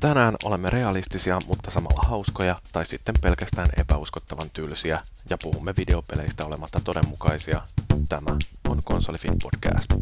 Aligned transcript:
Tänään 0.00 0.34
olemme 0.44 0.70
realistisia, 0.70 1.38
mutta 1.46 1.70
samalla 1.70 2.08
hauskoja, 2.08 2.56
tai 2.72 2.86
sitten 2.86 3.14
pelkästään 3.22 3.68
epäuskottavan 3.76 4.50
tylsiä, 4.50 5.00
ja 5.30 5.38
puhumme 5.42 5.74
videopeleistä 5.76 6.44
olematta 6.44 6.80
todenmukaisia. 6.84 7.62
Tämä 8.08 8.36
on 8.68 8.80
Konsolifin 8.84 9.34
podcast. 9.42 9.94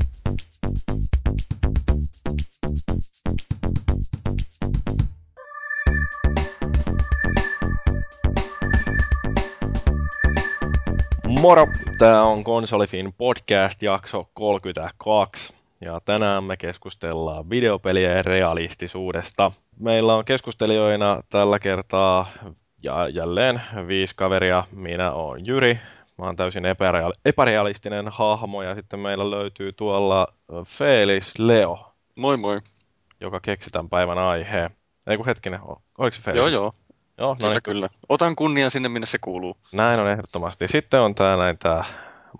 Moro! 11.28 11.66
Tämä 11.98 12.22
on 12.22 12.44
Konsolifin 12.44 13.12
podcast 13.18 13.82
jakso 13.82 14.30
32. 14.34 15.55
Ja 15.80 16.00
tänään 16.04 16.44
me 16.44 16.56
keskustellaan 16.56 17.50
videopelien 17.50 18.24
realistisuudesta. 18.24 19.52
Meillä 19.80 20.14
on 20.14 20.24
keskustelijoina 20.24 21.20
tällä 21.30 21.58
kertaa 21.58 22.28
ja 22.82 23.08
jälleen 23.08 23.62
viisi 23.86 24.14
kaveria. 24.16 24.64
Minä 24.72 25.12
olen 25.12 25.46
Jyri, 25.46 25.80
mä 26.18 26.24
oon 26.24 26.36
täysin 26.36 26.64
epäreal- 26.64 27.20
epärealistinen 27.24 28.08
hahmo 28.08 28.62
ja 28.62 28.74
sitten 28.74 29.00
meillä 29.00 29.30
löytyy 29.30 29.72
tuolla 29.72 30.26
Felis 30.66 31.38
Leo. 31.38 31.92
Moi 32.14 32.36
moi. 32.36 32.60
Joka 33.20 33.40
keksi 33.40 33.70
tämän 33.70 33.88
päivän 33.88 34.18
aiheen. 34.18 34.70
Ei 35.06 35.16
kun 35.16 35.26
hetkinen, 35.26 35.60
oliko 35.98 36.14
se 36.14 36.22
Felis? 36.22 36.38
Joo 36.38 36.48
joo. 36.48 36.74
Joo, 37.18 37.28
no 37.28 37.34
kyllä, 37.36 37.50
niin. 37.52 37.62
kyllä. 37.62 37.88
Otan 38.08 38.36
kunnian 38.36 38.70
sinne, 38.70 38.88
minne 38.88 39.06
se 39.06 39.18
kuuluu. 39.18 39.56
Näin 39.72 40.00
on 40.00 40.08
ehdottomasti. 40.08 40.68
Sitten 40.68 41.00
on 41.00 41.14
tää 41.14 41.36
näin 41.36 41.58
tää 41.58 41.84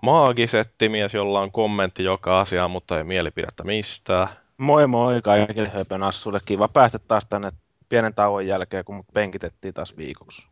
maagisettimies, 0.01 1.13
jolla 1.13 1.39
on 1.39 1.51
kommentti 1.51 2.03
joka 2.03 2.39
asiaan, 2.39 2.71
mutta 2.71 2.97
ei 2.97 3.03
mielipidettä 3.03 3.63
mistään. 3.63 4.27
Moi 4.57 4.87
moi 4.87 5.21
kaikille 5.21 5.69
höpönassuille. 5.69 6.39
Kiva 6.45 6.67
päästä 6.67 6.99
taas 6.99 7.25
tänne 7.29 7.51
pienen 7.89 8.13
tauon 8.13 8.47
jälkeen, 8.47 8.85
kun 8.85 8.95
mut 8.95 9.05
penkitettiin 9.13 9.73
taas 9.73 9.97
viikoksi. 9.97 10.47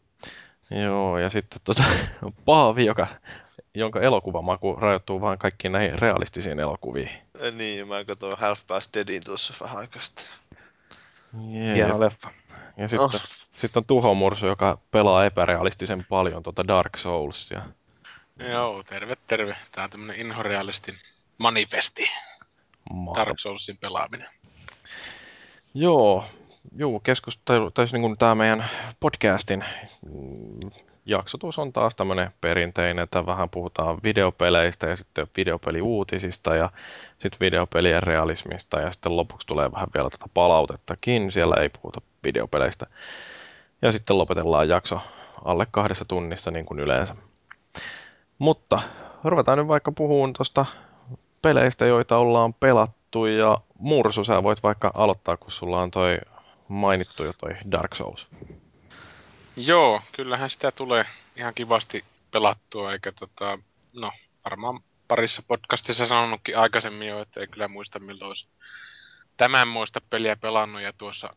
Joo, 0.72 1.18
ja 1.18 1.30
sitten 1.30 1.60
tota, 1.64 1.84
on 2.24 2.34
Paavi, 2.46 2.86
joka, 2.86 3.08
jonka 3.74 4.02
elokuvamaku 4.02 4.76
rajoittuu 4.76 5.22
vain 5.22 5.40
kaikkiin 5.40 5.72
näihin 5.72 6.00
realistisiin 6.00 6.60
elokuviin. 6.60 7.10
Niin, 7.56 7.88
mä 7.88 8.06
katsoin 8.06 8.38
Half 8.38 8.62
Past 8.68 8.94
Deadin 8.94 9.24
tuossa 9.24 9.54
vähän. 9.62 9.88
Jee, 11.50 11.76
Hieno 11.76 11.94
ja, 11.94 12.00
leffa. 12.00 12.30
ja 12.78 12.88
sitten, 12.88 13.06
Oh. 13.06 13.22
sitten 13.58 13.80
on 13.80 13.86
Tuhomursu, 13.88 14.46
joka 14.46 14.78
pelaa 14.92 15.26
epärealistisen 15.26 16.06
paljon 16.10 16.44
tuota 16.44 16.68
Dark 16.68 16.98
Soulsia. 16.98 17.62
Joo, 18.40 18.84
terve 18.84 19.16
terve. 19.28 19.56
Tää 19.72 19.84
on 19.84 19.90
tämmönen 19.90 20.20
inhorealistin 20.20 20.96
manifesti. 21.38 22.04
Mahtavaa. 22.90 23.26
Dark 23.26 23.40
Soulsin 23.40 23.78
pelaaminen. 23.78 24.28
Joo, 25.74 26.26
juu, 26.78 27.00
keskustelu, 27.00 27.72
tai 27.72 27.88
siis 27.88 28.02
niin 28.02 28.18
tämä 28.18 28.36
meidän 28.36 28.66
podcastin 29.00 29.66
mm, 30.12 30.72
jaksotus 31.06 31.60
on 31.60 31.74
taas 31.74 31.96
tämmöinen 31.96 32.32
perinteinen, 32.42 33.04
että 33.04 33.26
vähän 33.26 33.50
puhutaan 33.50 33.98
videopeleistä 34.04 34.88
ja 34.88 34.96
sitten 34.96 35.28
videopeliuutisista 35.38 36.56
ja 36.56 36.70
sitten 37.18 37.40
videopelien 37.40 38.04
realismista 38.04 38.80
ja 38.80 38.92
sitten 38.92 39.16
lopuksi 39.16 39.48
tulee 39.48 39.72
vähän 39.72 39.88
vielä 39.94 40.10
tuota 40.10 40.30
palautettakin, 40.34 41.32
siellä 41.32 41.56
ei 41.62 41.70
puhuta 41.70 42.02
videopeleistä. 42.24 42.86
Ja 43.82 43.92
sitten 43.92 44.18
lopetellaan 44.18 44.70
jakso 44.70 45.02
alle 45.46 45.68
kahdessa 45.72 46.06
tunnissa 46.06 46.52
niin 46.52 46.66
kuin 46.66 46.80
yleensä. 46.80 47.16
Mutta 48.40 48.82
ruvetaan 49.24 49.58
nyt 49.58 49.68
vaikka 49.68 49.92
puhumaan 49.92 50.34
tuosta 50.34 50.66
peleistä, 51.42 51.86
joita 51.86 52.18
ollaan 52.18 52.54
pelattu 52.54 53.26
ja 53.26 53.58
Mursu, 53.80 54.24
sä 54.24 54.44
voit 54.44 54.64
vaikka 54.64 54.92
aloittaa, 54.94 55.38
kun 55.38 55.52
sulla 55.52 55.82
on 55.82 55.92
toi 55.92 56.18
mainittu 56.68 57.24
jo 57.24 57.34
toi 57.34 57.52
Dark 57.72 57.96
Souls. 57.96 58.28
Joo, 59.56 60.02
kyllähän 60.12 60.50
sitä 60.50 60.72
tulee 60.72 61.06
ihan 61.36 61.54
kivasti 61.54 62.06
pelattua, 62.32 62.94
eikä 62.94 63.12
tota, 63.12 63.60
no 63.94 64.12
varmaan 64.46 64.80
parissa 65.08 65.44
podcastissa 65.48 66.06
sanonutkin 66.06 66.58
aikaisemmin 66.58 67.08
jo, 67.08 67.22
että 67.22 67.40
ei 67.40 67.48
kyllä 67.48 67.68
muista 67.68 68.00
milloin 68.00 68.28
olisi 68.28 68.48
tämän 69.38 69.68
muista 69.68 70.02
peliä 70.10 70.36
pelannut 70.36 70.82
ja 70.82 70.94
tuossa 70.94 71.36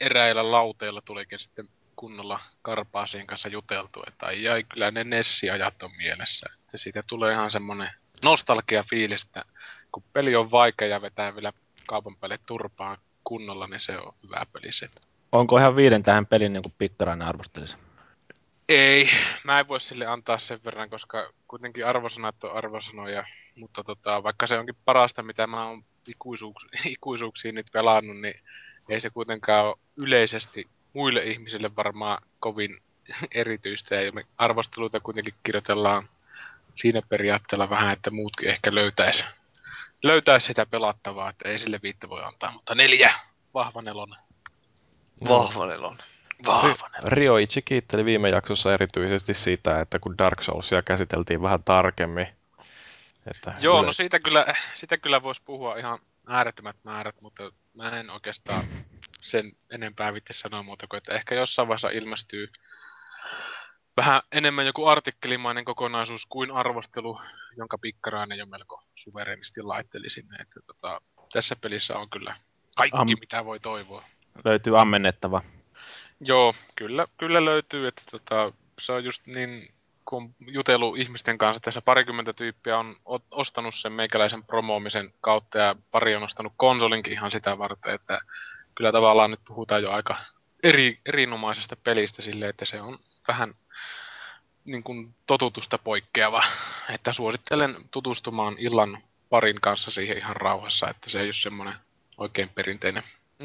eräillä 0.00 0.50
lauteilla 0.50 1.00
tulikin 1.00 1.38
sitten 1.38 1.68
kunnolla 2.04 2.40
Karpaasien 2.62 3.26
kanssa 3.26 3.48
juteltu, 3.48 4.02
että 4.06 4.26
ai, 4.26 4.48
ai 4.48 4.64
kyllä 4.64 4.90
ne 4.90 5.04
Nessi-ajat 5.04 5.82
on 5.82 5.90
mielessä. 5.96 6.46
Että 6.60 6.78
siitä 6.78 7.02
tulee 7.08 7.32
ihan 7.32 7.50
semmonen 7.50 7.88
nostalgia 8.24 8.84
fiilis, 8.90 9.22
että 9.22 9.44
kun 9.92 10.02
peli 10.12 10.36
on 10.36 10.50
vaikea 10.50 10.88
ja 10.88 11.02
vetää 11.02 11.34
vielä 11.34 11.52
kaupan 11.86 12.16
päälle 12.16 12.38
turpaan 12.46 12.98
kunnolla, 13.24 13.66
niin 13.66 13.80
se 13.80 13.98
on 13.98 14.14
hyvä 14.22 14.46
peli 14.52 14.72
se. 14.72 14.88
Onko 15.32 15.58
ihan 15.58 15.76
viiden 15.76 16.02
tähän 16.02 16.26
pelin 16.26 16.52
niin 16.52 16.62
kuin 16.62 16.74
pikkarainen 16.78 17.28
arvostelisi? 17.28 17.76
Ei, 18.68 19.08
mä 19.44 19.60
en 19.60 19.68
voi 19.68 19.80
sille 19.80 20.06
antaa 20.06 20.38
sen 20.38 20.58
verran, 20.64 20.90
koska 20.90 21.32
kuitenkin 21.48 21.86
arvosanat 21.86 22.44
on 22.44 22.56
arvosanoja, 22.56 23.24
mutta 23.56 23.84
tota, 23.84 24.22
vaikka 24.22 24.46
se 24.46 24.58
onkin 24.58 24.76
parasta, 24.84 25.22
mitä 25.22 25.46
mä 25.46 25.68
oon 25.68 25.84
ikuisuuks, 26.08 26.66
ikuisuuksiin 26.96 27.54
nyt 27.54 27.66
pelannut, 27.72 28.20
niin 28.20 28.34
ei 28.88 29.00
se 29.00 29.10
kuitenkaan 29.10 29.66
ole 29.66 29.76
yleisesti 29.96 30.68
muille 30.94 31.22
ihmisille 31.22 31.76
varmaan 31.76 32.18
kovin 32.40 32.78
erityistä, 33.32 33.94
ja 33.94 34.12
me 34.12 34.24
arvosteluita 34.38 35.00
kuitenkin 35.00 35.34
kirjoitellaan 35.42 36.08
siinä 36.74 37.02
periaatteella 37.08 37.70
vähän, 37.70 37.92
että 37.92 38.10
muutkin 38.10 38.48
ehkä 38.48 38.74
löytäis, 38.74 39.24
löytäis 40.02 40.46
sitä 40.46 40.66
pelattavaa, 40.66 41.30
että 41.30 41.48
ei 41.48 41.58
sille 41.58 41.80
viittä 41.82 42.08
voi 42.08 42.24
antaa, 42.24 42.52
mutta 42.52 42.74
neljä, 42.74 43.14
vahva 43.54 43.82
nelonen, 43.82 44.18
Vahva 45.28 45.66
nelon. 45.66 45.98
vahva 46.46 46.88
nelonen. 46.88 47.12
Rioichi 47.12 47.62
kiitteli 47.62 48.04
viime 48.04 48.28
jaksossa 48.28 48.72
erityisesti 48.72 49.34
sitä, 49.34 49.80
että 49.80 49.98
kun 49.98 50.18
Dark 50.18 50.42
Soulsia 50.42 50.82
käsiteltiin 50.82 51.42
vähän 51.42 51.64
tarkemmin. 51.64 52.26
Että 53.30 53.54
Joo, 53.60 53.74
no 53.74 53.80
yleensä- 53.80 53.96
siitä 53.96 54.18
kyllä, 54.20 54.46
siitä 54.74 54.98
kyllä 54.98 55.22
voisi 55.22 55.42
puhua 55.44 55.76
ihan 55.76 55.98
äärettömät 56.26 56.76
määrät, 56.84 57.20
mutta 57.20 57.52
mä 57.74 58.00
en 58.00 58.10
oikeastaan 58.10 58.64
sen 59.24 59.52
enempää 59.70 60.14
vitti 60.14 60.32
sanoa 60.32 60.62
muuta 60.62 60.86
kuin, 60.86 60.98
että 60.98 61.14
ehkä 61.14 61.34
jossain 61.34 61.68
vaiheessa 61.68 61.88
ilmestyy 61.88 62.48
vähän 63.96 64.22
enemmän 64.32 64.66
joku 64.66 64.86
artikkelimainen 64.86 65.64
kokonaisuus 65.64 66.26
kuin 66.26 66.50
arvostelu, 66.50 67.20
jonka 67.56 67.78
pikkarainen 67.78 68.38
jo 68.38 68.46
melko 68.46 68.82
suverenisti 68.94 69.62
laitteli 69.62 70.10
sinne. 70.10 70.36
Että 70.36 70.60
tota, 70.66 71.00
tässä 71.32 71.56
pelissä 71.56 71.98
on 71.98 72.10
kyllä 72.10 72.36
kaikki, 72.76 72.98
Am- 72.98 73.20
mitä 73.20 73.44
voi 73.44 73.60
toivoa. 73.60 74.04
Löytyy 74.44 74.80
ammennettava. 74.80 75.42
Joo, 76.20 76.54
kyllä, 76.76 77.06
kyllä 77.16 77.44
löytyy, 77.44 77.86
että 77.86 78.02
tota, 78.10 78.52
se 78.78 78.92
on 78.92 79.04
just 79.04 79.26
niin, 79.26 79.74
kun 80.04 80.22
on 80.22 80.34
jutellut 80.40 80.98
ihmisten 80.98 81.38
kanssa, 81.38 81.60
tässä 81.60 81.82
parikymmentä 81.82 82.32
tyyppiä 82.32 82.78
on 82.78 82.96
ostanut 83.30 83.74
sen 83.74 83.92
meikäläisen 83.92 84.44
promoomisen 84.44 85.10
kautta 85.20 85.58
ja 85.58 85.76
pari 85.90 86.16
on 86.16 86.22
ostanut 86.22 86.52
konsolinkin 86.56 87.12
ihan 87.12 87.30
sitä 87.30 87.58
varten, 87.58 87.94
että 87.94 88.18
kyllä 88.74 88.92
tavallaan 88.92 89.30
nyt 89.30 89.40
puhutaan 89.44 89.82
jo 89.82 89.90
aika 89.92 90.16
eri, 90.62 91.00
erinomaisesta 91.06 91.76
pelistä 91.76 92.22
silleen, 92.22 92.50
että 92.50 92.64
se 92.64 92.80
on 92.80 92.98
vähän 93.28 93.54
niin 94.64 94.82
kuin 94.82 95.14
totutusta 95.26 95.78
poikkeava, 95.78 96.42
että 96.94 97.12
suosittelen 97.12 97.76
tutustumaan 97.90 98.56
illan 98.58 98.98
parin 99.30 99.60
kanssa 99.60 99.90
siihen 99.90 100.18
ihan 100.18 100.36
rauhassa, 100.36 100.88
että 100.90 101.10
se 101.10 101.20
ei 101.20 101.26
ole 101.26 101.32
semmoinen 101.32 101.74
oikein 102.16 102.48
perinteinen 102.48 103.02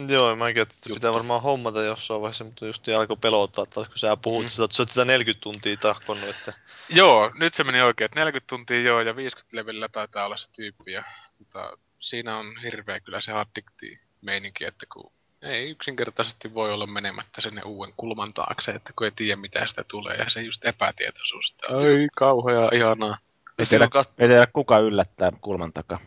Joo, 0.08 0.36
mä 0.36 0.50
että 0.50 0.60
Juttu. 0.62 0.94
pitää 0.94 1.14
varmaan 1.14 1.42
hommata 1.42 1.84
jossain 1.84 2.22
vaiheessa, 2.22 2.44
mutta 2.44 2.66
just 2.66 2.88
alkoi 2.88 3.18
pelottaa 3.18 3.66
taas, 3.66 3.88
kun 3.88 3.98
sä 3.98 4.18
puhut, 4.18 4.40
Mm. 4.40 4.44
mm. 4.58 4.64
että 4.64 4.76
sä 4.76 4.82
oot 4.84 4.90
sitä 4.90 5.06
40 5.06 5.42
tuntia 5.44 5.78
tahkonnut, 5.78 6.30
että 6.30 6.54
Joo, 6.90 7.32
nyt 7.40 7.54
se 7.54 7.64
meni 7.64 7.82
oikein, 7.82 8.06
että 8.06 8.20
40 8.20 8.50
tuntia 8.50 8.82
joo 8.82 9.02
ja 9.02 9.16
50 9.16 9.58
levelillä 9.58 9.90
taitaa 9.90 10.26
olla 10.26 10.38
se 10.38 10.52
tyyppi 10.52 10.92
ja 10.92 11.04
tota, 11.38 11.78
siinä 12.00 12.38
on 12.38 12.46
hirveä 12.64 13.00
kyllä 13.00 13.22
se 13.22 13.32
addikti 13.32 14.00
meininki, 14.22 14.66
että 14.66 14.86
kun 14.94 15.12
ei 15.42 15.70
yksinkertaisesti 15.70 16.54
voi 16.54 16.74
olla 16.74 16.88
menemättä 16.88 17.42
sinne 17.42 17.62
uuden 17.66 17.94
kulman 17.98 18.34
taakse, 18.34 18.72
että 18.72 18.94
kun 18.96 19.06
ei 19.06 19.12
tiedä 19.16 19.36
mitä 19.36 19.66
sitä 19.66 19.84
tulee 19.84 20.16
ja 20.16 20.30
se 20.30 20.42
just 20.42 20.66
epätietoisuus, 20.66 21.52
että 21.52 21.74
ai 21.74 22.08
kauhea 22.16 22.70
ihanaa. 22.74 23.18
Ei 23.60 23.66
tiedä, 23.66 23.90
ei 24.18 24.28
tiedä 24.28 24.48
kuka 24.54 24.80
yllättää 24.80 25.32
kulman 25.42 25.74
takaa. 25.74 26.00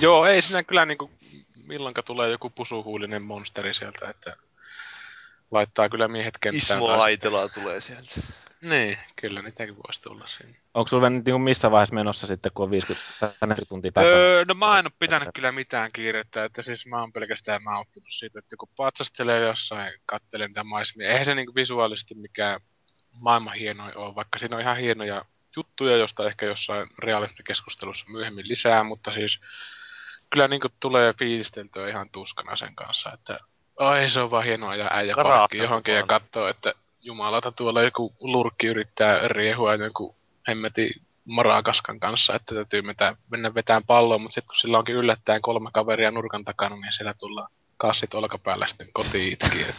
Joo, 0.00 0.26
ei 0.26 0.42
siinä 0.42 0.62
kyllä 0.62 0.86
niinku 0.86 1.10
milloinka 1.66 2.02
tulee 2.02 2.30
joku 2.30 2.50
pusuhuulinen 2.50 3.22
monsteri 3.22 3.74
sieltä, 3.74 4.10
että 4.10 4.36
laittaa 5.50 5.88
kyllä 5.88 6.08
miehet 6.08 6.38
kenttään. 6.38 6.78
Ismo 6.78 6.86
taas. 6.86 6.98
Laitelaa 6.98 7.48
tulee 7.48 7.80
sieltä. 7.80 8.20
Niin, 8.60 8.98
kyllä 9.20 9.42
niitäkin 9.42 9.76
voisi 9.76 10.02
tulla 10.02 10.26
sinne. 10.26 10.56
Onko 10.74 10.88
sulla 10.88 11.10
nyt 11.10 11.24
niin 11.24 11.40
missä 11.40 11.70
vaiheessa 11.70 11.94
menossa 11.94 12.26
sitten, 12.26 12.52
kun 12.54 12.64
on 12.64 12.70
50 12.70 13.06
tai 13.20 13.28
40 13.28 13.68
tuntia 13.68 13.92
takana? 13.92 14.12
Öö, 14.12 14.44
no 14.48 14.54
mä 14.54 14.78
en 14.78 14.86
ole 14.86 14.92
pitänyt 14.98 15.28
kyllä 15.34 15.52
mitään 15.52 15.92
kiirettä, 15.92 16.44
että 16.44 16.62
siis 16.62 16.86
mä 16.86 17.00
oon 17.00 17.12
pelkästään 17.12 17.62
nauttinut 17.62 18.08
siitä, 18.10 18.38
että 18.38 18.56
kun 18.56 18.68
patsastelee 18.76 19.40
jossain, 19.40 19.90
katselen 20.06 20.48
niitä 20.48 20.64
maisemia, 20.64 21.08
eihän 21.08 21.24
se 21.24 21.34
niinku 21.34 21.54
visuaalisesti 21.54 22.14
mikään 22.14 22.60
maailman 23.10 23.54
hienoin 23.54 23.96
ole, 23.96 24.14
vaikka 24.14 24.38
siinä 24.38 24.56
on 24.56 24.62
ihan 24.62 24.76
hienoja 24.76 25.24
juttuja, 25.56 25.96
josta 25.96 26.26
ehkä 26.26 26.46
jossain 26.46 26.88
realismikeskustelussa 26.98 28.06
myöhemmin 28.08 28.48
lisää, 28.48 28.84
mutta 28.84 29.12
siis 29.12 29.40
kyllä 30.30 30.48
niinku 30.48 30.68
tulee 30.80 31.14
fiilisteltyä 31.18 31.88
ihan 31.88 32.10
tuskana 32.10 32.56
sen 32.56 32.74
kanssa, 32.74 33.12
että 33.12 33.38
Ai 33.76 34.10
se 34.10 34.20
on 34.20 34.30
vaan 34.30 34.44
hienoa 34.44 34.70
ajaa 34.70 34.90
äijä 34.92 35.14
parkkiin 35.22 35.62
johonkin 35.62 35.94
ja 35.94 36.06
katsoo, 36.06 36.48
että 36.48 36.72
jumalata 37.02 37.52
tuolla 37.52 37.82
joku 37.82 38.14
lurkki 38.20 38.66
yrittää 38.66 39.28
riehua 39.28 39.74
joku 39.74 40.16
hemmeti 40.48 40.90
marakaskan 41.24 42.00
kanssa, 42.00 42.34
että 42.34 42.54
täytyy 42.54 42.82
metä, 42.82 43.16
mennä 43.30 43.54
vetään 43.54 43.82
palloa, 43.86 44.18
mutta 44.18 44.34
sitten 44.34 44.48
kun 44.48 44.56
sillä 44.56 44.78
onkin 44.78 44.94
yllättäen 44.94 45.42
kolme 45.42 45.70
kaveria 45.72 46.10
nurkan 46.10 46.44
takana, 46.44 46.76
niin 46.76 46.92
siellä 46.92 47.14
tullaan 47.14 47.50
kassit 47.76 48.14
olkapäällä 48.14 48.66
sitten 48.66 48.88
kotiin 48.92 49.32
itkien. 49.32 49.74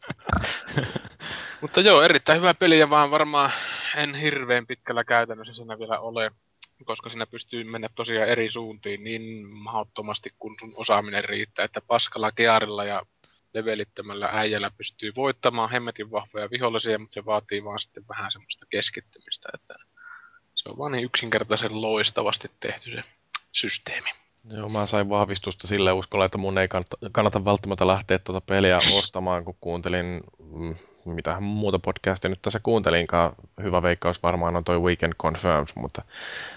mutta 1.60 1.80
joo, 1.80 2.02
erittäin 2.02 2.40
hyvä 2.40 2.54
peli 2.54 2.78
ja 2.78 2.90
vaan 2.90 3.10
varmaan 3.10 3.52
en 3.96 4.14
hirveän 4.14 4.66
pitkällä 4.66 5.04
käytännössä 5.04 5.54
siinä 5.54 5.78
vielä 5.78 5.98
ole, 5.98 6.30
koska 6.84 7.08
siinä 7.08 7.26
pystyy 7.26 7.64
mennä 7.64 7.88
tosiaan 7.94 8.28
eri 8.28 8.50
suuntiin 8.50 9.04
niin 9.04 9.46
mahdottomasti, 9.46 10.30
kun 10.38 10.56
sun 10.60 10.72
osaaminen 10.76 11.24
riittää, 11.24 11.64
että 11.64 11.80
paskalla 11.80 12.32
kearilla 12.32 12.84
ja 12.84 13.02
levelittömällä 13.54 14.28
äijällä 14.32 14.70
pystyy 14.76 15.12
voittamaan 15.16 15.70
hemmetin 15.70 16.10
vahvoja 16.10 16.50
vihollisia, 16.50 16.98
mutta 16.98 17.14
se 17.14 17.24
vaatii 17.24 17.64
vaan 17.64 17.78
sitten 17.78 18.04
vähän 18.08 18.30
semmoista 18.30 18.66
keskittymistä, 18.70 19.48
että 19.54 19.74
se 20.54 20.68
on 20.68 20.78
vaan 20.78 20.92
niin 20.92 21.04
yksinkertaisen 21.04 21.80
loistavasti 21.80 22.50
tehty 22.60 22.90
se 22.90 23.02
systeemi. 23.52 24.10
Joo, 24.44 24.68
mä 24.68 24.86
sain 24.86 25.08
vahvistusta 25.08 25.66
sille 25.66 25.92
uskolla, 25.92 26.24
että 26.24 26.38
mun 26.38 26.58
ei 26.58 26.68
kannata, 26.68 26.96
kannata 27.12 27.44
välttämättä 27.44 27.86
lähteä 27.86 28.18
tuota 28.18 28.40
peliä 28.40 28.78
ostamaan, 28.98 29.44
kun 29.44 29.56
kuuntelin, 29.60 30.20
mitä 31.04 31.40
muuta 31.40 31.78
podcastia 31.78 32.30
nyt 32.30 32.42
tässä 32.42 32.60
kuuntelinkaan. 32.62 33.32
Hyvä 33.62 33.82
veikkaus 33.82 34.22
varmaan 34.22 34.56
on 34.56 34.64
toi 34.64 34.80
Weekend 34.80 35.12
Confirms, 35.14 35.76
mutta 35.76 36.02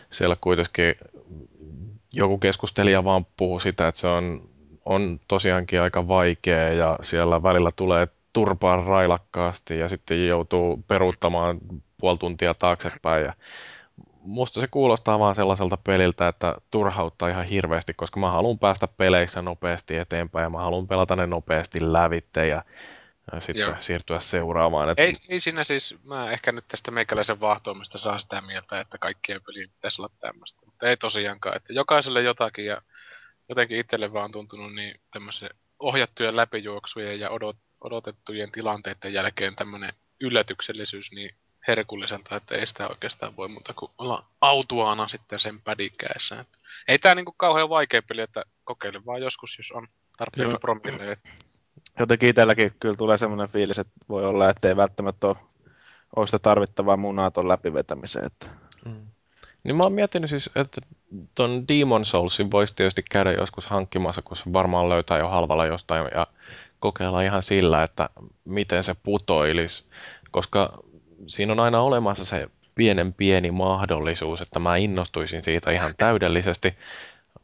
siellä 0.09 0.37
kuitenkin 0.41 0.95
joku 2.11 2.37
keskustelija 2.37 3.03
vaan 3.03 3.25
puhui 3.37 3.61
sitä, 3.61 3.87
että 3.87 4.01
se 4.01 4.07
on, 4.07 4.49
on 4.85 5.19
tosiaankin 5.27 5.81
aika 5.81 6.07
vaikea 6.07 6.73
ja 6.73 6.97
siellä 7.01 7.43
välillä 7.43 7.69
tulee 7.77 8.07
turpaa 8.33 8.83
railakkaasti 8.83 9.79
ja 9.79 9.89
sitten 9.89 10.27
joutuu 10.27 10.83
peruuttamaan 10.87 11.57
puoli 11.99 12.17
tuntia 12.17 12.53
taaksepäin 12.53 13.25
ja 13.25 13.33
musta 14.25 14.61
se 14.61 14.67
kuulostaa 14.67 15.19
vaan 15.19 15.35
sellaiselta 15.35 15.77
peliltä, 15.77 16.27
että 16.27 16.55
turhauttaa 16.71 17.29
ihan 17.29 17.45
hirveästi, 17.45 17.93
koska 17.93 18.19
mä 18.19 18.31
haluan 18.31 18.59
päästä 18.59 18.87
peleissä 18.87 19.41
nopeasti 19.41 19.97
eteenpäin 19.97 20.43
ja 20.43 20.49
mä 20.49 20.57
haluan 20.57 20.87
pelata 20.87 21.15
ne 21.15 21.27
nopeasti 21.27 21.93
lävitte 21.93 22.47
ja 22.47 22.63
ja 23.31 23.39
sitten 23.39 23.61
Joo. 23.61 23.75
Siirtyä 23.79 24.19
seuraamaan. 24.19 24.89
Et 24.89 24.99
Ei, 24.99 25.17
ei 25.29 25.41
siinä 25.41 25.63
siis, 25.63 25.95
mä 26.03 26.31
ehkä 26.31 26.51
nyt 26.51 26.65
tästä 26.67 26.91
meikäläisen 26.91 27.39
vaahtoamista 27.39 27.97
saa 27.97 28.19
sitä 28.19 28.41
mieltä, 28.41 28.79
että 28.79 28.97
kaikkien 28.97 29.41
pelien 29.43 29.69
pitäisi 29.69 30.01
olla 30.01 30.09
tämmöistä, 30.19 30.65
mutta 30.65 30.89
ei 30.89 30.97
tosiaankaan, 30.97 31.57
että 31.57 31.73
jokaiselle 31.73 32.21
jotakin 32.21 32.65
ja 32.65 32.81
jotenkin 33.49 33.77
itselle 33.79 34.13
vaan 34.13 34.31
tuntunut 34.31 34.75
niin 34.75 34.99
tämmöisen 35.11 35.49
ohjattujen 35.79 36.35
läpijuoksujen 36.35 37.19
ja 37.19 37.29
odot, 37.29 37.57
odotettujen 37.81 38.51
tilanteiden 38.51 39.13
jälkeen 39.13 39.55
tämmöinen 39.55 39.93
yllätyksellisyys 40.19 41.11
niin 41.11 41.35
herkulliselta, 41.67 42.35
että 42.35 42.55
ei 42.55 42.67
sitä 42.67 42.87
oikeastaan 42.87 43.35
voi 43.35 43.47
muuta 43.47 43.73
kuin 43.73 43.91
olla 43.97 44.25
autuaana 44.41 45.07
sitten 45.07 45.39
sen 45.39 45.61
pädikäessä. 45.61 46.39
Että 46.39 46.57
ei 46.87 46.99
tää 46.99 47.15
niinku 47.15 47.33
kauhean 47.37 47.69
vaikea 47.69 48.01
peli, 48.01 48.21
että 48.21 48.43
kokeile 48.63 49.05
vaan 49.05 49.21
joskus, 49.21 49.57
jos 49.57 49.71
on 49.71 49.87
tarpeeksi 50.17 50.57
promille. 50.61 51.17
Jotenkin 51.99 52.29
itselläkin 52.29 52.73
kyllä 52.79 52.95
tulee 52.95 53.17
semmoinen 53.17 53.49
fiilis, 53.49 53.79
että 53.79 53.93
voi 54.09 54.25
olla, 54.25 54.49
että 54.49 54.67
ei 54.67 54.75
välttämättä 54.75 55.27
ole, 55.27 55.35
ole 56.15 56.27
sitä 56.27 56.39
tarvittavaa 56.39 56.97
munaa 56.97 57.31
ton 57.31 57.47
läpivetämiseen. 57.47 58.25
Että 58.25 58.49
Mm. 58.85 59.07
Niin 59.63 59.75
mä 59.75 59.83
oon 59.83 59.93
miettinyt 59.93 60.29
siis, 60.29 60.49
että 60.55 60.81
ton 61.35 61.67
Demon 61.67 62.05
Soulsin 62.05 62.51
voisi 62.51 62.75
tietysti 62.75 63.03
käydä 63.11 63.31
joskus 63.31 63.67
hankkimassa, 63.67 64.21
kun 64.21 64.37
se 64.37 64.43
varmaan 64.53 64.89
löytää 64.89 65.17
jo 65.17 65.29
halvalla 65.29 65.65
jostain 65.65 66.07
ja 66.15 66.27
kokeilla 66.79 67.21
ihan 67.21 67.43
sillä, 67.43 67.83
että 67.83 68.09
miten 68.45 68.83
se 68.83 68.95
putoilisi, 69.03 69.85
koska 70.31 70.83
siinä 71.27 71.51
on 71.53 71.59
aina 71.59 71.81
olemassa 71.81 72.25
se 72.25 72.49
pienen 72.75 73.13
pieni 73.13 73.51
mahdollisuus, 73.51 74.41
että 74.41 74.59
mä 74.59 74.75
innostuisin 74.75 75.43
siitä 75.43 75.71
ihan 75.71 75.93
täydellisesti, 75.97 76.75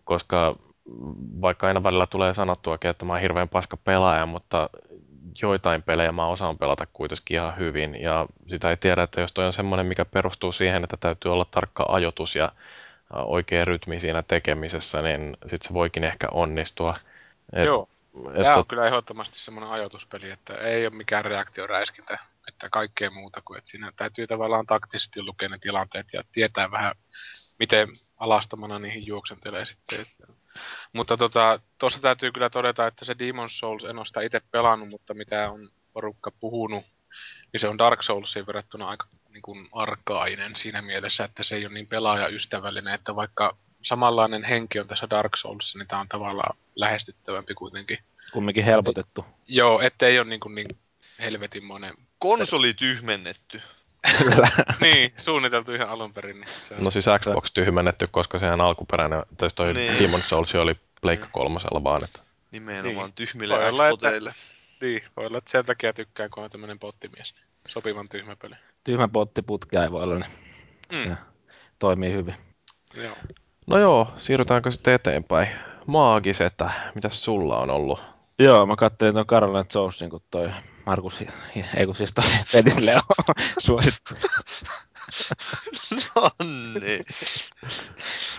koska 0.03 0.55
vaikka 1.41 1.67
aina 1.67 1.83
välillä 1.83 2.07
tulee 2.07 2.33
sanottuakin, 2.33 2.89
että 2.89 3.05
mä 3.05 3.13
oon 3.13 3.21
hirveän 3.21 3.49
paska 3.49 3.77
pelaaja, 3.77 4.25
mutta 4.25 4.69
joitain 5.41 5.83
pelejä 5.83 6.11
mä 6.11 6.27
osaan 6.27 6.57
pelata 6.57 6.87
kuitenkin 6.93 7.35
ihan 7.35 7.57
hyvin 7.57 8.01
ja 8.01 8.25
sitä 8.47 8.69
ei 8.69 8.77
tiedä, 8.77 9.03
että 9.03 9.21
jos 9.21 9.33
toi 9.33 9.45
on 9.45 9.53
semmoinen, 9.53 9.85
mikä 9.85 10.05
perustuu 10.05 10.51
siihen, 10.51 10.83
että 10.83 10.97
täytyy 10.97 11.31
olla 11.31 11.45
tarkka 11.45 11.85
ajoitus 11.87 12.35
ja 12.35 12.51
oikea 13.13 13.65
rytmi 13.65 13.99
siinä 13.99 14.23
tekemisessä, 14.23 15.01
niin 15.01 15.37
sit 15.47 15.61
se 15.61 15.73
voikin 15.73 16.03
ehkä 16.03 16.27
onnistua. 16.31 16.95
Et, 17.53 17.65
Joo, 17.65 17.89
et, 18.33 18.41
Tämä 18.41 18.55
on 18.55 18.65
kyllä 18.65 18.87
ehdottomasti 18.87 19.39
semmoinen 19.39 19.71
ajoituspeli, 19.71 20.29
että 20.29 20.53
ei 20.53 20.87
ole 20.87 20.95
mikään 20.95 21.25
reaktioräiskintä, 21.25 22.19
että 22.47 22.69
kaikkea 22.69 23.11
muuta 23.11 23.41
kuin, 23.45 23.57
että 23.57 23.69
siinä 23.69 23.91
täytyy 23.95 24.27
tavallaan 24.27 24.65
taktisesti 24.65 25.23
lukea 25.23 25.49
ne 25.49 25.57
tilanteet 25.61 26.07
ja 26.13 26.23
tietää 26.31 26.71
vähän, 26.71 26.95
miten 27.59 27.87
alastomana 28.17 28.79
niihin 28.79 29.07
juoksentelee 29.07 29.65
sitten. 29.65 30.01
Että. 30.01 30.40
Mutta 30.93 31.17
tota, 31.17 31.59
tuossa 31.77 31.99
täytyy 31.99 32.31
kyllä 32.31 32.49
todeta, 32.49 32.87
että 32.87 33.05
se 33.05 33.13
Demon's 33.13 33.49
Souls, 33.49 33.85
en 33.85 33.97
ole 33.97 34.05
sitä 34.05 34.21
itse 34.21 34.41
pelannut, 34.51 34.89
mutta 34.89 35.13
mitä 35.13 35.51
on 35.51 35.69
porukka 35.93 36.31
puhunut, 36.31 36.85
niin 37.53 37.61
se 37.61 37.67
on 37.67 37.77
Dark 37.77 38.03
Soulsiin 38.03 38.47
verrattuna 38.47 38.87
aika 38.87 39.07
niin 39.29 39.41
kuin 39.41 39.69
arkainen 39.71 40.55
siinä 40.55 40.81
mielessä, 40.81 41.23
että 41.23 41.43
se 41.43 41.55
ei 41.55 41.65
ole 41.65 41.73
niin 41.73 41.87
pelaajaystävällinen, 41.87 42.93
että 42.93 43.15
vaikka 43.15 43.57
samanlainen 43.81 44.43
henki 44.43 44.79
on 44.79 44.87
tässä 44.87 45.09
Dark 45.09 45.35
Soulsissa, 45.35 45.77
niin 45.77 45.87
tämä 45.87 45.99
on 45.99 46.09
tavallaan 46.09 46.57
lähestyttävämpi 46.75 47.53
kuitenkin. 47.53 47.97
kumminkin 48.33 48.63
helpotettu. 48.63 49.25
Joo, 49.47 49.81
ettei 49.81 50.19
ole 50.19 50.29
niin, 50.29 50.39
kuin 50.39 50.55
niin 50.55 50.77
helvetinmoinen. 51.19 51.93
Konsoli 52.19 52.73
tyhmennetty. 52.73 53.61
niin, 54.81 55.13
suunniteltu 55.17 55.71
ihan 55.73 55.89
alun 55.89 56.13
perin. 56.13 56.35
Niin 56.41 56.49
se 56.67 56.73
on... 56.73 56.83
No 56.83 56.91
siis 56.91 57.05
Xbox 57.19 57.51
tyhmennetty, 57.53 58.07
koska 58.07 58.39
sehän 58.39 58.61
alkuperäinen, 58.61 59.23
tai 59.37 59.49
toi 59.55 59.73
Niin. 59.73 59.99
Demon 60.03 60.21
Souls 60.21 60.55
oli 60.55 60.75
Pleikka 61.01 61.27
kolmosella 61.31 61.83
vaan, 61.83 62.03
että 62.03 62.19
Nimenomaan 62.51 63.05
Niin. 63.05 63.13
tyhmille 63.15 63.53
Voi 63.57 63.69
olla, 63.69 63.87
että- 63.87 63.97
Xboteille. 63.97 64.33
Niin, 64.81 65.03
voi 65.17 65.25
olla, 65.25 65.37
että 65.37 65.51
sen 65.51 65.65
takia 65.65 65.93
tykkään, 65.93 66.29
kun 66.29 66.43
on 66.43 66.49
tämmöinen 66.49 66.79
pottimies. 66.79 67.35
Sopivan 67.67 68.09
tyhmä 68.09 68.35
peli. 68.35 68.55
Tyhmä 68.83 69.07
potti 69.07 69.41
putkea 69.41 69.83
ei 69.83 69.91
voi 69.91 70.03
olla, 70.03 70.15
niin 70.15 70.31
Mm. 70.91 71.09
se 71.09 71.17
toimii 71.79 72.11
hyvin. 72.13 72.35
Joo. 72.97 73.15
No 73.67 73.77
joo, 73.77 74.13
siirrytäänkö 74.17 74.71
sitten 74.71 74.93
eteenpäin? 74.93 75.47
Maagisetä, 75.87 76.69
mitäs 76.95 77.23
sulla 77.23 77.57
on 77.59 77.69
ollut? 77.69 78.03
Joo, 78.39 78.65
mä 78.65 78.75
katselin 78.75 79.13
ton 79.13 79.25
Caroline 79.25 79.65
Jonesin, 79.75 80.09
kun 80.09 80.21
toi 80.31 80.49
Markus, 80.91 81.23
ei 81.77 81.85
kun 81.85 81.95
siis 81.95 82.13
Dennis 82.53 82.79
Leo 82.87 83.01
suosittu. 83.59 84.13
no 86.15 86.29
niin. 86.81 87.05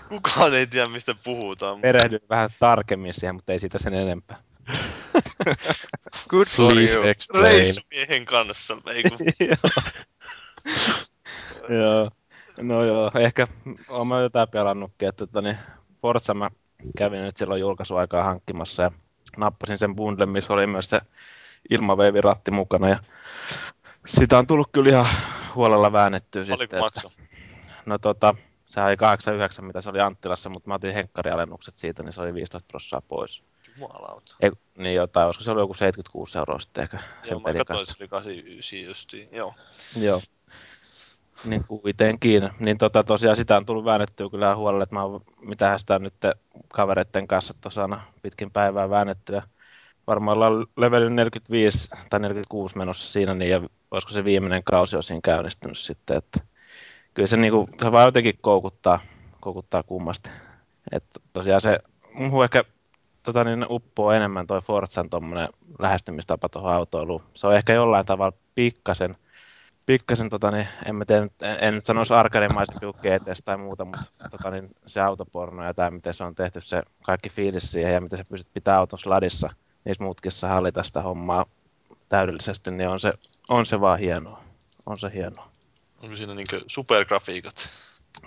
Kukaan 0.08 0.54
ei 0.54 0.66
tiedä, 0.66 0.88
mistä 0.88 1.14
puhutaan. 1.24 1.74
mutta- 1.74 1.86
Perehdyin 1.86 2.20
vähän 2.30 2.50
tarkemmin 2.58 3.14
siihen, 3.14 3.34
mutta 3.34 3.52
ei 3.52 3.58
siitä 3.60 3.78
sen 3.78 3.94
enempää. 3.94 4.36
Good 6.28 6.46
for 6.46 6.72
Please 6.72 6.98
you. 6.98 7.08
explain. 7.08 7.44
Reissumiehen 7.46 8.24
kanssa. 8.24 8.76
Ei 8.86 9.02
kun... 9.02 9.18
joo. 11.78 12.10
No 12.60 12.84
joo, 12.84 13.10
ehkä 13.20 13.46
mä 14.08 14.20
jotain 14.20 14.48
pelannutkin, 14.48 15.08
että 15.08 15.26
tota, 15.26 15.42
niin 15.42 15.56
Forza 16.02 16.34
mä 16.34 16.50
kävin 16.98 17.22
nyt 17.22 17.36
silloin 17.36 17.60
julkaisuaikaa 17.60 18.24
hankkimassa 18.24 18.82
ja 18.82 18.90
nappasin 19.36 19.78
sen 19.78 19.94
bundlen, 19.96 20.28
missä 20.28 20.52
oli 20.52 20.66
myös 20.66 20.90
se 20.90 21.00
ilmaveiviratti 21.70 22.50
mukana 22.50 22.88
ja 22.88 22.96
sitä 24.06 24.38
on 24.38 24.46
tullut 24.46 24.68
kyllä 24.72 24.90
ihan 24.90 25.06
huolella 25.54 25.92
väännettyä 25.92 26.42
Paljonko 26.42 26.62
sitten. 26.62 26.78
Että, 26.78 26.84
maksaa? 26.84 27.10
no 27.86 27.98
tota, 27.98 28.34
se 28.66 28.82
oli 28.82 28.96
89, 28.96 29.64
mitä 29.64 29.80
se 29.80 29.90
oli 29.90 30.00
Anttilassa, 30.00 30.50
mutta 30.50 30.68
mä 30.68 30.74
otin 30.74 30.94
henkkarialennukset 30.94 31.74
siitä, 31.74 32.02
niin 32.02 32.12
se 32.12 32.20
oli 32.20 32.34
15 32.34 32.66
prosenttia 32.68 33.08
pois. 33.08 33.42
Jumalauta. 33.76 34.36
Ei, 34.40 34.50
niin 34.78 34.94
jotain, 34.94 35.26
olisiko 35.26 35.44
se 35.44 35.50
ollut 35.50 35.62
joku 35.62 35.74
76 35.74 36.38
euroa 36.38 36.58
sitten 36.58 36.82
ehkä 36.82 36.98
sen 36.98 37.30
Joo, 37.30 37.40
mä 37.40 37.44
pelin 37.44 37.58
katsoin, 37.58 37.78
kanssa. 37.78 37.92
että 37.92 37.98
se 37.98 38.02
oli 38.02 38.08
89 38.08 38.88
justiin. 38.88 39.28
Joo. 39.32 39.54
Joo. 39.96 40.20
Niin 41.44 41.64
kuitenkin. 41.64 42.50
Niin 42.58 42.78
tota, 42.78 43.04
tosiaan 43.04 43.36
sitä 43.36 43.56
on 43.56 43.66
tullut 43.66 43.84
väännettyä 43.84 44.30
kyllä 44.30 44.56
huolella, 44.56 44.82
että 44.82 44.96
mä 44.96 45.02
oon, 45.02 45.20
mitähän 45.40 45.78
sitä 45.78 45.98
nyt 45.98 46.14
kavereiden 46.68 47.26
kanssa 47.26 47.54
tuossa 47.60 48.00
pitkin 48.22 48.50
päivää 48.50 48.90
väännettyä. 48.90 49.42
Varmaan 50.12 50.36
ollaan 50.36 50.66
level 50.76 51.08
45 51.08 51.88
tai 52.10 52.20
46 52.20 52.78
menossa 52.78 53.12
siinä, 53.12 53.34
niin 53.34 53.50
ja 53.50 53.60
olisiko 53.90 54.12
se 54.12 54.24
viimeinen 54.24 54.64
kausi 54.64 54.96
on 54.96 55.22
käynnistynyt 55.22 55.78
sitten, 55.78 56.16
että 56.16 56.40
kyllä 57.14 57.26
se, 57.26 57.36
niinku, 57.36 57.68
se 57.82 57.92
vaan 57.92 58.04
jotenkin 58.04 58.38
koukuttaa, 58.40 59.00
koukuttaa 59.40 59.82
kummasti. 59.82 60.30
Että 60.92 61.20
tosiaan 61.32 61.60
se, 61.60 61.78
muuhun 62.14 62.44
ehkä 62.44 62.64
tota, 63.22 63.44
niin 63.44 63.66
uppoo 63.70 64.12
enemmän 64.12 64.46
toi 64.46 64.60
Forzan 64.60 65.10
tommonen 65.10 65.48
lähestymistapa 65.78 66.48
tuohon 66.48 66.72
autoiluun. 66.72 67.22
Se 67.34 67.46
on 67.46 67.56
ehkä 67.56 67.72
jollain 67.72 68.06
tavalla 68.06 68.36
pikkasen 68.54 69.16
pikkasen, 69.86 70.30
tota, 70.30 70.50
niin, 70.50 70.68
en, 70.86 70.94
mä 70.94 71.04
tiedä, 71.04 71.22
en, 71.22 71.56
en 71.60 71.74
nyt 71.74 71.84
sanoisi 71.84 72.14
arkademaisempi 72.14 72.86
kuin 72.86 73.20
tai 73.44 73.56
muuta, 73.56 73.84
mutta 73.84 74.06
tota, 74.30 74.50
niin, 74.50 74.70
se 74.86 75.00
autoporno 75.00 75.64
ja 75.64 75.74
tämä, 75.74 75.90
miten 75.90 76.14
se 76.14 76.24
on 76.24 76.34
tehty, 76.34 76.60
se 76.60 76.82
kaikki 77.04 77.28
fiilis 77.28 77.72
siihen 77.72 77.94
ja 77.94 78.00
miten 78.00 78.16
se 78.16 78.24
pystyt 78.30 78.52
pitää 78.54 78.78
auton 78.78 78.98
sladissa 78.98 79.50
niissä 79.84 80.04
mutkissa 80.04 80.48
hallita 80.48 80.82
sitä 80.82 81.02
hommaa 81.02 81.46
täydellisesti, 82.08 82.70
niin 82.70 82.88
on 82.88 83.00
se, 83.00 83.12
on 83.48 83.66
se 83.66 83.80
vaan 83.80 83.98
hienoa. 83.98 84.42
On 84.86 84.98
se 84.98 85.10
hienoa. 85.14 85.50
Onko 86.02 86.16
siinä 86.16 86.34
niinku 86.34 86.56
supergrafiikat? 86.66 87.70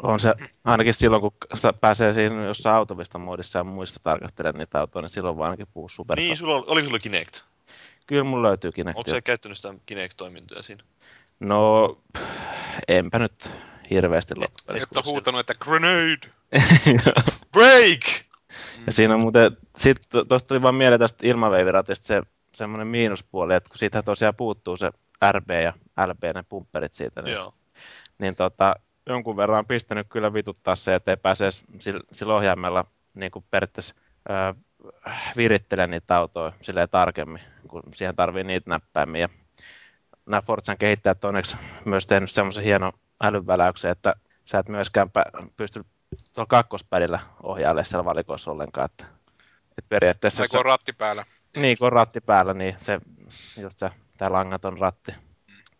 On 0.03 0.19
se, 0.19 0.33
ainakin 0.65 0.93
silloin 0.93 1.21
kun 1.21 1.33
pääsee 1.81 2.13
siinä 2.13 2.43
jossain 2.43 2.75
autovista 2.75 3.17
moodissa 3.17 3.59
ja 3.59 3.63
muissa 3.63 3.99
tarkastelemaan 4.03 4.59
niitä 4.59 4.79
autoja, 4.79 5.01
niin 5.01 5.09
silloin 5.09 5.37
vaan 5.37 5.49
ainakin 5.49 5.67
puhuu 5.73 5.89
super. 5.89 6.19
Niin, 6.19 6.37
sulla, 6.37 6.63
oli 6.67 6.81
sulla 6.81 6.99
Kinect? 6.99 7.39
Kyllä 8.07 8.23
mulla 8.23 8.47
löytyy 8.47 8.71
Kinect. 8.71 8.97
Onko 8.97 9.11
sä 9.11 9.21
käyttänyt 9.21 9.57
sitä 9.57 9.73
Kinect-toimintoja 9.85 10.63
siinä? 10.63 10.83
No, 11.39 11.97
enpä 12.87 13.19
nyt 13.19 13.51
hirveästi 13.89 14.33
Et 14.69 14.95
ole 14.95 15.03
huutanut, 15.05 15.39
että 15.39 15.53
grenade! 15.55 16.19
Break! 17.53 18.01
Ja 18.85 18.91
siinä 18.91 19.13
on 19.13 19.19
muuten, 19.19 19.57
sit 19.77 19.97
tuosta 20.27 20.47
tuli 20.47 20.61
vaan 20.61 20.75
mieleen 20.75 20.99
tästä 20.99 21.27
ilmaveiviratista 21.27 22.05
se 22.05 22.21
semmoinen 22.53 22.87
miinuspuoli, 22.87 23.53
että 23.55 23.69
kun 23.69 23.77
siitä 23.77 24.03
tosiaan 24.03 24.35
puuttuu 24.35 24.77
se 24.77 24.91
RB 25.31 25.49
ja 25.49 25.73
LB, 26.07 26.23
ne 26.35 26.43
pumpperit 26.49 26.93
siitä, 26.93 27.21
niin, 27.21 27.33
Joo. 27.33 27.53
niin 28.19 28.35
tota, 28.35 28.75
jonkun 29.05 29.37
verran 29.37 29.59
on 29.59 29.65
pistänyt 29.65 30.07
kyllä 30.09 30.33
vituttaa 30.33 30.75
se, 30.75 30.95
että 30.95 31.11
ei 31.11 31.17
pääse 31.17 31.49
sillä, 32.11 32.35
ohjaimella 32.35 32.85
niin 33.13 33.31
kuin 33.31 33.45
periaatteessa 33.51 33.95
ää, 34.29 34.53
virittelemään 35.37 35.89
niitä 35.89 36.17
autoja 36.17 36.51
silleen 36.61 36.89
tarkemmin, 36.89 37.41
kun 37.67 37.83
siihen 37.95 38.15
tarvii 38.15 38.43
niitä 38.43 38.69
näppäimiä. 38.69 39.21
Ja 39.21 39.29
nämä 40.25 40.41
Forzan 40.41 40.77
kehittäjät 40.77 41.25
on 41.25 41.29
onneksi 41.29 41.57
myös 41.85 42.07
tehnyt 42.07 42.31
semmoisen 42.31 42.63
hienon 42.63 42.91
älynväläyksen, 43.23 43.91
että 43.91 44.15
sä 44.45 44.59
et 44.59 44.69
myöskään 44.69 45.07
pä- 45.07 45.47
pysty 45.57 45.85
tuolla 46.33 46.47
kakkospädillä 46.47 47.19
ohjailemaan 47.43 47.85
siellä 47.85 48.05
valikoissa 48.05 48.51
ollenkaan. 48.51 48.85
Että, 48.85 49.05
että 49.61 49.89
periaatteessa... 49.89 50.37
Tai 50.37 50.47
kun 50.47 50.59
on 50.59 50.65
ratti 50.65 50.93
päällä. 50.93 51.25
Niin, 51.55 51.77
kun 51.77 51.85
on 51.85 51.93
ratti 51.93 52.21
päällä, 52.21 52.53
niin 52.53 52.75
se, 52.81 52.99
just 53.61 53.77
se, 53.77 53.89
tämä 54.17 54.31
langaton 54.31 54.77
ratti 54.77 55.15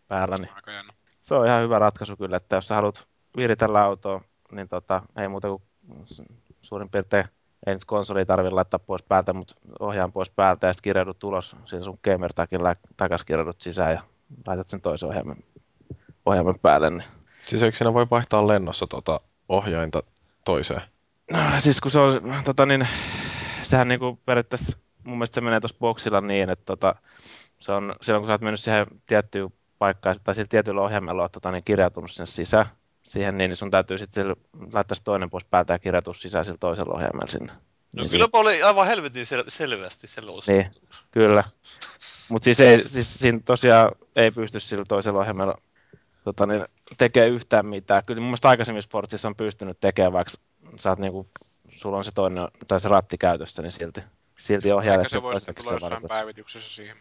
päällä, 0.08 0.36
niin 0.36 0.50
Aika 0.54 0.72
jännä. 0.72 0.92
se 1.20 1.34
on 1.34 1.46
ihan 1.46 1.62
hyvä 1.62 1.78
ratkaisu 1.78 2.16
kyllä, 2.16 2.36
että 2.36 2.56
jos 2.56 2.68
sä 2.68 2.74
haluat 2.74 3.06
viritellä 3.36 3.82
autoa, 3.82 4.20
niin 4.52 4.68
tota, 4.68 5.02
ei 5.16 5.28
muuta 5.28 5.48
kuin 5.48 5.62
suurin 6.62 6.90
piirtein, 6.90 7.24
ei 7.66 7.74
nyt 7.74 7.84
konsoli 7.84 8.26
tarvitse 8.26 8.54
laittaa 8.54 8.78
pois 8.78 9.02
päältä, 9.02 9.32
mutta 9.32 9.54
ohjaan 9.80 10.12
pois 10.12 10.30
päältä 10.30 10.66
ja 10.66 10.72
sitten 10.72 10.82
kirjaudut 10.82 11.24
ulos, 11.24 11.56
siinä 11.64 11.84
sun 11.84 11.98
gamer-takin 12.04 12.60
takas 12.96 13.24
kirjaudut 13.24 13.60
sisään 13.60 13.92
ja 13.92 14.02
laitat 14.46 14.68
sen 14.68 14.80
toisen 14.80 15.08
ohjaimen, 15.08 15.44
ohjaimen 16.26 16.54
päälle. 16.62 16.90
Niin. 16.90 17.04
Siis 17.46 17.62
eikö 17.62 17.76
siinä 17.76 17.94
voi 17.94 18.06
vaihtaa 18.10 18.46
lennossa 18.46 18.86
tuota 18.86 19.20
ohjainta 19.48 20.02
toiseen? 20.46 20.82
No, 21.32 21.38
siis 21.58 21.80
kun 21.80 21.90
se 21.90 21.98
on, 21.98 22.12
tota 22.44 22.66
niin, 22.66 22.88
sehän 23.62 23.88
niinku 23.88 24.18
periaatteessa, 24.26 24.78
mun 25.04 25.18
mielestä 25.18 25.34
se 25.34 25.40
menee 25.40 25.60
tuossa 25.60 25.76
boksilla 25.80 26.20
niin, 26.20 26.50
että 26.50 26.64
tota, 26.64 26.94
se 27.58 27.72
on, 27.72 27.96
silloin 28.02 28.22
kun 28.22 28.28
sä 28.28 28.32
oot 28.32 28.40
mennyt 28.40 28.60
siihen 28.60 28.86
tiettyyn 29.06 29.52
paikkaan, 29.78 30.16
tai 30.24 30.34
sillä 30.34 30.48
tietyllä 30.48 30.80
ohjaimella 30.80 31.22
oot 31.22 31.32
tota, 31.32 31.50
niin 31.50 31.64
kirjautunut 31.64 32.10
sinne 32.10 32.26
sisään, 32.26 32.66
siihen, 33.02 33.38
niin 33.38 33.56
sun 33.56 33.70
täytyy 33.70 33.98
sitten 33.98 34.36
laittaa 34.72 34.96
toinen 35.04 35.30
pois 35.30 35.44
päältä 35.44 35.74
ja 35.74 35.78
kirjautua 35.78 36.14
sisään 36.14 36.44
sillä 36.44 36.58
toisella 36.60 36.94
ohjaimella 36.94 37.26
sinne. 37.26 37.52
No 37.92 38.02
niin 38.02 38.10
kyllä 38.10 38.28
oli 38.32 38.62
aivan 38.62 38.86
helvetin 38.86 39.26
sel- 39.26 39.44
selvästi 39.48 40.06
selostettu. 40.06 40.52
Niin, 40.52 40.70
kyllä. 41.10 41.44
Mutta 42.28 42.44
siis, 42.44 42.60
ei, 42.60 42.88
siis 42.88 43.18
siinä 43.18 43.40
tosiaan 43.44 43.92
ei 44.16 44.30
pysty 44.30 44.60
sillä 44.60 44.84
toisella 44.88 45.20
ohjelmalla 45.20 45.56
tota, 46.26 46.46
niin, 46.46 46.64
tekemään 46.98 47.32
yhtään 47.32 47.66
mitään. 47.66 48.04
Kyllä 48.04 48.20
mun 48.20 48.28
mielestä 48.28 48.48
aikaisemmissa 48.48 48.90
Forzissa 48.92 49.28
on 49.28 49.36
pystynyt 49.36 49.80
tekemään, 49.80 50.12
vaikka 50.12 50.32
sä 50.76 50.90
oot, 50.90 50.98
niinku, 50.98 51.26
sulla 51.68 51.96
on 51.96 52.04
se 52.04 52.12
toinen, 52.12 52.48
tai 52.68 52.80
se 52.80 52.88
ratti 52.88 53.18
käytössä, 53.18 53.62
niin 53.62 53.72
silti, 53.72 54.00
silti 54.38 54.72
ohjailee 54.72 55.00
Ehkä 55.00 55.08
se 55.08 55.22
voisi 55.22 55.54
tulla 55.54 55.72
jossain 55.72 56.02
päivityksessä 56.08 56.74
siihen. 56.74 56.96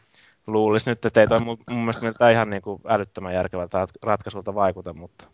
Luulisi 0.47 0.89
nyt, 0.89 1.05
että 1.05 1.21
ei 1.21 1.27
toi 1.27 1.39
mun, 1.39 1.57
mun 1.69 1.79
mielestä 1.79 2.03
miltä 2.03 2.29
ihan 2.29 2.49
niinku 2.49 2.81
älyttömän 2.87 3.33
järkevältä 3.33 3.85
rat- 3.85 3.99
ratkaisulta 4.03 4.55
vaikuta, 4.55 4.93
mutta 4.93 5.27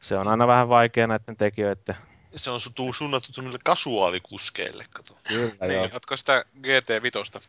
se 0.00 0.16
on 0.16 0.28
aina 0.28 0.46
vähän 0.46 0.68
vaikea 0.68 1.06
näiden 1.06 1.36
tekijöiden. 1.36 1.96
Se 2.36 2.50
on 2.50 2.60
su- 2.60 2.94
suunnattu 2.94 3.32
semmoille 3.32 3.58
kasuaalikuskeille, 3.64 4.84
kato. 4.90 5.14
Kyllä, 5.28 5.72
joo. 5.72 5.82
Niin, 5.82 5.94
ootko 5.94 6.16
sitä 6.16 6.44
GT5 6.56 7.40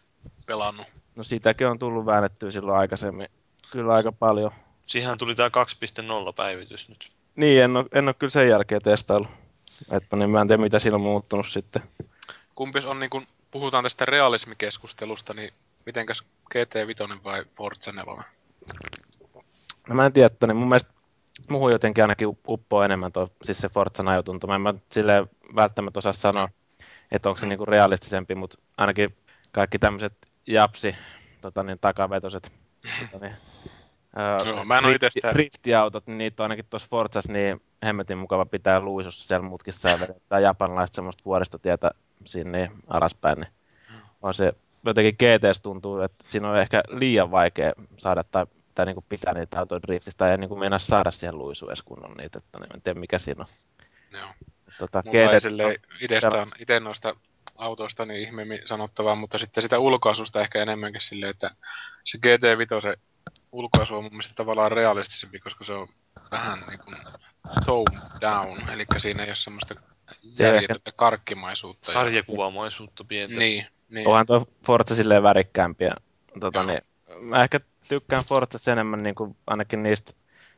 pelannut? 0.46 0.88
No 1.16 1.24
sitäkin 1.24 1.68
on 1.68 1.80
tullut 1.80 2.06
väännettyä 2.06 2.52
silloin 2.52 2.80
aikaisemmin. 2.80 3.28
Kyllä 3.72 3.94
aika 3.94 4.12
paljon. 4.12 4.52
Siihen 4.86 5.18
tuli 5.18 5.36
tää 5.36 5.50
2.0 6.28 6.34
päivitys 6.36 6.90
nyt. 6.90 7.12
Niin, 7.36 7.64
en 7.64 7.78
ole, 7.78 7.86
en 7.92 8.08
ole 8.08 8.14
kyllä 8.14 8.32
sen 8.32 8.50
jälkeen 8.50 8.82
testaillut. 8.82 9.32
Että 9.92 10.16
niin 10.16 10.30
mä 10.30 10.42
en 10.42 10.48
tiedä, 10.48 10.64
mitä 10.64 10.80
siinä 10.80 10.96
on 10.96 11.02
muuttunut 11.02 11.48
sitten. 11.48 11.82
Kumpis 12.56 12.86
on 12.86 13.00
niin 13.00 13.10
kun 13.10 13.28
puhutaan 13.52 13.84
tästä 13.84 14.06
realismikeskustelusta, 14.06 15.34
niin 15.34 15.54
mitenkäs 15.86 16.24
GT5 16.56 17.24
vai 17.24 17.46
Forza 17.56 17.92
4? 17.92 18.24
No 19.90 19.96
mä 19.96 20.06
en 20.06 20.14
tiedä, 20.14 20.28
että 20.28 20.48
niin 20.48 20.58
mun 20.58 20.70
mielestä 20.70 20.94
muuhun 21.50 21.72
jotenkin 21.72 22.04
ainakin 22.04 22.38
uppoo 22.48 22.84
enemmän 22.84 23.12
tuo, 23.12 23.28
siis 23.44 23.58
se 23.58 23.70
Forzan 23.70 24.08
ajotuntuma. 24.08 24.56
En 24.56 24.62
mä 24.62 24.74
silleen 24.92 25.30
välttämättä 25.56 26.00
osaa 26.00 26.14
sanoa, 26.14 26.50
että 27.12 27.30
onko 27.30 27.40
se 27.40 27.46
niinku 27.46 27.66
realistisempi, 27.66 28.36
mutta 28.36 28.58
ainakin 28.78 29.16
kaikki 29.52 29.80
tämmöiset 29.80 30.14
japsi, 30.48 30.96
tota 31.42 31.64
niin, 31.64 31.80
takavetoset, 31.80 32.52
tota 33.12 33.26
niin, 33.26 33.36
Joo, 34.46 34.66
mä 34.66 34.78
en 34.78 34.84
drifti- 34.84 35.12
sitä- 35.12 35.34
driftiautot, 35.34 36.08
niin 36.08 36.18
niitä 36.18 36.44
on 36.44 36.46
ainakin 36.46 36.66
tuossa 36.70 36.88
Forzassa 36.92 37.34
niin 37.34 37.62
hemmetin 37.86 38.18
mukava 38.18 38.46
pitää 38.46 38.80
luisussa 38.80 39.28
siellä 39.28 39.46
mutkissa 39.50 39.90
ja 39.90 40.00
vedetään 40.00 40.44
japanlaista 40.44 40.96
semmoista 40.96 41.26
vuoristotietä 41.26 41.92
sinne 42.26 42.58
niin 42.58 42.72
alaspäin, 42.88 43.40
niin 43.40 43.52
on 44.22 44.34
se 44.34 44.54
jotenkin 44.86 45.16
GTS 45.16 45.62
tuntuu, 45.62 46.00
että 46.00 46.24
siinä 46.28 46.50
on 46.50 46.60
ehkä 46.60 46.84
liian 46.90 47.32
vaikea 47.32 47.74
saada 47.98 48.24
tai, 48.24 48.46
tai 48.76 48.86
niin 48.86 48.96
kuin 48.96 49.06
pitää 49.10 49.34
niitä 49.34 49.60
autoja 49.60 49.82
driftistä 49.82 50.28
ja 50.28 50.38
niin 50.38 50.50
kuin 50.50 50.60
mennä 50.60 50.80
saada 50.80 51.12
siihen 51.12 51.38
luisuun 51.38 51.72
edes 51.72 51.82
kunnon 51.82 52.18
niitä, 52.18 52.38
että 52.38 52.60
niin, 52.60 52.76
en 52.76 52.82
tiedä 52.82 53.00
mikä 53.00 53.20
siinä 53.20 53.42
on. 53.42 53.48
Joo. 54.20 54.30
Tota, 54.78 55.04
GT 55.04 55.42
sellaista. 55.42 56.56
ite 56.60 56.80
noista 56.80 57.16
autoista 57.58 58.06
niin 58.06 58.22
ihmeemmin 58.22 58.60
sanottavaa, 58.66 59.16
mutta 59.16 59.38
sitten 59.38 59.62
sitä 59.62 59.80
ulkoasusta 59.80 60.42
ehkä 60.42 60.62
enemmänkin 60.62 61.02
silleen, 61.02 61.30
että 61.30 61.52
se 62.04 62.18
GT5 62.18 62.98
ulkoasu 63.52 63.96
on 63.96 64.04
mun 64.04 64.12
mielestä 64.12 64.34
tavallaan 64.36 64.72
realistisempi, 64.72 65.40
koska 65.40 65.64
se 65.64 65.74
on 65.74 65.88
vähän 66.32 66.64
niin 66.68 66.80
kuin 66.80 66.98
tone 67.66 68.02
down, 68.22 68.70
eli 68.70 68.86
siinä 68.98 69.24
ei 69.24 69.30
ole 69.30 69.36
semmoista 69.36 69.76
järjetöntä 70.40 70.92
karkkimaisuutta. 70.92 71.92
ja- 71.92 71.94
Sarjakuvamaisuutta 71.94 73.04
pientä. 73.04 73.40
Niin, 73.40 73.66
niin. 73.90 74.08
onhan 74.08 74.26
tuo 74.26 74.46
Forza 74.66 74.96
silleen 74.96 75.24
värikkäämpi. 75.24 75.84
Ja, 75.86 75.96
tota, 76.40 76.60
Joo. 76.60 76.68
niin, 76.68 76.82
mä 77.22 77.44
ehkä 77.44 77.60
tykkään 77.88 78.24
Forzassa 78.26 78.72
enemmän 78.72 79.04
niin 79.04 79.16
kuin, 79.16 79.38
ainakin 79.48 79.84
niistä 79.84 80.12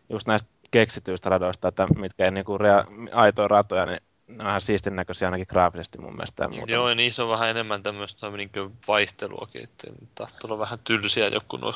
just 0.10 0.28
näistä 0.28 0.50
keksityistä 0.72 1.30
radoista, 1.30 1.68
että 1.68 1.88
mitkä 1.98 2.26
ei 2.26 2.32
niin 2.32 2.46
kuin 2.46 2.60
rea- 2.62 3.10
aitoja 3.16 3.48
ratoja, 3.48 3.86
niin 3.86 4.00
ne 4.28 4.44
on 4.44 4.50
ihan 4.50 4.62
siistin 4.62 4.96
näköisiä 4.96 5.28
ainakin 5.28 5.48
graafisesti 5.50 5.98
mun 5.98 6.14
mielestä. 6.16 6.44
Ja 6.44 6.50
muuta. 6.50 6.72
Joo, 6.72 6.90
ja 6.90 6.96
niissä 6.96 7.24
on 7.24 7.30
vähän 7.30 7.50
enemmän 7.50 7.84
tämmöistä 7.84 8.30
niin 8.30 8.50
vaihteluakin, 8.88 9.64
että 9.64 9.88
tahtoo 10.16 10.48
olla 10.48 10.60
vähän 10.60 10.80
tylsiä 10.84 11.28
joku 11.28 11.58
nuo 11.58 11.74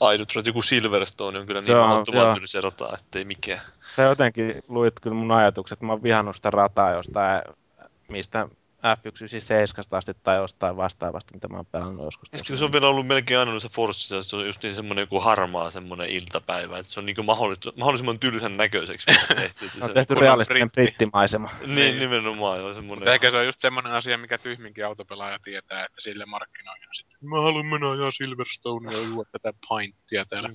radat. 0.00 0.46
Joku 0.46 0.62
Silverstone 0.62 1.38
on 1.38 1.46
kyllä 1.46 1.60
Se 1.60 1.72
niin 1.72 1.78
on, 1.78 1.88
mahdottoman 1.88 2.34
tylsä 2.34 2.60
rata, 2.60 2.94
ettei 2.94 3.24
mikään. 3.24 3.60
Sä 3.96 4.02
jotenkin 4.02 4.62
luit 4.68 5.00
kyllä 5.00 5.16
mun 5.16 5.32
ajatukset. 5.32 5.80
Mä 5.80 5.92
oon 5.92 6.02
vihannut 6.02 6.36
sitä 6.36 6.50
rataa 6.50 6.90
jostain, 6.90 7.42
mistä 8.08 8.48
F197 8.78 9.96
asti 9.96 10.12
tai 10.22 10.36
jostain 10.36 10.76
vastaavasta, 10.76 11.34
mitä 11.34 11.48
mä 11.48 11.56
oon 11.56 11.66
pelannut 11.66 12.04
joskus. 12.04 12.28
Sitten 12.32 12.52
kun 12.52 12.58
se 12.58 12.64
on 12.64 12.72
vielä 12.72 12.88
ollut 12.88 13.06
melkein 13.06 13.40
aina 13.40 13.50
noissa 13.50 13.68
Forcissa, 13.68 14.22
se 14.22 14.36
on 14.36 14.46
just 14.46 14.62
niin 14.62 14.74
semmoinen 14.74 15.02
joku 15.02 15.20
harmaa 15.20 15.70
semmoinen 15.70 16.08
iltapäivä, 16.08 16.78
että 16.78 16.92
se 16.92 17.00
on 17.00 17.06
niin 17.06 17.16
mahdollis- 17.16 17.72
mahdollisimman 17.76 18.20
tylsän 18.20 18.56
näköiseksi 18.56 19.06
tehty. 19.36 19.64
Että 19.66 19.78
Se 19.78 19.84
on 19.84 19.94
tehty 19.94 20.14
realistinen 20.14 20.70
britti. 20.70 20.82
brittimaisema. 20.82 21.50
niin, 21.66 21.98
nimenomaan 21.98 22.58
joo, 22.58 22.74
semmoinen. 22.74 22.98
Mutta 22.98 23.14
ehkä 23.14 23.30
se 23.30 23.36
on 23.36 23.46
just 23.46 23.60
semmoinen 23.60 23.92
asia, 23.92 24.18
mikä 24.18 24.38
tyhminkin 24.38 24.86
autopelaaja 24.86 25.38
tietää, 25.38 25.84
että 25.84 26.00
sille 26.00 26.26
markkinoidaan 26.26 26.94
sitten. 26.94 27.28
Mä 27.28 27.40
haluan 27.40 27.66
mennä 27.66 27.90
ajaa 27.90 28.10
Silverstone 28.10 28.92
ja 28.92 28.98
juo 28.98 29.24
tätä 29.32 29.52
pinttia 29.68 30.24
täällä. 30.24 30.48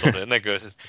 Todennäköisesti. 0.00 0.84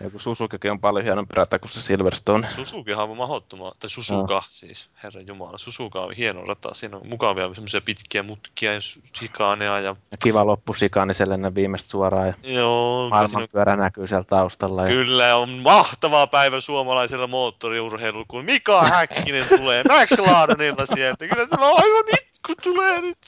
Joku 0.00 0.18
Suzukikin 0.18 0.70
on 0.70 0.80
paljon 0.80 1.04
hienompi 1.04 1.34
rata 1.36 1.58
kuin 1.58 1.70
se 1.70 1.80
Silverstone. 1.80 2.48
Susukihan 2.48 3.10
on 3.10 3.16
mahdottoman, 3.16 3.72
tai 3.80 3.90
Susuka 3.90 4.42
siis, 4.50 4.90
herra 5.02 5.20
jumala. 5.20 5.58
Susuka 5.58 6.00
on 6.00 6.12
hieno 6.12 6.44
rata, 6.44 6.74
siinä 6.74 6.96
on 6.96 7.06
mukavia 7.06 7.54
semmoisia 7.54 7.80
pitkiä 7.80 8.22
mutkia 8.22 8.72
ja 8.74 8.80
sikaaneja 9.14 9.80
ja 9.80 9.96
Ja 10.10 10.16
kiva 10.22 10.46
loppu 10.46 10.74
sikaaniselle 10.74 11.36
ne 11.36 11.54
viimeistä 11.54 11.90
suoraan 11.90 12.26
ja 12.26 12.34
joo, 12.42 12.42
siinä 12.42 12.64
on, 12.64 13.10
maailmanpyörä 13.10 13.76
näkyy 13.76 14.08
siellä 14.08 14.24
taustalla. 14.24 14.82
Ja... 14.82 14.88
kyllä 14.88 15.36
on 15.36 15.50
mahtava 15.50 16.26
päivä 16.26 16.60
suomalaisella 16.60 17.26
moottoriurheilulla, 17.26 18.26
kun 18.28 18.44
Mika 18.44 18.82
Häkkinen 18.82 19.46
tulee 19.48 19.82
McLarenilla 19.82 20.86
sieltä. 20.86 21.26
Kyllä 21.26 21.46
tämä 21.46 21.66
on 21.66 21.76
aivan 21.76 22.04
itku 22.22 22.52
tulee 22.62 23.00
nyt. 23.00 23.18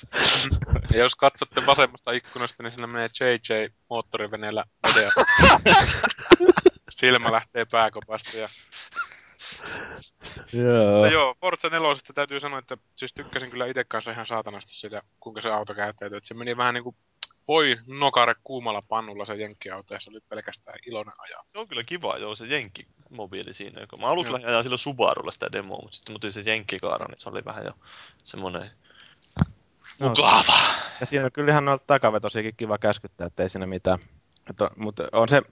Ja 0.93 0.99
jos 0.99 1.17
katsotte 1.17 1.67
vasemmasta 1.67 2.13
ikkunasta, 2.13 2.63
niin 2.63 2.73
siinä 2.73 2.87
menee 2.87 3.09
JJ 3.21 3.80
moottoriveneellä 3.91 4.65
video. 4.89 5.11
Silmä 6.91 7.33
lähtee 7.33 7.67
pääkopasta 7.71 8.39
ja 8.39 8.49
Joo. 10.53 10.99
No 10.99 11.07
joo, 11.07 11.35
Forza 11.41 11.69
4 11.69 11.89
täytyy 12.15 12.41
sanoa, 12.41 12.59
että 12.59 12.77
siis 12.97 13.15
tykkäsin 13.15 13.51
kyllä 13.51 13.67
itse 13.67 13.85
kanssa 13.85 14.11
ihan 14.11 14.27
saatanasti 14.27 14.73
siitä, 14.73 15.03
kuinka 15.21 15.41
se 15.41 15.49
auto 15.49 15.75
käyttäytyy. 15.75 16.17
Että 16.17 16.29
se 16.29 16.35
meni 16.35 16.57
vähän 16.57 16.75
niinku, 16.75 16.97
voi 17.49 17.77
nokare 17.87 18.35
kuumalla 18.45 18.81
pannulla 18.89 19.25
se 19.25 19.35
jenkkiauto 19.35 19.95
ja 19.95 20.01
se 20.01 20.11
oli 20.11 20.21
pelkästään 20.29 20.79
iloinen 20.87 21.15
ajaa. 21.19 21.45
Se 21.47 21.59
on 21.59 21.69
kyllä 21.69 21.85
kiva, 21.85 22.19
joo, 22.19 22.37
se 22.37 22.47
jenkki 22.47 22.87
mobiili 23.11 23.55
siinä. 23.55 23.87
Kun 23.87 24.01
mä 24.01 24.07
aluksi 24.07 24.33
lähdin 24.33 24.49
ajaa 24.49 24.63
sillä 24.63 24.77
Subarulla 24.77 25.33
sitä 25.33 25.53
demoa, 25.53 25.83
mutta 25.83 25.97
sitten 25.97 26.13
mutin 26.13 26.33
se 26.33 26.41
jenkkikaara, 26.41 27.07
niin 27.07 27.21
se 27.21 27.29
oli 27.29 27.45
vähän 27.45 27.65
jo 27.65 27.73
semmonen 28.23 28.63
No, 28.63 28.67
mukava. 30.01 30.55
Ja 31.01 31.07
siinä 31.07 31.25
on 31.25 31.33
kyllä 31.33 31.51
ihan 31.53 31.65
noilta 31.65 31.85
takavetosiakin 31.87 32.55
kiva 32.57 32.79
käskyttää, 32.79 33.27
ettei 33.27 33.49
siinä 33.49 33.67
mitään. 33.67 33.99
Että, 34.51 34.71
mutta 34.77 35.03
on 35.13 35.29
se, 35.29 35.43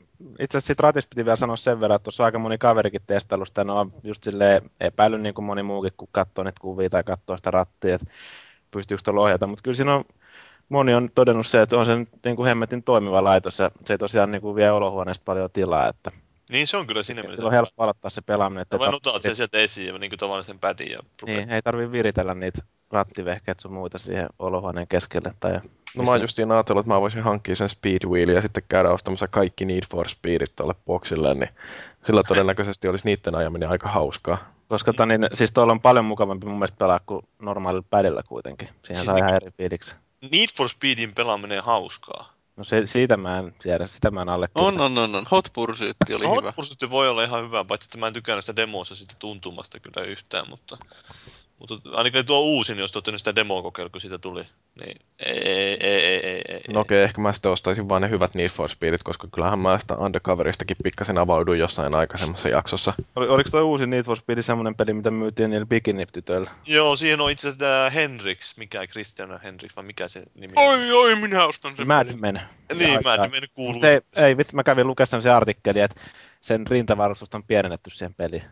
itse 0.40 0.58
asiassa 0.58 0.66
siitä 0.66 0.82
ratista 0.82 1.08
piti 1.14 1.24
vielä 1.24 1.36
sanoa 1.36 1.56
sen 1.56 1.80
verran, 1.80 1.96
että 1.96 2.04
tuossa 2.04 2.22
on 2.22 2.24
aika 2.24 2.38
moni 2.38 2.58
kaverikin 2.58 3.00
testaillut 3.06 3.48
sitä, 3.48 3.64
no 3.64 3.78
on 3.80 3.92
just 4.04 4.22
silleen 4.24 4.70
epäillyt 4.80 5.20
niin 5.20 5.34
kuin 5.34 5.44
moni 5.44 5.62
muukin, 5.62 5.92
kun 5.96 6.08
katsoo 6.12 6.44
niitä 6.44 6.60
kuvia 6.60 6.90
tai 6.90 7.04
katsoo 7.04 7.36
sitä 7.36 7.50
rattia, 7.50 7.94
että 7.94 8.06
pystyykö 8.70 9.02
tuolla 9.04 9.20
ohjata, 9.20 9.46
mutta 9.46 9.62
kyllä 9.62 9.76
siinä 9.76 9.94
on, 9.94 10.04
moni 10.68 10.94
on 10.94 11.08
todennut 11.14 11.46
se, 11.46 11.62
että 11.62 11.78
on 11.78 11.86
se 11.86 11.94
niin 12.24 12.36
kuin 12.36 12.46
hemmetin 12.46 12.82
toimiva 12.82 13.24
laitos 13.24 13.58
ja 13.58 13.70
se 13.84 13.94
ei 13.94 13.98
tosiaan 13.98 14.30
niin 14.32 14.42
kuin 14.42 14.56
vie 14.56 14.70
olohuoneesta 14.70 15.24
paljon 15.24 15.50
tilaa, 15.52 15.88
että 15.88 16.10
Niin 16.50 16.66
se 16.66 16.76
on 16.76 16.86
kyllä 16.86 17.02
siinä 17.02 17.20
mielessä. 17.22 17.36
sillä 17.36 17.48
on 17.48 17.54
helppo 17.54 17.82
aloittaa 17.82 18.10
se 18.10 18.20
pelaaminen. 18.20 18.62
Että 18.62 18.78
vain 18.78 18.90
tarvitse- 18.90 19.08
otat 19.10 19.22
sen 19.22 19.36
sieltä 19.36 19.58
esiin 19.58 19.86
ja 19.86 19.98
niin 19.98 20.10
kuin 20.10 20.18
tavallaan 20.18 20.44
sen 20.44 20.58
pädin 20.58 20.90
ja 20.90 20.98
rupeat. 21.22 21.38
niin, 21.38 21.50
ei 21.50 21.62
tarvii 21.62 21.92
viritellä 21.92 22.34
niitä 22.34 22.62
rattivehkeet 22.90 23.60
sun 23.60 23.72
muita 23.72 23.98
siihen 23.98 24.28
olohuoneen 24.38 24.88
keskelle. 24.88 25.34
Tai 25.40 25.60
No 25.96 26.04
mä 26.04 26.10
oon 26.10 26.20
justiin 26.20 26.52
ajatellut, 26.52 26.80
että 26.86 26.94
mä 26.94 27.00
voisin 27.00 27.22
hankkia 27.22 27.54
sen 27.56 27.68
Speedwheelin 27.68 28.34
ja 28.34 28.42
sitten 28.42 28.62
käydä 28.68 28.90
ostamassa 28.90 29.28
kaikki 29.28 29.64
Need 29.64 29.82
for 29.90 30.08
Speedit 30.08 30.56
tuolle 30.56 30.74
boksille, 30.86 31.34
niin 31.34 31.48
sillä 32.04 32.22
todennäköisesti 32.22 32.88
olisi 32.88 33.04
niiden 33.04 33.34
ajaminen 33.34 33.68
aika 33.70 33.88
hauskaa. 33.88 34.38
Koska 34.68 34.92
tota, 34.92 35.06
niin, 35.06 35.26
siis 35.32 35.52
tuolla 35.52 35.72
on 35.72 35.80
paljon 35.80 36.04
mukavampi 36.04 36.46
mun 36.46 36.58
mielestä 36.58 36.76
pelaa 36.78 37.00
kuin 37.06 37.22
normaalilla 37.42 37.86
pädillä 37.90 38.22
kuitenkin. 38.28 38.68
Siihen 38.68 38.82
Siis 38.96 39.04
saa 39.04 39.14
niin- 39.14 39.24
ihan 39.24 39.34
eri 39.36 39.50
fiiliksi. 39.50 39.96
Need 40.32 40.46
for 40.56 40.68
Speedin 40.68 41.14
pelaaminen 41.14 41.62
hauskaa. 41.62 42.32
No 42.56 42.64
se, 42.64 42.86
siitä 42.86 43.16
mä 43.16 43.38
en 43.38 43.54
tiedä, 43.62 43.86
sitä 43.86 44.10
mä 44.10 44.22
en 44.22 44.28
On, 44.28 44.34
allekirjoita. 44.34 44.82
on, 44.84 44.98
on, 44.98 45.14
on. 45.14 45.26
Hot 45.30 45.48
Pursuit 45.52 45.96
oli 46.14 46.24
No, 46.24 46.30
hyvä. 46.36 46.46
Hot 46.46 46.56
Pursuit 46.56 46.90
voi 46.90 47.08
olla 47.08 47.24
ihan 47.24 47.44
hyvä, 47.44 47.64
paitsi 47.64 47.86
että 47.86 47.98
mä 47.98 48.06
en 48.06 48.12
tykännyt 48.12 48.44
sitä 48.44 48.56
demossa 48.56 48.96
sitä 48.96 49.14
tuntumasta 49.18 49.80
kyllä 49.80 50.06
yhtään, 50.06 50.48
mutta, 50.48 50.78
mutta 51.58 51.74
ainakin 51.92 52.26
tuo 52.26 52.40
uusin, 52.40 52.78
jos 52.78 52.92
te 52.92 52.98
olette 52.98 53.10
nyt 53.10 53.20
sitä 53.20 53.34
demoa 53.34 53.62
kokeillut, 53.62 53.92
kun 53.92 54.00
siitä 54.00 54.18
tuli, 54.18 54.42
niin 54.80 54.96
ei, 55.18 55.38
ei, 55.44 55.76
ei, 55.80 56.04
ei, 56.04 56.26
ei, 56.26 56.42
ei. 56.48 56.60
No 56.68 56.80
okei, 56.80 57.02
ehkä 57.02 57.20
mä 57.20 57.32
sitten 57.32 57.52
ostaisin 57.52 57.88
vaan 57.88 58.02
ne 58.02 58.10
hyvät 58.10 58.34
Need 58.34 58.48
for 58.48 58.68
Speedit, 58.68 59.02
koska 59.02 59.28
kyllähän 59.32 59.58
mä 59.58 59.78
sitä 59.78 59.94
Undercoveristakin 59.94 60.76
pikkasen 60.82 61.18
avauduin 61.18 61.60
jossain 61.60 61.94
aikaisemmassa 61.94 62.48
jaksossa. 62.48 62.92
Oli, 63.16 63.28
oliko 63.28 63.50
tuo 63.50 63.62
uusi 63.62 63.86
Need 63.86 64.04
for 64.04 64.16
Speed 64.16 64.42
semmoinen 64.42 64.74
peli, 64.74 64.92
mitä 64.92 65.10
myytiin 65.10 65.50
niillä 65.50 65.66
bikini-tytöillä? 65.66 66.50
Joo, 66.66 66.96
siihen 66.96 67.20
on 67.20 67.30
itse 67.30 67.48
asiassa 67.48 67.64
tämä 67.64 67.90
Hendrix, 67.90 68.56
mikä 68.56 68.86
Christian 68.86 69.40
Hendrix, 69.42 69.76
vai 69.76 69.84
mikä 69.84 70.08
se 70.08 70.22
nimi 70.34 70.52
on? 70.56 70.68
Oi, 70.68 70.92
oi, 70.92 71.16
minä 71.16 71.44
ostan 71.44 71.76
sen 71.76 71.86
Mad. 71.86 72.12
Men. 72.12 72.40
Niin, 72.74 73.00
Mad. 73.04 73.30
Men 73.30 73.42
kuuluu. 73.54 73.82
Ei, 73.84 74.24
ei 74.24 74.36
vitsi, 74.36 74.56
mä 74.56 74.64
kävin 74.64 74.86
lukea 74.86 75.06
se 75.06 75.30
artikkeli, 75.30 75.80
että 75.80 76.00
sen 76.40 76.66
rintavarustusta 76.66 77.36
on 77.36 77.44
pienennetty 77.44 77.90
siihen 77.90 78.14
peliin. 78.14 78.42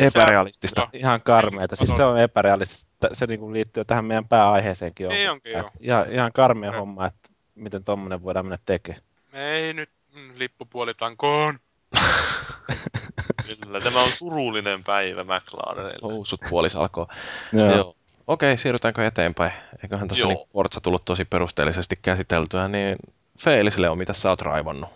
Epärealistista. 0.00 0.88
Ihan 0.92 1.22
karmeeta. 1.22 1.76
Siis 1.76 1.96
se 1.96 2.04
on 2.04 2.18
epärealistista. 2.18 3.08
Se 3.12 3.26
niinku 3.26 3.52
liittyy 3.52 3.84
tähän 3.84 4.04
meidän 4.04 4.28
pääaiheeseenkin. 4.28 5.06
on. 5.06 5.12
Ei 5.12 5.28
onkin, 5.28 5.52
joo. 5.52 5.70
Ihan, 5.80 6.10
ihan 6.10 6.32
karmea 6.32 6.72
homma, 6.72 7.06
että 7.06 7.28
miten 7.54 7.84
tommonen 7.84 8.22
voidaan 8.22 8.46
mennä 8.46 8.58
tekemään. 8.66 9.02
Ei 9.32 9.72
nyt 9.72 9.90
mm, 10.14 10.32
lippupuolitankoon. 10.36 11.58
Kyllä, 13.62 13.80
tämä 13.80 14.02
on 14.02 14.12
surullinen 14.12 14.84
päivä 14.84 15.24
McLarenille. 15.24 16.12
Housut 16.12 16.40
puolis 16.50 16.76
alkoi. 16.76 17.06
Joo. 17.52 17.76
Joo. 17.76 17.94
Okei, 18.26 18.58
siirrytäänkö 18.58 19.06
eteenpäin? 19.06 19.52
Eiköhän 19.82 20.08
tässä 20.08 20.22
Joo. 20.24 20.32
niin 20.32 20.48
Forza 20.52 20.80
tullut 20.80 21.04
tosi 21.04 21.24
perusteellisesti 21.24 21.98
käsiteltyä, 22.02 22.68
niin 22.68 22.96
Feelisille 23.38 23.88
on, 23.88 23.98
mitä 23.98 24.12
sä 24.12 24.30
oot 24.30 24.42
raivannut? 24.42 24.90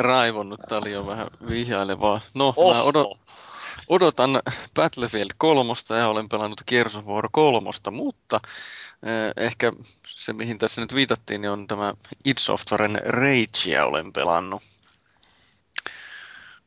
Raivonnut, 0.00 0.60
tää 0.68 0.78
oli 0.78 0.92
jo 0.92 1.06
vähän 1.06 1.26
vihjailevaa. 1.48 2.20
No, 2.34 2.44
mä 2.56 2.62
Oho! 2.62 2.88
odot, 2.88 3.18
odotan 3.88 4.42
Battlefield 4.74 5.30
3 5.38 5.72
ja 5.98 6.08
olen 6.08 6.28
pelannut 6.28 6.62
Gears 6.66 6.96
of 6.96 7.04
War 7.04 7.28
3, 7.32 7.70
mutta 7.90 8.40
eh, 9.02 9.44
ehkä 9.44 9.72
se, 10.08 10.32
mihin 10.32 10.58
tässä 10.58 10.80
nyt 10.80 10.94
viitattiin, 10.94 11.40
niin 11.40 11.50
on 11.50 11.66
tämä 11.66 11.94
id 12.24 12.38
Softwaren 12.38 13.00
Ragea 13.04 13.86
olen 13.86 14.12
pelannut. 14.12 14.62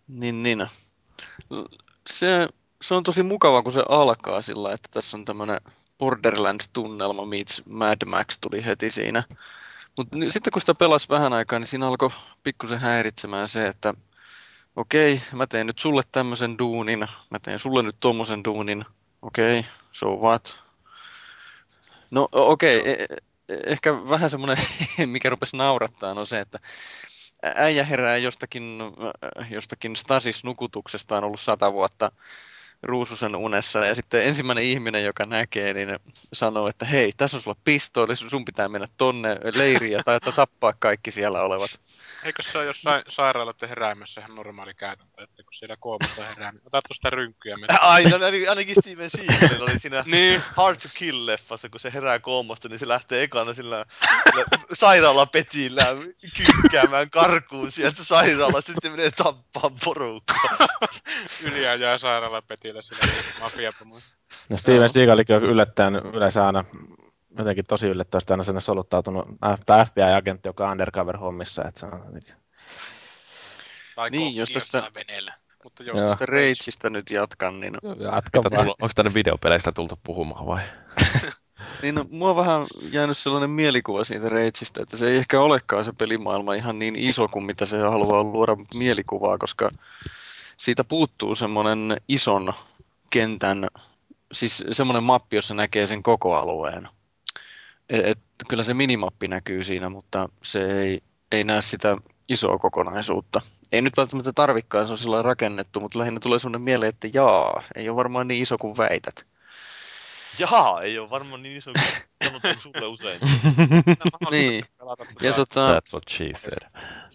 Niin, 0.07 0.43
niin. 0.43 0.67
Se, 2.09 2.47
se 2.81 2.93
on 2.93 3.03
tosi 3.03 3.23
mukava, 3.23 3.63
kun 3.63 3.73
se 3.73 3.83
alkaa 3.89 4.41
sillä, 4.41 4.73
että 4.73 4.89
tässä 4.91 5.17
on 5.17 5.25
tämmöinen 5.25 5.61
Borderlands-tunnelma 5.99 7.25
meets 7.25 7.61
Mad 7.65 8.05
Max 8.05 8.37
tuli 8.41 8.65
heti 8.65 8.91
siinä. 8.91 9.23
Mutta 9.99 10.17
sitten 10.29 10.51
kun 10.51 10.61
sitä 10.61 10.75
pelasi 10.75 11.09
vähän 11.09 11.33
aikaa, 11.33 11.59
niin 11.59 11.67
siinä 11.67 11.87
alkoi 11.87 12.09
pikkusen 12.43 12.79
häiritsemään 12.79 13.49
se, 13.49 13.67
että 13.67 13.93
okei, 14.75 15.21
mä 15.33 15.47
teen 15.47 15.67
nyt 15.67 15.79
sulle 15.79 16.01
tämmöisen 16.11 16.57
duunin, 16.59 16.99
mä 17.29 17.39
teen 17.41 17.59
sulle 17.59 17.83
nyt 17.83 17.95
tommosen 17.99 18.43
duunin, 18.43 18.85
okei, 19.21 19.65
so 19.91 20.15
what? 20.15 20.59
No 22.11 22.29
okei, 22.31 22.91
e- 22.91 23.05
e- 23.09 23.17
ehkä 23.65 23.93
vähän 23.93 24.29
semmoinen, 24.29 24.57
mikä 25.05 25.29
rupesi 25.29 25.57
naurattaa, 25.57 26.11
on 26.11 26.27
se, 26.27 26.39
että 26.39 26.59
äijä 27.43 27.83
herää 27.83 28.17
jostakin, 28.17 28.79
jostakin 29.49 29.95
Stasis-nukutuksesta 29.95 31.17
on 31.17 31.23
ollut 31.23 31.41
sata 31.41 31.73
vuotta 31.73 32.11
ruususen 32.83 33.35
unessa 33.35 33.85
ja 33.85 33.95
sitten 33.95 34.27
ensimmäinen 34.27 34.63
ihminen, 34.63 35.03
joka 35.03 35.25
näkee, 35.25 35.73
niin 35.73 35.99
sanoo, 36.33 36.67
että 36.67 36.85
hei, 36.85 37.11
tässä 37.17 37.37
on 37.37 37.41
sulla 37.43 37.57
pistooli, 37.63 38.15
sun 38.15 38.45
pitää 38.45 38.69
mennä 38.69 38.87
tonne 38.97 39.37
leiriin 39.53 39.91
ja 39.91 40.03
taita 40.03 40.31
tappaa 40.31 40.73
kaikki 40.79 41.11
siellä 41.11 41.41
olevat. 41.41 41.79
Eikö 42.23 42.43
se 42.43 42.57
ole 42.57 42.65
jossain 42.65 43.03
sairaaloiden 43.07 43.69
heräämässä 43.69 44.21
ihan 44.21 44.35
normaali 44.35 44.73
käytäntö, 44.73 45.23
että 45.23 45.43
kun 45.43 45.53
siellä 45.53 45.75
koomassa 45.79 46.23
herää, 46.23 46.51
niin 46.51 46.61
ota 46.65 46.81
tuosta 46.87 47.09
rynkkyä 47.09 47.55
mene. 47.57 47.77
Aina, 47.81 48.15
ainakin- 48.49 48.75
Steven 48.81 49.09
Seagalilla 49.09 49.63
oli 49.63 49.79
siinä 49.79 50.03
Niin, 50.07 50.43
Hard 50.55 50.77
to 50.77 50.87
Kill-leffassa, 50.87 51.69
kun 51.69 51.79
se 51.79 51.93
herää 51.93 52.19
koomasta, 52.19 52.69
niin 52.69 52.79
se 52.79 52.87
lähtee 52.87 53.23
ekana 53.23 53.53
sillä, 53.53 53.85
sillä 54.29 54.45
sairaalapetillä 54.73 55.85
kynkkäämään 56.37 57.09
karkuun 57.09 57.71
sieltä 57.71 58.03
sairaalasta, 58.03 58.71
sitten 58.71 58.91
menee 58.91 59.11
tappaa 59.11 59.71
porukkaa. 59.85 60.57
yliajaa 61.43 61.97
sairaalapetillä 62.73 62.81
sillä 62.81 63.39
mafiapomoilla. 63.43 64.05
Ja 64.49 64.57
Steven 64.57 64.89
Seagalikin 64.89 65.35
on 65.35 65.43
yllättäen 65.43 65.95
yleensä 65.95 66.45
aina 66.45 66.65
jotenkin 67.37 67.65
tosi 67.65 67.87
yllättävästi 67.87 68.33
aina 68.33 68.43
sinne 68.43 68.61
soluttautunut, 68.61 69.27
äh, 69.45 69.59
tai 69.65 69.85
FBI-agentti, 69.85 70.49
joka 70.49 70.65
on 70.65 70.71
undercover-hommissa. 70.71 71.67
Että 71.67 71.79
se 71.79 71.85
on 71.85 72.03
jotenkin- 72.05 72.35
Tai 73.95 74.09
Niin, 74.09 74.19
niin, 74.19 74.35
jos 74.35 74.49
tästä- 74.49 74.91
veneellä. 74.95 75.33
Mutta 75.63 75.83
jos 75.83 75.97
Joo. 75.97 76.09
Tästä 76.09 76.25
Rageista 76.25 76.89
nyt 76.89 77.11
jatkan, 77.11 77.59
niin, 77.59 77.73
Jatka 77.99 78.43
vaan. 78.43 78.51
tullut, 78.61 78.81
onko 78.81 78.91
tänne 78.95 79.13
videopeleistä 79.13 79.71
tultu 79.71 79.99
puhumaan 80.03 80.45
vai? 80.45 80.61
niin 81.81 81.95
no, 81.95 82.05
mua 82.09 82.29
on 82.29 82.35
vähän 82.35 82.67
jäänyt 82.91 83.17
sellainen 83.17 83.49
mielikuva 83.49 84.03
siitä 84.03 84.29
Rageista, 84.29 84.81
että 84.83 84.97
se 84.97 85.07
ei 85.07 85.17
ehkä 85.17 85.41
olekaan 85.41 85.83
se 85.83 85.91
pelimaailma 85.97 86.53
ihan 86.53 86.79
niin 86.79 86.95
iso 86.99 87.27
kuin 87.27 87.45
mitä 87.45 87.65
se 87.65 87.77
haluaa 87.77 88.23
luoda 88.23 88.55
mielikuvaa, 88.73 89.37
koska 89.37 89.69
siitä 90.59 90.83
puuttuu 90.83 91.35
semmoinen 91.35 92.01
ison 92.07 92.53
kentän, 93.09 93.67
siis 94.31 94.63
semmoinen 94.71 95.03
mappi, 95.03 95.35
jossa 95.35 95.53
näkee 95.53 95.87
sen 95.87 96.03
koko 96.03 96.35
alueen. 96.35 96.89
Et, 97.89 98.05
et, 98.05 98.19
kyllä 98.47 98.63
se 98.63 98.73
minimappi 98.73 99.27
näkyy 99.27 99.63
siinä, 99.63 99.89
mutta 99.89 100.29
se 100.43 100.81
ei, 100.81 101.01
ei 101.31 101.43
näe 101.43 101.61
sitä 101.61 101.97
isoa 102.29 102.57
kokonaisuutta. 102.57 103.41
Ei 103.71 103.81
nyt 103.81 103.97
välttämättä 103.97 104.33
tarvikkaan, 104.33 104.87
se 104.87 104.93
on 104.93 104.97
sillä 104.97 105.21
rakennettu, 105.21 105.79
mutta 105.79 105.99
lähinnä 105.99 106.19
tulee 106.19 106.39
sellainen 106.39 106.61
mieleen, 106.61 106.89
että 106.89 107.07
jaa, 107.13 107.63
ei 107.75 107.89
ole 107.89 107.95
varmaan 107.95 108.27
niin 108.27 108.41
iso 108.41 108.57
kuin 108.57 108.77
väität. 108.77 109.25
Jaha, 110.39 110.81
ei 110.81 110.99
ole 110.99 111.09
varmaan 111.09 111.43
niin 111.43 111.57
iso 111.57 111.71
kuin 111.73 111.85
sanotaan 112.23 112.61
sulle 112.61 112.85
usein. 112.85 113.19
Niin. 114.31 114.65
Ja 115.21 115.33
tota, 115.33 115.79
That's 115.79 115.93
what 115.93 116.03
she 116.09 116.29
said. 116.33 116.69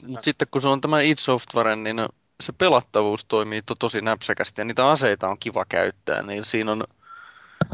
Mutta 0.06 0.24
sitten 0.24 0.48
kun 0.50 0.62
se 0.62 0.68
on 0.68 0.80
tämä 0.80 1.00
id 1.00 1.18
Software, 1.18 1.76
niin 1.76 1.96
se 2.42 2.52
pelattavuus 2.52 3.24
toimii 3.24 3.62
to- 3.62 3.74
tosi 3.74 4.00
näpsäkästi 4.00 4.60
ja 4.60 4.64
niitä 4.64 4.90
aseita 4.90 5.28
on 5.28 5.38
kiva 5.38 5.64
käyttää. 5.64 6.22
Niin 6.22 6.44
siinä 6.44 6.72
on 6.72 6.84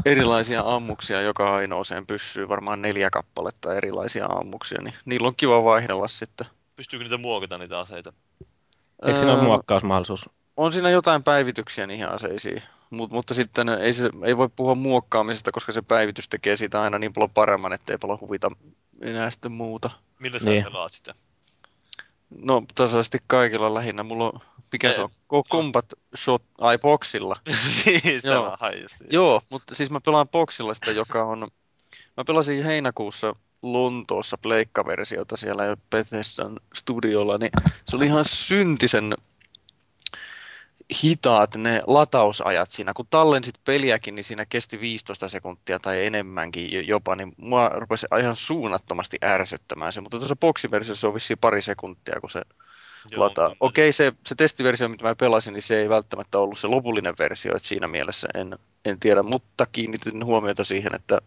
erilaisia 0.05 0.63
ammuksia 0.65 1.21
joka 1.21 1.55
ainoaseen 1.55 2.07
pyssyy, 2.07 2.49
varmaan 2.49 2.81
neljä 2.81 3.09
kappaletta 3.09 3.75
erilaisia 3.75 4.25
ammuksia, 4.25 4.81
niin 4.81 4.93
niillä 5.05 5.27
on 5.27 5.35
kiva 5.35 5.63
vaihdella 5.63 6.07
sitten. 6.07 6.47
Pystyykö 6.75 7.03
niitä 7.03 7.17
muokata 7.17 7.57
niitä 7.57 7.79
aseita? 7.79 8.13
Eikö 9.05 9.19
siinä 9.19 9.31
ole 9.31 9.39
Öö, 9.39 9.45
muokkausmahdollisuus? 9.45 10.29
On 10.57 10.73
siinä 10.73 10.89
jotain 10.89 11.23
päivityksiä 11.23 11.87
niihin 11.87 12.09
aseisiin, 12.09 12.63
Mut, 12.89 13.11
mutta 13.11 13.33
sitten 13.33 13.69
ei, 13.69 13.93
se, 13.93 14.09
ei 14.23 14.37
voi 14.37 14.49
puhua 14.55 14.75
muokkaamisesta, 14.75 15.51
koska 15.51 15.71
se 15.71 15.81
päivitys 15.81 16.29
tekee 16.29 16.57
siitä 16.57 16.81
aina 16.81 16.99
niin 16.99 17.13
paljon 17.13 17.29
paremman, 17.29 17.73
ettei 17.73 17.97
paljon 17.97 18.19
huvita 18.21 18.51
enää 19.01 19.29
sitten 19.29 19.51
muuta. 19.51 19.89
Millä 20.19 20.39
sä 20.39 20.49
Niin. 20.49 20.63
pelaat 20.63 20.91
sitä? 20.91 21.15
No 22.37 22.63
tasaisesti 22.75 23.17
kaikilla 23.27 23.73
lähinnä. 23.73 24.03
Mulla 24.03 24.25
on, 24.25 24.39
mikä 24.71 24.91
se 24.91 25.01
on? 25.01 25.09
Ko- 25.09 25.51
Combat 25.51 25.85
Shot, 26.15 26.43
ai 26.61 26.77
boxilla. 26.77 27.35
siis 27.83 28.23
Joo. 28.23 28.57
Joo, 29.09 29.41
mutta 29.49 29.75
siis 29.75 29.91
mä 29.91 30.01
pelaan 30.05 30.29
boxilla 30.29 30.73
sitä, 30.73 30.91
joka 30.91 31.23
on... 31.23 31.47
Mä 32.17 32.23
pelasin 32.27 32.63
heinäkuussa 32.63 33.35
Lontoossa 33.61 34.37
pleikkaversiota 34.37 35.37
siellä 35.37 35.65
jo 35.65 35.75
Bethesdan 35.89 36.59
studiolla, 36.75 37.37
niin 37.37 37.51
se 37.87 37.95
oli 37.95 38.05
ihan 38.05 38.25
syntisen 38.25 39.13
hitaat 41.03 41.55
ne 41.55 41.81
latausajat 41.87 42.71
siinä. 42.71 42.93
Kun 42.93 43.07
tallensit 43.09 43.55
peliäkin, 43.65 44.15
niin 44.15 44.23
siinä 44.23 44.45
kesti 44.45 44.79
15 44.79 45.27
sekuntia 45.27 45.79
tai 45.79 46.05
enemmänkin 46.05 46.73
jo- 46.73 46.81
jopa, 46.81 47.15
niin 47.15 47.33
mua 47.37 47.69
rupesi 47.69 48.07
ihan 48.19 48.35
suunnattomasti 48.35 49.17
ärsyttämään 49.23 49.93
se. 49.93 50.01
Mutta 50.01 50.17
tuossa 50.17 50.35
boksiversiossa 50.35 51.07
on 51.07 51.13
vissiin 51.13 51.39
pari 51.39 51.61
sekuntia, 51.61 52.21
kun 52.21 52.29
se 52.29 52.41
Joo, 53.11 53.25
lataa. 53.25 53.55
Okei, 53.59 53.93
se, 53.93 54.13
se 54.27 54.35
testiversio, 54.35 54.89
mitä 54.89 55.03
mä 55.03 55.15
pelasin, 55.15 55.53
niin 55.53 55.61
se 55.61 55.79
ei 55.79 55.89
välttämättä 55.89 56.39
ollut 56.39 56.59
se 56.59 56.67
lopullinen 56.67 57.15
versio, 57.19 57.55
että 57.55 57.67
siinä 57.67 57.87
mielessä 57.87 58.27
en, 58.33 58.59
en 58.85 58.99
tiedä, 58.99 59.23
mutta 59.23 59.65
kiinnitin 59.65 60.25
huomiota 60.25 60.63
siihen, 60.63 60.95
että 60.95 61.21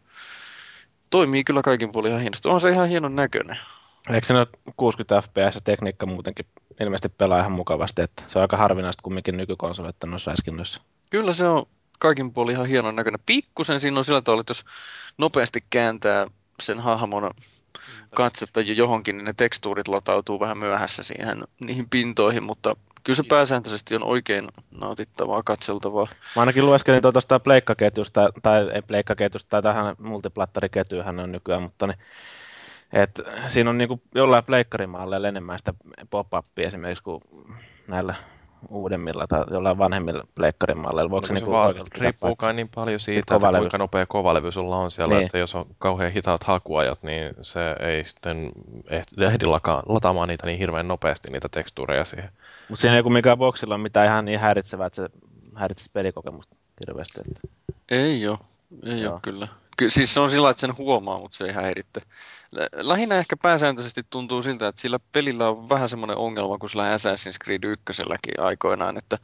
toimii 1.11 1.45
kyllä 1.45 1.63
kaikin 1.63 1.93
puolin 1.93 2.09
ihan 2.09 2.21
hienosti. 2.21 2.49
On 2.49 2.61
se 2.61 2.71
ihan 2.71 2.89
hienon 2.89 3.17
näköinen. 3.17 3.59
Eikö 4.11 4.27
se 4.27 4.35
ole 4.35 4.47
60 4.77 5.23
fps 5.23 5.55
ja 5.55 5.61
tekniikka 5.61 6.07
muutenkin 6.07 6.47
ilmeisesti 6.81 7.09
pelaa 7.09 7.39
ihan 7.39 7.53
mukavasti, 7.53 8.03
että 8.03 8.23
se 8.27 8.39
on 8.39 8.43
aika 8.43 8.57
harvinaista 8.57 9.03
kumminkin 9.03 9.37
nykykonsoleita 9.37 10.07
noissa 10.07 10.31
räskinnöissä. 10.31 10.81
Kyllä 11.11 11.33
se 11.33 11.49
on 11.49 11.67
kaikin 11.99 12.33
puolin 12.33 12.53
ihan 12.53 12.67
hienon 12.67 12.97
näköinen. 12.97 13.21
Pikkusen 13.27 13.81
siinä 13.81 13.99
on 13.99 14.05
sillä 14.05 14.21
tavalla, 14.21 14.41
että 14.41 14.51
jos 14.51 14.65
nopeasti 15.19 15.65
kääntää 15.71 16.27
sen 16.63 16.81
hahmon 16.81 17.31
katsetta 18.15 18.61
jo 18.61 18.75
johonkin, 18.75 19.17
niin 19.17 19.25
ne 19.25 19.33
tekstuurit 19.37 19.89
latautuu 19.89 20.41
vähän 20.41 20.59
myöhässä 20.59 21.03
siihen, 21.03 21.45
niihin 21.61 21.91
pintoihin, 21.91 22.43
mutta 22.43 22.77
kyllä 23.05 23.17
se 23.17 23.23
pääsääntöisesti 23.29 23.97
on 23.97 24.03
oikein 24.03 24.49
nautittavaa, 24.71 25.43
katseltavaa. 25.43 26.07
Mä 26.37 26.43
ainakin 26.43 26.67
lueskelin 26.67 27.03
tuosta 27.03 27.41
pleikkaketjusta, 27.41 28.31
tai 28.43 28.71
ei 28.71 28.83
pleikkaketjusta, 28.83 29.51
tai 29.51 29.63
tähän 29.63 29.97
multiplattariketjuhan 29.99 31.21
on 31.21 31.33
nykyään, 31.33 31.63
mutta 31.63 31.87
niin, 31.87 31.99
et 32.95 33.21
siinä 33.49 33.71
on 33.71 33.79
niinku 33.79 34.01
jollain 34.15 34.45
pleikkarimalleilla 34.45 35.29
enemmän 35.29 35.59
sitä 35.59 35.75
pop-upia 36.11 36.67
esimerkiksi 36.67 37.05
kuin 37.05 37.21
näillä 37.89 38.15
uudemmilla 38.69 39.27
tai 39.27 39.45
jollain 39.51 39.79
vanhemmilla 39.79 40.25
pleikkarimalleilla. 40.35 41.11
Voiko 41.11 41.23
No, 41.23 41.27
se, 41.27 41.29
se 41.29 41.35
niinku 41.35 41.51
vaan 41.51 41.75
pitää 41.75 42.01
riippuu 42.01 42.37
kai 42.37 42.55
niin 42.55 42.69
paljon 42.75 43.01
siitä, 43.01 43.37
että 43.37 43.59
kuinka 43.59 43.79
nopea 43.79 44.07
kovalevy 44.07 44.53
sulla 44.53 44.77
on 44.77 44.91
siellä, 44.91 45.15
Niin. 45.15 45.27
että 45.27 45.39
jos 45.39 45.55
on 45.55 45.67
kauhean 45.79 46.13
hitaat 46.13 46.45
hakuajat, 46.45 47.03
niin 47.03 47.35
se 47.41 47.61
ei 47.81 48.05
sitten 48.05 48.53
ehdi 49.21 49.47
lataamaan 49.87 50.29
niitä 50.29 50.47
niin 50.47 50.59
hirveän 50.59 50.89
nopeasti, 50.89 51.31
niitä 51.31 51.49
tekstuureja 51.49 52.05
siihen. 52.05 52.31
Mutta 52.69 52.81
siinä 52.81 52.97
ei 52.97 53.03
kumminkaan 53.03 53.39
boksilla 53.39 53.75
ole 53.75 53.83
mitään 53.83 54.07
ihan 54.07 54.25
niin 54.25 54.41
häiritsevää, 54.41 54.87
että 54.87 54.97
se 54.97 55.09
häiritsisi 55.55 55.91
pelikokemusta 55.93 56.57
hirveästi. 56.87 57.21
Että. 57.21 57.41
Ei 57.91 58.29
ole, 58.29 58.39
ei 58.87 59.03
Joo. 59.03 59.13
ole 59.13 59.21
kyllä. 59.23 59.49
Ky- 59.77 59.91
siis 59.91 60.15
se 60.15 60.21
on 60.21 60.31
sillä, 60.31 60.51
että 60.51 60.61
sen 60.61 60.77
huomaa, 60.79 61.19
mutta 61.19 61.37
se 61.37 61.45
ei 61.45 61.53
häiritte. 61.53 62.01
Lä- 62.55 62.69
Lähinnä 62.73 63.19
ehkä 63.19 63.37
pääsääntöisesti 63.43 64.03
tuntuu 64.11 64.43
siltä, 64.43 64.69
että 64.69 64.81
sillä 64.81 64.99
pelillä 65.13 65.49
on 65.49 65.69
vähän 65.69 65.89
semmoinen 65.89 66.17
ongelma 66.17 66.59
kuin 66.59 66.71
sillä 66.71 66.97
Assassin's 66.97 67.45
Creed 67.45 67.65
1 67.65 68.03
aikoinaan, 68.39 68.97
että 68.97 69.19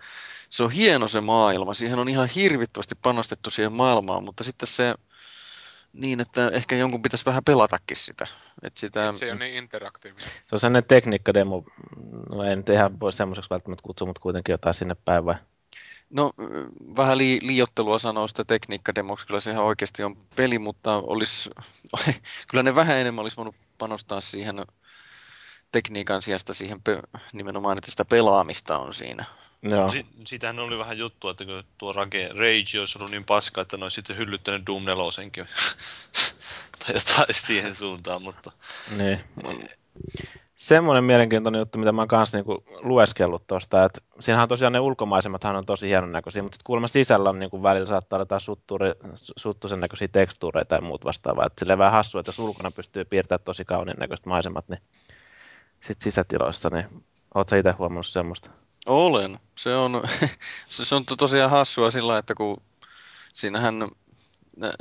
se 0.51 0.63
on 0.63 0.71
hieno 0.71 1.09
se 1.09 1.21
maailma. 1.21 1.75
Siihen 1.75 1.99
on 1.99 2.09
ihan 2.09 2.29
hirvittävästi 2.29 2.95
panostettu 3.03 3.51
siihen 3.51 3.73
maailmaan, 3.73 4.25
mutta 4.25 4.45
sitten 4.45 4.67
se 4.67 4.95
niin, 5.93 6.21
että 6.21 6.49
ehkä 6.49 6.77
jonkun 6.77 7.03
pitäisi 7.03 7.27
vähän 7.27 7.45
pelatakin 7.45 7.97
sitä. 7.97 8.27
Että 8.63 8.81
sitä 8.81 9.09
Et 9.09 9.17
se 9.17 9.25
ei 9.25 9.31
ole 9.31 9.39
niin 9.39 9.55
interaktiivinen. 9.55 10.29
Se 10.47 10.55
on 10.55 10.61
sellainen 10.61 10.89
tekniikkademo, 10.89 11.65
no 12.31 12.43
en 12.43 12.65
ihan 12.73 13.01
voi 13.01 13.13
semmoiseksi 13.13 13.51
välttämättä 13.51 13.83
kutsua, 13.83 14.07
mutta 14.07 14.23
kuitenkin 14.23 14.53
jotain 14.53 14.75
sinne 14.75 14.97
päin 15.05 15.25
vai? 15.25 15.35
No, 16.11 16.33
vähän 16.97 17.19
li- 17.19 17.39
liiottelua 17.43 17.99
sanoa 17.99 18.29
sitä 18.29 18.45
tekniikkademoksi, 18.45 19.27
kyllä 19.27 19.41
se 19.41 19.51
ihan 19.51 19.65
oikeasti 19.65 20.03
on 20.03 20.17
peli, 20.37 20.59
mutta 20.59 20.97
olisi, 20.97 21.51
kyllä 22.49 22.63
ne 22.63 22.75
vähän 22.75 22.97
enemmän 22.97 23.23
olisi 23.23 23.37
voinut 23.37 23.55
panostaa 23.79 24.21
siihen 24.21 24.65
tekniikan 25.73 26.23
sijasta 26.23 26.55
siihen 26.55 26.83
pe- 26.83 27.03
nimenomaan, 27.33 27.79
että 27.79 27.91
sitä 27.91 28.05
pelaamista 28.05 28.79
on 28.79 28.95
siinä. 28.95 29.25
Joo. 29.63 29.89
Si- 29.89 30.07
siitähän 30.27 30.59
oli 30.59 30.79
vähän 30.79 30.99
juttua, 30.99 31.31
että 31.31 31.45
kun 31.45 31.65
tuo 31.79 31.93
Rage, 31.93 32.29
Rage 32.29 32.81
olisi 32.81 32.99
ollut 32.99 33.11
niin 33.11 33.25
paska, 33.25 33.61
että 33.61 33.77
ne 33.77 33.85
olisi 33.85 33.95
sitten 33.95 34.17
hyllyttänyt 34.17 34.67
Doom 34.67 34.85
4 34.85 35.05
tai 36.79 36.95
jotain 36.95 37.35
siihen 37.35 37.75
suuntaan, 37.75 38.23
mutta 38.23 38.53
Niin. 38.97 39.21
Semmoinen 40.61 41.05
mielenkiintoinen 41.05 41.59
juttu, 41.59 41.79
mitä 41.79 41.93
mä 41.93 42.01
oon 42.01 42.09
kanssa 42.09 42.37
niinku 42.37 42.65
lueskellut 42.83 43.47
tuosta, 43.47 43.85
että 43.85 44.01
siinähän 44.21 44.49
tosiaan 44.49 44.73
ne 44.73 44.81
ulkomaisemmathan 44.81 45.57
on 45.57 45.67
tosi 45.67 45.89
hienon 45.89 46.13
näköisiä, 46.13 46.43
mutta 46.43 46.57
sitten 46.57 46.65
kuulemma 46.67 46.89
sisällä 46.89 47.31
on 47.31 47.39
niinku 47.39 47.63
välillä 47.63 47.87
saattaa 47.87 48.17
olla 48.17 48.23
jotain 48.23 48.41
sutturi, 48.41 48.93
suttusen 49.15 49.81
näköisiä 49.81 50.09
tekstuureita 50.09 50.75
ja 50.75 50.81
muut 50.81 51.05
vastaavaa. 51.05 51.47
Että 51.47 51.61
silleen 51.61 51.79
vähän 51.79 51.93
hassua, 51.93 52.21
että 52.21 52.29
jos 52.29 52.39
ulkona 52.39 52.71
pystyy 52.71 53.05
piirtämään 53.05 53.45
tosi 53.45 53.65
kauniin 53.65 53.97
näköiset 53.99 54.27
maisemat, 54.27 54.69
niin 54.69 54.81
sitten 55.81 56.05
sisätiloissa, 56.05 56.71
niin 56.73 57.05
oot 57.35 57.49
sä 57.49 57.57
itse 57.57 57.71
huomannut 57.71 58.07
semmoista? 58.07 58.51
Olen. 58.87 59.39
Se 59.55 59.77
on, 59.77 60.03
se 60.69 60.95
on 60.95 61.07
to- 61.07 61.17
tosiaan 61.17 61.51
hassua 61.51 61.91
sillä, 61.91 62.19
että 62.19 62.35
kun 62.35 62.63
siinähän 63.35 63.89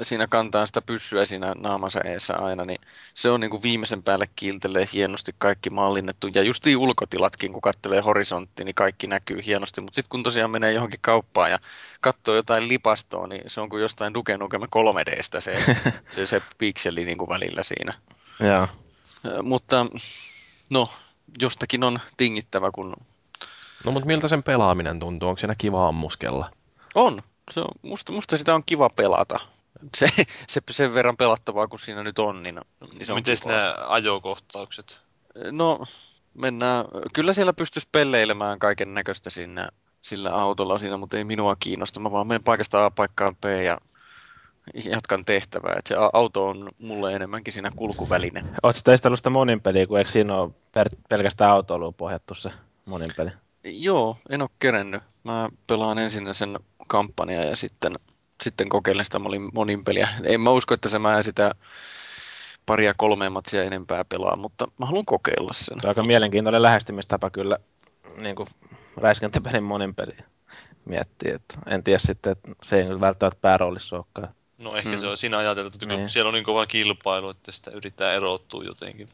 siinä 0.01 0.27
kantaa 0.27 0.65
sitä 0.65 0.81
pyssyä 0.81 1.25
siinä 1.25 1.53
naamansa 1.57 2.01
eessä 2.01 2.35
aina, 2.37 2.65
niin 2.65 2.81
se 3.13 3.29
on 3.29 3.39
niin 3.39 3.51
kuin 3.51 3.63
viimeisen 3.63 4.03
päälle 4.03 4.25
kiiltelee 4.35 4.85
hienosti 4.93 5.35
kaikki 5.37 5.69
mallinnettu. 5.69 6.27
Ja 6.27 6.43
justiin 6.43 6.77
ulkotilatkin, 6.77 7.53
kun 7.53 7.61
kattelee 7.61 8.01
horisonttiin, 8.01 8.65
niin 8.65 8.75
kaikki 8.75 9.07
näkyy 9.07 9.45
hienosti. 9.45 9.81
Mutta 9.81 9.95
sitten 9.95 10.09
kun 10.09 10.23
tosiaan 10.23 10.51
menee 10.51 10.73
johonkin 10.73 10.99
kauppaan 11.01 11.51
ja 11.51 11.59
katsoo 12.01 12.35
jotain 12.35 12.67
lipastoa, 12.67 13.27
niin 13.27 13.41
se 13.47 13.61
on 13.61 13.69
kuin 13.69 13.81
jostain 13.81 14.13
Duke 14.13 14.37
Nukem 14.37 14.61
3Dstä 14.61 15.41
se, 15.41 15.55
se, 16.15 16.25
se 16.25 16.41
pikseli 16.57 17.05
niin 17.05 17.17
kuin 17.17 17.29
välillä 17.29 17.63
siinä. 17.63 17.93
Joo. 18.39 18.67
Mutta 19.43 19.85
no, 20.71 20.89
jostakin 21.41 21.83
on 21.83 21.99
tingittävä, 22.17 22.71
kun 22.71 22.95
No 23.85 23.91
mutta 23.91 24.07
miltä 24.07 24.27
sen 24.27 24.43
pelaaminen 24.43 24.99
tuntuu? 24.99 25.29
Onko 25.29 25.39
siinä 25.39 25.55
kiva 25.55 25.87
ammuskella? 25.87 26.51
On. 26.95 27.21
Se 27.51 27.59
on 27.59 27.67
musta, 27.81 28.11
musta 28.11 28.37
sitä 28.37 28.55
on 28.55 28.63
kiva 28.65 28.89
pelata. 28.89 29.39
Se, 29.97 30.07
se 30.47 30.61
sen 30.71 30.93
verran 30.93 31.17
pelattavaa 31.17 31.67
kuin 31.67 31.79
siinä 31.79 32.03
nyt 32.03 32.19
on, 32.19 32.43
niin, 32.43 32.61
niin 32.93 33.05
se 33.05 33.13
on 33.13 33.17
miten 33.17 33.37
nämä 33.45 33.75
ajokohtaukset? 33.87 35.01
No, 35.51 35.85
mennään. 36.33 36.85
Kyllä 37.13 37.33
siellä 37.33 37.53
pystyisi 37.53 37.87
pelleilemään 37.91 38.59
kaiken 38.59 38.93
näköistä 38.93 39.29
siinä, 39.29 39.69
sillä 40.01 40.29
autolla 40.29 40.77
siinä, 40.77 40.97
mutta 40.97 41.17
ei 41.17 41.23
minua 41.23 41.55
kiinnosta. 41.59 41.99
Mä 41.99 42.11
vaan 42.11 42.27
menen 42.27 42.43
paikasta 42.43 42.85
A 42.85 42.91
paikkaan 42.91 43.35
B 43.35 43.45
ja 43.65 43.77
jatkan 44.85 45.25
tehtävää. 45.25 45.75
Et 45.79 45.87
se 45.87 45.95
auto 46.13 46.47
on 46.47 46.69
mulle 46.79 47.15
enemmänkin 47.15 47.53
siinä 47.53 47.71
kulkuväline. 47.75 48.43
Oletko 48.63 48.81
testannut 48.83 49.19
sitä 49.19 49.29
monin 49.29 49.61
peliä, 49.61 49.87
kun 49.87 49.97
eikö 49.97 50.11
siinä 50.11 50.35
ole 50.35 50.51
per, 50.71 50.89
pelkästään 51.09 51.51
autoiluun 51.51 51.93
pohjattu 51.93 52.35
se 52.35 52.51
monin 52.85 53.11
peli? 53.17 53.29
Joo, 53.63 54.17
en 54.29 54.41
ole 54.41 54.49
kerennyt. 54.59 55.03
Mä 55.23 55.49
pelaan 55.67 55.97
ensin 55.97 56.35
sen 56.35 56.59
kampanjan 56.87 57.47
ja 57.47 57.55
sitten, 57.55 57.95
sitten 58.43 58.69
kokeilen 58.69 59.05
sitä 59.05 59.19
monin, 59.53 59.83
peliä. 59.83 60.09
En 60.23 60.41
mä 60.41 60.51
usko, 60.51 60.73
että 60.73 60.89
se 60.89 60.99
mä 60.99 61.23
sitä 61.23 61.55
paria 62.65 62.93
kolmea 62.93 63.29
matsia 63.29 63.63
enempää 63.63 64.05
pelaa, 64.05 64.35
mutta 64.35 64.67
mä 64.77 64.85
haluan 64.85 65.05
kokeilla 65.05 65.53
sen. 65.53 65.81
Se 65.81 65.87
on 65.87 65.91
aika 65.91 66.03
mielenkiintoinen 66.03 66.61
lähestymistapa 66.63 67.29
kyllä 67.29 67.57
niin 68.17 68.35
kuin 68.35 68.49
räiskintäpelin 68.97 69.63
monin 69.63 69.95
peli 69.95 70.17
miettii. 70.85 71.31
Että 71.31 71.59
en 71.67 71.83
tiedä 71.83 71.99
sitten, 71.99 72.31
että 72.31 72.51
se 72.63 72.77
ei 72.81 72.99
välttämättä 72.99 73.41
pääroolissa 73.41 73.95
olekaan. 73.95 74.35
No 74.57 74.75
ehkä 74.75 74.89
Mm. 74.89 74.97
se 74.97 75.07
on 75.07 75.17
siinä 75.17 75.37
ajateltu, 75.37 75.71
että 75.75 75.95
Niin. 75.95 76.09
siellä 76.09 76.27
on 76.29 76.33
niin 76.33 76.43
kova 76.45 76.65
kilpailu, 76.65 77.29
että 77.29 77.51
sitä 77.51 77.71
yrittää 77.71 78.13
erottua 78.13 78.63
jotenkin. 78.63 79.09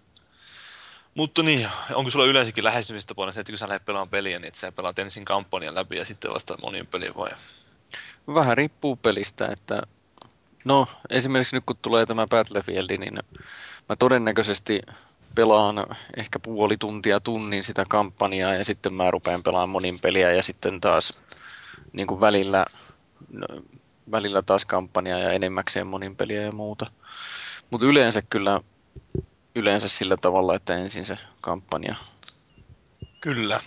Mutta 1.15 1.43
niin, 1.43 1.69
onko 1.93 2.09
sulla 2.09 2.25
yleensäkin 2.25 2.63
lähestymistapana 2.63 3.31
se, 3.31 3.39
että 3.39 3.51
kun 3.51 3.57
sä 3.57 3.67
lähdet 3.67 3.85
pelaamaan 3.85 4.09
peliä, 4.09 4.39
niin 4.39 4.47
että 4.47 4.59
sä 4.59 4.71
pelaat 4.71 4.99
ensin 4.99 5.25
kampanjan 5.25 5.75
läpi 5.75 5.95
ja 5.97 6.05
sitten 6.05 6.33
vasta 6.33 6.55
monin 6.61 6.87
peliä 6.87 7.11
vai? 7.17 7.31
Vähän 8.27 8.57
riippuu 8.57 8.95
pelistä, 8.95 9.47
että 9.47 9.81
no 10.65 10.87
esimerkiksi 11.09 11.55
nyt 11.55 11.63
kun 11.65 11.77
tulee 11.81 12.05
tämä 12.05 12.25
Battlefield, 12.31 12.97
niin 12.97 13.19
mä 13.89 13.95
todennäköisesti 13.99 14.81
pelaan 15.35 15.85
ehkä 16.17 16.39
puoli 16.39 16.77
tuntia 16.77 17.19
tunnin 17.19 17.63
sitä 17.63 17.85
kampanjaa 17.89 18.53
ja 18.53 18.65
sitten 18.65 18.93
mä 18.93 19.11
rupean 19.11 19.43
pelaamaan 19.43 19.69
monin 19.69 19.99
peliä 19.99 20.31
ja 20.31 20.43
sitten 20.43 20.81
taas 20.81 21.21
niin 21.93 22.07
kuin 22.07 22.21
välillä, 22.21 22.65
no, 23.31 23.47
välillä 24.11 24.41
taas 24.41 24.65
kampanjaa 24.65 25.19
ja 25.19 25.31
enemmäkseen 25.31 25.87
monin 25.87 26.15
peliä 26.15 26.41
ja 26.41 26.51
muuta. 26.51 26.91
Mutta 27.71 27.87
yleensä 27.87 28.21
kyllä 28.29 28.61
yleensä 29.55 29.89
sillä 29.89 30.17
tavalla, 30.17 30.55
että 30.55 30.75
ensin 30.75 31.05
se 31.05 31.17
kampanja. 31.41 31.95
Kyllä. 33.21 33.59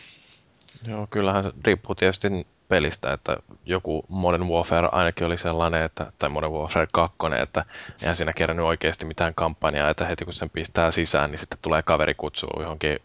Joo, 0.87 1.07
kyllähän 1.11 1.45
se 1.45 1.53
riippuu 1.65 1.95
tietysti 1.95 2.47
pelistä, 2.69 3.13
että 3.13 3.37
joku 3.67 4.05
Modern 4.09 4.49
Warfare 4.49 4.89
ainakin 4.93 5.27
oli 5.27 5.39
sellainen, 5.39 5.83
että, 5.83 6.13
tai 6.19 6.31
Modern 6.31 6.53
Warfare 6.53 6.89
2, 6.93 7.17
että 7.43 7.65
eihän 8.03 8.17
siinä 8.17 8.33
kerännyt 8.33 8.67
oikeasti 8.67 9.07
mitään 9.07 9.35
kampanjaa, 9.35 9.91
että 9.91 10.05
heti 10.05 10.25
kun 10.25 10.35
sen 10.35 10.51
pistää 10.51 10.91
sisään, 10.91 11.31
niin 11.31 11.39
sitten 11.39 11.59
tulee 11.63 11.83
kaveri 11.83 12.15
kutsuu 12.15 12.63
johonkin 12.63 12.99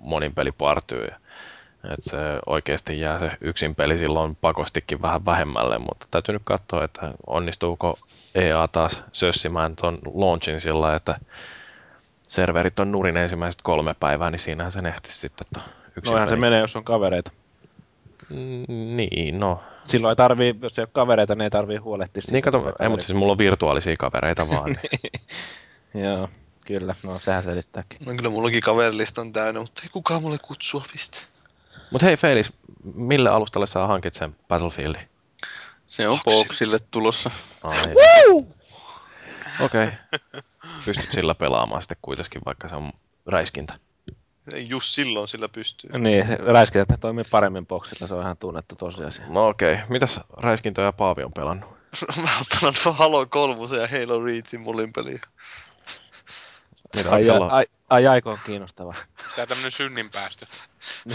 monin 0.00 0.34
pelipartyyn. 0.34 1.14
Että 1.84 2.10
se 2.10 2.18
oikeasti 2.46 3.00
jää 3.00 3.18
se 3.18 3.30
yksin 3.40 3.74
peli 3.74 3.98
silloin 3.98 4.36
pakostikin 4.36 5.02
vähän 5.02 5.24
vähemmälle, 5.24 5.78
mutta 5.78 6.06
täytyy 6.10 6.32
nyt 6.32 6.42
katsoa, 6.44 6.84
että 6.84 7.12
onnistuuko 7.26 7.98
EA 8.34 8.68
taas 8.68 9.02
sössimään 9.12 9.76
tuon 9.76 9.98
launchin 10.14 10.60
sillä, 10.60 10.94
että 10.94 11.20
serverit 12.22 12.80
on 12.80 12.92
nurin 12.92 13.16
ensimmäiset 13.16 13.62
kolme 13.62 13.94
päivää, 14.00 14.30
niin 14.30 14.40
siinähän 14.40 14.72
se 14.72 14.80
ehtisi 14.80 15.18
sitten 15.18 15.46
to 15.54 15.60
yksin 15.96 16.12
Noihän 16.12 16.28
se 16.28 16.36
menee, 16.36 16.60
jos 16.60 16.76
on 16.76 16.84
kavereita. 16.84 17.32
Mm, 18.30 18.96
Niin, 18.96 19.40
no. 19.40 19.62
Silloin 19.84 20.12
ei 20.12 20.16
tarvii, 20.16 20.54
jos 20.62 20.78
ei 20.78 20.82
ole 20.82 20.88
kavereita, 20.92 21.34
niin 21.34 21.42
ei 21.42 21.50
tarvii 21.50 21.76
huolehtia 21.76 22.22
siitä. 22.22 22.32
Niin 22.32 22.42
kato, 22.42 22.72
ei, 22.80 22.88
mutta 22.88 23.06
siis 23.06 23.18
mulla 23.18 23.32
on 23.32 23.38
virtuaalisia 23.38 23.96
kavereita 23.96 24.48
vaan. 24.48 24.64
Niin. 24.82 25.12
Joo, 26.04 26.28
kyllä. 26.66 26.94
No 27.02 27.18
sehän 27.18 27.42
selittääkin. 27.42 27.98
No 28.06 28.14
kyllä 28.14 28.30
mullakin 28.30 28.60
kaverilista 28.60 29.20
on 29.20 29.32
täynnä, 29.32 29.60
mutta 29.60 29.82
ei 29.84 29.88
kukaan 29.88 30.22
mulle 30.22 30.38
kutsua 30.42 30.84
piste. 30.92 31.18
Mut 31.90 32.02
hei 32.02 32.16
Felis, 32.16 32.52
mille 32.94 33.30
alustalle 33.30 33.66
sä 33.66 33.86
hankit 33.86 34.14
sen 34.14 34.36
Battlefieldin? 34.48 35.08
Se 35.86 36.08
on 36.08 36.18
Boxille. 36.24 36.44
Boxille 36.44 36.78
tulossa. 36.90 37.30
Ai, 37.62 37.92
Okei. 39.60 39.84
Okay. 39.84 40.40
Pystyt 40.84 41.12
sillä 41.12 41.34
pelaamaan 41.34 41.82
sitten 41.82 41.98
kuitenkin, 42.02 42.42
vaikka 42.46 42.68
se 42.68 42.76
on 42.76 42.92
räiskintä. 43.26 43.74
Just 44.54 44.86
silloin 44.86 45.28
sillä 45.28 45.48
pystyy. 45.48 45.98
Niin, 45.98 46.24
räiskintä 46.52 46.96
toimii 46.96 47.24
paremmin 47.30 47.66
boksilla, 47.66 48.06
se 48.06 48.14
on 48.14 48.22
ihan 48.22 48.36
tunnettu 48.36 48.74
tosiasia. 48.74 49.24
No 49.28 49.48
okei. 49.48 49.74
Okay. 49.74 49.86
Mitäs 49.88 50.20
räiskintöjä 50.36 50.92
Paavi 50.92 51.22
on 51.22 51.32
pelannut? 51.32 51.76
Mä 52.22 52.36
oon 52.36 52.44
pelannut 52.60 52.98
Halo 52.98 53.26
3 53.26 53.76
ja 53.76 53.88
Halo 53.88 54.24
Reachin 54.24 54.60
mulin 54.60 54.92
peliä. 54.92 55.20
Mitä 56.96 57.10
Ai, 57.10 57.30
on 57.30 57.50
ai, 57.50 57.64
ai, 57.88 58.06
aiko 58.06 58.30
on 58.30 58.38
kiinnostava. 58.46 58.94
Tää 59.36 59.46
tämmönen 59.46 59.72
synninpäästö. 59.72 60.46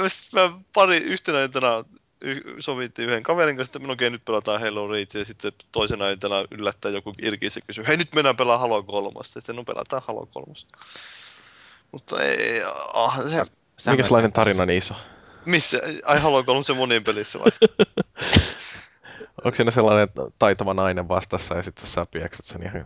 Mä, 0.00 0.08
siis 0.08 0.32
mä 0.32 0.40
pari 0.72 0.96
yhtenä 0.96 1.42
iltana 1.42 1.84
y- 2.20 2.56
sovittiin 2.58 3.08
yhden 3.08 3.22
kaverin 3.22 3.56
kanssa, 3.56 3.78
että 3.78 3.86
no 3.86 3.92
okei, 3.92 4.10
nyt 4.10 4.24
pelataan 4.24 4.60
Halo 4.60 4.88
Reach, 4.88 5.16
ja 5.16 5.24
sitten 5.24 5.52
toisena 5.72 6.08
iltana 6.08 6.44
yllättää 6.50 6.90
joku 6.90 7.14
irkis 7.22 7.56
ja 7.56 7.62
kysyy, 7.66 7.86
hei 7.86 7.96
nyt 7.96 8.14
mennään 8.14 8.36
pelaa 8.36 8.58
Halo 8.58 8.82
3. 8.82 9.20
Sitten 9.24 9.56
no 9.56 9.64
pelataan 9.64 10.02
Halo 10.06 10.26
3. 10.26 10.54
Mutta 11.92 12.22
ei, 12.22 12.62
ah, 12.94 13.20
se, 13.78 13.90
Minkälainen 13.90 14.32
tarina 14.32 14.66
niissä 14.66 14.94
on? 14.94 15.00
missä, 15.44 15.80
ai 16.04 16.20
Halo 16.20 16.44
3 16.44 16.62
se 16.62 16.72
monin 16.72 17.04
pelissä 17.04 17.38
vai? 17.38 17.50
Onko 19.44 19.56
siinä 19.56 19.70
sellainen 19.70 20.08
taitava 20.38 20.74
nainen 20.74 21.08
vastassa 21.08 21.54
ja 21.54 21.62
sitten 21.62 21.86
sä 21.86 22.06
pieksät 22.06 22.44
sen 22.44 22.62
ihan 22.62 22.84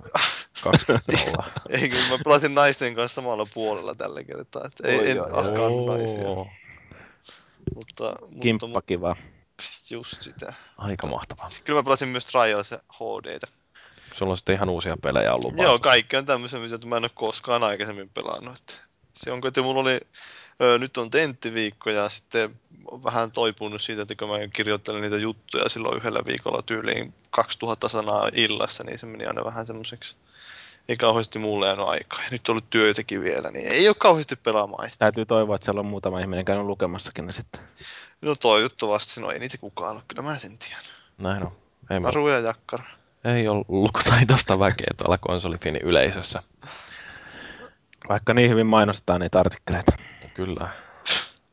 20 0.62 1.12
nollaa? 1.12 1.50
ei, 1.70 1.88
kun 1.88 1.98
mä 2.10 2.18
pelasin 2.24 2.54
naisten 2.54 2.94
kanssa 2.94 3.14
samalla 3.14 3.46
puolella 3.54 3.94
tällä 3.94 4.24
kertaa, 4.24 4.62
että 4.64 4.88
ei, 4.88 4.98
Oi, 4.98 5.10
en 5.10 5.20
oi, 5.20 5.28
ahkaan 5.32 5.86
naisia, 5.86 6.28
mutta, 7.74 8.12
Kimppa 8.40 8.66
mutta 8.66 8.82
kiva. 8.82 9.16
pst, 9.56 9.90
just 9.90 10.22
sitä. 10.22 10.54
Aika 10.78 11.06
mahtavaa. 11.06 11.50
Kyllä 11.64 11.78
mä 11.78 11.84
pelasin 11.84 12.08
myös 12.08 12.26
Trials 12.26 12.70
ja 12.70 12.78
HDtä. 12.92 13.46
Sulla 14.12 14.30
on 14.32 14.36
sitten 14.36 14.54
ihan 14.54 14.68
uusia 14.68 14.96
pelejä 15.02 15.34
ollut. 15.34 15.54
Joo, 15.56 15.78
kaikki 15.78 16.16
on 16.16 16.26
tämmöisiä, 16.26 16.58
mitä 16.58 16.86
mä 16.86 16.96
en 16.96 17.04
ole 17.04 17.10
koskaan 17.14 17.64
aikaisemmin 17.64 18.10
pelannut. 18.14 18.85
Se 19.16 19.32
on, 19.32 19.40
että 19.46 19.62
mulla 19.62 19.80
oli, 19.80 20.00
ö, 20.62 20.78
nyt 20.78 20.96
on 20.96 21.10
tenttiviikko 21.10 21.90
ja 21.90 22.08
sitten 22.08 22.60
vähän 23.04 23.32
toipunut 23.32 23.82
siitä, 23.82 24.02
että 24.02 24.14
kun 24.14 24.28
mä 24.28 24.34
kirjoittelin 24.52 25.02
niitä 25.02 25.16
juttuja 25.16 25.68
silloin 25.68 25.96
yhdellä 25.96 26.22
viikolla 26.26 26.62
tyyliin 26.62 27.14
2000 27.30 27.88
sanaa 27.88 28.30
illassa, 28.32 28.84
niin 28.84 28.98
se 28.98 29.06
meni 29.06 29.26
aina 29.26 29.44
vähän 29.44 29.66
semmoiseksi. 29.66 30.16
Ei 30.88 30.96
kauheasti 30.96 31.38
mulle 31.38 31.66
jäänyt 31.66 31.86
aikaa. 31.88 32.18
Ja 32.18 32.28
nyt 32.30 32.48
on 32.48 32.52
ollut 32.52 32.70
työtäkin 32.70 33.22
vielä, 33.22 33.50
niin 33.50 33.68
ei 33.68 33.88
ole 33.88 33.96
kauheasti 33.98 34.36
pelaamaan. 34.36 34.90
Täytyy 34.98 35.26
toivoa, 35.26 35.54
että 35.54 35.64
siellä 35.64 35.80
on 35.80 35.86
muutama 35.86 36.20
ihminen 36.20 36.44
käynyt 36.44 36.66
lukemassakin 36.66 37.26
ne 37.26 37.32
sitten. 37.32 37.62
No 38.20 38.34
toivottavasti, 38.34 39.20
no 39.20 39.30
ei 39.30 39.38
niitä 39.38 39.58
kukaan 39.58 39.96
ole, 39.96 40.02
kyllä 40.08 40.22
mä 40.22 40.38
sen 40.38 40.58
tiedän. 40.58 40.84
Näin 41.18 41.42
on. 41.42 41.56
Ei, 41.90 42.00
Naru 42.00 42.28
ja 42.28 42.38
Jakkara. 42.38 42.84
ei 43.24 43.48
ole 43.48 43.64
lukutaitoista 43.68 44.58
väkeä 44.58 44.90
tuolla 44.96 45.18
konsolifinin 45.18 45.82
yleisössä. 45.82 46.42
Vaikka 48.08 48.34
niin 48.34 48.50
hyvin 48.50 48.66
mainostetaan 48.66 49.20
niitä 49.20 49.40
artikkeleita. 49.40 49.92
Kyllä. 50.34 50.68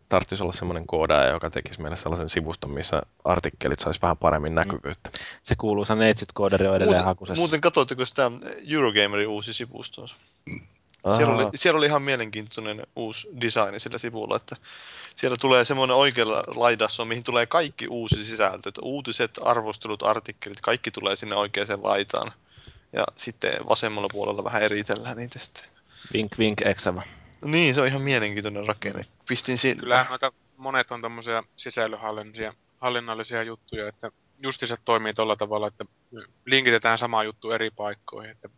Tarvitsisi 0.10 0.44
olla 0.44 0.54
semmoinen 0.54 0.88
koodaaja, 0.88 1.32
joka 1.32 1.50
tekisi 1.50 1.82
meille 1.82 1.96
sellaisen 1.96 2.30
sivuston, 2.30 2.72
missä 2.72 3.02
artikkelit 3.24 3.80
saisi 3.80 4.02
vähän 4.02 4.18
paremmin 4.18 4.56
näkyvyyttä. 4.56 5.10
Se 5.44 5.56
kuuluisa 5.56 5.96
Neitsyt-kooderi 5.96 6.68
on 6.68 6.76
edelleen 6.76 6.96
Muuten, 6.96 7.06
hakusessa. 7.06 7.40
muuten 7.40 7.62
katsoitteko 7.62 8.06
sitä 8.06 8.32
Eurogamerin 8.72 9.28
uusi 9.28 9.54
sivusto? 9.54 10.06
Siellä 11.18 11.36
oli, 11.36 11.46
siellä 11.56 11.78
oli 11.78 11.86
ihan 11.86 12.02
mielenkiintoinen 12.02 12.84
uusi 12.96 13.28
design 13.42 13.80
sillä 13.80 13.98
sivulla, 13.98 14.36
että 14.36 14.56
siellä 15.16 15.38
tulee 15.42 15.66
semmoinen 15.66 15.98
oikealla 15.98 16.44
laidassa, 16.56 17.06
mihin 17.06 17.24
tulee 17.24 17.46
kaikki 17.46 17.88
uusi 17.88 18.24
sisältö, 18.24 18.70
että 18.70 18.82
uutiset, 18.82 19.40
arvostelut, 19.42 20.04
artikkelit, 20.04 20.62
kaikki 20.62 20.92
tulee 20.92 21.16
sinne 21.16 21.36
oikeaan 21.36 21.84
laitaan. 21.84 22.32
Ja 22.94 23.04
sitten 23.18 23.54
vasemmalla 23.70 24.08
puolella 24.12 24.44
vähän 24.44 24.64
eritellään 24.64 25.18
niitä 25.18 25.40
sitten. 25.40 25.64
Vink 26.14 26.38
vink 26.40 26.62
eksävä. 26.66 27.02
Niin, 27.46 27.76
se 27.76 27.82
on 27.82 27.88
ihan 27.88 28.02
mielenkiintoinen 28.02 28.68
rakenne. 28.68 29.06
Pistin 29.28 29.58
siinä. 29.58 29.80
Kyllähän 29.80 30.06
noita 30.10 30.32
monet 30.58 30.92
on 30.92 31.02
tämmöisiä 31.02 31.44
sisällöhallinnallisia 31.58 32.54
hallinnallisia 32.80 33.44
juttuja, 33.44 33.88
että 33.88 34.12
justiinsa 34.44 34.76
toimii 34.86 35.14
tuolla 35.14 35.36
tavalla, 35.36 35.68
että 35.68 35.86
linkitetään 36.46 36.98
sama 36.98 37.24
juttu 37.24 37.52
eri 37.52 37.72
paikkoihin, 37.72 38.32
että 38.32 38.50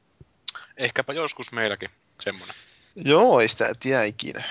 ehkäpä 0.78 1.14
joskus 1.14 1.52
meilläkin 1.52 1.90
semmoinen. 2.20 2.56
Joo, 2.96 3.40
ei 3.40 3.48
sitä 3.48 3.74
tiedä 3.80 4.04
ikinä. 4.04 4.44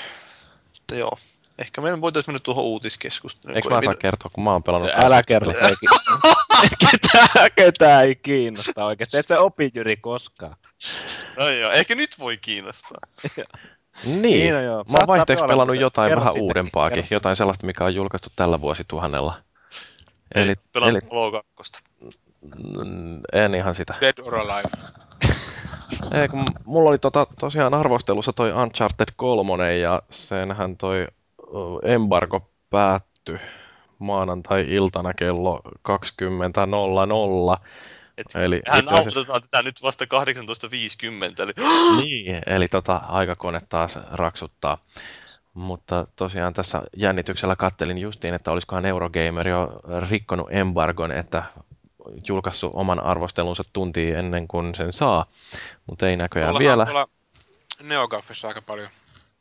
Mutta 0.72 0.94
joo, 0.94 1.18
ehkä 1.58 1.80
meidän 1.80 2.00
voitaisiin 2.00 2.32
mennä 2.32 2.42
tuohon 2.42 2.64
uutiskeskusteluun. 2.64 3.56
Eikö 3.56 3.70
mä 3.70 3.76
ei 3.76 3.82
saa 3.82 3.92
min- 3.92 3.98
kertoa, 3.98 4.30
kun 4.34 4.44
mä 4.44 4.52
oon 4.52 4.62
pelannut... 4.62 4.90
Älä 4.94 5.22
kerro 5.22 5.52
Heikki. 5.62 5.86
ketään, 6.90 7.50
ketään 7.56 8.04
ei 8.04 8.16
kiinnosta 8.16 8.84
oikeesti. 8.84 9.18
Et 9.18 9.26
sä 9.26 9.40
opi 9.40 9.70
Jyri 9.74 9.96
koskaan. 9.96 10.56
No 11.38 11.48
joo, 11.48 11.70
ehkä 11.70 11.94
nyt 11.94 12.18
voi 12.18 12.36
kiinnostaa. 12.36 12.98
Niin, 14.04 14.22
Niin, 14.22 14.54
no 14.54 14.60
joo. 14.60 14.84
mä 14.88 14.96
oon 15.00 15.06
vaihteeksi 15.06 15.44
pelannut 15.44 15.80
jotain 15.80 16.08
kerro 16.08 16.20
vähän 16.20 16.32
siitäkin, 16.32 16.46
uudempaakin, 16.46 17.02
kerro 17.02 17.08
jotain 17.10 17.36
sellaista, 17.36 17.66
mikä 17.66 17.84
on 17.84 17.94
julkaistu 17.94 18.28
tällä 18.36 18.60
vuosituhannella. 18.60 19.34
Eli, 20.34 20.44
Eli, 20.44 20.54
pelaa 20.72 20.88
eli 20.88 20.98
eli... 20.98 21.08
Halo 21.10 21.42
2. 21.54 21.72
mm, 22.84 23.20
en 23.32 23.54
ihan 23.54 23.74
sitä. 23.74 23.94
Dead 24.00 24.18
or 24.22 24.34
Alive. 24.34 24.70
Ei, 26.20 26.28
kun 26.28 26.46
mulla 26.64 26.90
oli 26.90 26.98
tota, 26.98 27.26
tosiaan 27.40 27.74
arvostelussa 27.74 28.32
toi 28.32 28.52
Uncharted 28.52 29.08
3 29.16 29.78
ja 29.78 30.02
senhän 30.10 30.76
toi 30.76 31.06
embargo 31.82 32.50
päättyi 32.70 33.38
maanantai-iltana 34.04 35.14
kello 35.14 35.60
20.00. 35.82 37.66
Et 38.18 38.26
Eli 38.34 38.62
hän 38.68 38.78
asiassa- 38.88 39.18
autetaan 39.20 39.42
tätä 39.42 39.62
nyt 39.62 39.82
vasta 39.82 40.04
18.50, 40.04 41.42
eli 41.42 41.52
Niin, 42.04 42.42
eli 42.46 42.68
tota, 42.68 42.96
aikakone 42.96 43.60
taas 43.68 43.98
raksuttaa. 44.12 44.78
Mutta 45.54 46.06
tosiaan 46.16 46.54
tässä 46.54 46.82
jännityksellä 46.96 47.56
kattelin 47.56 47.98
justiin, 47.98 48.34
että 48.34 48.50
olisikohan 48.50 48.86
Eurogamer 48.86 49.48
jo 49.48 49.80
rikkonut 50.10 50.46
embargon, 50.50 51.12
että 51.12 51.42
julkaissut 52.28 52.72
oman 52.74 53.00
arvostelunsa 53.00 53.62
tuntia 53.72 54.18
ennen 54.18 54.48
kuin 54.48 54.74
sen 54.74 54.92
saa, 54.92 55.26
mutta 55.86 56.08
ei 56.08 56.16
näköjään 56.16 56.48
Tuolla 56.50 56.58
vielä. 56.68 56.84
tuolla 56.86 57.08
Neogaffissa 57.82 58.48
aika 58.48 58.62
paljon 58.62 58.88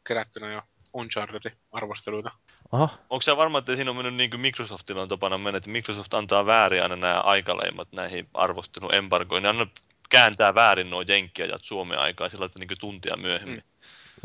kerättynä 0.08 0.54
jo 0.54 0.62
Unchartedin 0.93 1.58
arvosteluita. 1.71 2.32
Aha, 2.73 2.89
onko 3.09 3.21
se 3.21 3.38
varma, 3.38 3.57
että 3.57 3.75
siinä 3.75 3.89
on 3.91 3.95
mennyt 3.97 4.15
niin 4.15 4.29
kuin 4.29 4.41
Microsoftilla 4.41 5.01
on 5.01 5.07
tapana 5.07 5.38
mennä, 5.38 5.57
että 5.57 5.69
Microsoft 5.69 6.13
antaa 6.13 6.45
väärin 6.45 6.83
aina 6.83 6.95
nämä 6.95 7.19
aikaleimat 7.19 7.88
näihin 7.91 8.27
arvostelun 8.33 8.95
embargoihin, 8.95 9.43
ne 9.43 9.49
aina 9.49 9.67
kääntää 10.09 10.55
väärin 10.55 10.89
nuo 10.89 11.03
jenkkiajat 11.07 11.63
Suomen 11.63 11.99
aikaa 11.99 12.29
sillä 12.29 12.45
että 12.45 12.59
niin 12.59 12.67
kuin 12.67 12.77
tuntia 12.79 13.17
myöhemmin. 13.17 13.63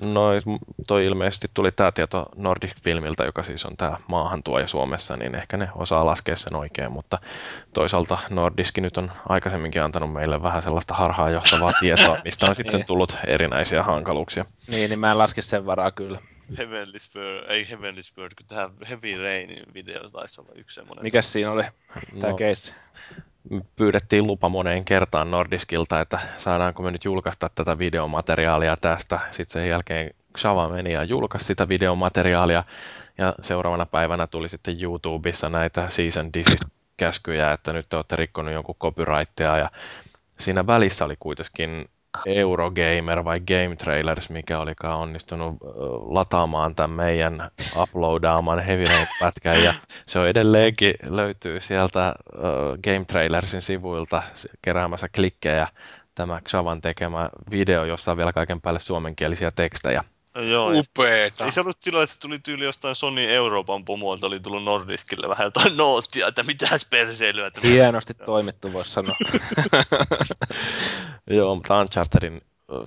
no 0.05 0.29
toi 0.87 1.05
ilmeisesti 1.07 1.49
tuli 1.55 1.73
tämä 1.73 1.93
tieto 1.93 2.27
Nordic 2.37 2.73
Filmiltä, 2.85 3.25
joka 3.25 3.43
siis 3.43 3.67
on 3.67 3.77
tämä 3.77 3.97
maahantuoja 4.09 4.67
Suomessa, 4.67 5.17
niin 5.17 5.35
ehkä 5.35 5.57
ne 5.57 5.69
osaa 5.75 6.07
laskea 6.07 6.37
sen 6.37 6.57
oikein, 6.57 6.93
mutta 6.93 7.19
toisaalta 7.75 8.19
Nordiski 8.31 8.81
nyt 8.81 8.97
on 8.97 9.13
aikaisemminkin 9.29 9.83
antanut 9.83 10.13
meille 10.13 10.43
vähän 10.43 10.63
sellaista 10.63 10.95
harhaanjohtavaa 10.95 11.73
tietoa, 11.81 12.17
mistä 12.25 12.47
on 12.47 12.55
sitten 12.61 12.75
Niin. 12.75 12.87
tullut 12.87 13.17
erinäisiä 13.27 13.83
hankaluuksia. 13.83 14.45
Niin, 14.69 14.91
niin 14.91 14.99
mä 14.99 15.11
en 15.11 15.19
laske 15.19 15.43
sen 15.43 15.67
varaa 15.67 15.91
kyllä. 15.91 16.19
Heavenly 16.59 16.99
Spur, 16.99 17.45
ei 17.49 17.71
Heavenly 17.71 18.03
Spur, 18.03 18.31
kun 18.39 18.47
tämä 18.47 18.71
Heavy 18.89 19.23
Rainin 19.23 19.75
video 19.75 20.11
taisi 20.11 20.41
olla 20.41 20.53
yksi 20.55 20.75
semmoinen. 20.75 21.03
Mikäs 21.03 21.33
siinä 21.33 21.53
oli 21.53 21.63
tää 22.21 22.31
No, 22.31 22.37
keissi? 22.37 22.75
pyydettiin 23.77 24.27
lupa 24.27 24.49
moneen 24.49 24.85
kertaan 24.85 25.31
Nordiskilta, 25.31 26.01
että 26.01 26.19
saadaanko 26.37 26.83
me 26.83 26.91
nyt 26.91 27.05
julkaista 27.05 27.51
tätä 27.55 27.79
videomateriaalia 27.79 28.77
tästä. 28.77 29.21
Sitten 29.31 29.63
sen 29.63 29.71
jälkeen 29.71 30.11
Xava 30.39 30.69
meni 30.69 30.93
ja 30.93 31.05
julkaisi 31.05 31.47
sitä 31.47 31.69
videomateriaalia, 31.69 32.65
ja 33.19 33.35
seuraavana 33.43 33.87
päivänä 33.87 34.27
tuli 34.27 34.49
sitten 34.49 34.83
YouTubessa 34.83 35.49
näitä 35.49 35.89
season 35.89 36.33
desist 36.33 36.65
käskyjä, 36.97 37.53
että 37.53 37.73
nyt 37.73 37.89
te 37.89 37.97
olette 37.97 38.17
rikkonut 38.17 38.53
jonkun 38.53 38.75
copyrightia, 38.75 39.59
ja 39.59 39.71
siinä 40.39 40.67
välissä 40.67 41.05
oli 41.05 41.17
kuitenkin 41.21 41.89
Eurogamer 42.27 43.25
vai 43.25 43.41
Game 43.41 43.77
Trailers, 43.77 44.31
mikä 44.31 44.59
olikaan 44.59 44.99
onnistunut 44.99 45.57
lataamaan 46.09 46.75
tämän 46.75 46.91
meidän 46.91 47.51
uploadaaman 47.77 48.61
Heavy 48.61 48.85
Rain-pätkän, 48.85 49.65
ja 49.65 49.75
se 50.07 50.19
on 50.19 50.29
edelleenkin 50.29 50.95
löytyy 51.07 51.61
sieltä 51.61 52.15
Game 52.85 53.05
Trailersin 53.05 53.63
sivuilta 53.63 54.23
keräämässä 54.63 55.09
klikkejä 55.09 55.69
tämä 56.15 56.41
Xavan 56.41 56.81
tekemä 56.81 57.31
video, 57.51 57.85
jossa 57.85 58.11
on 58.11 58.17
vielä 58.17 58.33
kaiken 58.33 58.61
päälle 58.61 58.81
suomenkielisiä 58.81 59.51
tekstejä. 59.51 60.05
Joo, 60.51 60.73
Upeeta. 60.75 61.45
ei 61.45 61.53
se 61.53 61.61
ollut 61.61 61.77
sillä, 61.81 62.03
että 62.03 62.15
se 62.15 62.21
tuli 62.21 62.39
tyyli 62.39 62.65
jostain 62.65 62.95
Sony 62.95 63.25
Euroopan 63.25 63.85
pomoilta, 63.85 64.27
oli 64.27 64.41
tullut 64.41 64.65
Nordiskille 64.65 65.29
vähän 65.29 65.45
jotain 65.45 65.77
noottia, 65.77 66.27
että 66.27 66.43
mitäs 66.43 66.87
perseilyä. 66.91 67.47
Että 67.47 67.61
Hienosti 67.65 68.15
toimittu, 68.15 68.73
voisi 68.73 68.91
sanoa. 68.91 69.17
Joo, 71.31 71.55
mutta 71.55 71.81
Unchartedin 71.81 72.43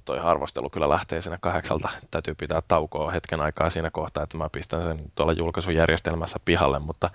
toi 0.06 0.20
arvostelu 0.20 0.70
kyllä 0.70 0.90
lähtee 0.90 1.22
siinä 1.22 1.38
kahdeksalta. 1.42 1.90
Täytyy 2.12 2.36
pitää 2.36 2.62
taukoa 2.68 3.12
hetken 3.12 3.42
aikaa 3.42 3.70
siinä 3.70 3.92
kohtaa, 3.92 4.24
että 4.24 4.38
mä 4.38 4.50
pistän 4.50 4.84
sen 4.84 5.12
tuolla 5.16 5.34
julkaisujärjestelmässä 5.34 6.40
pihalle, 6.46 6.80
mutta 6.80 7.10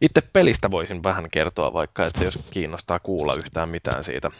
itse 0.00 0.20
pelistä 0.20 0.70
voisin 0.70 1.02
vähän 1.02 1.30
kertoa 1.30 1.72
vaikka, 1.72 2.06
että 2.06 2.24
jos 2.24 2.38
kiinnostaa 2.50 2.98
kuulla 2.98 3.34
yhtään 3.34 3.68
mitään 3.68 4.04
siitä. 4.04 4.30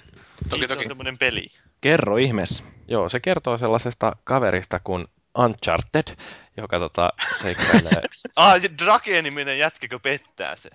Toki, 0.48 0.60
niin, 0.60 0.68
se 0.68 0.74
toki. 0.74 0.84
on 0.84 0.88
semmoinen 0.88 1.18
peli. 1.18 1.46
Kerro 1.80 2.16
ihmeessä. 2.16 2.64
Joo, 2.88 3.08
se 3.08 3.20
kertoo 3.20 3.58
sellaisesta 3.58 4.16
kaverista 4.24 4.80
kuin 4.84 5.06
Uncharted, 5.38 6.16
joka 6.56 6.78
tota, 6.78 7.10
seikkailee 7.42 8.02
Ah, 8.36 8.60
se 8.60 8.70
Drake-niminen 8.84 9.58
jätkäkö 9.58 9.98
pettää 9.98 10.56
se? 10.56 10.70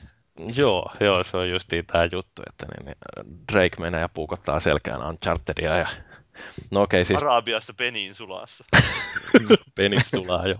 Joo, 0.56 0.92
joo, 1.00 1.24
se 1.24 1.38
on 1.38 1.50
justiin 1.50 1.86
tämä 1.86 2.08
juttu, 2.12 2.42
että 2.48 2.66
niin, 2.66 2.86
niin 2.86 2.98
Drake 3.54 3.82
menee 3.82 4.02
ja 4.02 4.10
puukottaa 4.10 4.60
selkään 4.60 5.08
Unchartedia 5.08 5.78
ja 5.78 5.88
No 6.72 6.82
okei, 6.82 7.02
okay, 7.02 7.06
siis 7.06 7.24
Arabiassa 7.24 7.74
peniin 7.74 8.16
sulassa. 8.16 8.66
penis 9.76 10.10
sulaa 10.10 10.48
jo. 10.48 10.56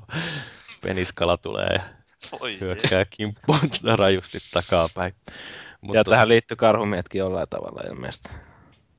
Peniskala 0.82 1.38
tulee 1.38 1.68
ja 1.74 1.82
Voi 2.40 2.60
hyökkää 2.60 3.06
kimppuun 3.06 3.60
rajusti 3.98 4.38
takapäin. 4.52 5.16
ja 5.94 6.04
tähän 6.04 6.30
liittyy 6.30 6.58
karhumietkin 6.58 7.20
jollain 7.20 7.50
tavalla 7.50 7.90
ilmeisesti. 7.90 8.30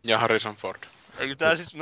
Ja 0.05 0.19
Harrison 0.19 0.57
Ford. 0.57 0.81
Eikö 1.19 1.35
tää 1.35 1.57
siis, 1.57 1.77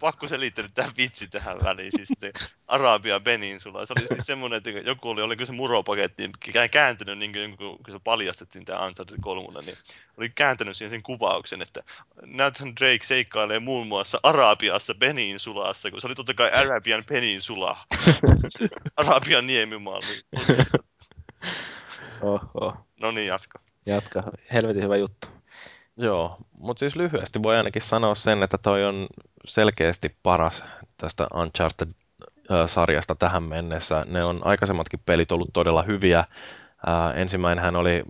pakko 0.00 0.28
selittää 0.28 0.62
nyt 0.62 0.74
tää 0.74 0.90
vitsi 0.96 1.28
tähän 1.28 1.62
väliin, 1.64 1.92
siis 1.96 2.08
te, 2.20 2.32
Arabia 2.66 3.20
Peninsula. 3.20 3.86
Se 3.86 3.94
oli 3.98 4.06
siis 4.06 4.26
semmonen, 4.26 4.56
että 4.56 4.70
joku 4.70 5.08
oli, 5.08 5.22
oliko 5.22 5.46
se 5.46 5.52
muropaketti, 5.52 6.30
kä- 6.48 6.68
kääntänyt, 6.70 7.18
niin 7.18 7.32
kuin, 7.32 7.56
kun 7.56 7.78
se 7.92 8.00
paljastettiin 8.04 8.64
tää 8.64 8.86
Uncharted 8.86 9.18
3, 9.20 9.60
niin 9.60 9.76
oli 10.16 10.28
kääntänyt 10.28 10.76
siihen 10.76 10.90
sen 10.90 11.02
kuvauksen, 11.02 11.62
että 11.62 11.82
näethän 12.26 12.76
Drake 12.76 13.04
seikkailee 13.04 13.58
muun 13.58 13.86
muassa 13.86 14.20
Arabiassa 14.22 14.94
Peninsulassa, 14.94 15.90
kun 15.90 16.00
se 16.00 16.06
oli 16.06 16.14
totta 16.14 16.34
kai 16.34 16.50
Arabian 16.50 17.02
Peninsula. 17.08 17.78
Arabian 18.96 19.46
niemimaa. 19.46 20.00
Oho. 22.20 22.76
no 23.00 23.10
niin, 23.10 23.26
jatka. 23.26 23.60
Jatka. 23.86 24.22
Helvetin 24.52 24.82
hyvä 24.82 24.96
juttu. 24.96 25.37
Joo, 26.00 26.36
mutta 26.58 26.80
siis 26.80 26.96
lyhyesti 26.96 27.42
voi 27.42 27.56
ainakin 27.56 27.82
sanoa 27.82 28.14
sen, 28.14 28.42
että 28.42 28.58
toi 28.58 28.84
on 28.84 29.06
selkeästi 29.44 30.16
paras 30.22 30.64
tästä 30.98 31.26
Uncharted-sarjasta 31.34 33.14
tähän 33.14 33.42
mennessä. 33.42 34.04
Ne 34.08 34.24
on 34.24 34.40
aikaisemmatkin 34.44 35.00
pelit 35.06 35.32
ollut 35.32 35.50
todella 35.52 35.82
hyviä. 35.82 36.24
Ensimmäinenhän 37.14 37.76
oli 37.76 38.02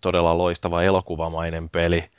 todella 0.00 0.38
loistava 0.38 0.82
elokuvamainen 0.82 1.68
peli, 1.68 2.10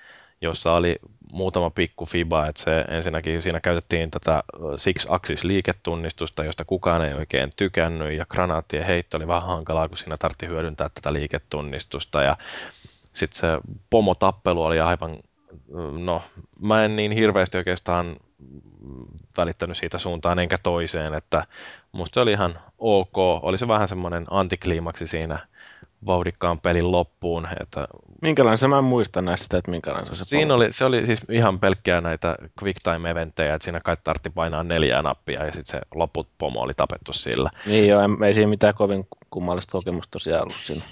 jossa 0.42 0.74
oli 0.74 0.96
muutama 1.32 1.70
pikku 1.70 2.06
fiba, 2.06 2.48
että 2.48 2.62
se 2.62 2.86
ensinnäkin 2.88 3.42
siinä 3.42 3.60
käytettiin 3.60 4.12
tätä 4.12 4.44
Six 4.76 5.06
Axis 5.10 5.44
liiketunnistusta, 5.44 6.44
josta 6.44 6.66
kukaan 6.66 7.06
ei 7.06 7.14
oikein 7.14 7.50
tykännyt, 7.56 8.18
ja 8.18 8.26
granaattien 8.26 8.86
heitto 8.86 9.18
oli 9.18 9.28
vähän 9.28 9.48
hankalaa, 9.48 9.88
kun 9.88 9.98
siinä 9.98 10.18
tartti 10.18 10.48
hyödyntää 10.48 10.90
tätä 10.90 11.14
liiketunnistusta, 11.14 12.24
ja 12.24 12.38
sitten 13.14 13.40
se 13.40 13.48
pomotappelu 13.90 14.64
oli 14.64 14.80
aivan, 14.80 15.18
no 16.06 16.22
mä 16.60 16.86
en 16.86 16.96
niin 16.96 17.12
hirveästi 17.12 17.58
oikeastaan 17.58 18.18
välittänyt 19.38 19.78
siitä 19.78 19.98
suuntaan 19.98 20.40
enkä 20.40 20.58
toiseen, 20.58 21.14
että 21.14 21.46
musta 21.92 22.14
se 22.14 22.20
oli 22.20 22.32
ihan 22.32 22.60
ok. 22.78 23.18
Oli 23.18 23.58
se 23.58 23.68
vähän 23.68 23.88
semmoinen 23.88 24.26
antikliimaksi 24.30 25.08
siinä 25.08 25.40
vauhdikkaan 26.06 26.60
pelin 26.60 26.92
loppuun. 26.92 27.48
Että 27.60 27.88
Minkälainen 28.22 28.58
se 28.58 28.68
mä 28.68 28.78
en 28.78 28.84
muista 28.84 29.22
näistä, 29.22 29.58
että 29.58 29.72
minkälainen 29.72 30.16
se 30.16 30.26
siinä 30.26 30.54
oli, 30.54 30.74
se 30.74 30.86
oli 30.86 31.06
siis 31.06 31.22
ihan 31.30 31.60
pelkkiä 31.60 32.02
näitä 32.02 32.36
quick 32.64 32.80
time 32.84 33.10
eventtejä, 33.10 33.54
että 33.54 33.64
siinä 33.64 33.80
kai 33.80 33.98
tartti 34.04 34.30
painaa 34.30 34.64
neljää 34.64 35.02
nappia 35.02 35.46
ja 35.46 35.54
sitten 35.54 35.80
se 35.80 35.82
loput 35.96 36.28
pomo 36.38 36.62
oli 36.62 36.74
tapettu 36.78 37.14
sillä. 37.14 37.50
Niin 37.66 37.88
joo, 37.88 38.02
ei 38.26 38.34
siinä 38.34 38.50
mitään 38.50 38.74
kovin 38.74 39.08
kummallista 39.30 39.72
kokemusta 39.72 40.12
tosiaan 40.12 40.42
ollut 40.42 40.56
siinä. 40.56 40.86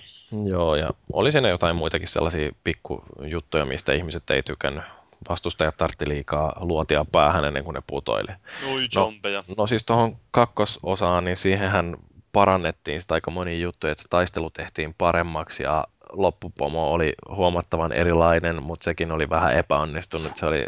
Joo, 0.45 0.75
ja 0.75 0.89
oli 1.13 1.31
siinä 1.31 1.49
jotain 1.49 1.75
muitakin 1.75 2.07
sellaisia 2.07 2.51
pikkujuttuja, 2.63 3.65
mistä 3.65 3.93
ihmiset 3.93 4.29
ei 4.29 4.43
tykännyt. 4.43 4.83
Vastustajat 5.29 5.77
tartti 5.77 6.09
liikaa 6.09 6.53
luotia 6.59 7.05
päähän 7.11 7.45
ennen 7.45 7.63
kuin 7.63 7.73
ne 7.73 7.81
putoili. 7.87 8.31
Oi 8.73 8.87
zombeja. 8.93 9.43
No 9.57 9.67
siis 9.67 9.85
tuohon 9.85 10.17
kakkososaan, 10.31 11.25
niin 11.25 11.37
siihenhän 11.37 11.97
parannettiin 12.31 13.01
sitä 13.01 13.13
aika 13.13 13.31
monia 13.31 13.57
juttuja, 13.59 13.91
että 13.91 14.01
se 14.01 14.09
taistelu 14.09 14.49
tehtiin 14.49 14.95
paremmaksi 14.97 15.63
ja 15.63 15.87
loppupomo 16.11 16.91
oli 16.91 17.13
huomattavan 17.35 17.91
erilainen, 17.91 18.63
mutta 18.63 18.83
sekin 18.83 19.11
oli 19.11 19.29
vähän 19.29 19.53
epäonnistunut. 19.53 20.37
Se 20.37 20.45
oli 20.45 20.65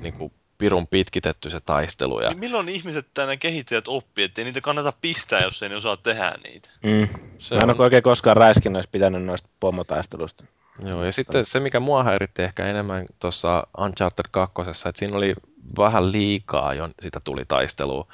niin 0.00 0.14
kuin 0.14 0.32
pirun 0.58 0.88
pitkitetty 0.88 1.50
se 1.50 1.60
taistelu. 1.60 2.20
Ja 2.20 2.28
Niin 2.28 2.38
milloin 2.38 2.68
ihmiset 2.68 3.06
tänne 3.14 3.36
kehittäjät 3.36 3.88
oppii, 3.88 4.24
ettei 4.24 4.44
niitä 4.44 4.60
kannata 4.60 4.92
pistää, 5.00 5.42
jos 5.42 5.62
ei 5.62 5.68
ne 5.68 5.76
osaa 5.76 5.96
tehdä 5.96 6.34
niitä? 6.44 6.68
Mm. 6.82 7.08
se 7.38 7.54
Mä 7.54 7.60
en 7.60 7.70
on, 7.70 7.76
ole 7.76 7.84
oikein 7.84 8.02
koskaan 8.02 8.36
räiskinnöissä 8.36 8.90
pitänyt 8.92 9.24
noista 9.24 9.48
pomotaistelusta. 9.60 10.44
joo, 10.84 11.04
ja 11.04 11.12
sitten 11.12 11.46
se, 11.46 11.60
mikä 11.60 11.80
mua 11.80 12.04
häiritti 12.04 12.42
ehkä 12.42 12.66
enemmän 12.66 13.06
tuossa 13.20 13.66
Uncharted 13.78 14.26
2, 14.30 14.60
että 14.88 14.98
siinä 14.98 15.16
oli 15.16 15.34
vähän 15.78 16.12
liikaa 16.12 16.74
jo 16.74 16.88
sitä 17.02 17.20
tuli 17.24 17.44
taistelua. 17.48 18.06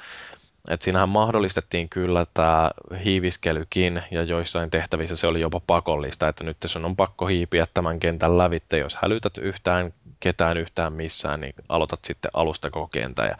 Et 0.69 0.81
siinähän 0.81 1.09
mahdollistettiin 1.09 1.89
kyllä 1.89 2.25
tämä 2.33 2.71
hiiviskelykin, 3.05 4.03
ja 4.11 4.23
joissain 4.23 4.69
tehtävissä 4.69 5.15
se 5.15 5.27
oli 5.27 5.41
jopa 5.41 5.61
pakollista, 5.67 6.27
että 6.27 6.43
nyt 6.43 6.57
sun 6.65 6.85
on 6.85 6.95
pakko 6.95 7.27
hiipiä 7.27 7.65
tämän 7.73 7.99
kentän 7.99 8.37
lävitte, 8.37 8.77
jos 8.77 8.97
hälytät 9.01 9.37
yhtään 9.37 9.93
ketään 10.19 10.57
yhtään 10.57 10.93
missään, 10.93 11.41
niin 11.41 11.53
aloitat 11.69 11.99
sitten 12.05 12.31
alusta 12.33 12.71
koko 12.71 12.87
kentän, 12.87 13.27
ja 13.27 13.37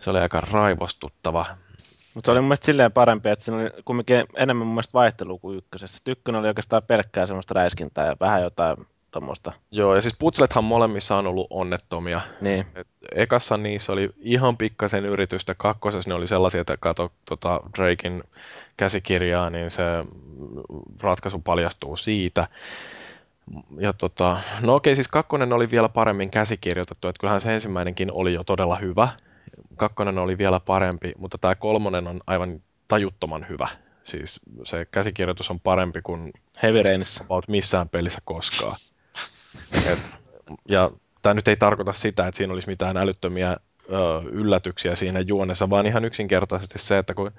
se 0.00 0.10
oli 0.10 0.18
aika 0.18 0.40
raivostuttava. 0.40 1.46
Mutta 2.14 2.28
se 2.28 2.32
oli 2.32 2.40
mun 2.40 2.48
mielestä 2.48 2.66
silleen 2.66 2.92
parempi, 2.92 3.28
että 3.28 3.44
siinä 3.44 3.60
oli 3.60 3.70
kumminkin 3.84 4.24
enemmän 4.36 4.66
mun 4.66 4.74
mielestä 4.74 4.92
vaihtelua 4.92 5.38
kuin 5.38 5.58
ykkösessä. 5.58 6.02
Ykkönen 6.06 6.38
oli 6.38 6.48
oikeastaan 6.48 6.82
pelkkää 6.82 7.26
semmoista 7.26 7.54
räiskintää 7.54 8.06
ja 8.06 8.16
vähän 8.20 8.42
jotain 8.42 8.76
tuommoista. 9.12 9.52
Joo, 9.70 9.94
ja 9.94 10.02
siis 10.02 10.16
putslethan 10.18 10.64
molemmissa 10.64 11.16
on 11.16 11.26
ollut 11.26 11.46
onnettomia. 11.50 12.20
Niin. 12.40 12.66
Et 12.74 12.86
ekassa 13.14 13.56
niissä 13.56 13.92
oli 13.92 14.10
ihan 14.20 14.56
pikkasen 14.56 15.04
yritystä, 15.04 15.54
kakkosessa 15.54 16.10
ne 16.10 16.14
oli 16.14 16.26
sellaisia, 16.26 16.60
että 16.60 16.76
kato 16.80 17.12
tota 17.24 17.60
Drakein 17.78 18.22
käsikirjaa, 18.76 19.50
niin 19.50 19.70
se 19.70 19.82
ratkaisu 21.02 21.38
paljastuu 21.38 21.96
siitä. 21.96 22.48
Ja 23.78 23.92
tota, 23.92 24.40
no 24.60 24.74
okei, 24.74 24.94
siis 24.94 25.08
kakkonen 25.08 25.52
oli 25.52 25.70
vielä 25.70 25.88
paremmin 25.88 26.30
käsikirjoitettu, 26.30 27.08
että 27.08 27.20
kyllähän 27.20 27.40
se 27.40 27.54
ensimmäinenkin 27.54 28.12
oli 28.12 28.34
jo 28.34 28.44
todella 28.44 28.76
hyvä. 28.76 29.08
Kakkonen 29.76 30.18
oli 30.18 30.38
vielä 30.38 30.60
parempi, 30.60 31.12
mutta 31.18 31.38
tämä 31.38 31.54
kolmonen 31.54 32.06
on 32.06 32.20
aivan 32.26 32.62
tajuttoman 32.88 33.46
hyvä. 33.48 33.68
Siis 34.04 34.40
se 34.64 34.86
käsikirjoitus 34.90 35.50
on 35.50 35.60
parempi 35.60 36.02
kuin 36.02 36.32
Heavy 36.62 36.82
Rainissa. 36.82 37.24
missään 37.48 37.88
pelissä 37.88 38.18
koskaan. 38.24 38.76
Et, 39.86 39.98
ja 40.68 40.90
tämä 41.22 41.34
nyt 41.34 41.48
ei 41.48 41.56
tarkoita 41.56 41.92
sitä, 41.92 42.26
että 42.26 42.36
siinä 42.36 42.52
olisi 42.52 42.68
mitään 42.68 42.96
älyttömiä 42.96 43.50
ö, 43.50 43.58
yllätyksiä 44.30 44.96
siinä 44.96 45.20
juonessa, 45.20 45.70
vaan 45.70 45.86
ihan 45.86 46.04
yksinkertaisesti 46.04 46.78
se, 46.78 46.98
että 46.98 47.14
kun 47.14 47.30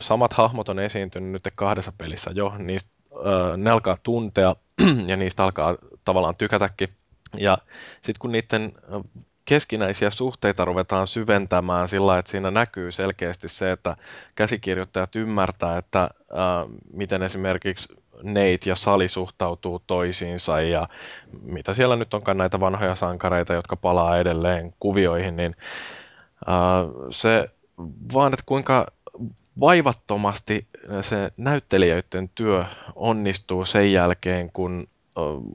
samat 0.00 0.32
hahmot 0.32 0.68
on 0.68 0.78
esiintynyt 0.78 1.32
nyt 1.32 1.48
kahdessa 1.54 1.92
pelissä 1.98 2.30
jo, 2.34 2.54
niistä 2.58 2.90
ö, 3.12 3.56
ne 3.56 3.70
alkaa 3.70 3.96
tuntea 4.02 4.56
ja 5.06 5.16
niistä 5.16 5.42
alkaa 5.42 5.76
tavallaan 6.04 6.36
tykätäkin. 6.36 6.88
Ja 7.36 7.58
sitten 7.92 8.20
kun 8.20 8.32
niiden 8.32 8.72
keskinäisiä 9.44 10.10
suhteita 10.10 10.64
ruvetaan 10.64 11.06
syventämään 11.06 11.88
sillä 11.88 12.18
että 12.18 12.30
siinä 12.30 12.50
näkyy 12.50 12.92
selkeästi 12.92 13.48
se, 13.48 13.72
että 13.72 13.96
käsikirjoittajat 14.34 15.16
ymmärtää, 15.16 15.78
että 15.78 16.00
ää, 16.00 16.66
miten 16.92 17.22
esimerkiksi 17.22 17.88
Nate 18.22 18.58
ja 18.66 18.76
Sali 18.76 19.08
suhtautuu 19.08 19.82
toisiinsa 19.86 20.60
ja 20.60 20.88
mitä 21.42 21.74
siellä 21.74 21.96
nyt 21.96 22.14
onkaan 22.14 22.36
näitä 22.36 22.60
vanhoja 22.60 22.94
sankareita, 22.94 23.54
jotka 23.54 23.76
palaa 23.76 24.16
edelleen 24.18 24.74
kuvioihin, 24.80 25.36
niin 25.36 25.54
ää, 26.46 26.56
se 27.10 27.48
vaan, 28.14 28.32
että 28.32 28.44
kuinka 28.46 28.86
vaivattomasti 29.60 30.66
se 31.02 31.32
näyttelijöiden 31.36 32.28
työ 32.34 32.64
onnistuu 32.94 33.64
sen 33.64 33.92
jälkeen, 33.92 34.52
kun 34.52 34.86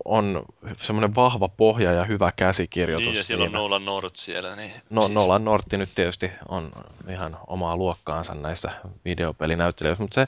on 0.05 0.45
semmoinen 0.78 1.16
vahva 1.16 1.47
pohja 1.47 1.91
ja 1.91 2.03
hyvä 2.03 2.32
käsikirjoitus. 2.36 3.08
Niin, 3.08 3.18
ja 3.18 3.24
siellä 3.24 3.43
on 3.43 3.49
siinä. 3.49 3.60
Nolan 3.60 3.86
North 3.86 4.16
siellä. 4.16 4.55
Niin 4.55 4.72
No, 4.89 5.01
siis- 5.01 5.14
Nolan 5.14 5.45
Nortti 5.45 5.78
nyt 5.78 5.89
tietysti 5.95 6.32
on 6.49 6.72
ihan 7.10 7.38
omaa 7.47 7.78
luokkaansa 7.78 8.34
näissä 8.34 8.72
videopelinäyttelijöissä, 9.05 10.03
mutta 10.03 10.16
se 10.16 10.28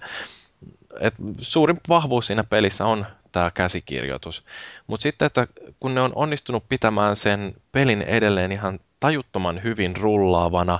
et 0.99 1.13
suurin 1.37 1.79
vahvuus 1.89 2.27
siinä 2.27 2.43
pelissä 2.43 2.85
on 2.85 3.05
tämä 3.31 3.51
käsikirjoitus. 3.51 4.43
Mutta 4.87 5.03
sitten, 5.03 5.25
että 5.25 5.47
kun 5.79 5.95
ne 5.95 6.01
on 6.01 6.11
onnistunut 6.15 6.69
pitämään 6.69 7.15
sen 7.15 7.55
pelin 7.71 8.01
edelleen 8.01 8.51
ihan 8.51 8.79
tajuttoman 8.99 9.63
hyvin 9.63 9.97
rullaavana 9.97 10.79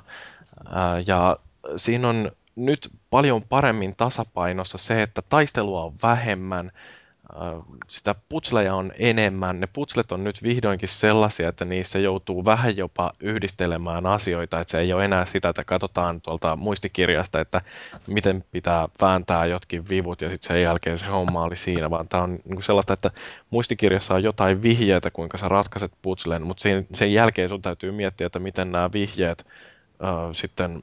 ää, 0.69 0.99
ja 1.07 1.37
siinä 1.75 2.09
on 2.09 2.31
nyt 2.55 2.91
paljon 3.09 3.43
paremmin 3.43 3.95
tasapainossa 3.95 4.77
se, 4.77 5.01
että 5.01 5.21
taistelua 5.21 5.83
on 5.83 5.93
vähemmän, 6.03 6.71
sitä 7.87 8.15
putsleja 8.29 8.75
on 8.75 8.91
enemmän. 8.99 9.59
Ne 9.59 9.67
putslet 9.73 10.11
on 10.11 10.23
nyt 10.23 10.43
vihdoinkin 10.43 10.89
sellaisia, 10.89 11.49
että 11.49 11.65
niissä 11.65 11.99
joutuu 11.99 12.45
vähän 12.45 12.77
jopa 12.77 13.11
yhdistelemään 13.19 14.05
asioita, 14.05 14.59
että 14.59 14.71
se 14.71 14.79
ei 14.79 14.93
ole 14.93 15.05
enää 15.05 15.25
sitä, 15.25 15.49
että 15.49 15.63
katsotaan 15.63 16.21
tuolta 16.21 16.55
muistikirjasta, 16.55 17.39
että 17.39 17.61
miten 18.07 18.43
pitää 18.51 18.87
vääntää 19.01 19.45
jotkin 19.45 19.89
vivut 19.89 20.21
ja 20.21 20.29
sitten 20.29 20.47
sen 20.47 20.61
jälkeen 20.61 20.99
se 20.99 21.05
homma 21.05 21.43
oli 21.43 21.55
siinä, 21.55 21.89
vaan 21.89 22.07
tämä 22.07 22.23
on 22.23 22.39
niinku 22.45 22.61
sellaista, 22.61 22.93
että 22.93 23.11
muistikirjassa 23.49 24.15
on 24.15 24.23
jotain 24.23 24.63
vihjeitä, 24.63 25.11
kuinka 25.11 25.37
sä 25.37 25.47
ratkaiset 25.47 25.91
putslen, 26.01 26.41
mutta 26.41 26.61
sen, 26.61 26.87
sen 26.93 27.13
jälkeen 27.13 27.49
sun 27.49 27.61
täytyy 27.61 27.91
miettiä, 27.91 28.27
että 28.27 28.39
miten 28.39 28.71
nämä 28.71 28.89
vihjeet 28.93 29.45
äh, 30.03 30.13
sitten 30.31 30.81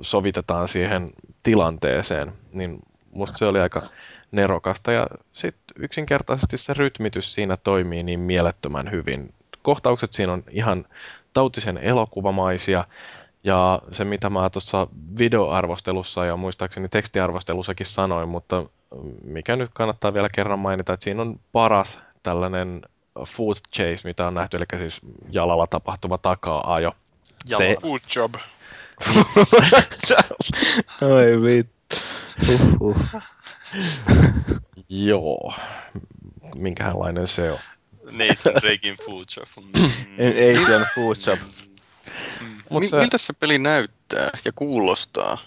sovitetaan 0.00 0.68
siihen 0.68 1.08
tilanteeseen, 1.42 2.32
niin 2.52 2.78
musta 3.10 3.38
se 3.38 3.46
oli 3.46 3.60
aika 3.60 3.90
nerokasta 4.32 4.92
ja 4.92 5.06
sitten 5.32 5.82
yksinkertaisesti 5.84 6.58
se 6.58 6.74
rytmitys 6.74 7.34
siinä 7.34 7.56
toimii 7.56 8.02
niin 8.02 8.20
mielettömän 8.20 8.90
hyvin. 8.90 9.34
Kohtaukset 9.62 10.12
siinä 10.12 10.32
on 10.32 10.44
ihan 10.50 10.84
tautisen 11.32 11.78
elokuvamaisia 11.78 12.84
ja 13.44 13.82
se 13.92 14.04
mitä 14.04 14.30
mä 14.30 14.50
tuossa 14.50 14.86
videoarvostelussa 15.18 16.24
ja 16.24 16.36
muistaakseni 16.36 16.88
tekstiarvostelussakin 16.88 17.86
sanoin, 17.86 18.28
mutta 18.28 18.66
mikä 19.24 19.56
nyt 19.56 19.70
kannattaa 19.74 20.14
vielä 20.14 20.28
kerran 20.34 20.58
mainita, 20.58 20.92
että 20.92 21.04
siinä 21.04 21.22
on 21.22 21.40
paras 21.52 21.98
tällainen 22.22 22.82
foot 23.26 23.60
chase, 23.76 24.08
mitä 24.08 24.26
on 24.26 24.34
nähty, 24.34 24.56
eli 24.56 24.64
siis 24.78 25.00
jalalla 25.30 25.66
tapahtuva 25.66 26.18
takaa-ajo. 26.18 26.92
Se, 27.44 27.76
Good 27.80 28.00
job. 28.16 28.34
Oi 31.02 31.42
vittu. 31.42 31.79
Uhuh. 32.48 32.96
joo, 34.88 35.52
minkälainen 36.54 37.26
se 37.26 37.52
on. 37.52 37.58
Nathan 38.04 38.54
Drakein 38.62 38.96
Food 39.06 39.24
Shop. 39.30 39.48
Mm. 39.64 39.90
Asian 40.54 40.86
Food 40.94 41.16
Shop. 41.16 41.38
Mut 42.70 42.80
Mi- 42.80 42.88
se- 42.88 42.96
Miltä 42.98 43.18
se 43.18 43.32
peli 43.32 43.58
näyttää 43.58 44.30
ja 44.44 44.52
kuulostaa? 44.54 45.38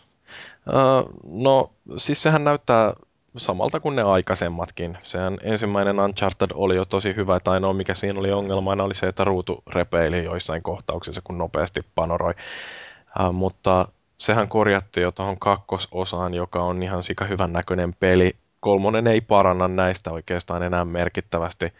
Öö, 0.67 1.11
no, 1.23 1.71
siis 1.97 2.21
sehän 2.21 2.43
näyttää 2.43 2.93
samalta 3.37 3.79
kuin 3.79 3.95
ne 3.95 4.01
aikaisemmatkin. 4.01 4.97
Sehän 5.03 5.37
ensimmäinen 5.41 5.99
Uncharted 5.99 6.49
oli 6.53 6.75
jo 6.75 6.85
tosi 6.85 7.15
hyvä, 7.15 7.39
tai 7.39 7.53
ainoa 7.53 7.73
mikä 7.73 7.95
siinä 7.95 8.19
oli 8.19 8.31
ongelmana 8.31 8.83
oli 8.83 8.95
se, 8.95 9.07
että 9.07 9.23
ruutu 9.23 9.63
repeili 9.73 10.23
joissain 10.23 10.63
kohtauksissa, 10.63 11.21
kun 11.23 11.37
nopeasti 11.37 11.81
panoroi. 11.95 12.33
Öö, 13.19 13.31
mutta 13.31 13.87
sehän 14.23 14.49
korjattiin 14.49 15.03
jo 15.03 15.11
tuohon 15.11 15.39
kakkososaan, 15.39 16.33
joka 16.33 16.63
on 16.63 16.83
ihan 16.83 17.03
sika 17.03 17.25
hyvän 17.25 17.53
näköinen 17.53 17.93
peli. 17.93 18.31
Kolmonen 18.59 19.07
ei 19.07 19.21
paranna 19.21 19.67
näistä 19.67 20.11
oikeastaan 20.11 20.63
enää 20.63 20.85
merkittävästi. 20.85 21.73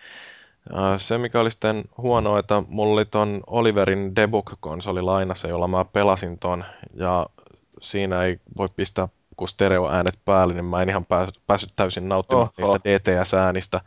Se, 0.97 1.17
mikä 1.17 1.39
oli 1.39 1.51
sitten 1.51 1.83
huonoa, 1.97 2.39
että 2.39 2.63
mulla 2.67 2.93
oli 2.93 3.05
ton 3.05 3.41
Oliverin 3.47 4.15
debug-konsoli 4.15 5.01
lainassa, 5.01 5.47
jolla 5.47 5.67
mä 5.67 5.85
pelasin 5.85 6.39
ton, 6.39 6.65
ja 6.93 7.25
siinä 7.81 8.23
ei 8.23 8.39
voi 8.57 8.67
pistää 8.75 9.07
kun 9.37 9.47
stereoäänet 9.47 10.19
päälle, 10.25 10.53
niin 10.53 10.65
mä 10.65 10.81
en 10.81 10.89
ihan 10.89 11.05
päässyt, 11.05 11.41
päässyt 11.47 11.71
täysin 11.75 12.09
nauttimaan 12.09 12.49
Oho. 12.63 12.77
niistä 12.83 13.11
DTS-äänistä. 13.11 13.81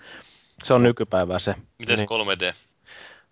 Se 0.65 0.75
on 0.75 0.83
nykypäivää 0.83 1.39
se. 1.39 1.55
Mites 1.79 1.97
Niin. 1.99 2.09
3D? 2.09 2.55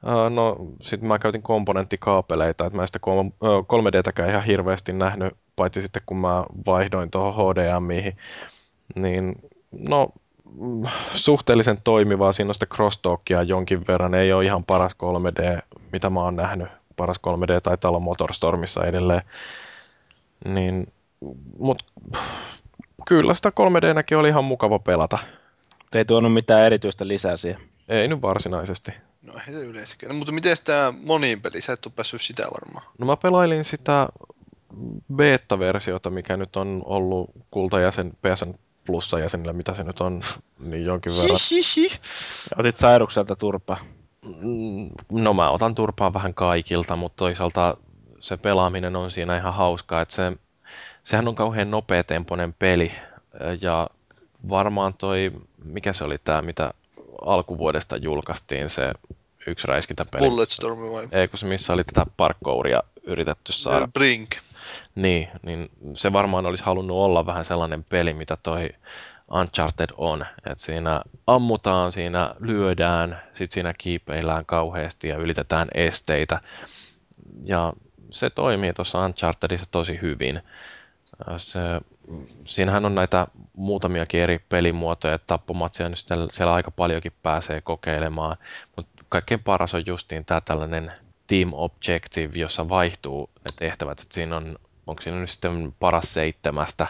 Öö, 0.08 0.30
No, 0.30 0.56
sitten 0.82 1.08
mä 1.08 1.18
käytin 1.18 1.42
komponenttikaapeleita, 1.42 2.66
että 2.66 2.76
mä 2.76 2.82
en 2.82 2.88
sitä 2.88 2.98
3Dtäkään 3.66 4.30
ihan 4.30 4.44
hirveästi 4.44 4.92
nähnyt, 4.92 5.36
paitsi 5.56 5.82
sitten 5.82 6.02
kun 6.06 6.16
mä 6.16 6.44
vaihdoin 6.66 7.10
tuohon 7.10 7.54
HDMihin. 7.54 8.16
Niin, 8.94 9.34
no, 9.88 10.08
suhteellisen 11.12 11.78
toimivaa, 11.84 12.32
siinä 12.32 12.50
on 12.50 12.54
sitä 12.54 12.66
crosstalkia 12.66 13.42
jonkin 13.42 13.86
verran, 13.88 14.14
ei 14.14 14.32
ole 14.32 14.44
ihan 14.44 14.64
paras 14.64 14.92
3D, 14.92 15.60
mitä 15.92 16.10
mä 16.10 16.20
oon 16.20 16.36
nähnyt. 16.36 16.68
Paras 16.96 17.20
3D 17.26 17.60
taitaa 17.62 17.88
olla 17.88 18.00
Motorstormissa 18.00 18.84
edelleen. 18.84 19.22
Niin, 20.44 20.92
mut 21.58 21.82
kyllä 23.06 23.34
sitä 23.34 23.48
3D-näkin 23.48 24.18
oli 24.18 24.28
ihan 24.28 24.44
mukava 24.44 24.78
pelata. 24.78 25.18
Ei 25.94 26.04
tuonut 26.04 26.32
mitään 26.32 26.62
erityistä 26.62 27.08
lisää 27.08 27.36
siihen. 27.36 27.60
Ei 27.88 28.08
nyt 28.08 28.22
varsinaisesti. 28.22 28.92
No 29.24 29.34
ei 29.46 29.52
se 29.52 29.58
yleisikään. 29.58 30.12
No, 30.12 30.18
mutta 30.18 30.32
miten 30.32 30.56
tämä 30.64 30.94
moniin 31.04 31.42
peli? 31.42 31.60
Sä 31.60 31.72
et 31.72 31.86
ole 31.86 31.92
päässyt 31.96 32.22
sitä 32.22 32.42
varmaan. 32.42 32.86
No 32.98 33.06
mä 33.06 33.16
pelailin 33.16 33.64
sitä 33.64 34.08
beta-versiota, 35.16 36.10
mikä 36.10 36.36
nyt 36.36 36.56
on 36.56 36.82
ollut 36.84 37.30
kultajäsen 37.50 38.10
PSN 38.10 38.54
plussa 38.86 39.18
jäsenillä, 39.18 39.52
mitä 39.52 39.74
se 39.74 39.84
nyt 39.84 40.00
on, 40.00 40.22
niin 40.58 40.84
jonkin 40.84 41.12
verran. 41.12 41.38
Hihihi. 41.50 41.98
Otit 42.58 42.76
Sairukselta 42.76 43.36
turpaa. 43.36 43.76
Mm, 44.24 44.90
No 45.12 45.34
mä 45.34 45.50
otan 45.50 45.74
turpaa 45.74 46.12
vähän 46.12 46.34
kaikilta, 46.34 46.96
mutta 46.96 47.16
toisaalta 47.16 47.76
se 48.20 48.36
pelaaminen 48.36 48.96
on 48.96 49.10
siinä 49.10 49.36
ihan 49.36 49.54
hauskaa, 49.54 50.00
että 50.00 50.14
se, 50.14 50.32
sehän 51.04 51.28
on 51.28 51.34
kauhean 51.34 51.70
nopeatempoinen 51.70 52.52
peli 52.52 52.92
ja 53.60 53.88
varmaan 54.48 54.94
toi, 54.94 55.32
mikä 55.64 55.92
se 55.92 56.04
oli 56.04 56.18
tämä, 56.18 56.42
mitä 56.42 56.74
alkuvuodesta 57.22 57.96
julkaistiin 57.96 58.70
se 58.70 58.92
yksi 59.46 59.66
räiskintäpeli. 59.66 60.28
Bulletstorm 60.28 60.78
vai? 60.78 61.08
Ei, 61.12 61.28
kun 61.28 61.38
se 61.38 61.46
missä 61.46 61.72
oli 61.72 61.84
tätä 61.84 62.06
parkouria 62.16 62.82
yritetty 63.02 63.52
saada 63.52 63.88
Brink. 63.88 64.30
Niin, 64.94 65.28
niin 65.42 65.70
se 65.94 66.12
varmaan 66.12 66.46
olisi 66.46 66.64
halunnut 66.64 66.96
olla 66.96 67.26
vähän 67.26 67.44
sellainen 67.44 67.84
peli, 67.84 68.14
mitä 68.14 68.36
toi 68.42 68.68
Uncharted 69.30 69.90
on. 69.96 70.26
että 70.46 70.64
siinä 70.64 71.02
ammutaan, 71.26 71.92
siinä 71.92 72.34
lyödään, 72.40 73.20
sitten 73.32 73.54
siinä 73.54 73.74
kiipeillään 73.78 74.46
kauheasti 74.46 75.08
ja 75.08 75.16
ylitetään 75.16 75.68
esteitä. 75.74 76.40
Ja 77.44 77.72
se 78.10 78.30
toimii 78.30 78.72
tuossa 78.72 78.98
Unchartedissa 78.98 79.66
tosi 79.70 79.98
hyvin. 80.02 80.42
Se, 81.36 81.60
siinähän 82.44 82.84
on 82.84 82.94
näitä 82.94 83.26
muutamiakin 83.56 84.20
eri 84.20 84.38
pelimuotoja, 84.48 85.14
että 85.14 85.26
tappomatsia 85.26 85.88
nyt 85.88 85.98
siellä, 85.98 86.26
siellä 86.30 86.54
aika 86.54 86.70
paljonkin 86.70 87.12
pääsee 87.22 87.60
kokeilemaan, 87.60 88.36
mutta 88.76 89.04
kaikkein 89.08 89.42
paras 89.42 89.74
on 89.74 89.82
justiin 89.86 90.24
tämä 90.24 90.40
tällainen 90.40 90.84
team 91.26 91.50
objective, 91.52 92.32
jossa 92.34 92.68
vaihtuu 92.68 93.30
ne 93.36 93.54
tehtävät, 93.58 94.00
että 94.00 94.14
siinä 94.14 94.36
on, 94.36 94.58
onko 94.86 95.02
siinä 95.02 95.18
nyt 95.18 95.30
sitten 95.30 95.74
paras 95.80 96.14
seitsemästä 96.14 96.86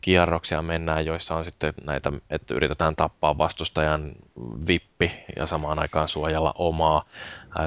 kierroksia 0.00 0.62
mennään, 0.62 1.06
joissa 1.06 1.34
on 1.36 1.44
sitten 1.44 1.74
näitä, 1.84 2.12
että 2.30 2.54
yritetään 2.54 2.96
tappaa 2.96 3.38
vastustajan 3.38 4.12
vippi 4.68 5.12
ja 5.36 5.46
samaan 5.46 5.78
aikaan 5.78 6.08
suojella 6.08 6.54
omaa. 6.58 7.04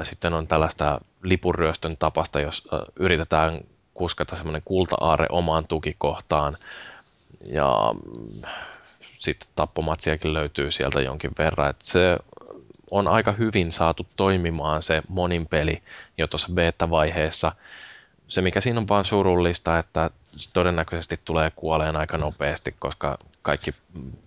Sitten 0.02 0.34
on 0.34 0.46
tällaista 0.46 1.00
lipunryöstön 1.22 1.96
tapasta, 1.96 2.40
jos 2.40 2.68
yritetään 2.98 3.60
kuskata 4.02 4.36
semmoinen 4.36 4.62
kulta-aare 4.64 5.26
omaan 5.30 5.66
tukikohtaan. 5.66 6.56
Ja 7.46 7.70
sitten 9.00 9.48
tappomatsiakin 9.56 10.34
löytyy 10.34 10.70
sieltä 10.70 11.00
jonkin 11.00 11.30
verran. 11.38 11.70
Et 11.70 11.82
se 11.82 12.18
on 12.90 13.08
aika 13.08 13.32
hyvin 13.32 13.72
saatu 13.72 14.06
toimimaan 14.16 14.82
se 14.82 15.02
monin 15.08 15.46
peli 15.46 15.82
jo 16.18 16.26
tuossa 16.26 16.48
beta-vaiheessa. 16.54 17.52
Se, 18.28 18.40
mikä 18.42 18.60
siinä 18.60 18.80
on 18.80 18.88
vaan 18.88 19.04
surullista, 19.04 19.78
että 19.78 20.10
se 20.36 20.52
todennäköisesti 20.52 21.20
tulee 21.24 21.52
kuoleen 21.56 21.96
aika 21.96 22.18
nopeasti, 22.18 22.74
koska 22.78 23.18
kaikki 23.42 23.70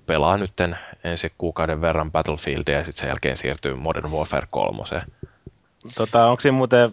pelaa 0.06 0.38
nytten 0.38 0.78
ensi 1.04 1.34
kuukauden 1.38 1.82
verran 1.82 2.12
Battlefieldia 2.12 2.78
ja 2.78 2.84
sitten 2.84 3.00
sen 3.00 3.08
jälkeen 3.08 3.38
siirtyy 3.38 3.76
Modern 3.76 4.12
Warfare 4.12 4.48
3. 4.52 4.84
Tota, 5.96 6.28
onko 6.30 6.42
siinä 6.42 6.58
muuten 6.58 6.92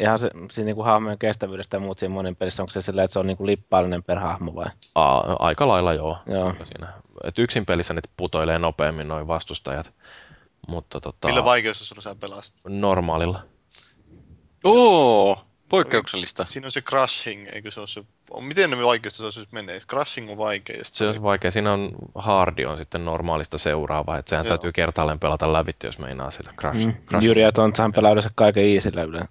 ihan 0.00 0.18
se, 0.18 0.30
siinä 0.50 0.66
niinku 0.66 0.82
hahmojen 0.82 1.18
kestävyydestä 1.18 1.76
ja 1.76 1.80
muut 1.80 1.98
siinä 1.98 2.14
monin 2.14 2.36
pelissä, 2.36 2.62
onko 2.62 2.72
se 2.72 2.82
silleen, 2.82 3.04
että 3.04 3.12
se 3.12 3.18
on 3.18 3.26
niinku 3.26 3.46
lippaallinen 3.46 4.02
per 4.02 4.18
hahmo 4.18 4.54
vai? 4.54 4.66
Aa, 4.94 5.36
aika 5.38 5.68
lailla 5.68 5.94
joo. 5.94 6.18
Joo. 6.26 6.54
Siinä. 6.62 6.92
Et 7.24 7.38
yksin 7.38 7.66
pelissä 7.66 7.94
ne 7.94 8.00
putoilee 8.16 8.58
nopeammin 8.58 9.08
noin 9.08 9.26
vastustajat, 9.26 9.92
mutta 10.68 11.00
tota, 11.00 11.28
Millä 11.28 11.44
vaikeustasolla 11.44 12.02
sä 12.02 12.14
pelasit? 12.14 12.54
normaalilla. 12.68 13.40
Oo! 14.64 15.38
Poikkeuksellista. 15.70 16.44
Siinä 16.44 16.66
on 16.66 16.70
se 16.70 16.80
crushing, 16.82 17.46
eikö 17.52 17.70
se 17.70 17.80
ole 17.80 17.88
se... 17.88 18.04
on- 18.30 18.44
Miten 18.44 18.70
ne 18.70 18.84
vaikeasta 18.84 19.30
se 19.30 19.40
menee? 19.50 19.80
Crushing 19.80 20.30
on 20.30 20.38
vaikea. 20.38 20.76
ja 20.78 20.84
sit 20.84 20.94
Se 20.94 21.06
on 21.08 21.22
vaikea. 21.22 21.50
Siinä 21.50 21.72
on 21.72 21.90
hardi 22.14 22.64
on 22.64 22.78
sitten 22.78 23.04
normaalista 23.04 23.58
seuraava, 23.58 24.18
että 24.18 24.30
sehän 24.30 24.44
Joo. 24.44 24.48
täytyy 24.48 24.72
kertaalleen 24.72 25.18
pelata 25.18 25.52
lävitse, 25.52 25.88
jos 25.88 25.98
meinaa 25.98 26.30
sitä 26.30 26.50
crash. 26.60 26.86
Mm. 26.86 26.92
crash. 27.08 27.24
Jyri 27.26 27.42
ja 27.42 27.52
Tontsahan 27.52 27.92
pelaa 27.92 28.12
yleensä 28.12 28.30
kaiken 28.34 28.64
easillä 28.64 29.02
yle 29.02 29.28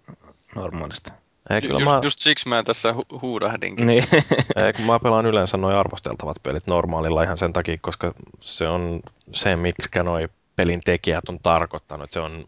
normaalisti. 0.55 1.11
Ei, 1.49 1.61
kyllä 1.61 1.79
just, 1.79 1.91
mä, 1.91 1.99
just 2.03 2.19
siksi 2.19 2.49
mä 2.49 2.63
tässä 2.63 2.91
hu- 2.91 3.19
huudahdinkin. 3.21 3.87
Niin. 3.87 4.03
ei, 4.65 4.73
kun 4.73 4.85
mä 4.85 4.99
pelaan 4.99 5.25
yleensä 5.25 5.57
noin 5.57 5.75
arvosteltavat 5.75 6.37
pelit 6.43 6.67
normaalilla 6.67 7.23
ihan 7.23 7.37
sen 7.37 7.53
takia, 7.53 7.77
koska 7.81 8.13
se 8.39 8.67
on 8.67 8.99
se, 9.33 9.55
mitkä 9.55 10.03
noi 10.03 10.29
pelin 10.55 10.81
tekijät 10.85 11.29
on 11.29 11.39
tarkoittanut. 11.39 12.03
että 12.03 12.13
Se 12.13 12.19
on 12.19 12.45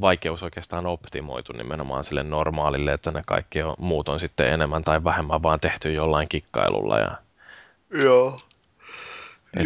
vaikeus 0.00 0.42
oikeastaan 0.42 0.86
optimoitu 0.86 1.52
nimenomaan 1.52 2.04
sille 2.04 2.22
normaalille, 2.22 2.92
että 2.92 3.10
ne 3.10 3.22
kaikki 3.26 3.62
on, 3.62 3.74
muut 3.78 4.08
on 4.08 4.20
sitten 4.20 4.52
enemmän 4.52 4.84
tai 4.84 5.04
vähemmän 5.04 5.42
vaan 5.42 5.60
tehty 5.60 5.92
jollain 5.92 6.28
kikkailulla. 6.28 6.98
Ja, 6.98 7.16
Joo. 8.02 8.36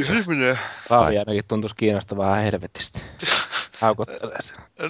Se- 0.03 0.24
menee. 0.27 0.59
Raavi 0.91 1.18
ainakin 1.18 1.45
tuntuisi 1.49 1.77
kiinnostavaa 1.77 2.33
ihan 2.33 2.45
helvetisti. 2.45 3.01
Haukottelee. 3.81 4.39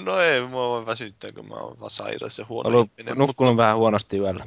No 0.05 0.18
ei, 0.20 0.43
mua 0.47 0.70
vaan 0.70 0.87
väsyttää, 0.87 1.32
kun 1.32 1.49
mä 1.49 1.55
oon 1.55 1.80
vaan 1.80 1.91
sairas 1.91 2.39
ja 2.39 2.47
huono 2.49 2.68
Ollut 2.68 2.91
ihminen. 2.99 3.18
nukkunut 3.18 3.57
vähän 3.57 3.76
huonosti 3.76 4.18
yöllä. 4.18 4.47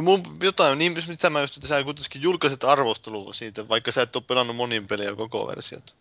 Mun 0.00 0.22
jotain, 0.42 0.78
niin 0.78 0.94
mitä 1.08 1.30
mä 1.30 1.40
just, 1.40 1.56
että 1.56 1.68
sä 1.68 1.84
kuitenkin 1.84 2.22
julkaiset 2.22 2.64
arvostelua 2.64 3.32
siitä, 3.32 3.68
vaikka 3.68 3.92
sä 3.92 4.02
et 4.02 4.16
ole 4.16 4.24
pelannut 4.26 4.56
monin 4.56 4.86
peliä 4.86 5.16
koko 5.16 5.46
versiota. 5.46 5.94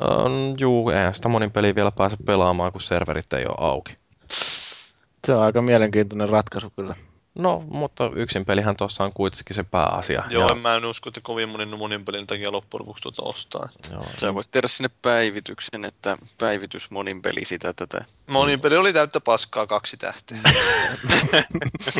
on, 0.00 0.54
juu, 0.58 0.90
eihän 0.90 1.14
sitä 1.14 1.28
monin 1.28 1.50
peliä 1.50 1.74
vielä 1.74 1.90
pääse 1.90 2.16
pelaamaan, 2.26 2.72
kun 2.72 2.80
serverit 2.80 3.32
ei 3.32 3.46
ole 3.46 3.56
auki. 3.58 3.96
Se 5.26 5.34
on 5.34 5.42
aika 5.42 5.62
mielenkiintoinen 5.62 6.28
ratkaisu 6.28 6.70
kyllä. 6.76 6.94
No, 7.34 7.64
mutta 7.68 8.10
yksin 8.14 8.44
pelihän 8.44 8.76
tuossa 8.76 9.04
on 9.04 9.12
kuitenkin 9.12 9.56
se 9.56 9.64
pääasia. 9.64 10.22
Joo, 10.30 10.42
ja, 10.42 10.54
en 10.54 10.58
mä 10.58 10.76
en 10.76 10.84
usko, 10.84 11.08
että 11.08 11.20
kovin 11.22 11.48
monin 11.48 11.78
monin 11.78 12.04
pelin 12.04 12.26
takia 12.26 12.52
loppujen 12.52 12.82
lopuksi 12.82 13.02
tuota 13.02 13.22
ostaa. 13.22 13.68
joo, 13.92 14.06
Sä 14.20 14.34
voit 14.34 14.50
tehdä 14.50 14.68
sinne 14.68 14.90
päivityksen, 15.02 15.84
että 15.84 16.18
päivitys 16.38 16.90
monin 16.90 17.22
peli 17.22 17.44
sitä 17.44 17.72
tätä. 17.72 18.04
Monin 18.26 18.60
peli 18.60 18.76
oli 18.76 18.92
täyttä 18.92 19.20
paskaa 19.20 19.66
kaksi 19.66 19.96
tähteä. 19.96 20.38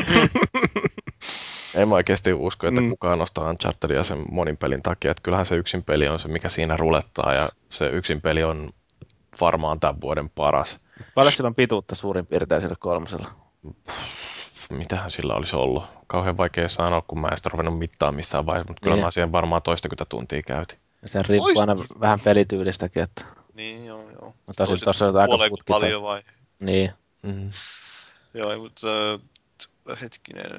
En 1.74 1.88
mä 1.88 1.94
oikeasti 1.94 2.32
usko, 2.32 2.66
että 2.66 2.80
Mm. 2.80 2.90
kukaan 2.90 3.18
nostaa 3.18 3.50
Unchartedia 3.50 4.04
sen 4.04 4.24
monin 4.32 4.56
pelin 4.56 4.82
takia. 4.82 5.10
Että 5.10 5.22
kyllähän 5.22 5.46
se 5.46 5.56
yksin 5.56 5.82
peli 5.82 6.08
on 6.08 6.18
se, 6.18 6.28
mikä 6.28 6.48
siinä 6.48 6.76
rulettaa. 6.76 7.34
Ja 7.34 7.48
se 7.70 7.86
yksin 7.86 8.20
peli 8.20 8.42
on 8.44 8.70
varmaan 9.40 9.80
tämän 9.80 10.00
vuoden 10.00 10.30
paras. 10.30 10.78
Paljon 11.14 11.32
sillä 11.32 11.48
on 11.48 11.54
pituutta 11.54 11.94
suurin 11.94 12.26
piirtein 12.26 12.60
sillä 12.62 12.76
kolmosella? 12.78 13.30
Mitähän 14.70 15.10
sillä 15.10 15.34
olisi 15.34 15.56
ollut? 15.56 15.84
Kauhean 16.06 16.36
vaikea 16.36 16.68
sanoa, 16.68 17.00
kun 17.00 17.20
mä 17.20 17.28
en 17.28 17.36
sitä 17.36 17.48
ruvennut 17.52 17.78
mittaan 17.78 18.14
missään 18.14 18.46
vaiheessa. 18.46 18.70
Mutta 18.72 18.80
kyllä 18.82 18.96
Niin. 18.96 19.04
mä 19.04 19.10
siihen 19.10 19.32
varmaan 19.32 19.62
toistakymmentä 19.62 20.04
tuntia 20.04 20.42
käytin. 20.42 20.78
Ja 21.02 21.08
se 21.08 21.22
riippuu 21.28 21.60
aina 21.60 21.76
vähän 22.00 22.18
pelityylistäkin, 22.24 23.02
että 23.02 23.24
niin, 23.54 23.86
joo, 23.86 24.02
joo. 24.10 24.20
No 24.20 24.32
tosin 24.46 24.66
Toiset 24.66 24.84
tossa 24.84 25.06
on 25.08 25.16
aika 25.16 25.36
putkita. 25.48 25.72
paljon 25.72 26.02
vai? 26.02 26.22
niin. 26.60 26.90
Mm. 27.22 27.50
Joo, 28.34 28.58
mutta 28.58 28.86
äh, 29.90 30.00
hetkinen, 30.00 30.50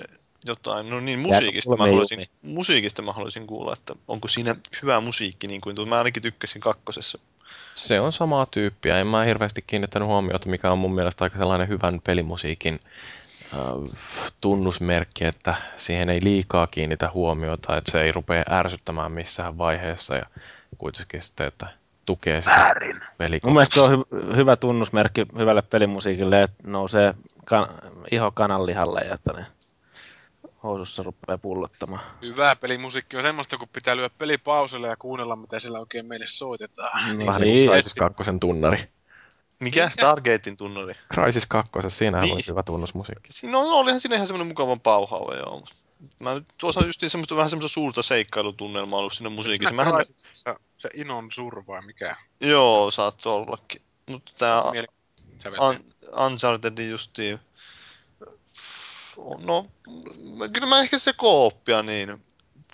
jotain. 0.45 0.89
No 0.89 0.99
niin, 0.99 1.19
musiikista 1.19 1.77
mä, 1.77 1.83
haluaisin, 1.83 2.15
jumi? 2.19 2.29
musiikista 2.41 3.01
mä 3.01 3.13
haluaisin 3.13 3.47
kuulla, 3.47 3.73
että 3.73 3.95
onko 4.07 4.27
siinä 4.27 4.55
hyvä 4.81 4.99
musiikki, 4.99 5.47
niin 5.47 5.61
kuin 5.61 5.75
tuo. 5.75 5.85
Mä 5.85 5.97
ainakin 5.97 6.23
tykkäsin 6.23 6.61
kakkosessa. 6.61 7.19
Se 7.73 7.99
on 7.99 8.13
samaa 8.13 8.45
tyyppiä. 8.45 8.97
En 8.99 9.07
mä 9.07 9.23
hirveästi 9.23 9.61
kiinnittänyt 9.67 10.07
huomiota, 10.07 10.49
mikä 10.49 10.71
on 10.71 10.77
mun 10.77 10.95
mielestä 10.95 11.23
aika 11.25 11.37
sellainen 11.37 11.67
hyvän 11.67 12.01
pelimusiikin 12.03 12.79
äh, 13.53 13.59
tunnusmerkki, 14.41 15.25
että 15.25 15.55
siihen 15.77 16.09
ei 16.09 16.19
liikaa 16.23 16.67
kiinnitä 16.67 17.09
huomiota, 17.13 17.77
että 17.77 17.91
se 17.91 18.01
ei 18.01 18.11
rupea 18.11 18.43
ärsyttämään 18.51 19.11
missään 19.11 19.57
vaiheessa 19.57 20.15
ja 20.15 20.25
kuitenkin 20.77 21.21
sitten, 21.21 21.47
että 21.47 21.67
tukee 22.05 22.41
sitä 22.41 22.75
Mun 22.85 23.01
pelikokemusta. 23.17 23.53
mielestä 23.53 23.73
se 23.75 23.81
on 23.81 24.05
hy- 24.31 24.35
hyvä 24.35 24.55
tunnusmerkki 24.55 25.25
hyvälle 25.37 25.61
pelimusiikille, 25.61 26.43
että 26.43 26.63
nousee 26.67 27.13
kan- 27.45 27.67
iho 28.11 28.31
kananlihalle 28.31 29.01
ja 29.01 29.13
että 29.13 29.33
ne 29.33 29.45
housussa 30.63 31.03
rupeaa 31.03 31.37
pullottamaan. 31.37 32.01
Hyvä 32.21 32.55
pelimusiikki 32.55 33.17
on 33.17 33.23
semmoista, 33.23 33.57
kun 33.57 33.67
pitää 33.67 33.95
lyödä 33.95 34.09
peli 34.17 34.37
pauselle 34.37 34.87
ja 34.87 34.95
kuunnella, 34.97 35.35
mitä 35.35 35.59
siellä 35.59 35.79
oikein 35.79 36.05
meille 36.05 36.27
soitetaan. 36.27 37.17
Niin, 37.17 37.27
Vähän 37.27 37.41
niin 37.41 37.53
niin, 37.53 37.67
kuin 37.67 37.73
Crysis 37.73 37.95
2 37.95 38.23
tunnari. 38.39 38.89
Mikä 39.59 39.89
Stargatein 39.89 40.57
tunnari? 40.57 40.93
Crysis 41.13 41.45
2, 41.45 41.71
siinähän 41.87 42.25
Niin. 42.25 42.33
oli 42.33 42.41
hyvä 42.49 42.63
tunnusmusiikki. 42.63 43.33
Siinä 43.33 43.57
on, 43.57 43.73
olihan 43.73 43.99
siinä 43.99 44.15
ihan 44.15 44.27
semmoinen 44.27 44.47
mukavan 44.47 44.79
pauhauva, 44.79 45.35
joo. 45.35 45.63
Mä 46.19 46.41
tuossa 46.57 46.79
on 46.79 46.85
just 46.87 47.01
semmoista 47.07 47.35
vähän 47.35 47.49
semmoista 47.49 47.73
suurta 47.73 48.01
seikkailutunnelmaa 48.03 48.99
ollut 48.99 49.13
siinä 49.13 49.29
musiikissa. 49.29 49.69
Siinä 49.69 49.83
Mähän, 49.83 49.93
Crysisissa 49.93 50.59
se 50.77 50.89
Inon 50.93 51.31
sur 51.31 51.63
vai 51.67 51.81
mikä? 51.81 52.15
joo, 52.39 52.91
saattoi 52.91 53.33
ollakin. 53.33 53.81
Mutta 54.09 54.31
tää 54.37 54.71
Mieli... 54.71 54.87
Uncharted 56.25 56.89
justiin, 56.89 57.39
no 59.45 59.65
mä- 60.37 60.47
kyllä 60.47 60.67
mä 60.67 60.79
ehkä 60.81 60.97
se 60.97 61.13
kooppia 61.17 61.83
niin 61.83 62.21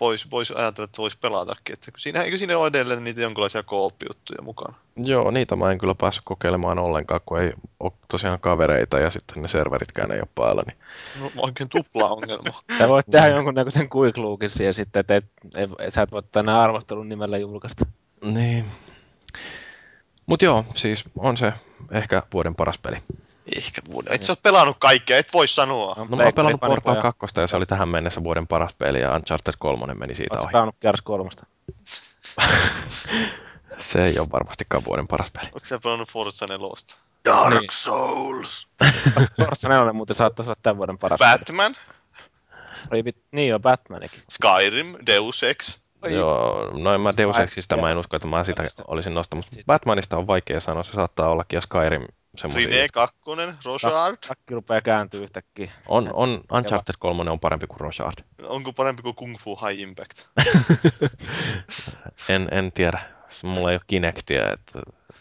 voisi 0.02 0.28
vois 0.32 0.52
ajatella, 0.52 0.86
että 0.86 0.98
voisi 0.98 1.18
pelatakin. 1.22 1.74
Että 1.74 1.92
siinä, 1.98 2.24
eikö 2.24 2.38
siinä 2.38 2.58
ole 2.58 2.68
edelleen 2.68 3.04
niitä 3.04 3.22
jonkinlaisia 3.22 3.64
kooppijuttuja 3.64 4.42
mukana? 4.42 4.74
Joo, 4.96 5.32
niitä 5.32 5.56
mä 5.56 5.72
en 5.72 5.78
kyllä 5.78 5.96
päässyt 5.96 6.26
kokeilemaan 6.26 6.80
ollenkaan, 6.80 7.22
kun 7.26 7.42
ei 7.42 7.54
ole 7.80 7.92
tosiaan 8.08 8.40
kavereita 8.40 9.00
ja 9.00 9.10
sitten 9.10 9.42
ne 9.42 9.48
serveritkään 9.48 10.12
ei 10.12 10.20
ole 10.20 10.28
päällä. 10.36 10.64
Niin 10.68 10.78
No, 11.22 11.32
oikein 11.42 11.70
tupla 11.70 12.10
ongelma. 12.10 12.62
Sä 12.78 12.88
voit 12.88 13.06
tehdä 13.12 13.28
jonkunnäköisen 13.28 13.90
kuikluukin 13.90 14.50
siihen 14.50 14.74
sitten, 14.74 15.00
että 15.00 15.16
et, 15.16 15.26
et, 15.58 15.70
et, 15.80 15.94
sä 15.94 16.02
et 16.02 16.12
voi 16.12 16.24
tänne 16.32 16.54
arvostelun 16.54 17.10
nimellä 17.10 17.38
julkaista. 17.38 17.86
Niin. 18.24 18.66
Mut 20.26 20.42
joo, 20.42 20.66
siis 20.76 21.04
on 21.18 21.38
se 21.38 21.54
ehkä 21.92 22.24
vuoden 22.34 22.56
paras 22.56 22.78
peli. 22.78 22.98
Ehkä 23.56 23.82
vuoden. 23.92 24.14
Et 24.14 24.24
sä 24.24 24.32
ole 24.32 24.38
pelannut 24.44 24.78
kaikkea, 24.80 25.18
et 25.18 25.34
voi 25.34 25.48
sanoa. 25.48 25.96
No 26.10 26.18
mä 26.18 26.24
oon 26.24 26.34
pelannut 26.34 26.62
Portal 26.62 26.96
2 27.02 27.42
ja 27.42 27.48
se 27.48 27.58
oli 27.58 27.66
tähän 27.66 27.90
mennessä 27.90 28.24
vuoden 28.24 28.48
paras 28.48 28.74
peli 28.74 29.00
ja 29.02 29.16
Uncharted 29.16 29.54
3 29.60 29.94
meni 29.94 30.16
siitä 30.16 30.34
Oletko 30.34 30.46
ohi. 30.46 30.52
pelannut 30.52 30.76
Gears 30.82 31.02
3? 31.02 31.30
Se 33.78 34.06
ei 34.06 34.20
ole 34.20 34.28
varmastikaan 34.32 34.86
vuoden 34.86 35.08
paras 35.08 35.32
peli. 35.32 35.46
Onko 35.46 35.66
sä 35.66 35.80
pelannut 35.84 36.10
Forza 36.12 36.46
4? 36.48 36.68
Dark 37.26 37.60
Niin. 37.60 37.70
Souls. 37.72 38.68
Forza 39.46 39.70
4 39.70 39.94
muuten 39.94 40.16
saattaisi 40.16 40.50
olla 40.50 40.60
tämän 40.64 40.78
vuoden 40.78 40.98
paras. 40.98 41.20
peli. 41.20 41.32
Batman, 41.32 41.76
Ei 42.92 43.02
vit- 43.02 43.24
Niin 43.32 43.56
on 43.56 43.62
Batmanikin. 43.62 44.22
Skyrim, 44.32 44.96
Deus 45.06 45.44
Ex. 45.44 45.80
Joo, 46.10 46.72
no 46.78 46.94
en 46.94 47.02
mä 47.02 47.10
Deus 47.18 47.38
Existä 47.40 47.78
mä 47.78 47.92
en 47.92 47.98
usko, 47.98 48.16
että 48.16 48.28
mä 48.28 48.44
sitä 48.44 48.64
olisin 48.88 49.14
nostamassa. 49.14 49.52
Batmanista 49.66 50.18
on 50.18 50.28
vaikea 50.28 50.60
sanoa, 50.60 50.84
se 50.84 50.92
saattaa 50.92 51.30
ollakin 51.30 51.58
ja 51.58 51.62
Skyrim 51.62 52.06
semmoisia. 52.38 52.70
Rine 52.70 52.88
2, 52.94 53.16
Rochard. 53.66 54.18
Takki 54.28 54.54
rupeaa 54.54 54.82
kääntyä 54.82 55.22
yhtäkkiä. 55.22 55.72
On, 55.88 56.10
on, 56.14 56.44
Uncharted 56.52 56.96
3 57.00 57.32
on 57.32 57.40
parempi 57.40 57.68
kuin 57.68 57.80
Rochard. 57.80 58.24
Onko 58.44 58.74
parempi 58.74 59.04
kuin 59.04 59.16
Kung 59.16 59.38
Fu 59.38 59.56
High 59.56 59.80
Impact? 59.80 60.20
En, 62.30 62.48
en 62.52 62.72
tiedä. 62.72 63.00
Mulla 63.44 63.72
ei 63.72 63.76
ole 63.76 63.82
Kinectia, 63.88 64.52
että 64.52 64.80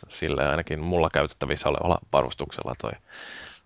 sillä 0.08 0.50
ainakin 0.50 0.80
mulla 0.80 1.08
käytettävissä 1.12 1.68
olevalla 1.68 1.98
varustuksella 2.12 2.74
toi 2.80 2.92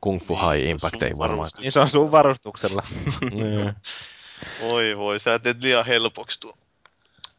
Kung 0.01 0.20
Fu 0.20 0.36
High 0.36 0.68
Impact 0.68 1.03
ei 1.03 1.12
varmaan. 1.18 1.51
Niin 1.59 1.72
se 1.72 1.80
on 1.80 1.88
sun 1.88 2.11
varustuksella. 2.12 2.82
Niin. 3.30 3.74
Voi 4.61 4.96
voi, 4.96 5.20
sä 5.20 5.38
teet 5.38 5.62
liian 5.62 5.86
helpoksi 5.86 6.40
tuo. 6.40 6.53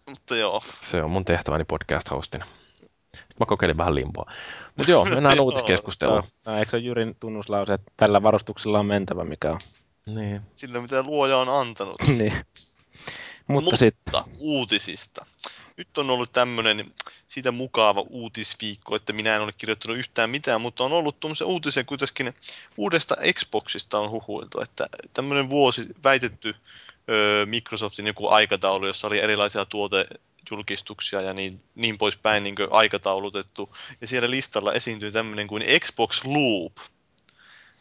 Mutta 0.09 0.35
joo. 0.35 0.63
Se 0.81 1.03
on 1.03 1.11
mun 1.11 1.25
tehtäväni 1.25 1.63
podcast-hostina. 1.63 2.45
Sitten 3.31 3.45
mä 3.45 3.49
kokeilin 3.49 3.77
vähän 3.77 3.95
limboa. 3.95 4.31
Mutta 4.75 4.91
joo, 4.91 5.05
mennään 5.05 5.39
uutiskeskusteluun. 5.45 6.23
No, 6.45 6.57
eikö 6.57 6.71
se 6.71 6.77
ole 6.77 6.83
Jyrin 6.83 7.15
tunnuslause, 7.19 7.73
että 7.73 7.91
tällä 7.97 8.23
varustuksella 8.23 8.79
on 8.79 8.85
mentävä, 8.85 9.23
mikä 9.23 9.51
on? 9.51 9.59
Niin. 10.05 10.41
Sillä 10.53 10.81
mitä 10.81 11.03
luoja 11.03 11.37
on 11.37 11.49
antanut. 11.49 11.95
niin. 12.07 12.33
Mutta, 13.47 13.63
Mutta 13.63 13.77
sitten, 13.77 14.23
uutisista. 14.39 15.25
Nyt 15.77 15.97
on 15.97 16.09
ollut 16.09 16.33
tämmöinen 16.33 16.91
siitä 17.27 17.51
mukava 17.51 18.05
uutisviikko, 18.09 18.95
että 18.95 19.13
minä 19.13 19.35
en 19.35 19.41
ole 19.41 19.51
kirjoittanut 19.57 19.97
yhtään 19.97 20.29
mitään, 20.29 20.61
mutta 20.61 20.83
on 20.83 20.93
ollut 20.93 21.19
tuommoisia 21.19 21.47
uutisia 21.47 21.83
kuitenkin 21.83 22.35
uudesta 22.77 23.15
Xboxista 23.33 23.99
on 23.99 24.11
huhuiltu, 24.11 24.61
että 24.61 24.87
tämmöinen 25.13 25.49
vuosi 25.49 25.87
väitetty 26.03 26.55
ö, 27.09 27.45
Microsoftin 27.45 28.07
joku 28.07 28.27
aikataulu, 28.27 28.87
jossa 28.87 29.07
oli 29.07 29.19
erilaisia 29.19 29.65
tuotejulkistuksia 30.51 31.21
ja 31.21 31.33
niin, 31.33 31.61
niin 31.75 31.97
poispäin 31.97 32.43
niin 32.43 32.55
aikataulutettu. 32.71 33.75
Ja 34.01 34.07
siellä 34.07 34.29
listalla 34.29 34.73
esiintyy 34.73 35.11
tämmöinen 35.11 35.47
kuin 35.47 35.63
Xbox 35.79 36.21
Loop. 36.25 36.77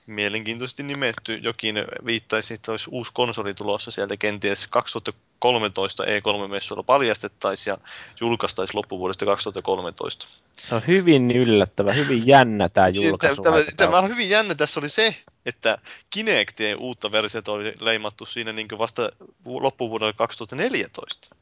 Mielenkiintoisesti 0.07 0.83
nimetty. 0.83 1.35
Jokin 1.43 1.75
viittaisi, 2.07 2.55
että 2.55 2.71
olisi 2.71 2.91
uusi 2.91 3.11
konsoli 3.15 3.55
tulossa 3.55 3.91
sieltä 3.91 4.17
kenties 4.17 4.67
2013 4.67 6.05
E3-messuilla 6.05 6.83
paljastettaisiin 6.83 7.73
ja 7.73 7.79
julkaistaisiin 8.21 8.77
loppuvuodesta 8.77 9.27
2013. 9.27 10.29
se 10.69 10.75
on 10.75 10.83
hyvin 10.87 11.31
yllättävä, 11.31 11.93
hyvin 11.93 12.27
jännä 12.27 12.69
tämä 12.69 12.89
julkaisu. 12.89 13.43
Tämä, 13.43 13.57
tämä 13.77 13.99
on 13.99 14.09
hyvin 14.09 14.31
jännä 14.31 14.55
tässä 14.55 14.81
oli 14.81 14.89
se, 14.89 15.17
että 15.47 15.79
Kinectien 16.11 16.79
uutta 16.79 17.13
versiota 17.13 17.53
oli 17.53 17.75
leimattu 17.81 18.27
siinä 18.27 18.53
niin 18.53 18.69
vasta 18.79 19.11
vu- 19.45 19.63
loppuvuodella 19.63 20.13
2014. 20.13 21.40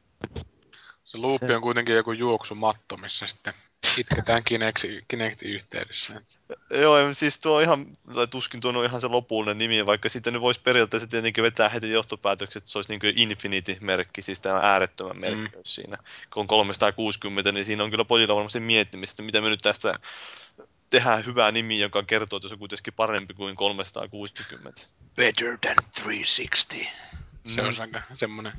Se 1.09 1.19
luuppi 1.19 1.47
Se- 1.47 1.57
on 1.57 1.63
kuitenkin 1.63 1.95
joku 1.95 2.13
juoksumatto, 2.13 2.97
missä 2.97 3.27
sitten 3.27 3.55
itketään 3.99 4.43
Kinecti, 4.45 5.05
Kinectin 5.09 5.51
yhteydessä. 5.51 6.21
Joo, 6.71 7.15
siis 7.15 7.41
tuo 7.41 7.57
on 7.57 7.63
ihan, 7.63 7.87
tai 8.15 8.27
tuskin 8.27 8.61
tuo 8.61 8.79
on 8.79 8.85
ihan 8.85 9.01
se 9.01 9.07
lopullinen 9.07 9.59
nimi, 9.59 9.87
vaikka 9.87 10.09
sitten 10.09 10.33
nyt 10.33 10.43
voisi 10.43 10.61
periaatteessa 10.61 11.09
tietenkin 11.09 11.45
vetää 11.45 11.69
heti 11.69 11.91
johtopäätökset, 11.91 12.61
että 12.61 12.71
se 12.71 12.79
olisi 12.79 12.91
niin 12.91 13.19
Infinity-merkki, 13.19 14.23
siis 14.23 14.41
tämä 14.41 14.61
äärettömän 14.63 15.21
merkki 15.21 15.57
mm. 15.57 15.63
siinä. 15.65 15.97
Kun 16.33 16.41
on 16.41 16.47
360, 16.47 17.53
niin 17.53 17.65
siinä 17.65 17.85
on 17.85 17.91
kyllä 17.91 18.05
pojilla 18.05 18.35
varmasti 18.35 18.61
miettimistä, 18.61 19.13
että 19.13 19.23
mitä 19.23 19.41
me 19.41 19.49
nyt 19.49 19.61
tästä 19.63 19.99
tehdään 20.91 21.27
hyvää 21.27 21.53
nimi, 21.53 21.79
joka 21.81 22.03
kertoo, 22.03 22.37
että 22.37 22.49
se 22.49 22.55
on 22.55 22.59
kuitenkin 22.59 22.93
parempi 22.95 23.35
kuin 23.35 23.57
360. 23.57 24.83
Better 25.17 25.59
than 25.61 25.77
360. 25.95 26.99
Se 27.47 27.63
Mm. 27.63 27.69
on 27.69 27.75
aika 27.81 28.03
semmonen. 28.15 28.53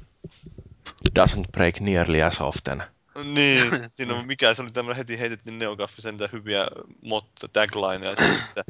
Doesn't 1.20 1.52
break 1.52 1.80
nearly 1.80 2.22
as 2.22 2.42
often. 2.42 2.84
Niin, 3.24 3.72
siinä 3.96 4.14
on 4.14 4.28
mikä, 4.28 4.54
se 4.54 4.62
oli 4.62 4.72
tämmöinen 4.72 4.98
heti 4.98 5.20
heitettiin 5.20 5.60
Neogaffisen 5.60 6.14
niitä 6.14 6.30
hyviä 6.34 6.68
motto, 7.02 7.48
taglineja, 7.48 8.12
että 8.12 8.64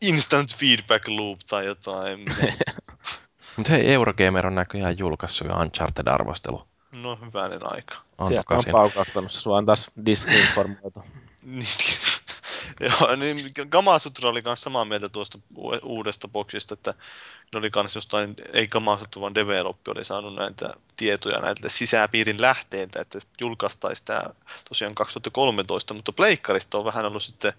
instant 0.00 0.54
feedback 0.54 1.08
loop 1.08 1.38
tai 1.48 1.66
jotain. 1.66 2.24
Mutta 3.56 3.72
hei, 3.72 3.92
Eurogamer 3.92 4.46
on 4.46 4.54
näköjään 4.54 4.98
julkaissut 4.98 5.48
jo 5.48 5.54
Uncharted-arvostelu. 5.54 6.66
No 6.92 7.18
hyvänen 7.26 7.60
aika. 7.62 7.96
On 8.18 8.28
Sieltä 8.28 8.54
on 8.54 8.62
paukauttanut. 8.72 9.32
Sua 9.32 9.56
on 9.56 9.66
taas 9.66 9.90
disinformoitu. 10.06 11.04
Joo, 12.80 13.16
niin 13.16 13.50
Gamasutra 13.68 14.30
oli 14.30 14.42
myös 14.42 14.60
samaa 14.60 14.84
mieltä 14.84 15.08
tuosta 15.08 15.38
uudesta 15.84 16.28
boksista, 16.28 16.74
että 16.74 16.94
ne 17.52 17.58
oli 17.58 17.70
kans 17.70 17.94
jostain, 17.94 18.34
ei 18.52 18.66
Gamasutra, 18.66 19.20
vaan 19.20 19.34
Developpi 19.34 19.90
oli 19.90 20.04
saanut 20.04 20.34
näitä 20.34 20.74
tietoja 20.96 21.38
näiltä 21.38 21.68
sisäpiirin 21.68 22.40
lähteiltä, 22.40 23.00
että 23.00 23.18
julkaistaisi 23.40 24.04
tämä 24.04 24.22
tosiaan 24.68 24.94
2013, 24.94 25.94
mutta 25.94 26.12
Pleikkarista 26.12 26.78
on 26.78 26.84
vähän 26.84 27.06
ollut 27.06 27.22
sitten 27.22 27.52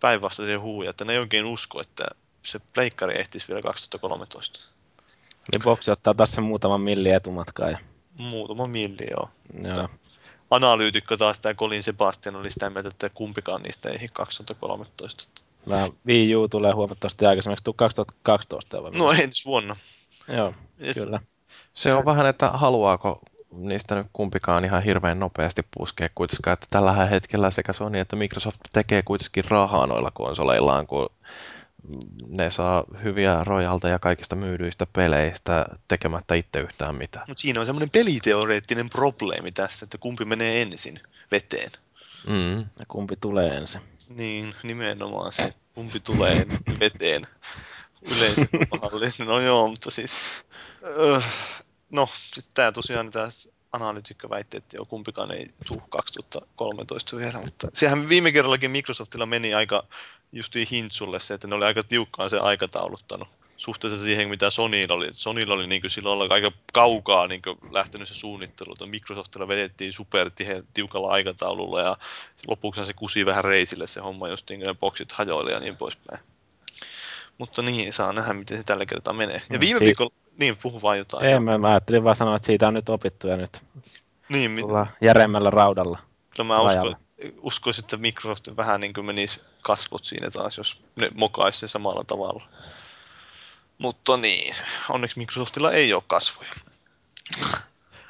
päinvastaisia 0.00 0.60
huuja, 0.60 0.90
että 0.90 1.04
ne 1.04 1.12
ei 1.12 1.18
oikein 1.18 1.44
usko, 1.44 1.80
että 1.80 2.04
se 2.42 2.58
Pleikkari 2.58 3.20
ehtisi 3.20 3.48
vielä 3.48 3.62
2013. 3.62 4.60
Niin 5.52 5.62
boksi 5.62 5.90
ottaa 5.90 6.14
taas 6.14 6.32
sen 6.32 6.44
muutaman 6.44 6.80
milli 6.80 7.10
etumatkaa. 7.10 7.70
Ja, 7.70 7.78
Muutama 8.18 8.66
milli, 8.66 9.06
joo. 9.10 9.30
joo. 9.76 9.88
Analyytikko 10.50 11.16
taas, 11.16 11.40
tämä 11.40 11.54
Colin 11.54 11.82
Sebastian, 11.82 12.36
oli 12.36 12.50
sitä 12.50 12.70
mieltä, 12.70 12.88
että 12.88 13.08
kumpikaan 13.08 13.62
niistä 13.62 13.88
ei 13.88 13.94
ehdi 13.94 14.06
2013. 14.12 15.42
Vähän 15.68 15.90
Wii 16.06 16.36
U 16.36 16.48
tulee 16.48 16.72
huomattavasti 16.72 17.26
aikaisemmin. 17.26 17.52
Eikö 17.52 17.62
tuu 17.64 17.74
2012 17.74 18.82
vai? 18.82 18.90
No 18.90 19.12
ensi 19.12 19.44
vuonna. 19.44 19.76
Joo, 20.28 20.54
Et- 20.78 20.94
kyllä. 20.94 21.20
Se 21.72 21.94
on 21.94 22.04
vähän, 22.04 22.26
että 22.26 22.48
haluaako 22.48 23.20
niistä 23.52 23.94
nyt 23.94 24.06
kumpikaan 24.12 24.64
ihan 24.64 24.82
hirveän 24.82 25.20
nopeasti 25.20 25.62
puskea 25.78 26.08
kuitenkaan, 26.14 26.52
että 26.52 26.66
tällä 26.70 26.92
hetkellä 26.92 27.50
sekä 27.50 27.72
Sony 27.72 27.98
että 27.98 28.16
Microsoft 28.16 28.60
tekee 28.72 29.02
kuitenkin 29.02 29.44
rahaa 29.48 29.86
noilla 29.86 30.10
konsoleillaan, 30.10 30.86
kun 30.86 31.08
ne 32.28 32.50
saa 32.50 32.84
hyviä 33.02 33.44
rojalteja 33.44 33.98
kaikista 33.98 34.36
myydyistä 34.36 34.86
peleistä 34.92 35.66
tekemättä 35.88 36.34
itse 36.34 36.60
yhtään 36.60 36.96
mitään. 36.96 37.24
Mutta 37.28 37.40
siinä 37.40 37.60
on 37.60 37.66
semmoinen 37.66 37.90
peliteoreettinen 37.90 38.90
probleemi 38.90 39.52
tässä, 39.52 39.84
että 39.84 39.98
kumpi 39.98 40.24
menee 40.24 40.62
ensin 40.62 41.00
veteen. 41.30 41.70
Mm. 42.26 42.58
Ja 42.58 42.86
kumpi 42.88 43.16
tulee 43.16 43.56
ensin? 43.56 43.80
Niin, 44.08 44.54
nimenomaan 44.62 45.32
se, 45.32 45.54
kumpi 45.74 46.00
tulee 46.00 46.32
ensin 46.32 46.80
veteen. 46.80 47.26
Yleensä. 48.10 49.24
No 49.24 49.40
joo, 49.40 49.68
mutta 49.68 49.90
siis... 49.90 50.12
Öh, 50.98 51.24
no, 51.90 52.08
siis 52.34 52.48
tää 52.48 52.72
tosiaan 52.72 53.10
tämä 53.10 53.28
analyytikko 53.72 54.30
väitti, 54.30 54.56
että 54.56 54.76
joo, 54.76 54.84
kumpikaan 54.84 55.32
ei 55.32 55.46
tule 55.66 55.82
2013 55.90 57.16
vielä, 57.16 57.38
mutta 57.44 57.68
sehän 57.72 58.08
viime 58.08 58.32
kerrallakin 58.32 58.70
Microsoftilla 58.70 59.26
meni 59.26 59.54
aika 59.54 59.84
justiin 60.32 60.68
hintsulle 60.70 61.20
se, 61.20 61.34
että 61.34 61.48
ne 61.48 61.54
oli 61.54 61.64
aika 61.64 61.82
tiukkaan 61.82 62.30
se 62.30 62.38
aikatauluttanut 62.38 63.28
suhteessa 63.56 64.04
siihen, 64.04 64.28
mitä 64.28 64.50
Sonylla 64.50 64.94
oli. 64.94 65.08
Sonylla 65.12 65.54
oli 65.54 65.66
niin 65.66 65.90
silloin 65.90 66.32
aika 66.32 66.52
kaukaa 66.72 67.26
niin 67.26 67.42
lähtenyt 67.70 68.08
se 68.08 68.14
suunnittelu, 68.14 68.72
että 68.72 68.86
Microsoftilla 68.86 69.48
vedettiin 69.48 69.92
super 69.92 70.30
tiukalla 70.74 71.08
aikataululla 71.08 71.80
ja 71.80 71.96
lopuksi 72.48 72.84
se 72.84 72.92
kusi 72.92 73.26
vähän 73.26 73.44
reisille 73.44 73.86
se 73.86 74.00
homma, 74.00 74.28
just 74.28 74.50
niin 74.50 74.60
ne 74.60 74.74
boksit 74.74 75.12
hajoili 75.12 75.52
ja 75.52 75.60
niin 75.60 75.76
poispäin. 75.76 76.20
Mutta 77.38 77.62
niin, 77.62 77.92
saa 77.92 78.12
nähdä, 78.12 78.32
miten 78.32 78.58
se 78.58 78.64
tällä 78.64 78.86
kertaa 78.86 79.12
menee. 79.12 79.42
Ja 79.50 79.56
Mm, 79.56 79.60
viime 79.60 79.78
si- 79.78 79.84
viikolla, 79.84 80.12
niin 80.38 80.56
puhu 80.62 80.82
vaan 80.82 80.98
jotain. 80.98 81.26
Ei, 81.26 81.40
mä, 81.40 81.58
mä 81.58 81.68
ajattelin 81.68 82.04
vaan 82.04 82.16
sanoa, 82.16 82.36
että 82.36 82.46
siitä 82.46 82.68
on 82.68 82.74
nyt 82.74 82.88
opittu 82.88 83.28
ja 83.28 83.36
nyt 83.36 83.62
niin, 84.28 84.50
mit, 84.50 84.60
tullaan 84.60 84.90
järeämmällä 85.00 85.50
raudalla. 85.50 85.98
no 86.38 86.44
mä 86.44 86.60
uskon, 86.60 86.96
uskoisin, 87.40 87.84
että 87.84 87.96
Microsoft 87.96 88.56
vähän 88.56 88.80
niin 88.80 88.92
kuin 88.92 89.06
menisi 89.06 89.40
kasvot 89.62 90.04
siinä 90.04 90.30
taas, 90.30 90.58
jos 90.58 90.82
ne 90.96 91.10
mokaisi 91.14 91.58
sen 91.58 91.68
samalla 91.68 92.04
tavalla. 92.04 92.48
Mutta 93.78 94.16
niin, 94.16 94.54
onneksi 94.88 95.18
Microsoftilla 95.18 95.72
ei 95.72 95.94
ole 95.94 96.02
kasvoja. 96.06 96.50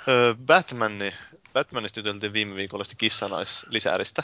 Öö, 0.08 0.34
Batman, 0.46 0.92
Batmanista 1.52 2.00
juteltiin 2.00 2.32
viime 2.32 2.54
viikolla 2.54 2.84
sitä 2.84 4.22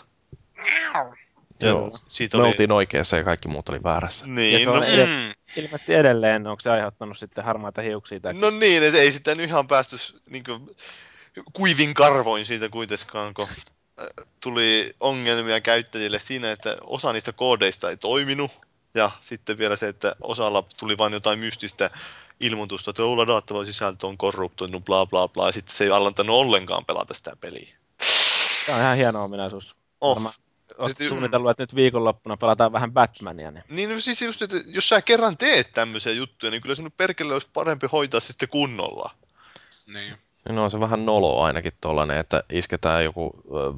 Joo. 1.61 1.91
Siitä 2.07 2.37
Me 2.37 2.43
oli... 2.43 2.49
oltiin 2.51 2.73
oikeassa 2.73 3.17
ja 3.17 3.25
kaikki 3.25 3.49
muut 3.49 3.69
oli 3.69 3.83
väärässä. 3.83 4.27
Ja 4.27 4.33
Niin, 4.33 4.61
se 4.63 4.71
on 4.71 4.81
no, 4.81 4.87
ed- 4.87 5.07
Mm. 5.07 5.35
ilmeisesti 5.57 5.95
edelleen, 5.95 6.47
onko 6.47 6.61
se 6.61 6.71
aiheuttanut 6.71 7.19
sitten 7.19 7.45
harmaita 7.45 7.83
hiuksia? 7.83 8.21
Tai 8.21 8.35
no 8.35 8.51
niin, 8.51 8.83
et 8.83 8.95
ei 8.95 9.11
nyt 9.27 9.39
ihan 9.49 9.67
päästy 9.69 9.97
niin 10.31 10.45
kuin, 10.45 10.71
kuivin 11.53 11.95
karvoin 11.95 12.47
siitä 12.47 12.69
kuitenkaan, 12.69 13.35
kun 13.35 13.47
äh, 14.01 14.07
tuli 14.43 14.95
ongelmia 15.01 15.61
käyttäjille 15.61 16.19
siinä, 16.19 16.51
että 16.51 16.77
osa 16.85 17.13
niistä 17.13 17.33
koodeista 17.33 17.91
ei 17.91 17.97
toiminut. 17.97 18.51
Ja 18.95 19.11
sitten 19.21 19.59
vielä 19.59 19.77
se, 19.77 19.89
että 19.89 20.17
osalla 20.21 20.65
tuli 20.77 20.99
vain 20.99 21.13
jotain 21.13 21.39
mystistä 21.39 21.91
ilmoitusta, 22.41 22.91
että 22.91 23.05
olla 23.05 23.23
ladattava 23.23 23.65
sisältö 23.65 24.07
on 24.07 24.19
korruptoinut, 24.19 24.85
bla 24.85 25.07
bla 25.07 25.29
bla. 25.29 25.47
Ja 25.47 25.53
sitten 25.53 25.77
se 25.77 25.85
ei 25.85 25.91
allantanut 25.91 26.37
ollenkaan 26.37 26.85
pelata 26.85 27.15
sitä 27.15 27.37
peliä. 27.41 27.77
Se 28.67 28.73
on 28.73 28.81
ihan 28.81 28.97
hieno 28.97 29.25
ominaisuus. 29.25 29.77
Oh. 30.01 30.15
Varmaan 30.15 30.35
olet 30.79 30.89
Sitten- 30.89 31.09
suunnitellut, 31.09 31.51
että 31.51 31.63
nyt 31.63 31.75
viikonloppuna 31.75 32.37
pelataan 32.37 32.73
vähän 32.73 32.93
Batmania. 32.93 33.51
Niin. 33.51 33.65
Niin 33.69 33.91
no 33.91 34.01
siis 34.01 34.23
just, 34.23 34.43
että 34.43 34.57
jos 34.67 34.89
sä 34.89 35.03
kerran 35.03 35.37
teet 35.37 35.73
tämmöisiä 35.73 36.13
juttuja, 36.13 36.51
niin 36.51 36.63
kyllä 36.63 36.75
se 36.75 36.83
nyt 36.83 36.97
perkele 36.97 37.33
olisi 37.33 37.49
parempi 37.53 37.87
hoitaa 37.93 38.21
sitten 38.21 38.49
kunnolla. 38.49 39.11
Niin. 39.87 40.17
No 40.49 40.65
on 40.65 40.71
se 40.71 40.81
vähän 40.81 41.07
nolo 41.07 41.43
ainakin 41.43 41.73
tollanen, 41.81 42.19
että 42.19 42.43
isketään 42.53 43.05
joku 43.05 43.31
ö, 43.55 43.73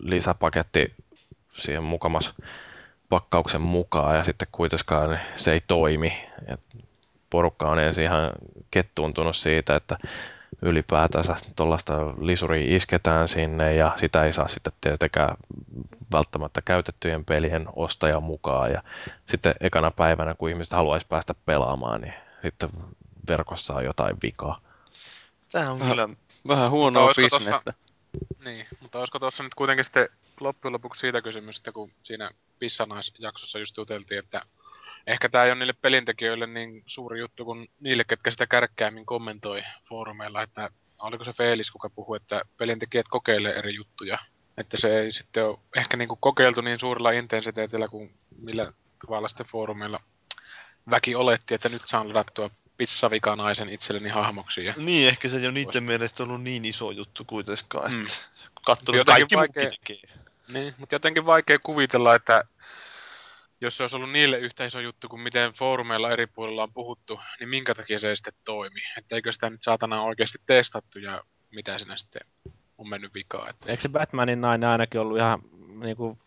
lisäpaketti 0.00 0.94
siihen 1.56 1.82
mukamas 1.84 2.34
pakkauksen 3.08 3.60
mukaan 3.60 4.16
ja 4.16 4.24
sitten 4.24 4.48
kuitenkaan 4.52 5.20
se 5.36 5.52
ei 5.52 5.60
toimi. 5.66 6.12
Et 6.46 6.60
porukka 7.30 7.70
on 7.70 7.78
ensin 7.78 8.04
ihan 8.04 8.32
kettuuntunut 8.70 9.36
siitä, 9.36 9.76
että 9.76 9.98
ylipäätänsä 10.62 11.36
tuollaista 11.56 11.94
lisuria 12.20 12.76
isketään 12.76 13.28
sinne 13.28 13.74
ja 13.74 13.92
sitä 13.96 14.24
ei 14.24 14.32
saa 14.32 14.48
sitten 14.48 14.72
tietenkään 14.80 15.36
välttämättä 16.12 16.62
käytettyjen 16.64 17.24
pelien 17.24 17.66
ostaja 17.76 18.20
mukaan. 18.20 18.72
Ja 18.72 18.82
sitten 19.26 19.54
ekana 19.60 19.90
päivänä, 19.90 20.34
kun 20.34 20.50
ihmiset 20.50 20.72
haluaisi 20.72 21.06
päästä 21.06 21.34
pelaamaan, 21.46 22.00
niin 22.00 22.14
sitten 22.42 22.70
verkossa 23.28 23.74
on 23.74 23.84
jotain 23.84 24.16
vikaa. 24.22 24.60
Tämä 25.52 25.70
on 25.70 25.78
Vähän- 25.78 25.90
kyllä... 25.96 26.08
Vähän 26.48 26.70
huonoa 26.70 27.04
olisiko 27.04 27.28
tossa- 27.28 27.38
bisnestä. 27.38 27.74
Niin, 28.44 28.66
mutta 28.80 28.98
olisiko 28.98 29.18
tuossa 29.18 29.42
nyt 29.42 29.54
kuitenkin 29.54 29.84
sitten 29.84 30.08
loppujen 30.40 30.72
lopuksi 30.72 31.00
siitä 31.00 31.22
kysymys, 31.22 31.56
että 31.56 31.72
kun 31.72 31.90
siinä 32.02 32.30
Pissanaisjaksossa 32.58 33.58
just 33.58 33.76
juteltiin, 33.76 34.18
että 34.18 34.42
ehkä 35.06 35.28
tämä 35.28 35.44
ei 35.44 35.50
ole 35.50 35.58
niille 35.58 35.72
pelintekijöille 35.72 36.46
niin 36.46 36.82
suuri 36.86 37.20
juttu 37.20 37.44
kuin 37.44 37.70
niille, 37.80 38.04
ketkä 38.04 38.30
sitä 38.30 38.46
kärkkäämmin 38.46 39.06
kommentoi 39.06 39.62
foorumeilla, 39.88 40.42
että 40.42 40.70
oliko 40.98 41.24
se 41.24 41.32
Feelis, 41.32 41.70
kuka 41.70 41.90
puhui, 41.90 42.16
että 42.16 42.42
pelintekijät 42.58 43.08
kokeilee 43.08 43.52
eri 43.52 43.74
juttuja. 43.74 44.18
Että 44.58 44.76
se 44.76 45.00
ei 45.00 45.12
sitten 45.12 45.46
ole 45.46 45.58
ehkä 45.76 45.96
niin 45.96 46.08
kuin 46.08 46.18
kokeiltu 46.20 46.60
niin 46.60 46.78
suurella 46.80 47.10
intensiteetillä 47.10 47.88
kuin 47.88 48.14
millä 48.38 48.72
tavalla 49.06 49.28
sitten 49.28 49.46
foorumeilla 49.46 50.00
väki 50.90 51.14
oletti, 51.14 51.54
että 51.54 51.68
nyt 51.68 51.82
saan 51.84 52.08
ladattua 52.08 52.50
pissavikanaisen 52.76 53.68
itselleni 53.68 54.08
hahmoksi. 54.08 54.64
Ja 54.64 54.74
Niin, 54.76 55.08
ehkä 55.08 55.28
se 55.28 55.36
ei 55.36 55.44
ole 55.46 55.52
niiden 55.52 55.82
mielestä 55.82 56.22
ollut 56.22 56.42
niin 56.42 56.64
iso 56.64 56.90
juttu 56.90 57.24
kuitenkaan, 57.24 57.86
että 57.86 57.98
Mm. 57.98 58.54
katsonut 58.66 59.04
kaikki 59.04 59.36
vaikea- 59.36 59.70
tekee. 59.70 60.10
Niin, 60.48 60.74
mutta 60.78 60.94
jotenkin 60.94 61.26
vaikea 61.26 61.58
kuvitella, 61.58 62.14
että 62.14 62.44
jos 63.60 63.76
se 63.76 63.82
olisi 63.82 63.96
ollut 63.96 64.12
niille 64.12 64.38
yhtä 64.38 64.64
iso 64.64 64.80
juttu 64.80 65.08
kuin 65.08 65.22
miten 65.22 65.52
foorumeilla 65.52 66.10
eri 66.10 66.26
puolilla 66.26 66.62
on 66.62 66.72
puhuttu, 66.72 67.20
niin 67.40 67.48
minkä 67.48 67.74
takia 67.74 67.98
se 67.98 68.08
ei 68.08 68.16
sitten 68.16 68.34
toimi? 68.44 68.80
Että 68.98 69.16
eikö 69.16 69.32
sitä 69.32 69.50
nyt 69.50 69.62
saatana 69.62 70.02
oikeasti 70.02 70.38
testattu 70.46 70.98
ja 70.98 71.24
mitä 71.50 71.78
siinä 71.78 71.96
sitten 71.96 72.22
on 72.78 72.88
mennyt 72.88 73.14
vikaan? 73.14 73.50
Että... 73.50 73.70
Eikö 73.70 73.82
se 73.82 73.88
Batmanin 73.88 74.40
nainen 74.40 74.68
ainakin 74.68 75.00
ollut 75.00 75.18
ihan 75.18 75.42
niin 75.80 75.96
kuin, 75.96 76.18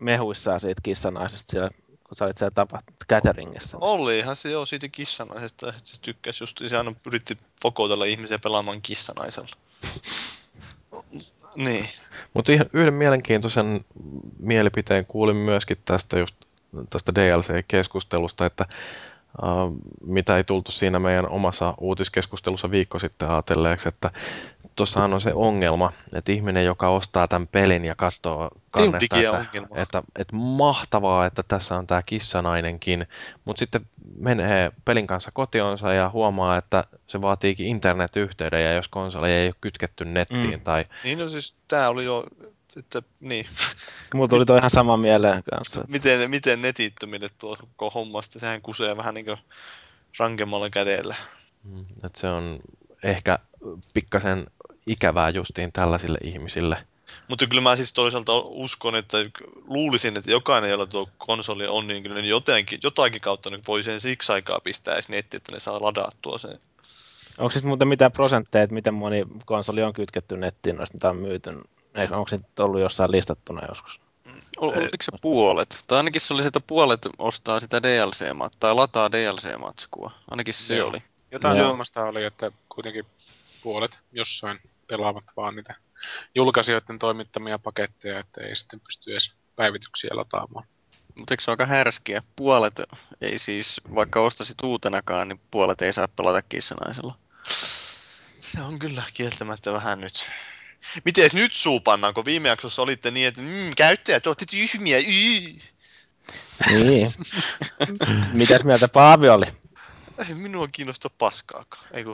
mehuissaan 0.00 0.60
siitä 0.60 0.80
kissanaisesta 0.82 1.50
siellä 1.50 1.70
kun 2.10 2.16
sä 2.16 2.24
olit 2.24 2.36
siellä 2.36 2.54
tapa 2.54 2.82
cateringissa. 3.08 3.78
Olihan 3.80 4.36
se 4.36 4.50
joo 4.50 4.66
siitä 4.66 4.88
kissanaisesta, 4.88 5.68
että 5.68 5.80
se 5.84 6.00
tykkäsi 6.00 6.42
just, 6.42 6.60
se 6.66 6.76
aina 6.76 6.94
yritti 7.06 7.38
fokoutella 7.62 8.04
ihmisiä 8.04 8.38
pelaamaan 8.38 8.82
kissanaisella. 8.82 9.56
niin. 11.56 11.88
Mutta 12.34 12.52
yhden 12.72 12.94
mielenkiintoisen 12.94 13.84
mielipiteen 14.38 15.06
kuulin 15.06 15.36
myöskin 15.36 15.76
tästä 15.84 16.18
just 16.18 16.36
tästä 16.90 17.12
DLC-keskustelusta, 17.14 18.46
että 18.46 18.66
Uh, 19.42 19.76
mitä 20.04 20.36
ei 20.36 20.44
tultu 20.44 20.72
siinä 20.72 20.98
meidän 20.98 21.28
omassa 21.28 21.74
uutiskeskustelussa 21.78 22.70
viikko 22.70 22.98
sitten 22.98 23.30
ajatelleeksi, 23.30 23.88
että 23.88 24.10
tuossahan 24.76 25.14
on 25.14 25.20
se 25.20 25.34
ongelma, 25.34 25.92
että 26.12 26.32
ihminen, 26.32 26.64
joka 26.64 26.88
ostaa 26.88 27.28
tämän 27.28 27.48
pelin 27.48 27.84
ja 27.84 27.94
katsoo 27.94 28.50
kannesta, 28.70 29.16
että, 29.18 29.46
että, 29.74 30.02
että, 30.16 30.36
mahtavaa, 30.36 31.26
että 31.26 31.42
tässä 31.42 31.76
on 31.76 31.86
tämä 31.86 32.02
kissanainenkin, 32.02 33.06
mutta 33.44 33.58
sitten 33.60 33.86
menee 34.18 34.72
pelin 34.84 35.06
kanssa 35.06 35.30
kotionsa 35.30 35.92
ja 35.92 36.10
huomaa, 36.10 36.56
että 36.56 36.84
se 37.06 37.22
vaatiikin 37.22 37.66
internetyhteyden 37.66 38.64
ja 38.64 38.72
jos 38.72 38.88
konsoli 38.88 39.30
ei 39.30 39.46
ole 39.48 39.54
kytketty 39.60 40.04
nettiin 40.04 40.58
mm. 40.58 40.60
tai... 40.60 40.84
Niin 41.04 41.18
no 41.18 41.28
siis 41.28 41.54
tämä 41.68 41.88
oli 41.88 42.04
jo 42.04 42.24
että 42.76 43.02
niin. 43.20 43.46
Mulla 44.14 44.28
tuli 44.28 44.46
toi 44.46 44.58
ihan 44.58 44.70
sama 44.70 44.96
mieleen 44.96 45.42
kanssa. 45.50 45.84
Miten, 45.88 46.30
miten 46.30 46.62
netittömille 46.62 47.28
tuo 47.38 47.56
koko 47.56 47.90
hommasta, 47.90 48.38
sehän 48.38 48.62
kusee 48.62 48.96
vähän 48.96 49.14
niin 49.14 49.26
rankemmalla 50.18 50.70
kädellä. 50.70 51.14
Mm, 51.64 51.84
että 52.04 52.20
se 52.20 52.28
on 52.28 52.60
ehkä 53.02 53.38
pikkasen 53.94 54.46
ikävää 54.86 55.30
justiin 55.30 55.72
tällaisille 55.72 56.18
ihmisille. 56.24 56.86
Mutta 57.28 57.46
kyllä 57.46 57.62
mä 57.62 57.76
siis 57.76 57.92
toisaalta 57.92 58.38
uskon, 58.38 58.96
että 58.96 59.18
luulisin, 59.64 60.16
että 60.16 60.30
jokainen, 60.30 60.70
jolla 60.70 60.86
tuo 60.86 61.08
konsoli 61.18 61.66
on, 61.66 61.86
niin 61.86 62.02
kyllä 62.02 62.20
jotenkin, 62.20 62.78
jotakin 62.82 63.20
kautta 63.20 63.50
niin 63.50 63.62
voi 63.68 63.82
sen 63.82 64.00
siksi 64.00 64.32
aikaa 64.32 64.60
pistää 64.60 64.94
edes 64.94 65.08
netti, 65.08 65.36
että 65.36 65.52
ne 65.52 65.60
saa 65.60 65.82
ladattua 65.82 66.38
sen. 66.38 66.58
Onko 67.38 67.50
siis 67.50 67.64
muuten 67.64 67.88
mitään 67.88 68.12
prosentteja, 68.12 68.62
että 68.62 68.74
miten 68.74 68.94
moni 68.94 69.26
konsoli 69.44 69.82
on 69.82 69.92
kytketty 69.92 70.36
nettiin, 70.36 70.76
noista 70.76 70.96
mitä 70.96 71.10
on 71.10 71.16
myyty? 71.16 71.50
Onko 72.10 72.28
se 72.28 72.38
ollut 72.58 72.80
jossain 72.80 73.10
listattuna 73.10 73.66
joskus? 73.68 74.00
Oliko 74.56 75.02
se 75.02 75.12
puolet? 75.20 75.84
Tai 75.86 75.96
ainakin 75.96 76.20
se 76.20 76.34
oli 76.34 76.42
se, 76.42 76.48
että 76.48 76.60
puolet 76.60 77.08
ostaa 77.18 77.60
sitä 77.60 77.82
DLC-matskua, 77.82 78.56
tai 78.60 78.74
lataa 78.74 79.12
DLC-matskua. 79.12 80.10
Ainakin 80.30 80.54
se 80.54 80.76
Joo. 80.76 80.88
oli. 80.88 81.02
Jotain 81.30 81.56
sellaista 81.56 82.04
oli, 82.04 82.24
että 82.24 82.52
kuitenkin 82.68 83.06
puolet 83.62 83.98
jossain 84.12 84.60
pelaavat 84.86 85.24
vaan 85.36 85.56
niitä 85.56 85.74
julkaisijoiden 86.34 86.98
toimittamia 86.98 87.58
paketteja, 87.58 88.18
että 88.18 88.40
ei 88.40 88.56
sitten 88.56 88.80
pysty 88.80 89.10
edes 89.12 89.32
päivityksiä 89.56 90.10
lataamaan. 90.12 90.66
Mutta 91.18 91.34
eikö 91.34 91.44
se 91.44 91.50
ole 91.50 91.54
aika 91.54 91.66
härskiä? 91.66 92.22
Puolet 92.36 92.82
ei 93.20 93.38
siis, 93.38 93.80
vaikka 93.94 94.20
ostasit 94.20 94.62
uutenakaan, 94.62 95.28
niin 95.28 95.40
puolet 95.50 95.82
ei 95.82 95.92
saa 95.92 96.08
pelata 96.08 96.42
kissanaisella. 96.42 97.14
Se 98.40 98.62
on 98.62 98.78
kyllä 98.78 99.02
kieltämättä 99.14 99.72
vähän 99.72 100.00
nyt. 100.00 100.26
Miten 101.04 101.30
nyt 101.32 101.54
suupannaan, 101.54 102.14
kun 102.14 102.24
viime 102.24 102.48
jaksossa 102.48 102.82
olitte 102.82 103.10
niin, 103.10 103.28
että 103.28 103.40
mm, 103.40 103.70
käyttäjät 103.76 104.26
olette 104.26 104.44
tyhmiä, 104.50 104.98
yy. 104.98 105.58
Niin. 106.70 107.12
Mitäs 108.32 108.64
mieltä 108.64 108.88
Paavi 108.88 109.28
oli? 109.28 109.46
Ei 110.28 110.34
minua 110.34 110.68
kiinnosta 110.72 111.10
paskaakaan. 111.18 111.84
Ei 111.92 112.04
kun... 112.04 112.12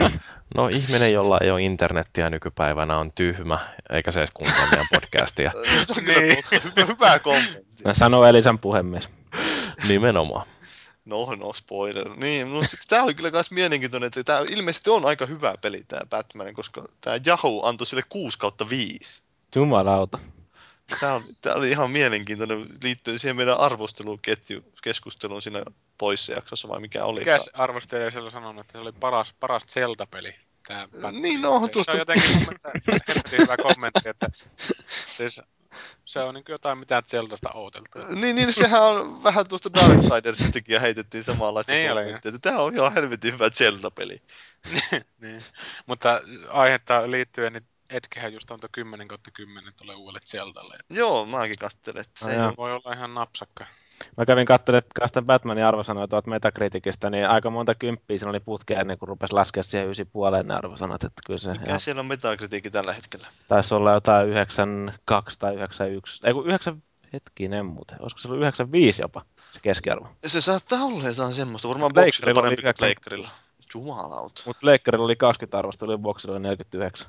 No 0.54 0.68
ihminen, 0.68 1.12
jolla 1.12 1.38
ei 1.40 1.50
ole 1.50 1.62
internettiä 1.62 2.30
nykypäivänä 2.30 2.98
on 2.98 3.12
tyhmä, 3.12 3.58
eikä 3.90 4.10
se 4.10 4.20
edes 4.20 4.30
kuuntele 4.34 4.66
meidän 4.70 4.86
podcastia. 4.94 5.52
se 5.86 5.92
on 5.92 6.04
kyllä 6.04 6.20
niin. 6.20 6.44
hyvä, 6.64 6.86
hyvä 6.86 7.18
kommentti. 7.18 7.82
Sanoo 7.92 8.24
Elisan 8.24 8.58
puhemies. 8.58 9.10
Nimenomaan. 9.88 10.46
No, 11.04 11.34
no 11.34 11.52
spoiler. 11.52 12.08
Niin, 12.16 12.52
no 12.52 12.60
tämä 12.88 13.02
oli 13.02 13.14
kyllä 13.14 13.30
myös 13.30 13.50
mielenkiintoinen, 13.50 14.06
että 14.06 14.24
tämä 14.24 14.44
ilmeisesti 14.48 14.90
on 14.90 15.04
aika 15.04 15.26
hyvä 15.26 15.54
peli 15.60 15.84
tämä 15.88 16.02
Batman, 16.10 16.54
koska 16.54 16.88
tämä 17.00 17.16
Yahoo 17.26 17.66
antoi 17.66 17.86
sille 17.86 18.02
6 18.08 18.38
kautta 18.38 18.68
5. 18.68 19.22
Jumalauta. 19.54 20.18
Tämä, 21.00 21.20
tämä 21.42 21.56
oli 21.56 21.70
ihan 21.70 21.90
mielenkiintoinen 21.90 22.66
liittyen 22.82 23.18
siihen 23.18 23.36
meidän 23.36 23.58
arvosteluketjukeskusteluun 23.58 25.42
siinä 25.42 25.62
toisessa 25.98 26.32
jaksossa, 26.32 26.68
vai 26.68 26.80
mikä 26.80 27.04
oli? 27.04 27.20
Mikä 27.20 27.38
arvostelija 27.52 28.10
siellä 28.10 28.30
sanonut, 28.30 28.60
että 28.60 28.72
se 28.72 28.78
oli 28.78 28.92
paras, 28.92 29.34
paras 29.40 29.62
Zelda-peli? 29.66 30.34
Tämä 30.68 30.88
niin, 31.12 31.42
no, 31.42 31.68
tuosta... 31.68 31.92
Se 31.92 31.96
on 31.96 31.98
jotenkin 31.98 32.46
hyvä 33.38 33.56
kommentti, 33.56 34.08
että 34.08 34.26
siis 35.04 35.40
se 36.04 36.20
on 36.20 36.34
niin 36.34 36.44
jotain, 36.48 36.78
mitä 36.78 37.02
Zeldasta 37.02 37.50
ooteltu. 37.54 37.88
Niin, 38.14 38.36
niin, 38.36 38.52
sehän 38.52 38.82
on 38.82 39.24
vähän 39.24 39.48
tuosta 39.48 39.74
Darksidersistakin 39.74 40.74
ja 40.74 40.80
heitettiin 40.80 41.24
samanlaista 41.24 41.72
niin 41.72 41.88
kommenttia, 41.88 42.28
että 42.28 42.50
tämä 42.50 42.58
on 42.58 42.74
ihan 42.74 42.92
helvetin 42.92 43.34
hyvä 43.34 43.50
Zelda-peli. 43.50 44.22
niin. 45.22 45.40
Mutta 45.86 46.20
aihetta 46.48 47.10
liittyen, 47.10 47.52
niin 47.52 47.66
Edgehän 47.90 48.32
just 48.32 48.50
antoi 48.50 48.68
10 48.72 49.08
kautta 49.08 49.30
10 49.30 49.74
tulee 49.76 49.96
uudelle 49.96 50.20
Zeldalle. 50.26 50.78
Joo, 50.90 51.26
mäkin 51.26 51.58
katselen. 51.58 52.00
Että 52.00 52.24
se 52.24 52.36
voi 52.56 52.72
olla 52.72 52.92
ihan 52.92 53.14
napsakka. 53.14 53.66
Mä 54.16 54.26
kävin 54.26 54.46
katselemaan 54.46 55.08
sitä 55.08 55.22
Batmanin 55.22 55.64
arvosanoja 55.64 56.08
tuolta 56.08 56.30
Metacriticistä, 56.30 57.10
niin 57.10 57.28
aika 57.28 57.50
monta 57.50 57.74
kymppiä 57.74 58.18
siinä 58.18 58.30
oli 58.30 58.40
putkea 58.40 58.80
ennen 58.80 58.98
kuin 58.98 59.08
rupesi 59.08 59.32
laskea 59.32 59.62
siihen 59.62 59.90
ysi 59.90 60.04
puoleen 60.04 60.46
ne 60.46 60.54
arvosanat. 60.54 61.04
Että 61.04 61.22
kyllä 61.26 61.38
se, 61.38 61.50
Mikä 61.52 61.70
ja... 61.70 61.78
siellä 61.78 62.00
on 62.00 62.06
Metacritic 62.06 62.72
tällä 62.72 62.92
hetkellä? 62.92 63.26
Taisi 63.48 63.74
olla 63.74 63.92
jotain 63.92 64.28
92 64.28 65.38
tai 65.38 65.54
91, 65.54 66.26
ei 66.26 66.32
kun 66.32 66.46
9, 66.46 66.82
hetkinen 67.12 67.66
muuten, 67.66 68.02
olisiko 68.02 68.20
se 68.20 68.28
ollut 68.28 68.40
95 68.40 69.02
jopa 69.02 69.24
se 69.52 69.60
keskiarvo? 69.62 70.08
Se 70.26 70.40
saattaa 70.40 70.78
olla 70.78 71.08
jotain 71.08 71.34
semmoista, 71.34 71.68
varmaan 71.68 71.92
boxilla 71.94 72.32
parempi 72.34 72.62
kuin 72.62 72.74
pleikkarilla. 72.78 73.28
Jumalauta. 73.74 74.42
Mutta 74.46 74.66
Leikkarilla 74.66 75.04
oli 75.04 75.16
20 75.16 75.58
arvostelua 75.58 75.94
ja 75.94 75.98
Boxilla 75.98 76.34
oli 76.34 76.42
49. 76.42 77.08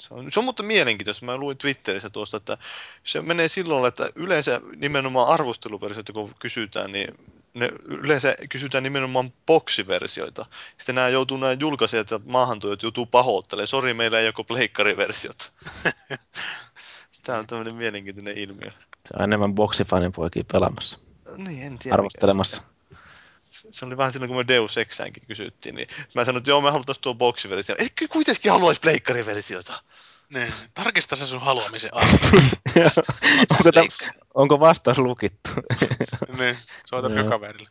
Se 0.00 0.14
on, 0.14 0.32
se 0.32 0.40
on 0.40 0.44
mutta 0.44 0.62
mielenkiintoista. 0.62 1.26
Mä 1.26 1.36
luin 1.36 1.58
Twitterissä 1.58 2.10
tuosta, 2.10 2.36
että 2.36 2.58
se 3.04 3.22
menee 3.22 3.48
silloin, 3.48 3.88
että 3.88 4.10
yleensä 4.14 4.60
nimenomaan 4.76 5.28
arvosteluversioita, 5.28 6.12
kun 6.12 6.34
kysytään, 6.38 6.92
niin 6.92 7.14
ne 7.54 7.70
yleensä 7.84 8.34
kysytään 8.48 8.84
nimenomaan 8.84 9.32
boksiversioita. 9.46 10.46
Sitten 10.78 10.94
nämä 10.94 11.08
joutuu 11.08 11.36
nämä 11.36 11.52
julkaisijat 11.52 12.10
ja 12.10 12.20
maahantuojat 12.24 12.82
joutuu 12.82 13.06
pahoittelemaan. 13.06 13.66
Sori, 13.66 13.94
meillä 13.94 14.18
ei 14.18 14.26
joko 14.26 14.44
pleikkariversiot. 14.44 15.52
Tämä 17.24 17.38
on 17.38 17.46
tämmöinen 17.46 17.74
mielenkiintoinen 17.74 18.38
ilmiö. 18.38 18.70
Se 18.70 19.14
on 19.18 19.24
enemmän 19.24 19.54
boksifanin 19.54 20.12
poikia 20.12 20.44
pelaamassa. 20.52 20.98
Niin, 21.36 21.62
en 21.62 21.78
tiedä. 21.78 21.94
Arvostelemassa 21.94 22.62
se 23.52 23.86
oli 23.86 23.96
vähän 23.96 24.12
silloin, 24.12 24.28
kun 24.28 24.36
me 24.36 24.44
Deus 24.48 24.76
Exäänkin 24.76 25.26
kysyttiin, 25.26 25.74
niin 25.74 25.88
mä 26.14 26.24
sanoin, 26.24 26.40
että 26.40 26.50
joo, 26.50 26.60
me 26.60 26.70
halutaan 26.70 26.96
tuo 27.00 27.14
boksiversio. 27.14 27.76
Eikö 27.78 28.08
kuitenkin 28.08 28.52
haluaisi 28.52 28.80
pleikkariversiota? 28.80 29.82
Niin, 30.28 30.52
tarkista 30.74 31.16
se 31.16 31.26
sun 31.26 31.40
haluamisen 31.40 31.94
arvo. 31.96 32.16
onko, 33.50 33.72
ta, 33.72 33.84
onko 34.34 34.60
vastaus 34.60 34.98
lukittu? 34.98 35.50
niin, 36.38 36.58
soita 36.84 37.24
kaverille. 37.28 37.68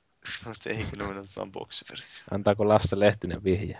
Ei 0.66 0.86
kyllä 0.92 1.08
mennä 1.08 1.24
vaan 1.36 1.52
boksiversio. 1.52 2.24
Antaako 2.32 2.68
Lasse 2.68 3.00
Lehtinen 3.00 3.44
vihje? 3.44 3.78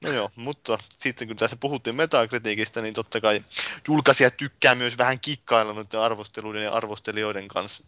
No 0.00 0.12
joo, 0.12 0.30
mutta 0.36 0.78
sitten 0.98 1.28
kun 1.28 1.36
tässä 1.36 1.56
puhuttiin 1.56 1.96
metakritiikistä, 1.96 2.82
niin 2.82 2.94
totta 2.94 3.20
kai 3.20 3.44
julkaisijat 3.88 4.36
tykkää 4.36 4.74
myös 4.74 4.98
vähän 4.98 5.20
kikkailla 5.20 5.72
noiden 5.72 6.00
arvosteluiden 6.00 6.64
ja 6.64 6.72
arvostelijoiden 6.72 7.48
kanssa 7.48 7.84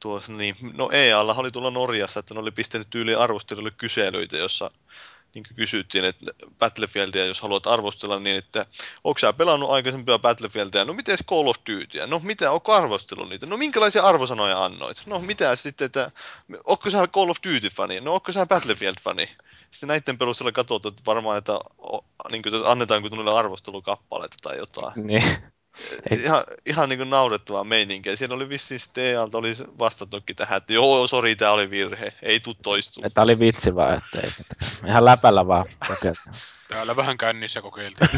tuossa, 0.00 0.32
niin, 0.32 0.56
no 0.74 0.90
EAlla 0.92 1.34
oli 1.34 1.50
tulla 1.50 1.70
Norjassa, 1.70 2.20
että 2.20 2.34
ne 2.34 2.40
oli 2.40 2.50
pistänyt 2.50 2.90
tyyliin 2.90 3.18
arvosteluille 3.18 3.70
kyselyitä, 3.70 4.36
jossa 4.36 4.70
niin 5.34 5.44
kysyttiin, 5.56 6.04
että 6.04 6.26
Battlefieldia, 6.58 7.24
jos 7.24 7.40
haluat 7.40 7.66
arvostella, 7.66 8.18
niin 8.18 8.36
että 8.36 8.66
onko 9.04 9.18
sä 9.18 9.32
pelannut 9.32 9.70
aikaisempia 9.70 10.18
Battlefieldia? 10.18 10.84
No 10.84 10.92
miten 10.92 11.18
Call 11.30 11.48
of 11.48 11.56
Dutyä? 11.70 12.06
No 12.06 12.20
mitä, 12.24 12.50
onko 12.50 12.72
arvostellut 12.72 13.28
niitä? 13.28 13.46
No 13.46 13.56
minkälaisia 13.56 14.02
arvosanoja 14.02 14.64
annoit? 14.64 15.02
No 15.06 15.18
mitä 15.18 15.56
sitten, 15.56 15.86
että 15.86 16.10
onko 16.64 16.90
sä 16.90 17.06
Call 17.06 17.30
of 17.30 17.36
Duty-fani? 17.46 18.00
No 18.00 18.14
onko 18.14 18.32
sä 18.32 18.46
Battlefield-fani? 18.46 19.28
Sitten 19.70 19.88
näiden 19.88 20.18
perusteella 20.18 20.52
katsottu, 20.52 20.88
että 20.88 21.02
varmaan, 21.06 21.38
että, 21.38 21.52
niin 22.30 22.42
kuin, 22.42 22.54
että 22.54 22.70
annetaanko 22.70 23.08
tunnille 23.08 23.38
arvostelukappaleita 23.38 24.36
tai 24.42 24.58
jotain. 24.58 25.06
Niin. 25.06 25.22
Ei. 26.10 26.22
Ihan, 26.22 26.44
ihan 26.66 26.88
niin 26.88 26.98
kuin 26.98 27.10
naurettavaa 27.10 27.64
meininkiä. 27.64 28.16
Siellä 28.16 28.34
oli 28.34 28.48
vissiin 28.48 28.80
Stealta 28.80 29.38
oli 29.38 29.52
vastattukin 29.78 30.36
tähän, 30.36 30.56
että 30.56 30.72
joo, 30.72 31.06
sori, 31.06 31.36
tämä 31.36 31.50
oli 31.50 31.70
virhe, 31.70 32.12
ei 32.22 32.40
tuu 32.40 32.54
toistumaan. 32.54 33.12
Tämä 33.12 33.22
oli 33.22 33.38
vitsi 33.38 33.74
vaan, 33.74 33.94
että 33.94 34.20
ei, 34.20 34.30
ihan 34.86 35.04
läpällä 35.04 35.46
vaan 35.46 35.66
Täällä 36.68 36.96
vähän 36.96 37.18
kännissä 37.18 37.62
kokeiltiin. 37.62 38.10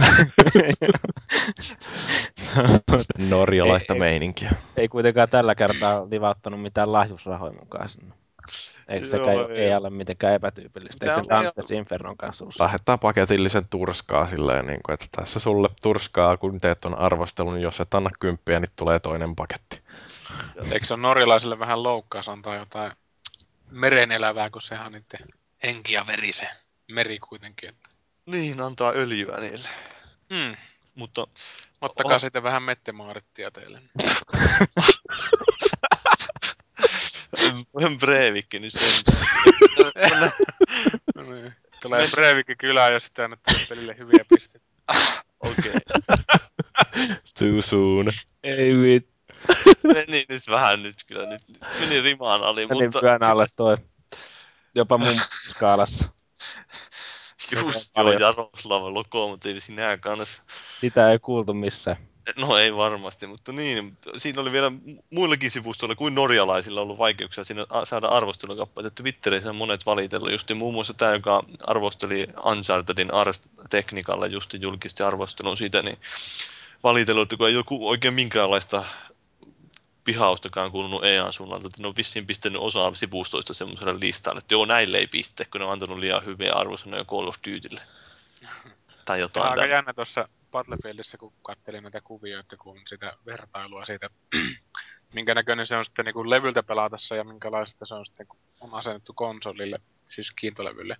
Norjalaista 3.30 3.94
ei, 3.94 4.00
meininkiä. 4.00 4.50
Ei, 4.50 4.82
ei 4.82 4.88
kuitenkaan 4.88 5.28
tällä 5.28 5.54
kertaa 5.54 6.10
livauttanut 6.10 6.62
mitään 6.62 6.92
lahjusrahoja 6.92 7.52
mukaan 7.52 7.88
sinne. 7.88 8.14
Eikö 8.88 9.06
Joo, 9.06 9.10
sekään 9.10 9.50
ei. 9.56 9.64
ei 9.64 9.74
ole 9.74 9.90
mitenkään 9.90 10.34
epätyypillistä? 10.34 11.06
Eikö 11.06 11.14
se 11.14 11.20
Mitä 11.20 11.34
on 11.38 11.44
Dantes 11.44 11.70
Infernon 11.70 12.16
kanssa 12.16 12.44
ollut? 12.44 12.56
Lähettää 12.58 12.98
paketillisen 12.98 13.68
turskaa 13.68 14.28
silleen, 14.28 14.66
niin 14.66 14.80
kuin, 14.86 14.94
että 14.94 15.06
tässä 15.16 15.38
sulle 15.40 15.68
turskaa, 15.82 16.36
kun 16.36 16.60
teet 16.60 16.80
ton 16.80 16.98
arvostelun, 16.98 17.54
niin 17.54 17.62
jos 17.62 17.80
et 17.80 17.94
anna 17.94 18.10
kymppiä, 18.20 18.60
niin 18.60 18.70
tulee 18.76 18.98
toinen 18.98 19.36
paketti. 19.36 19.82
Eikö 20.72 20.86
se 20.86 20.94
ole 20.94 21.02
norjalaisille 21.02 21.58
vähän 21.58 21.82
loukkaus 21.82 22.28
antaa 22.28 22.56
jotain 22.56 22.92
merenelävää, 23.70 24.50
kun 24.50 24.62
sehän 24.62 24.86
on 24.86 24.92
niiden 24.92 25.28
henki 25.62 25.92
ja 25.92 26.06
veri 26.06 26.32
se 26.32 26.48
meri 26.88 27.18
kuitenkin. 27.18 27.68
Että. 27.68 27.88
Niin, 28.26 28.60
antaa 28.60 28.92
öljyä 28.96 29.40
niille. 29.40 29.68
Hmm. 30.34 30.56
Mutta 30.94 31.26
Ottakaa 31.80 32.14
On- 32.14 32.20
sitten 32.20 32.42
vähän 32.42 32.62
mettemaarittia 32.62 33.50
teille. 33.50 33.80
Breivikki 38.00 38.58
nyt 38.58 38.72
sen. 38.72 39.14
No 41.14 41.22
niin. 41.22 41.54
Tulee 41.82 42.08
Breivikki 42.08 42.56
kylään, 42.56 42.92
jos 42.92 43.04
sitä 43.04 43.24
annettaa 43.24 43.54
pelille 43.68 43.94
hyviä 43.98 44.24
pisteitä. 44.28 44.66
Okei. 45.40 45.72
Too 47.38 47.62
soon. 47.62 48.06
Ei 48.42 48.72
mit. 48.72 49.08
Meni 49.82 50.26
nyt 50.28 50.42
vähän 50.50 50.82
nyt 50.82 50.96
kyllä. 51.06 51.26
Nyt 51.26 51.42
meni 51.80 52.00
rimaan 52.00 52.42
ali, 52.42 52.66
Niin 52.66 52.84
mutta... 52.84 53.00
pyön 53.00 53.22
alle 53.22 53.46
toi. 53.56 53.76
Jopa 54.74 54.98
mun 54.98 55.20
skaalassa. 55.48 56.08
Just 57.52 57.96
joo, 57.96 58.12
Jaroslava 58.12 58.94
Lokomotiivi 58.94 59.60
sinä 59.60 59.96
kanssa. 59.96 60.42
Sitä 60.80 61.10
ei 61.12 61.18
kuultu 61.18 61.54
missään. 61.54 61.96
No 62.40 62.58
ei 62.58 62.76
varmasti, 62.76 63.26
mutta 63.26 63.52
niin. 63.52 63.98
Siinä 64.16 64.42
oli 64.42 64.52
vielä 64.52 64.72
muillakin 65.10 65.50
sivustoilla 65.50 65.94
kuin 65.94 66.14
norjalaisilla 66.14 66.80
ollut 66.80 66.98
vaikeuksia 66.98 67.44
siinä 67.44 67.66
saada 67.84 68.06
arvostelukappaleita. 68.06 69.02
Twitterissä 69.02 69.50
on 69.50 69.56
monet 69.56 69.86
valitellut. 69.86 70.32
Just 70.32 70.54
muun 70.54 70.74
muassa 70.74 70.94
tämä, 70.94 71.12
joka 71.12 71.44
arvosteli 71.66 72.26
Unchartedin 72.44 73.14
Ars 73.14 73.42
Technicalla 73.70 74.26
just 74.26 74.54
julkisti 74.54 75.02
arvostelun 75.02 75.56
siitä, 75.56 75.82
niin 75.82 75.98
valitellut, 76.82 77.22
että 77.22 77.36
kun 77.36 77.48
ei 77.48 77.54
joku 77.54 77.88
oikein 77.88 78.14
minkäänlaista 78.14 78.84
pihaustakaan 80.04 80.70
kuulunut 80.70 81.04
EAN 81.04 81.32
suunnalta, 81.32 81.66
että 81.66 81.82
ne 81.82 81.88
on 81.88 81.96
vissiin 81.96 82.26
pistänyt 82.26 82.62
osaa 82.62 82.94
sivustoista 82.94 83.54
semmoiselle 83.54 84.00
listalle, 84.00 84.38
että 84.38 84.54
joo, 84.54 84.64
näille 84.64 84.98
ei 84.98 85.06
piste, 85.06 85.44
kun 85.44 85.60
ne 85.60 85.64
on 85.64 85.72
antanut 85.72 85.98
liian 85.98 86.24
hyviä 86.24 86.52
arvosanoja 86.52 87.04
Call 87.04 87.28
of 87.28 87.36
Dutylle. 87.46 87.80
Tai 89.04 89.20
jotain. 89.20 89.44
Aika 89.44 89.54
tämmöistä. 89.56 89.76
jännä 89.76 89.92
tuossa 89.92 90.28
Battlefieldissä, 90.50 91.18
kun 91.18 91.32
katselin 91.42 91.82
näitä 91.82 92.00
kuvioita, 92.00 92.56
kun 92.56 92.80
sitä 92.86 93.12
vertailua 93.26 93.84
siitä, 93.84 94.10
minkä 95.14 95.34
näköinen 95.34 95.66
se 95.66 95.76
on 95.76 95.84
sitten 95.84 96.04
niin 96.04 96.14
kuin 96.14 96.30
levyltä 96.30 96.62
pelatessa 96.62 97.16
ja 97.16 97.24
minkälaista 97.24 97.86
se 97.86 97.94
on 97.94 98.06
sitten, 98.06 98.26
kun 98.26 98.40
on 98.60 98.74
asennettu 98.74 99.12
konsolille, 99.12 99.80
siis 100.04 100.30
kiintolevylle. 100.30 100.96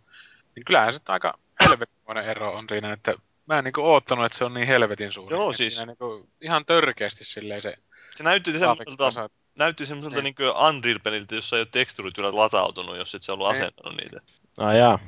Niin 0.57 0.65
kyllähän 0.65 0.93
se 0.93 1.01
aika 1.09 1.39
helvetimoinen 1.65 2.25
ero 2.25 2.55
on 2.55 2.65
siinä, 2.69 2.93
että 2.93 3.15
mä 3.47 3.59
en 3.59 3.65
niin 3.65 3.73
kuin 3.73 3.85
oottanut, 3.85 4.25
että 4.25 4.39
se 4.39 4.45
on 4.45 4.55
niin 4.55 4.67
helvetin 4.67 5.13
suuri. 5.13 5.37
Joo, 5.37 5.53
siis- 5.53 5.75
Siinä 5.77 5.87
niin 5.87 5.99
kuin 5.99 6.29
ihan 6.41 6.67
törkeästi 6.67 7.25
silleen 7.25 7.63
se 7.63 7.75
Se 8.11 8.23
näytti 8.25 8.59
semmoiselta, 8.59 9.31
näytti 9.59 9.87
semmoiselta 9.87 10.23
Niin. 10.23 10.35
niin. 10.39 10.49
niin 10.55 10.77
Unreal-peliltä, 10.77 11.35
jossa 11.35 11.57
ei 11.57 11.61
ole 11.61 11.69
teksturit 11.73 12.17
vielä 12.19 12.37
latautunut, 12.37 12.97
jos 12.97 13.15
et 13.15 13.23
sä 13.23 13.33
ollut 13.33 13.49
Niin. 13.49 13.63
asentanut 13.63 13.97
niitä. 14.01 14.21
Ai 14.59 14.79
jaa. 14.79 14.99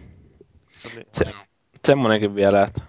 Se. 1.13 1.25
Semmonenkin 1.87 2.35
vielä, 2.35 2.63
että 2.63 2.83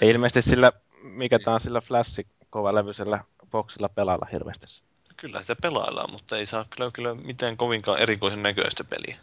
ei 0.00 0.10
ilmeisesti 0.10 0.50
sillä, 0.50 0.72
mikä 1.10 1.38
tää 1.38 1.54
on 1.54 1.60
sillä 1.60 1.80
flashi 1.80 2.26
kovalevyisellä 2.50 3.24
boksilla 3.50 3.88
pelailla 3.88 4.26
hirveästi. 4.32 4.82
kyllä 5.16 5.40
sitä 5.40 5.56
pelaillaan, 5.62 6.10
mutta 6.10 6.36
ei 6.36 6.46
saa 6.46 6.64
kyllä, 6.70 6.90
kyllä 6.94 7.14
mitään 7.14 7.56
kovinkaan 7.56 7.98
erikoisen 7.98 8.42
näköistä 8.42 8.84
peliä. 8.84 9.16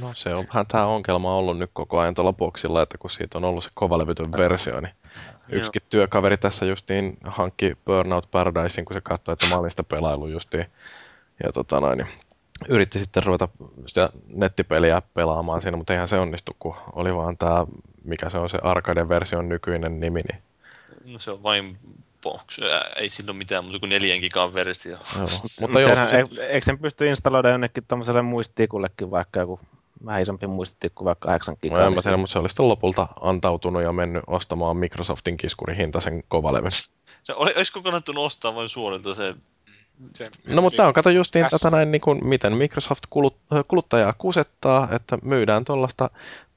No 0.00 0.10
se 0.14 0.34
on 0.34 0.46
vähän 0.48 0.66
tämä 0.66 0.86
ongelma 0.86 1.36
ollut 1.36 1.58
nyt 1.58 1.70
koko 1.72 1.98
ajan 1.98 2.14
tuolla 2.14 2.32
boksilla, 2.32 2.82
että 2.82 2.98
kun 2.98 3.10
siitä 3.10 3.38
on 3.38 3.44
ollut 3.44 3.64
se 3.64 3.70
kovalevytön 3.74 4.32
versio, 4.32 4.80
niin 4.80 4.94
yksikin 5.50 5.82
työkaveri 5.90 6.36
tässä 6.36 6.64
justiin 6.64 7.16
hankki 7.24 7.76
Burnout 7.84 8.30
Paradisein, 8.30 8.84
kun 8.84 8.94
se 8.94 9.00
katsoi, 9.00 9.32
että 9.32 9.46
mä 9.46 9.56
olin 9.56 9.70
sitä 9.70 9.82
pelailu 9.82 10.26
justiin. 10.26 10.66
Ja 11.44 11.52
tota 11.52 11.80
noin, 11.80 11.98
niin 11.98 12.08
yritti 12.68 12.98
sitten 12.98 13.22
ruveta 13.22 13.48
sitä 13.86 14.10
nettipeliä 14.28 15.02
pelaamaan 15.14 15.60
siinä, 15.60 15.76
mutta 15.76 15.92
eihän 15.92 16.08
se 16.08 16.18
onnistu, 16.18 16.56
kun 16.58 16.74
oli 16.92 17.14
vaan 17.16 17.36
tämä, 17.36 17.66
mikä 18.04 18.30
se 18.30 18.38
on 18.38 18.50
se 18.50 18.58
arcade-version 18.62 19.48
nykyinen 19.48 20.00
nimi, 20.00 20.20
niin 20.32 20.42
No 21.04 21.18
se 21.18 21.30
on 21.30 21.42
vain 21.42 21.78
box. 22.22 22.58
Ei 22.96 23.08
sillä 23.08 23.30
ole 23.30 23.38
mitään 23.38 23.64
muuta 23.64 23.78
kuin 23.78 23.90
neljän 23.90 24.20
gigan 24.20 24.54
versio. 24.54 24.98
joo. 25.18 25.28
Mutta 25.60 25.80
joo, 25.80 25.88
senhän, 25.88 26.08
se, 26.08 26.24
eikö 26.48 26.64
sen 26.64 26.78
pysty 26.78 27.06
installoida 27.06 27.50
jonnekin 27.50 27.84
tommoselle 27.88 28.22
muistikullekin 28.22 29.10
vaikka 29.10 29.40
joku 29.40 29.60
vähän 30.06 30.22
isompi 30.22 30.46
muistitikku, 30.46 31.04
vaikka 31.04 31.28
8 31.28 31.56
gigaa. 31.62 31.78
no 31.78 31.86
en 31.86 31.92
mä 31.92 32.02
tiedä, 32.02 32.16
mutta 32.16 32.32
se 32.32 32.38
oli 32.38 32.48
sitten 32.48 32.68
lopulta 32.68 33.08
antautunut 33.20 33.82
ja 33.82 33.92
mennyt 33.92 34.22
ostamaan 34.26 34.76
Microsoftin 34.76 35.36
kiskurihintaisen 35.36 36.24
kovalevyn. 36.28 36.70
Se 37.22 37.32
oli, 37.34 37.52
olisiko 37.56 37.82
kannattanut 37.82 38.24
ostaa 38.24 38.54
vain 38.54 38.68
suorilta 38.68 39.14
se... 39.14 39.34
se, 40.14 40.30
No 40.46 40.62
mutta 40.62 40.76
tämä 40.76 40.86
on 40.86 40.92
kato 40.92 41.10
justiin 41.10 41.44
Tässä. 41.44 41.58
tätä 41.58 41.76
näin, 41.76 41.92
niin 41.92 42.00
kuin, 42.00 42.26
miten 42.26 42.56
Microsoft 42.56 43.04
kulut, 43.10 43.36
kuluttajaa 43.68 44.12
kusettaa, 44.12 44.88
että 44.92 45.18
myydään 45.22 45.64
tuollaista 45.64 46.10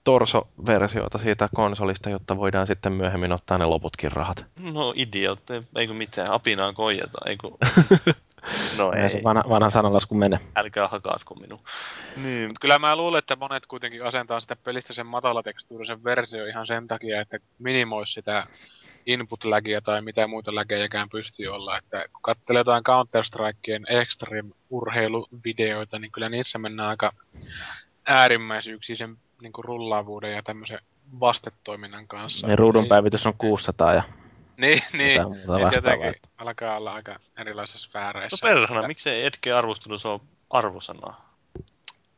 torso-versiota 0.06 1.18
siitä 1.18 1.49
konsolista, 1.56 2.10
jotta 2.10 2.38
voidaan 2.38 2.68
sitten 2.68 2.93
myöhemmin 2.93 3.32
ottaa 3.32 3.58
ne 3.58 3.66
loputkin 3.66 4.12
rahat. 4.12 4.45
No 4.74 4.93
idiot, 4.95 5.39
eikö 5.76 5.93
mitään, 5.93 6.32
apinaan 6.32 6.76
koijata, 6.76 7.18
eikö... 7.26 7.47
No 8.78 8.91
Näin 8.91 9.10
se 9.10 9.18
ei, 9.18 9.24
vanha, 9.24 9.43
vanha 9.49 9.70
sanalasku 9.70 10.16
menee. 10.16 10.39
älkää 10.56 10.88
hakaatko 10.88 11.36
minua. 11.36 11.60
Niin, 12.24 12.47
Mutta 12.47 12.60
kyllä 12.62 12.80
mä 12.80 12.95
luulen, 12.95 13.20
että 13.20 13.36
monet 13.36 13.66
kuitenkin 13.66 14.03
asentaa 14.03 14.39
sitä 14.39 14.56
pelistä 14.56 14.93
sen 14.93 15.08
matalatekstuurisen 15.08 16.03
versio 16.03 16.45
ihan 16.45 16.66
sen 16.66 16.88
takia, 16.88 17.22
että 17.22 17.38
minimoisi 17.60 18.14
sitä 18.14 18.43
input-lagia 19.06 19.82
tai 19.82 20.01
mitä 20.01 20.28
muita 20.28 20.56
lägejäkään 20.56 21.10
pystyy 21.10 21.47
olla. 21.47 21.78
Että 21.78 22.06
kun 22.14 22.22
katselee 22.22 22.60
jotain 22.60 22.84
Counter-Strikeen 22.84 23.86
Extreme-urheiluvideoita, 23.89 25.99
niin 25.99 26.12
kyllä 26.12 26.30
niissä 26.30 26.58
mennään 26.58 26.89
aika 26.89 27.12
äärimmäisyyksiin 28.08 28.97
sen 28.97 29.18
niin 29.41 29.53
kuin 29.53 29.66
rullaavuuden 29.66 30.34
ja 30.34 30.43
tämmöisen 30.43 30.80
vastetoiminnan 31.20 32.08
kanssa. 32.08 32.47
Niin 32.47 32.60
ruudun 32.60 32.82
Niin- 32.84 32.89
päivitys 32.89 33.26
on 33.26 33.34
600 33.38 33.93
ja 33.93 34.03
Niin, 34.58 34.82
niin. 34.93 35.22
jotenkin 35.76 36.14
alkaa 36.38 36.78
olla 36.78 36.93
aika 36.93 37.20
erilaisissa 37.38 37.88
no 37.88 37.89
sfääreissä. 37.89 38.38
perhana, 38.41 38.88
miksei 38.88 39.26
Etke 39.26 39.53
arvostelussa 39.53 40.10
ole 40.10 40.22
arvosanaa? 40.49 41.30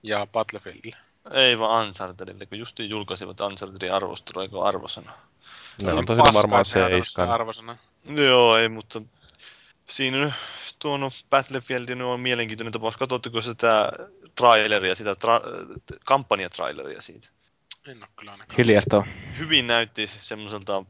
Ja 0.03 0.27
Battlefieldille. 0.31 0.97
Ei 1.31 1.59
vaan 1.59 1.88
Unchartedille, 1.88 2.45
kun 2.45 2.59
justiin 2.59 2.89
julkaisivat 2.89 3.41
Unchartedin 3.41 3.93
arvostelua, 3.93 4.43
eikö 4.43 4.63
arvosana? 4.63 5.11
Ne 5.81 5.89
on 5.89 5.95
Niin 5.95 6.05
tosiaan 6.05 6.25
paskaa, 6.25 6.41
varmaan 6.41 6.59
on 6.59 6.65
tämmöistä 6.73 6.89
seiskan. 6.89 7.29
Arvosana. 7.29 7.77
Joo, 8.05 8.57
ei, 8.57 8.69
mutta 8.69 9.01
siinä 9.89 10.17
nyt 10.17 10.33
tuo 10.79 10.97
no, 10.97 11.09
Battlefield 11.29 11.89
nyt 11.89 12.01
on 12.07 12.19
mielenkiintoinen 12.19 12.71
tapaus. 12.73 12.97
Katsotteko 12.97 13.41
sitä 13.41 13.91
traileria, 14.38 14.95
sitä 14.95 15.13
tra- 15.13 15.97
kampanjatraileria 16.05 17.01
siitä? 17.01 17.27
En 17.88 18.03
oo 18.03 18.09
kyllä 18.19 18.31
ainakaan. 18.31 18.57
Hiljasta. 18.57 19.03
Hyvin 19.38 19.67
näytti 19.67 20.07
semmoiselta 20.07 20.85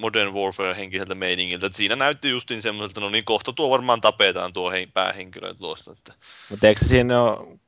Modern 0.00 0.32
Warfare-henkiseltä 0.32 1.14
meiningiltä. 1.14 1.70
Siinä 1.72 1.96
näytti 1.96 2.30
justiin 2.30 2.62
semmoiselta, 2.62 3.00
no 3.00 3.10
niin 3.10 3.24
kohta 3.24 3.52
tuo 3.52 3.70
varmaan 3.70 4.00
tapetaan 4.00 4.52
tuo 4.52 4.70
hei, 4.70 4.86
päähenkilö 4.86 5.54
tuosta. 5.54 5.92
Että 5.92 6.14
Mutta 6.50 6.68
eikö 6.68 6.80
se 6.80 6.88
siinä 6.88 7.22
ole 7.22 7.58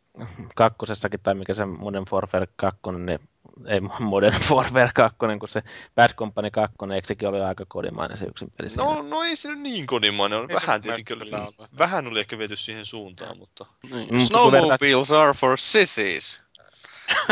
kakkosessakin, 0.54 1.20
tai 1.22 1.34
mikä 1.34 1.54
se 1.54 1.64
Modern 1.64 2.06
Warfare 2.12 2.46
2, 2.56 2.80
niin 2.98 3.18
ei 3.66 3.80
Modern 4.00 4.34
Warfare 4.50 4.90
2, 4.94 5.16
kun 5.40 5.48
se 5.48 5.62
Bad 5.94 6.14
Company 6.14 6.50
2, 6.50 6.76
eikö 6.94 7.07
sekin 7.09 7.28
ole 7.28 7.44
aika 7.44 7.64
kodimainen 7.68 8.18
se 8.18 8.24
yksin 8.24 8.53
peli 8.59 8.70
siinä? 8.70 8.84
no, 8.84 9.03
no 9.03 9.22
ei 9.22 9.36
se 9.36 9.55
niin 9.55 9.86
kodimainen 9.86 10.38
ole. 10.38 10.48
Vähän 10.48 10.82
tietenkin, 10.82 11.22
ollut. 11.22 11.55
vähän 11.78 12.07
oli 12.07 12.20
ehkä 12.20 12.38
viety 12.38 12.57
siihen 12.57 12.86
suuntaan, 12.86 13.38
mutta... 13.38 13.66
Niin. 13.90 14.26
Snowmobiles 14.26 15.12
are 15.12 15.32
for 15.32 15.59
sissies. 15.59 16.42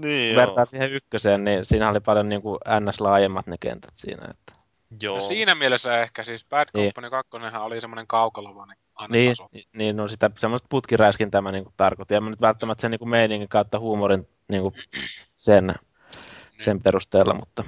Niin, 0.00 0.34
Kun 0.34 0.36
vertaa 0.36 0.66
siihen 0.66 0.92
ykköseen, 0.92 1.44
niin 1.44 1.64
siinä 1.64 1.88
oli 1.88 2.00
paljon 2.00 2.28
niin 2.28 2.42
kuin 2.42 2.58
NS 2.80 3.00
laajemmat 3.00 3.46
ne 3.46 3.56
kentät 3.60 3.90
siinä. 3.94 4.26
Että. 4.30 4.52
joo. 5.02 5.14
No 5.14 5.20
siinä 5.20 5.54
mielessä 5.54 6.02
ehkä 6.02 6.24
siis 6.24 6.44
Bad 6.44 6.68
Niin. 6.74 6.84
Company 6.94 7.10
2 7.10 7.30
oli 7.60 7.80
semmoinen 7.80 8.06
kaukalovainen 8.06 8.76
Niin, 9.08 9.30
taso. 9.30 9.48
niin 9.76 9.96
no 9.96 10.08
sitä 10.08 10.30
semmoista 10.38 10.66
putkiräiskin 10.70 11.30
tämä 11.30 11.52
niin 11.52 11.64
kuin 11.64 11.74
tarkoitti. 11.76 12.14
En 12.14 12.24
mä 12.24 12.30
nyt 12.30 12.40
välttämättä 12.40 12.82
sen 12.82 12.90
niin 12.90 12.98
kuin 12.98 13.08
meiningin 13.08 13.48
kautta 13.48 13.78
huumorin 13.78 14.28
niin 14.52 14.62
kuin 14.62 14.74
sen, 15.34 15.74
sen 16.58 16.82
perusteella, 16.82 17.34
mutta 17.34 17.64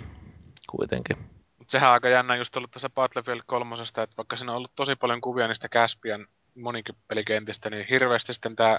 kuitenkin. 0.71 1.17
Mut 1.59 1.71
sehän 1.71 1.89
on 1.89 1.95
aika 1.95 2.09
jännä 2.09 2.37
just 2.37 2.57
ollut 2.57 2.71
tässä 2.71 2.91
Battlefield 2.91 3.41
3, 3.47 3.77
että 4.03 4.17
vaikka 4.17 4.37
siinä 4.37 4.53
on 4.53 4.57
ollut 4.57 4.73
tosi 4.77 4.97
paljon 4.97 5.21
kuvia 5.21 5.49
niistä 5.49 5.69
Caspian 5.69 6.27
monipelikentistä, 6.55 7.71
niin 7.71 7.87
hirveästi 7.91 8.35
sitten 8.35 8.57
tämä 8.57 8.79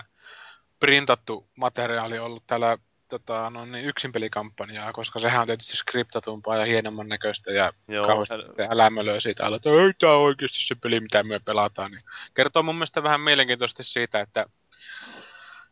printattu 0.79 1.47
materiaali 1.55 2.19
on 2.19 2.25
ollut 2.25 2.47
täällä 2.47 2.77
tota, 3.09 3.49
no 3.49 3.65
niin, 3.65 3.85
yksinpelikampanjaa, 3.85 4.93
koska 4.93 5.19
sehän 5.19 5.41
on 5.41 5.47
tietysti 5.47 5.77
skriptatumpaa 5.77 6.57
ja 6.57 6.65
hienomman 6.65 7.07
näköistä 7.07 7.51
ja 7.51 7.73
Joo, 7.87 8.07
kauheasti 8.07 8.35
hän- 8.35 8.43
sitten 8.43 8.71
älämölöä 8.71 9.19
siitä 9.19 9.45
alla, 9.45 9.55
että 9.55 9.69
ei 9.69 9.93
tämä 9.99 10.13
oikeasti 10.13 10.57
se 10.65 10.75
peli, 10.75 10.99
mitä 10.99 11.23
me 11.23 11.39
pelataan. 11.39 11.91
Niin 11.91 12.03
kertoo 12.33 12.63
mun 12.63 12.75
mielestä 12.75 13.03
vähän 13.03 13.21
mielenkiintoisesti 13.21 13.83
siitä, 13.83 14.21
että 14.21 14.45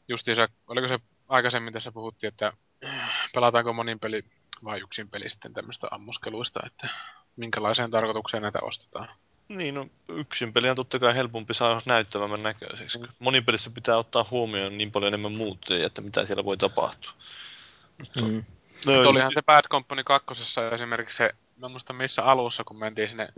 justiinsa, 0.07 0.47
oliko 0.67 0.87
se 0.87 0.99
aikaisemmin 1.33 1.73
tässä 1.73 1.91
puhuttiin, 1.91 2.27
että 2.27 2.53
pelataanko 3.33 3.73
monin 3.73 3.99
peli 3.99 4.23
vai 4.63 4.79
yksin 4.79 5.09
peli 5.09 5.29
sitten 5.29 5.53
tämmöistä 5.53 5.87
ammuskeluista, 5.91 6.59
että 6.65 6.89
minkälaiseen 7.35 7.91
tarkoitukseen 7.91 8.43
näitä 8.43 8.59
ostetaan. 8.61 9.07
Niin, 9.49 9.75
no 9.75 9.87
yksin 10.09 10.53
peli 10.53 10.69
on 10.69 10.75
totta 10.75 10.99
kai 10.99 11.15
helpompi 11.15 11.53
saada 11.53 11.81
näyttävämmän 11.85 12.43
näköiseksi. 12.43 12.99
Mm. 12.99 13.07
Monipelissä 13.19 13.69
pitää 13.69 13.97
ottaa 13.97 14.25
huomioon 14.31 14.77
niin 14.77 14.91
paljon 14.91 15.07
enemmän 15.07 15.31
muuttuja, 15.31 15.85
että 15.85 16.01
mitä 16.01 16.25
siellä 16.25 16.45
voi 16.45 16.57
tapahtua. 16.57 17.11
Mutta, 17.99 18.21
Mm. 18.21 18.43
no, 18.85 18.93
Mutta 18.93 19.09
olihan 19.09 19.31
se 19.33 19.41
Bad 19.41 19.65
Company 19.69 20.03
kakkosessa 20.03 20.71
esimerkiksi 20.71 21.17
se, 21.17 21.29
mä 21.57 21.69
muistan 21.69 21.95
missä 21.95 22.23
alussa, 22.23 22.63
kun 22.63 22.79
mentiin 22.79 23.09
sinne 23.09 23.29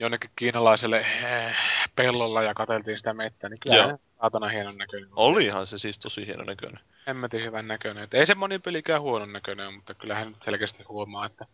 jonnekin 0.00 0.30
kiinalaiselle 0.36 0.98
eh, 0.98 1.56
pellolla 1.96 2.42
ja 2.42 2.54
katseltiin 2.54 2.98
sitä 2.98 3.14
mettää, 3.14 3.50
niin 3.50 3.60
kyllä 3.60 3.98
saatana 4.20 4.48
hienon 4.48 4.76
näköinen. 4.76 5.08
Olihan 5.16 5.66
se 5.66 5.78
siis 5.78 5.98
tosi 5.98 6.26
hieno 6.26 6.44
näköinen. 6.44 6.80
Hemmetin 7.06 7.44
hyvän 7.44 7.68
näköinen. 7.68 8.04
Et 8.04 8.14
ei 8.14 8.26
se 8.26 8.34
monin 8.34 8.62
pelikään 8.62 9.02
huonon 9.02 9.32
näköinen 9.32 9.74
mutta 9.74 9.94
kyllähän 9.94 10.28
nyt 10.28 10.42
selkeästi 10.42 10.82
huomaa, 10.82 11.26
että 11.26 11.46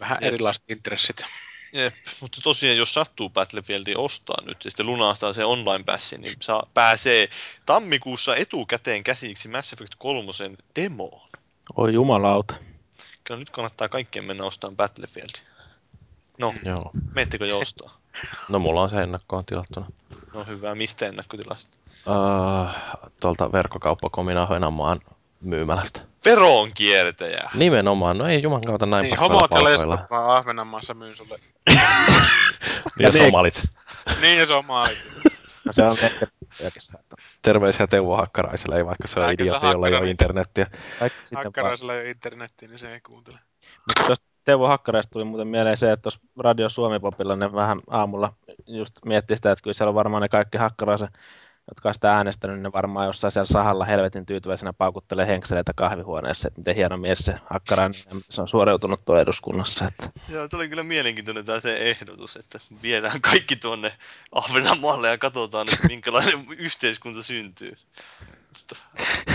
vähän 0.00 0.18
Jep. 0.20 0.32
erilaiset 0.32 0.64
intressit. 0.68 1.24
Jep, 1.72 1.94
mutta 2.20 2.40
tosiaan 2.42 2.76
jos 2.76 2.94
sattuu 2.94 3.30
Battlefieldin 3.30 3.98
ostaa 3.98 4.42
nyt 4.46 4.64
ja 4.64 4.70
sitten 4.70 4.86
lunastaa 4.86 5.32
se 5.32 5.44
online 5.44 5.84
passi, 5.84 6.18
niin 6.18 6.36
saa, 6.40 6.70
pääsee 6.74 7.28
tammikuussa 7.66 8.36
etukäteen 8.36 9.04
käsiksi 9.04 9.48
Mass 9.48 9.72
Effect 9.72 9.92
3 9.98 10.32
demoon. 10.76 11.28
Oi 11.76 11.94
jumalauta. 11.94 12.54
Kyllä 13.24 13.38
nyt 13.38 13.50
kannattaa 13.50 13.88
kaikkien 13.88 14.24
mennä 14.24 14.44
ostamaan 14.44 14.76
Battlefield. 14.76 15.30
No, 16.38 16.52
Joo. 16.64 16.90
meettekö 17.14 17.46
jo 17.46 17.58
ostaa? 17.58 17.96
No 18.48 18.58
mulla 18.58 18.82
on 18.82 18.90
se 18.90 19.02
ennakkoon 19.02 19.44
tilattuna. 19.44 19.86
No 20.34 20.44
hyvä, 20.44 20.74
mistä 20.74 21.06
ennakkotilasta? 21.06 21.78
Uh, 22.06 22.70
tuolta 23.20 23.52
verkkokauppakomin 23.52 24.38
Ahvenanmaan 24.38 24.96
myymälästä. 25.40 26.00
Veronkiertäjä! 26.24 27.50
Nimenomaan, 27.54 28.18
no 28.18 28.26
ei 28.28 28.42
juman 28.42 28.60
kautta 28.66 28.86
näin 28.86 29.02
Niin, 29.02 29.10
paskoilla 29.18 29.48
palkoilla. 29.48 29.70
lesbot 29.94 30.10
vaan 30.10 30.36
Ahvenanmaassa 30.36 30.94
myyn 30.94 31.16
sulle. 31.16 31.38
Ja 32.98 33.08
Niin. 33.12 33.24
somalit. 33.24 33.62
niin 34.20 34.38
ja 34.38 34.46
se 34.46 34.54
on 34.54 34.66
maali. 34.66 34.94
No 35.66 35.72
se 35.72 35.82
on 35.82 35.96
ehkä 36.02 36.26
oikeastaan. 36.64 37.04
Terveisiä 37.42 37.86
Teuvo 37.86 38.16
Hakkaraiselle, 38.16 38.76
ei 38.76 38.86
vaikka 38.86 39.08
se 39.08 39.20
on 39.20 39.32
idioti, 39.32 39.66
jolla 39.66 39.88
ei 39.88 39.94
ole 39.94 40.10
internettiä. 40.10 40.66
Hakkaraisella 41.44 41.94
ei 41.94 42.00
ole 42.00 42.10
internettiä, 42.10 42.68
niin 42.68 42.78
se 42.78 42.92
ei 42.92 43.00
kuuntele. 43.00 43.38
Mutta 43.98 44.14
Teuvo 44.46 44.68
Hakkaraista 44.68 45.10
tuli 45.10 45.24
muuten 45.24 45.48
mieleen 45.48 45.76
se, 45.76 45.92
että 45.92 46.02
tuossa 46.02 46.20
Radio 46.38 46.68
Suomi-popilla 46.68 47.36
ne 47.36 47.52
vähän 47.52 47.80
aamulla 47.90 48.32
just 48.66 48.92
mietti 49.04 49.36
sitä, 49.36 49.52
että 49.52 49.62
kyllä 49.62 49.74
siellä 49.74 49.88
on 49.88 49.94
varmaan 49.94 50.22
ne 50.22 50.28
kaikki 50.28 50.58
Hakkaraisen, 50.58 51.08
jotka 51.68 51.88
on 51.88 51.94
sitä 51.94 52.12
äänestänyt, 52.12 52.56
niin 52.56 52.62
ne 52.62 52.72
varmaan 52.72 53.06
jossain 53.06 53.32
siellä 53.32 53.46
sahalla 53.46 53.84
helvetin 53.84 54.26
tyytyväisenä 54.26 54.72
paukuttelee 54.72 55.26
henkseleitä 55.26 55.72
kahvihuoneessa, 55.76 56.48
että 56.48 56.60
miten 56.60 56.76
hieno 56.76 56.96
mies 56.96 57.18
se 57.18 57.34
Hakkarainen, 57.50 57.94
se 58.30 58.40
on 58.40 58.48
suoriutunut 58.48 59.00
tuolla 59.06 59.22
eduskunnassa. 59.22 59.84
Että. 59.84 60.20
Joo, 60.28 60.46
se 60.50 60.56
oli 60.56 60.68
kyllä 60.68 60.82
mielenkiintoinen 60.82 61.44
tämä 61.44 61.60
se 61.60 61.76
ehdotus, 61.76 62.36
että 62.36 62.60
viedään 62.82 63.20
kaikki 63.20 63.56
tuonne 63.56 63.92
Ahvenanmaalle 64.32 65.08
ja 65.08 65.18
katsotaan, 65.18 65.66
että 65.72 65.88
minkälainen 65.88 66.46
yhteiskunta 66.58 67.22
syntyy. 67.22 67.76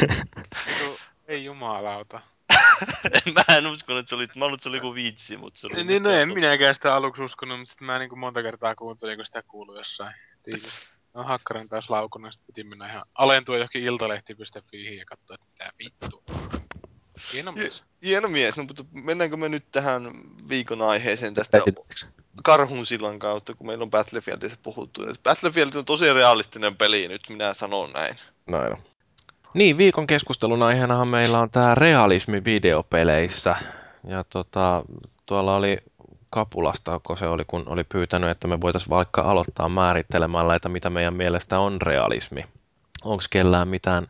Ei 1.27 1.45
jumalauta. 1.45 2.21
Mä 3.35 3.43
en 3.57 3.67
usko, 3.67 3.97
että 3.97 4.09
se 4.09 4.15
oli, 4.15 4.27
mä 4.35 4.45
luulen, 4.45 4.53
että 4.53 4.63
se 4.63 4.69
oli 4.69 4.77
joku 4.77 4.95
vitsi, 4.95 5.37
mutta 5.37 5.59
se 5.59 5.67
oli 5.67 5.75
Niin, 5.75 5.87
niin 5.87 6.03
no 6.03 6.09
en 6.09 6.33
minäkään 6.33 6.75
sitä 6.75 6.95
aluksi 6.95 7.23
uskonut, 7.23 7.59
mutta 7.59 7.69
sitten 7.69 7.85
mä 7.85 7.99
niin 7.99 8.19
monta 8.19 8.43
kertaa 8.43 8.75
kuuntelin, 8.75 9.17
kun 9.17 9.25
sitä 9.25 9.43
kuului 9.43 9.77
jossain 9.77 10.15
tiivistä. 10.43 10.87
No 11.13 11.23
Hakkaran 11.23 11.69
taas 11.69 11.89
laukunut, 11.89 12.33
sitten 12.33 12.47
piti 12.47 12.63
mennä 12.63 12.87
ihan 12.87 13.03
alentua 13.15 13.57
johonkin 13.57 13.83
iltalehti.fi 13.83 14.95
ja 14.95 15.05
katsoa, 15.05 15.35
että 15.35 15.47
mitä 15.47 15.71
vittu. 15.79 16.23
Hieno 17.33 17.51
mies. 17.51 17.83
Hieno 18.03 18.27
mies, 18.27 18.57
no, 18.57 18.63
mutta 18.63 18.85
mennäänkö 18.91 19.37
me 19.37 19.49
nyt 19.49 19.65
tähän 19.71 20.11
viikon 20.49 20.81
aiheeseen 20.81 21.33
tästä 21.33 21.57
karhun 22.43 22.85
sillan 22.85 23.19
kautta, 23.19 23.55
kun 23.55 23.67
meillä 23.67 23.83
on 23.83 23.89
Battlefieldistä 23.89 24.57
puhuttu. 24.63 25.01
Battlefield 25.23 25.75
on 25.75 25.85
tosi 25.85 26.13
realistinen 26.13 26.75
peli, 26.75 27.07
nyt 27.07 27.21
minä 27.29 27.53
sanon 27.53 27.91
näin. 27.91 28.15
Näin 28.47 28.73
on. 28.73 28.90
Niin, 29.53 29.77
viikon 29.77 30.07
keskustelun 30.07 30.63
aiheenahan 30.63 31.11
meillä 31.11 31.39
on 31.39 31.49
tämä 31.49 31.75
realismi 31.75 32.45
videopeleissä. 32.45 33.55
Ja 34.03 34.23
tota, 34.29 34.83
tuolla 35.25 35.55
oli 35.55 35.77
Kapulasta, 36.29 36.99
kun 37.03 37.17
se 37.17 37.27
oli, 37.27 37.45
kun 37.45 37.63
oli 37.65 37.83
pyytänyt, 37.83 38.29
että 38.29 38.47
me 38.47 38.61
voitaisiin 38.61 38.89
vaikka 38.89 39.21
aloittaa 39.21 39.69
määrittelemällä, 39.69 40.55
että 40.55 40.69
mitä 40.69 40.89
meidän 40.89 41.13
mielestä 41.13 41.59
on 41.59 41.81
realismi. 41.81 42.45
Onko 43.03 43.23
kellään 43.29 43.67
mitään 43.67 44.07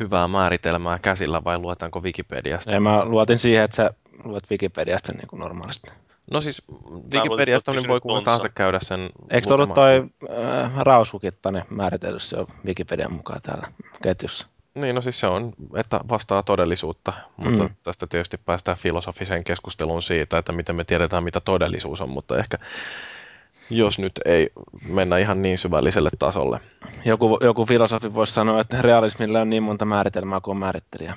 hyvää 0.00 0.28
määritelmää 0.28 0.98
käsillä 0.98 1.44
vai 1.44 1.58
luetaanko 1.58 2.00
Wikipediasta? 2.00 2.70
Ja 2.70 2.80
mä 2.80 3.04
luotin 3.04 3.38
siihen, 3.38 3.64
että 3.64 3.76
sä 3.76 3.90
luet 4.24 4.50
Wikipediasta 4.50 5.12
niin 5.12 5.26
kuin 5.26 5.40
normaalisti. 5.40 5.90
No 6.30 6.40
siis 6.40 6.62
Wikipediasta 7.14 7.72
niin 7.72 7.88
voi 7.88 8.00
kuka 8.00 8.20
tahansa 8.20 8.48
käydä 8.48 8.78
sen 8.82 9.10
Eikö 9.30 9.48
se 9.48 9.54
ollut 9.54 9.74
toi 9.74 10.10
äh, 10.30 10.72
Raushukittainen 10.76 11.64
määritellyt 11.70 12.32
jo 12.32 12.46
Wikipedian 12.66 13.12
mukaan 13.12 13.42
täällä 13.42 13.72
ketjussa? 14.02 14.46
Niin, 14.74 14.94
no 14.94 15.00
siis 15.02 15.20
se 15.20 15.26
on, 15.26 15.52
että 15.76 16.00
vastaa 16.10 16.42
todellisuutta, 16.42 17.12
mutta 17.36 17.62
Mm. 17.62 17.70
tästä 17.82 18.06
tietysti 18.06 18.36
päästään 18.38 18.76
filosofiseen 18.76 19.44
keskusteluun 19.44 20.02
siitä, 20.02 20.38
että 20.38 20.52
miten 20.52 20.76
me 20.76 20.84
tiedetään, 20.84 21.24
mitä 21.24 21.40
todellisuus 21.40 22.00
on, 22.00 22.10
mutta 22.10 22.38
ehkä 22.38 22.58
jos 23.70 23.98
nyt 23.98 24.12
ei 24.24 24.50
mennä 24.88 25.18
ihan 25.18 25.42
niin 25.42 25.58
syvälliselle 25.58 26.10
tasolle. 26.18 26.60
Joku, 27.04 27.38
joku 27.40 27.66
filosofi 27.66 28.14
voisi 28.14 28.32
sanoa, 28.32 28.60
että 28.60 28.82
realismilla 28.82 29.40
on 29.40 29.50
niin 29.50 29.62
monta 29.62 29.84
määritelmää 29.84 30.40
kuin 30.40 30.58
määrittelijä. 30.58 31.14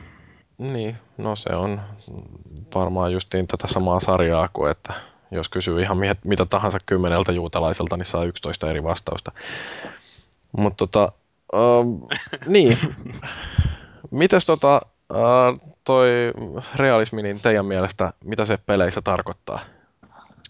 Niin, 0.57 0.97
no 1.17 1.35
se 1.35 1.49
on 1.55 1.81
varmaan 2.75 3.13
justiin 3.13 3.47
tätä 3.47 3.67
samaa 3.67 3.99
sarjaa 3.99 4.49
kuin, 4.53 4.71
että 4.71 4.93
jos 5.31 5.49
kysyy 5.49 5.81
ihan 5.81 5.97
mi- 5.97 6.11
mitä 6.25 6.45
tahansa 6.45 6.77
kymmeneltä 6.85 7.31
juutalaiselta, 7.31 7.97
niin 7.97 8.05
saa 8.05 8.23
11 8.23 8.69
eri 8.69 8.83
vastausta. 8.83 9.31
Mutta 10.57 10.87
tota, 10.87 11.11
um, 11.53 12.07
niin, 12.45 12.77
mites 14.11 14.45
tota, 14.45 14.81
uh, 15.13 15.75
toi 15.83 16.07
realismi, 16.75 17.23
niin 17.23 17.39
teidän 17.39 17.65
mielestä, 17.65 18.13
mitä 18.23 18.45
se 18.45 18.57
peleissä 18.57 19.01
tarkoittaa? 19.01 19.59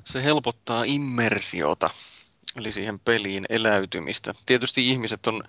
Se 0.05 0.23
helpottaa 0.23 0.83
immersiota, 0.85 1.89
eli 2.55 2.71
siihen 2.71 2.99
peliin 2.99 3.45
eläytymistä. 3.49 4.33
Tietysti 4.45 4.89
ihmiset 4.89 5.27
on, 5.27 5.43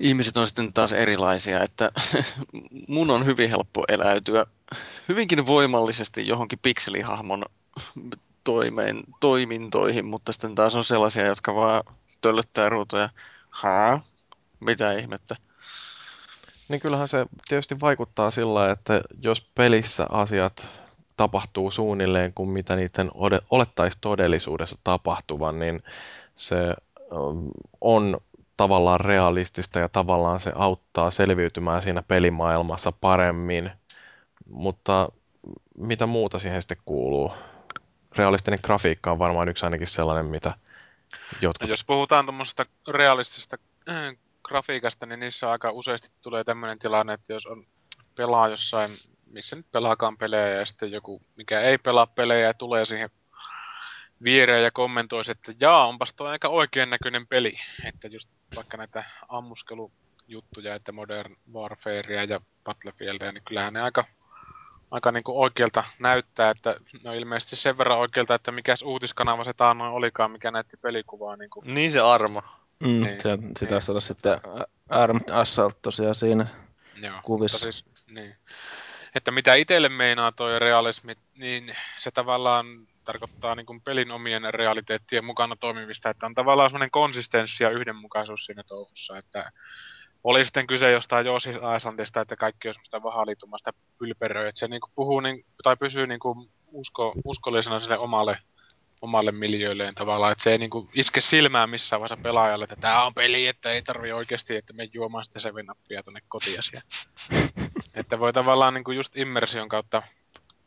ihmiset 0.00 0.36
on 0.36 0.46
sitten 0.46 0.72
taas 0.72 0.92
erilaisia, 0.92 1.62
että 1.62 1.90
mun 2.88 3.10
on 3.10 3.26
hyvin 3.26 3.50
helppo 3.50 3.84
eläytyä 3.88 4.46
hyvinkin 5.08 5.46
voimallisesti 5.46 6.26
johonkin 6.26 6.58
pikselihahmon 6.62 7.44
toimeen, 8.44 9.02
toimintoihin, 9.20 10.04
mutta 10.04 10.32
sitten 10.32 10.54
taas 10.54 10.74
on 10.74 10.84
sellaisia, 10.84 11.26
jotka 11.26 11.54
vaan 11.54 11.82
töllöttää 12.20 12.68
ruutuja. 12.68 13.08
Haa? 13.50 14.00
Mitä 14.60 14.92
ihmettä? 14.92 15.36
Niin 16.68 16.80
kyllähän 16.80 17.08
se 17.08 17.26
tietysti 17.48 17.80
vaikuttaa 17.80 18.30
sillä, 18.30 18.70
että 18.70 19.00
jos 19.22 19.50
pelissä 19.54 20.06
asiat 20.10 20.80
tapahtuu 21.16 21.70
suunnilleen 21.70 22.34
kuin 22.34 22.48
mitä 22.48 22.76
niiden 22.76 23.10
ode- 23.14 23.44
olettaisi 23.50 23.98
todellisuudessa 24.00 24.78
tapahtuvan, 24.84 25.58
niin 25.58 25.82
se 26.34 26.74
um, 27.12 27.50
on 27.80 28.20
tavallaan 28.56 29.00
realistista 29.00 29.78
ja 29.78 29.88
tavallaan 29.88 30.40
se 30.40 30.52
auttaa 30.54 31.10
selviytymään 31.10 31.82
siinä 31.82 32.02
pelimaailmassa 32.02 32.92
paremmin. 32.92 33.70
Mutta 34.50 35.08
mitä 35.78 36.06
muuta 36.06 36.38
siihen 36.38 36.62
sitten 36.62 36.78
kuuluu? 36.84 37.32
Realistinen 38.18 38.60
grafiikka 38.62 39.10
on 39.12 39.18
varmaan 39.18 39.48
yksi 39.48 39.66
ainakin 39.66 39.86
sellainen, 39.86 40.26
mitä 40.26 40.52
No, 41.12 41.38
jotkut... 41.40 41.70
jos 41.70 41.84
puhutaan 41.84 42.26
tuommoisesta 42.26 42.66
realistisesta 42.88 43.58
grafiikasta, 44.48 45.06
niin 45.06 45.20
niissä 45.20 45.50
aika 45.50 45.70
useasti 45.70 46.08
tulee 46.22 46.44
tämmöinen 46.44 46.78
tilanne, 46.78 47.12
että 47.12 47.32
jos 47.32 47.46
on 47.46 47.66
pelaa 48.16 48.48
jossain, 48.48 48.90
missä 49.26 49.56
nyt 49.56 49.66
pelaakaan 49.72 50.16
pelejä, 50.16 50.48
ja 50.48 50.66
sitten 50.66 50.92
joku, 50.92 51.22
mikä 51.36 51.60
ei 51.60 51.78
pelaa 51.78 52.06
pelejä, 52.06 52.46
ja 52.46 52.54
tulee 52.54 52.84
siihen 52.84 53.10
viereen 54.24 54.64
ja 54.64 54.70
kommentoisi, 54.70 55.32
että 55.32 55.52
jaa, 55.60 55.86
onpas 55.86 56.14
tuo 56.14 56.26
aika 56.26 56.48
oikean 56.48 56.90
näköinen 56.90 57.26
peli. 57.26 57.54
Että 57.84 58.08
just 58.08 58.28
vaikka 58.56 58.76
näitä 58.76 59.04
ammuskelujuttuja, 59.28 60.74
että 60.74 60.92
Modern 60.92 61.36
Warfarea 61.52 62.24
ja 62.24 62.40
Battlefieldia, 62.64 63.32
niin 63.32 63.44
kyllähän 63.48 63.72
ne 63.72 63.82
aika, 63.82 64.04
aika 64.90 65.12
niin 65.12 65.24
kuin 65.24 65.38
oikealta 65.38 65.84
näyttää, 65.98 66.50
että 66.50 66.76
ne 67.04 67.10
on 67.10 67.16
ilmeisesti 67.16 67.56
sen 67.56 67.78
verran 67.78 67.98
oikealta, 67.98 68.34
että 68.34 68.52
mikäs 68.52 68.82
uutiskanava 68.82 69.44
se 69.44 69.52
taannoin 69.52 69.92
olikaan, 69.92 70.30
mikä 70.30 70.50
näytti 70.50 70.76
pelikuvaa 70.76 71.36
niin 71.36 71.50
kuin 71.50 71.74
Niin 71.74 71.92
se 71.92 72.00
arma. 72.00 72.67
Mm, 72.80 72.88
Niin, 72.88 73.20
se, 73.20 73.36
niin, 73.36 73.52
sitä 73.58 73.80
olla 73.88 74.00
sitten 74.00 74.40
Armed 74.88 75.30
Assault 75.30 75.82
tosiaan 75.82 76.14
siinä. 76.14 76.46
Joo, 77.02 77.20
kuvissa. 77.24 77.58
Siis, 77.58 77.84
niin. 78.06 78.36
Että 79.14 79.30
mitä 79.30 79.54
itselle 79.54 79.88
meinaa 79.88 80.32
toi 80.32 80.58
realismi, 80.58 81.14
niin 81.34 81.76
se 81.98 82.10
tavallaan 82.10 82.66
tarkoittaa 83.04 83.54
niin 83.54 83.66
kuin 83.66 83.80
pelin 83.80 84.10
omien 84.10 84.54
realiteettien 84.54 85.24
mukana 85.24 85.56
toimimista, 85.56 86.10
että 86.10 86.26
on 86.26 86.34
tavallaan 86.34 86.70
semmoinen 86.70 86.90
konsistenssi 86.90 87.64
ja 87.64 87.70
yhdenmukaisuus 87.70 88.44
siinä 88.44 88.62
touhussa, 88.62 89.18
että 89.18 89.52
oli 90.24 90.44
sitten 90.44 90.66
kyse 90.66 90.90
jostain 90.90 91.26
Joosis 91.26 91.56
Aesantista, 91.62 92.20
että 92.20 92.36
kaikki 92.36 92.68
on 92.68 92.74
semmoista 92.74 93.02
vahaliitumasta 93.02 93.72
pylperöä, 93.98 94.48
että 94.48 94.58
se 94.58 94.68
niinku 94.68 94.88
puhuu 94.94 95.20
niin, 95.20 95.44
tai 95.62 95.76
pysyy 95.76 96.06
niinku 96.06 96.48
usko, 96.72 97.12
uskollisena 97.24 97.80
sille 97.80 97.98
omalle, 97.98 98.38
omalle 99.00 99.32
miljöilleen 99.32 99.94
tavallaan, 99.94 100.32
että 100.32 100.44
se 100.44 100.52
ei 100.52 100.58
niinku 100.58 100.90
iske 100.94 101.20
silmään 101.20 101.70
missään 101.70 102.00
vaiheessa 102.00 102.22
pelaajalle, 102.22 102.64
että 102.64 102.76
tämä 102.76 103.04
on 103.04 103.14
peli, 103.14 103.46
että 103.46 103.72
ei 103.72 103.82
tarvi 103.82 104.12
oikeasti, 104.12 104.56
että 104.56 104.72
me 104.72 104.88
juomaan 104.92 105.24
sitten 105.24 105.42
seven 105.42 105.70
upia 105.70 106.02
tonne 106.02 106.20
kotiin 106.28 106.58
että 107.94 108.18
voi 108.18 108.32
tavallaan 108.32 108.74
niinku 108.74 108.90
just 108.90 109.16
immersion 109.16 109.68
kautta 109.68 110.02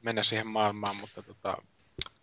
mennä 0.01 0.23
siihen 0.23 0.47
maailmaan, 0.47 0.95
mutta 0.95 1.23
tota, 1.23 1.57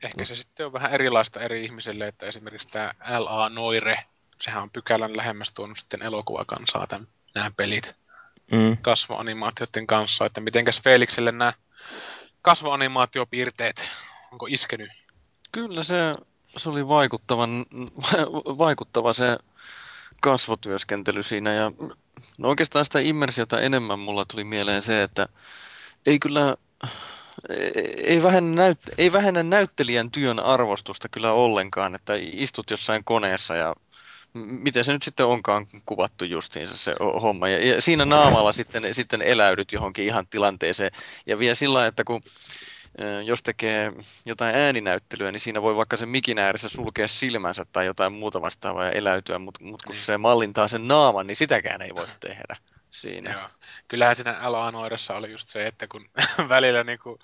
ehkä 0.03 0.25
se 0.25 0.37
sitten 0.37 0.67
on 0.67 0.73
vähän 0.73 0.93
erilaista 0.93 1.41
eri 1.41 1.65
ihmisille, 1.65 2.09
että 2.09 2.27
esimerkiksi 2.27 2.69
tämä 2.69 2.95
L.A. 3.19 3.49
Noire, 3.49 3.97
sehän 4.41 4.63
on 4.63 4.71
pykälän 4.71 5.17
lähemmäs 5.17 5.53
tuonut 5.53 5.77
sitten 5.77 6.03
elokuvakansaa 6.03 6.87
tämän, 6.87 7.07
nämä 7.35 7.51
pelit 7.57 7.95
Mm. 8.53 8.77
kasvoanimaatioiden 8.83 9.87
kanssa, 9.87 10.27
että 10.27 10.41
mitenkäs 10.41 10.83
Felixille 10.83 11.33
nämä 11.33 11.53
kasvoanimaatiopiirteet, 12.43 13.91
onko 14.33 14.47
iskenyt? 14.47 14.91
Kyllä 15.53 15.83
se, 15.83 15.97
se 16.57 16.69
oli 16.69 16.89
vaikuttavan, 16.89 17.67
vaikuttava 18.59 19.13
se 19.13 19.39
kasvotyöskentely 20.21 21.23
siinä 21.23 21.53
ja 21.53 21.73
no 22.39 22.49
oikeastaan 22.49 22.85
sitä 22.85 22.99
immersiota 23.01 23.61
enemmän 23.61 23.99
mulla 23.99 24.25
tuli 24.25 24.45
mieleen 24.45 24.83
se, 24.83 25.03
että 25.03 25.29
ei 26.07 26.19
kyllä 26.19 26.57
ei 28.05 28.23
vähennä, 28.23 28.63
näyt, 28.63 28.79
ei 28.99 29.13
vähennä 29.13 29.43
näyttelijän 29.43 30.11
työn 30.11 30.41
arvostusta 30.41 31.09
kyllä 31.09 31.33
ollenkaan, 31.33 31.95
että 31.95 32.13
istut 32.17 32.71
jossain 32.71 33.05
koneessa 33.05 33.57
ja 33.57 33.75
miten 34.35 34.85
se 34.85 34.93
nyt 34.93 35.03
sitten 35.03 35.27
onkaan 35.27 35.67
kuvattu 35.87 36.25
justiinsa 36.25 36.77
se 36.77 36.95
homma. 37.23 37.49
Ja, 37.49 37.67
ja 37.67 37.83
siinä 37.83 38.05
naamalla 38.05 38.53
sitten, 38.53 38.95
sitten 38.95 39.23
eläydyt 39.23 39.73
johonkin 39.73 40.05
ihan 40.05 40.27
tilanteeseen. 40.27 40.91
Ja 41.27 41.39
vielä 41.39 41.55
sillä 41.55 41.87
että 41.87 42.05
kun 42.05 42.23
jos 43.25 43.43
tekee 43.43 43.93
jotain 44.27 44.57
ääninäyttelyä, 44.57 45.33
niin 45.33 45.41
siinä 45.41 45.63
voi 45.63 45.77
vaikka 45.77 45.97
sen 45.97 46.09
mikin 46.09 46.39
ääressä 46.39 46.69
sulkea 46.69 47.09
silmänsä 47.09 47.67
tai 47.73 47.87
jotain 47.87 48.13
muuta 48.13 48.41
vastaavaa 48.41 48.85
ja 48.85 48.91
eläytyä, 48.91 49.39
mutta 49.39 49.65
mut 49.65 49.83
kun 49.87 49.97
se 49.97 50.19
mallintaa 50.19 50.69
sen 50.69 50.89
naaman, 50.89 51.27
niin 51.27 51.37
sitäkään 51.37 51.83
ei 51.83 51.91
voi 51.95 52.07
tehdä 52.21 52.57
siinä. 52.91 53.33
Joo. 53.33 53.49
Kyllähän 53.89 54.17
siinä 54.17 54.41
Noirassa 54.73 55.15
oli 55.15 55.31
just 55.33 55.49
se, 55.49 55.67
että 55.67 55.87
kun 55.87 56.11
välillä 56.49 56.85
niinku, 56.85 57.19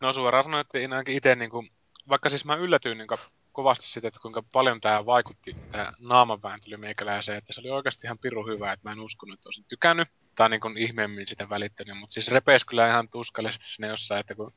no 0.00 0.12
suoraan 0.12 0.44
sanoen, 0.44 0.60
että 0.60 0.78
ainakin 0.78 1.16
itse 1.16 1.34
niinku, 1.34 1.64
vaikka 2.08 2.28
siis 2.28 2.44
mä 2.44 2.54
yllätyin 2.54 2.98
niinku 2.98 3.16
kovasti 3.52 3.86
siitä, 3.86 4.08
että 4.08 4.20
kuinka 4.20 4.42
paljon 4.52 4.80
tämä 4.80 5.06
vaikutti, 5.06 5.56
tämä 5.72 5.92
naamanvääntely 5.98 6.76
meikäläiseen, 6.76 7.38
että 7.38 7.52
se 7.52 7.60
oli 7.60 7.70
oikeasti 7.70 8.06
ihan 8.06 8.18
piru 8.18 8.46
hyvä, 8.46 8.72
että 8.72 8.88
mä 8.88 8.92
en 8.92 9.00
uskonut, 9.00 9.34
että 9.34 9.48
olisin 9.48 9.64
tykännyt 9.68 10.08
tai 10.34 10.48
niin 10.48 10.60
kuin 10.60 10.78
ihmeemmin 10.78 11.28
sitä 11.28 11.48
välittänyt, 11.48 11.98
mutta 11.98 12.12
siis 12.12 12.28
repees 12.28 12.64
kyllä 12.64 12.88
ihan 12.88 13.08
tuskallisesti 13.08 13.64
sinne 13.64 13.88
jossain, 13.88 14.20
että 14.20 14.34
kun 14.34 14.52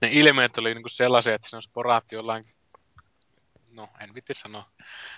ne 0.00 0.08
ilmeet 0.12 0.58
oli 0.58 0.74
niin 0.74 0.82
kuin 0.82 0.90
sellaisia, 0.90 1.34
että 1.34 1.48
siinä 1.48 1.56
olisi 1.56 1.70
poraatti 1.72 2.14
jollain, 2.14 2.44
no 3.72 3.88
en 4.00 4.14
vitti 4.14 4.34
sanoa, 4.34 4.64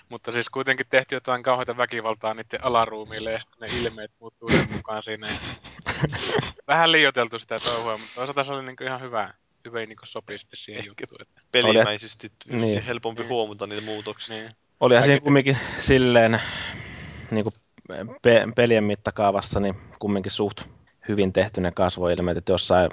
mutta 0.09 0.31
siis 0.31 0.49
kuitenkin 0.49 0.85
tehty 0.89 1.15
jotain 1.15 1.43
kauheita 1.43 1.77
väkivaltaa 1.77 2.33
niiden 2.33 2.63
alaruumiille 2.63 3.31
ja 3.31 3.39
sitten 3.39 3.69
ne 3.69 3.79
ilmeet 3.81 4.11
muuttuu 4.19 4.49
sen 4.49 4.73
mukaan 4.73 5.03
siinä. 5.03 5.27
Ja 5.27 5.33
vähän 6.67 6.91
liioiteltu 6.91 7.39
sitä 7.39 7.59
touhua, 7.59 7.97
mutta 7.97 8.15
toisaalta 8.15 8.43
se 8.43 8.51
oli 8.51 8.65
niin 8.65 8.75
kuin 8.75 8.87
ihan 8.87 9.01
hyvä, 9.01 9.33
hyvä 9.65 9.79
niin 9.79 9.97
sopii 10.03 10.37
sitten 10.37 10.57
siihen 10.57 10.79
Ehkä 10.79 10.91
juttuun. 11.01 11.21
Että... 11.21 11.41
Pelimäisesti 11.51 12.31
niin. 12.47 12.83
helpompi 12.83 13.23
niin. 13.23 13.29
huomata 13.29 13.67
niitä 13.67 13.85
muutoksia. 13.85 14.35
Niin. 14.35 14.51
Olihan 14.79 15.03
siinä 15.03 15.19
kumminkin 15.19 15.57
silleen 15.79 16.41
niin 17.31 17.43
kuin 17.43 17.53
pe- 18.21 18.47
pelien 18.55 18.83
mittakaavassa 18.83 19.59
niin 19.59 19.75
kumminkin 19.99 20.31
suht 20.31 20.61
hyvin 21.07 21.33
tehty 21.33 21.61
ne 21.61 21.71
kasvoilmeet, 21.71 22.37
että 22.37 22.51
jossain, 22.51 22.89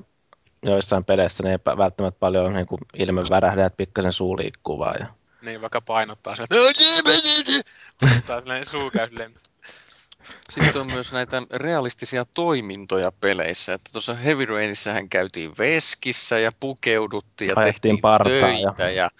joissain 0.62 1.04
peleissä 1.04 1.42
ne 1.42 1.50
ei 1.50 1.58
välttämättä 1.78 2.20
paljon 2.20 2.52
niin 2.52 2.66
kuin 2.66 2.80
ilme 2.94 3.22
värähdä, 3.30 3.66
että 3.66 3.76
pikkasen 3.76 4.12
suu 4.12 4.36
liikkuu 4.36 4.78
vaan. 4.78 4.96
Ja... 5.00 5.06
Niin, 5.42 5.60
vaikka 5.60 5.80
painottaa 5.80 6.36
se, 6.36 6.42
että 6.42 6.56
suu 8.70 8.90
käy 8.90 9.08
sitten 10.50 10.80
on 10.80 10.92
myös 10.92 11.12
näitä 11.12 11.42
realistisia 11.52 12.24
toimintoja 12.24 13.12
peleissä. 13.12 13.74
Että 13.74 13.90
tuossa 13.92 14.14
Heavy 14.14 14.46
Rainissähän 14.46 15.08
käytiin 15.08 15.52
veskissä 15.58 16.38
ja 16.38 16.52
pukeuduttiin 16.60 17.48
ja 17.48 17.54
Ajettiin 17.56 18.00
tehtiin 18.02 18.40
töitä. 18.40 18.82
Ja... 18.82 18.90
ja... 18.90 19.10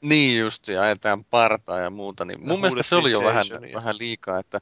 Niin 0.00 0.40
just, 0.40 0.68
ja 0.68 0.82
ajetaan 0.82 1.24
partaa 1.24 1.80
ja 1.80 1.90
muuta. 1.90 2.24
Niin 2.24 2.48
mun 2.48 2.60
mielestä 2.60 2.82
se 2.82 2.96
oli 2.96 3.10
jo 3.10 3.24
vähän, 3.24 3.44
vähän 3.74 3.98
liikaa, 3.98 4.38
että 4.38 4.60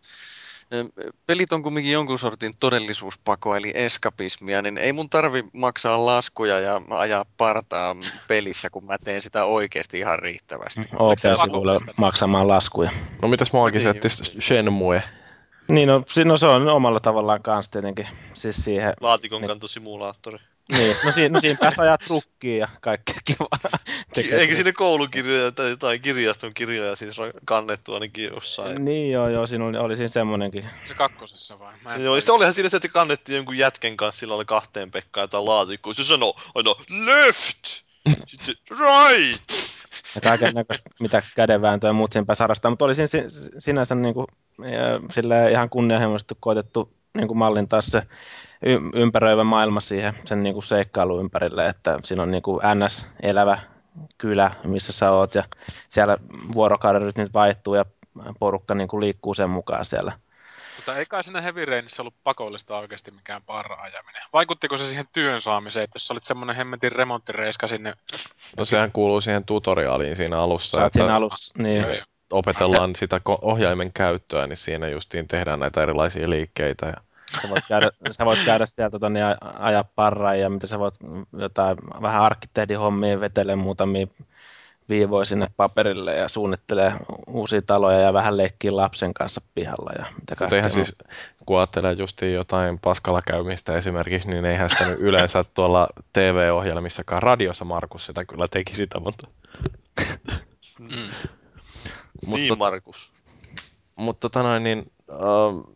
pelit 1.27 1.53
on 1.53 1.63
kumminkin 1.63 1.93
jonkun 1.93 2.19
sortin 2.19 2.53
todellisuuspako, 2.61 3.57
eli 3.57 3.73
eskapismia, 3.75 4.63
niin 4.63 4.79
ei 4.79 4.93
mun 4.93 5.11
tarvi 5.11 5.45
maksaa 5.53 6.07
laskuja 6.07 6.61
ja 6.61 6.83
ajaa 6.91 7.25
partaa 7.37 7.97
pelissä, 8.29 8.71
kun 8.71 8.85
mä 8.85 8.97
teen 9.05 9.23
sitä 9.23 9.45
oikeasti 9.45 9.99
ihan 9.99 10.19
riittävästi. 10.19 10.81
OP-sivuille 10.99 11.79
maksamaan 11.97 12.49
laskuja. 12.49 12.91
No 13.23 13.29
mitäs 13.29 13.53
mä 13.53 13.59
oikein 13.59 13.85
niin, 13.85 14.41
Shenmue? 14.41 15.03
Niin, 15.69 15.89
no, 15.89 16.05
no 16.25 16.37
se 16.37 16.47
on 16.47 16.69
omalla 16.69 17.01
tavallaan 17.01 17.43
kanssa 17.43 17.73
tietenkin. 17.73 18.09
Siis 18.35 18.65
siihen, 18.65 18.93
Laatikon 19.01 19.41
niin, 19.41 19.49
kantosimulaattori. 19.49 20.39
Niin, 20.71 20.97
no 21.05 21.13
siinä, 21.13 21.33
no 21.33 21.41
siinä 21.41 21.59
päästä 21.61 21.83
ajaa 21.83 21.99
trukkiin 21.99 22.59
ja 22.59 22.69
kaikkea 22.81 23.17
kivaa. 23.25 23.59
Eikö 24.17 24.55
sinne 24.55 24.73
koulukirjoja 24.73 25.53
tai 25.53 25.71
jotain 25.71 26.01
kirjaston 26.01 26.55
kirjoja 26.55 26.97
siis 26.97 27.17
kannettu 27.45 27.95
ainakin 27.95 28.25
jossain? 28.25 28.85
Niin 28.85 29.13
joo, 29.13 29.29
joo, 29.29 29.47
siinä 29.47 29.65
oli, 29.65 29.79
oli 29.79 29.97
siinä 29.97 30.09
semmonenkin. 30.09 30.65
Se 30.85 30.95
kakkosessa 30.95 31.59
vai? 31.59 31.75
Mä 31.83 31.97
joo, 31.97 32.21
sitten 32.21 32.35
olihan 32.35 32.55
siinä 32.55 32.69
se, 32.69 32.77
että 32.77 32.89
kannettiin 32.89 33.37
jonkun 33.37 33.59
jätken 33.59 33.97
kanssa 33.97 34.21
sillä 34.21 34.35
oli 34.35 34.45
kahteen 34.45 34.91
Pekkaan 34.91 35.25
jotain 35.25 35.45
laatikkoa. 35.45 35.95
Se 35.95 36.05
sanoi 36.05 36.33
aina 36.55 36.75
left, 37.07 37.65
sitten 38.27 38.55
right. 38.71 39.51
Ja 40.15 40.21
kaiken 40.21 40.55
näköistä, 40.55 40.91
mitä 41.01 41.23
kädenvääntöä 41.37 41.89
ja 41.89 41.93
muut 41.93 42.13
siinä 42.13 42.35
sarastaa. 42.35 42.71
Mutta 42.71 42.85
oli 42.85 42.95
siinä 42.95 43.09
sinänsä 43.59 43.95
niin 43.95 44.15
kuin, 44.15 44.27
ihan 45.51 45.71
kunnianhimoisesti 45.71 46.35
koetettu 46.41 46.93
niin 47.15 47.29
kuin 47.29 47.39
mallintaa 47.39 47.83
se 47.83 47.99
y- 47.99 48.07
ympäröivä 48.95 49.45
maailma 49.45 49.81
siihen 49.81 50.15
sen 50.25 50.43
niin 50.43 50.53
kuin 50.53 50.65
seikkailu 50.65 51.21
ympärille, 51.21 51.67
että 51.67 51.99
siinä 52.03 52.23
on 52.23 52.31
niin 52.31 52.43
kuin 52.43 52.61
NS-elävä 52.75 53.59
kylä, 54.19 54.51
missä 54.65 54.93
sä 54.93 55.11
oot, 55.11 55.35
ja 55.35 55.45
siellä 55.89 56.19
vuorokauden 56.55 57.03
rytmit 57.03 57.35
vaihtuu, 57.35 57.75
ja 57.75 57.85
porukka 58.39 58.75
niin 58.75 58.89
kuin 58.89 59.01
liikkuu 59.01 59.35
sen 59.35 59.51
mukaan 59.51 59.85
siellä. 59.85 60.13
Mutta 60.77 60.97
ei 60.97 61.07
kai 61.07 61.25
siinä 61.25 61.41
Heavy 61.41 61.65
Rainissa 61.65 62.03
ollut 62.03 62.15
pakollista 62.25 62.79
oikeasti 62.79 63.11
mikään 63.11 63.43
parra-ajaminen. 63.43 64.23
Vaikuttiko 64.33 64.77
se 64.77 64.85
siihen 64.85 65.09
työn 65.13 65.41
saamiseen, 65.41 65.85
että 65.85 65.97
jos 65.97 66.07
sä 66.07 66.15
olit 66.15 66.25
semmoinen 66.25 66.57
hemmetin 66.57 66.93
remonttireiska 66.93 67.67
sinne? 67.67 67.95
No 68.57 68.65
sehän 68.65 68.93
kuuluu 68.93 69.21
siihen 69.21 69.45
tutoriaaliin 69.45 70.17
siinä 70.17 70.41
alussa. 70.41 70.79
Sä 70.79 70.87
että 70.87 70.99
siinä 70.99 71.15
alussa, 71.15 71.55
niin. 71.59 71.87
Opetellaan 72.31 72.97
sitä 72.97 73.21
ohjaimen 73.27 73.93
käyttöä, 73.93 74.47
niin 74.47 74.57
siinä 74.57 74.89
justiin 74.89 75.29
tehdään 75.29 75.61
näitä 75.61 75.83
erilaisia 75.83 76.31
liikkeitä. 76.31 76.87
Ja 76.87 76.95
Sä 77.43 77.49
voit 77.49 77.65
käydä, 77.69 77.91
sä 78.11 78.25
voit 78.25 78.45
käydä 78.45 78.67
sieltä 78.67 78.91
tota, 78.91 79.11
niin 79.11 79.25
ajaa 79.59 79.85
parraa 79.85 80.35
ja 80.35 80.51
mitä 80.51 80.67
sä 80.67 80.79
voit 80.79 80.95
jotain 81.33 81.77
vähän 82.03 82.23
arkkitehdin 82.23 82.79
hommia 82.79 83.21
vetele 83.21 83.57
muutamia 83.57 84.07
viivoja 84.91 85.25
sinne 85.25 85.47
paperille 85.57 86.17
ja 86.17 86.29
suunnittelee 86.29 86.93
uusia 87.27 87.63
taloja 87.63 88.01
ja 88.01 88.13
vähän 88.13 88.37
leikkii 88.37 88.71
lapsen 88.71 89.15
kanssa 89.15 89.41
pihalla. 89.55 89.93
Ja 89.99 90.07
mitä 90.21 90.35
Mutta 90.41 90.57
eihän 90.57 90.71
siis, 90.71 90.97
kun 91.47 91.59
ajattelee 91.59 91.93
justiin 91.93 92.35
jotain 92.35 92.79
paskalla 92.79 93.23
käymistä 93.23 93.77
esimerkiksi, 93.77 94.29
niin 94.29 94.45
eihän 94.45 94.71
sitä 94.71 94.87
nyt 94.89 94.99
yleensä 95.01 95.45
tuolla 95.55 95.89
TV-ohjelmissakaan 96.13 97.23
radiossa 97.23 97.65
Markus 97.65 98.07
sitä 98.07 98.25
kyllä 98.25 98.49
teki 98.49 98.75
sitä, 98.75 99.01
mutta... 99.01 99.27
Mm. 100.81 101.07
mutta 102.27 102.37
niin 102.37 102.59
Markus. 102.59 103.13
Mutta 103.99 104.21
tota 104.21 104.43
noin, 104.43 104.63
niin 104.63 104.93
Uh, 105.11 105.67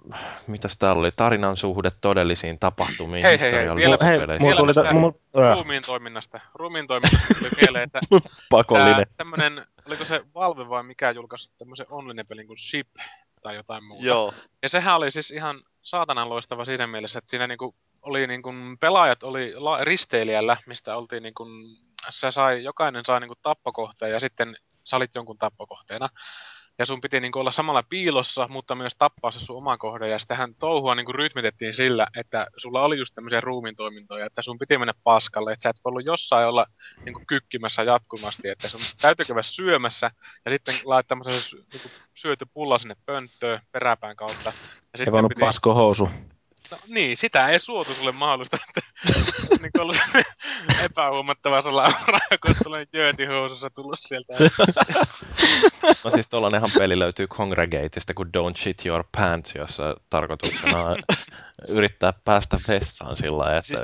mitäs 0.46 0.78
täällä 0.78 1.00
oli? 1.00 1.12
Tarinan 1.12 1.56
suhde 1.56 1.90
todellisiin 2.00 2.58
tapahtumiin 2.58 3.26
hei, 3.26 3.40
hei, 3.40 3.52
hei, 3.52 3.64
vielä, 3.76 3.96
hei, 4.02 4.18
vielä 4.18 4.56
tuli 4.56 4.74
ta- 4.74 4.94
mul... 4.94 5.10
ruumiin 5.54 5.82
toiminnasta. 5.86 6.40
Ruumiin 6.54 6.86
toiminnasta 6.86 7.34
tuli 7.38 7.50
mieleen, 7.62 7.84
että 7.84 8.00
Pakollinen. 8.50 9.06
tämmönen, 9.16 9.66
oliko 9.86 10.04
se 10.04 10.22
Valve 10.34 10.68
vai 10.68 10.82
mikä 10.82 11.10
julkaisi 11.10 11.52
tämmöisen 11.58 11.86
online-pelin 11.88 12.46
kuin 12.46 12.58
Ship 12.58 12.88
tai 13.42 13.54
jotain 13.54 13.84
muuta. 13.84 14.04
Joo. 14.06 14.32
Ja 14.62 14.68
sehän 14.68 14.96
oli 14.96 15.10
siis 15.10 15.30
ihan 15.30 15.62
saatanan 15.82 16.28
loistava 16.28 16.64
siinä 16.64 16.86
mielessä, 16.86 17.18
että 17.18 17.30
siinä 17.30 17.46
niinku 17.46 17.74
oli 18.02 18.26
niinku, 18.26 18.50
pelaajat 18.80 19.22
oli 19.22 19.52
la- 19.56 19.84
risteilijällä, 19.84 20.56
mistä 20.66 20.96
oltiin 20.96 21.22
niinku, 21.22 21.46
se 22.10 22.30
sai, 22.30 22.64
jokainen 22.64 23.04
sai 23.04 23.20
niinku 23.20 23.34
tappokohteen 23.42 24.12
ja 24.12 24.20
sitten 24.20 24.56
sä 24.84 24.96
olit 24.96 25.14
jonkun 25.14 25.38
tappokohteena. 25.38 26.08
Ja 26.78 26.86
sun 26.86 27.00
piti 27.00 27.20
niinku 27.20 27.38
olla 27.38 27.50
samalla 27.50 27.82
piilossa, 27.82 28.48
mutta 28.48 28.74
myös 28.74 28.92
tappaa 28.98 29.30
se 29.30 29.40
sun 29.40 29.56
oma 29.56 29.76
kohde. 29.76 30.08
Ja 30.08 30.18
sitähän 30.18 30.54
touhua 30.54 30.94
niinku 30.94 31.12
rytmitettiin 31.12 31.74
sillä, 31.74 32.06
että 32.16 32.46
sulla 32.56 32.82
oli 32.82 32.98
just 32.98 33.14
tämmöisiä 33.14 33.40
ruumiintoimintoja, 33.40 34.26
että 34.26 34.42
sun 34.42 34.58
piti 34.58 34.78
mennä 34.78 34.94
paskalle, 35.04 35.52
että 35.52 35.62
sä 35.62 35.68
et 35.68 35.76
ollut 35.84 36.06
jossain 36.06 36.48
olla 36.48 36.66
niinku 37.04 37.22
kykkimässä 37.26 37.82
jatkuvasti, 37.82 38.48
että 38.48 38.68
sun 38.68 38.80
täytyy 39.00 39.26
käydä 39.26 39.42
syömässä 39.42 40.10
ja 40.44 40.50
sitten 40.50 40.74
laittaa 40.84 41.18
niinku 41.72 41.88
syöty 42.14 42.46
pulla 42.54 42.78
sinne 42.78 42.96
pönttöön 43.06 43.60
peräpään 43.72 44.16
kautta. 44.16 44.48
Ja 44.48 44.52
Ei 44.94 44.98
sitten 44.98 45.12
voinut 45.12 45.28
piti... 45.28 45.40
pasko 45.40 45.74
housu. 45.74 46.10
No, 46.70 46.78
niin, 46.88 47.16
sitä 47.16 47.48
ei 47.48 47.60
suotu 47.60 47.94
sulle 47.94 48.12
mahdollista, 48.12 48.58
että 48.68 48.80
niin 49.62 49.80
ollut 49.80 49.96
epähuomattava 50.84 51.62
salaura, 51.62 52.18
kun 52.42 52.54
tulee 52.64 52.86
jöötihousussa 52.92 53.70
tullut 53.70 53.98
sieltä. 54.00 54.34
No 56.04 56.10
siis 56.10 56.28
tollainenhan 56.28 56.70
peli 56.78 56.98
löytyy 56.98 57.26
Congregateista 57.26 58.14
kuin 58.14 58.28
Don't 58.28 58.56
Shit 58.56 58.86
Your 58.86 59.04
Pants, 59.16 59.54
jossa 59.54 59.96
tarkoituksena 60.10 60.84
on 60.84 60.96
yrittää 61.76 62.12
päästä 62.24 62.60
vessaan 62.68 63.16
sillä 63.16 63.56
että 63.56 63.66
siis... 63.66 63.80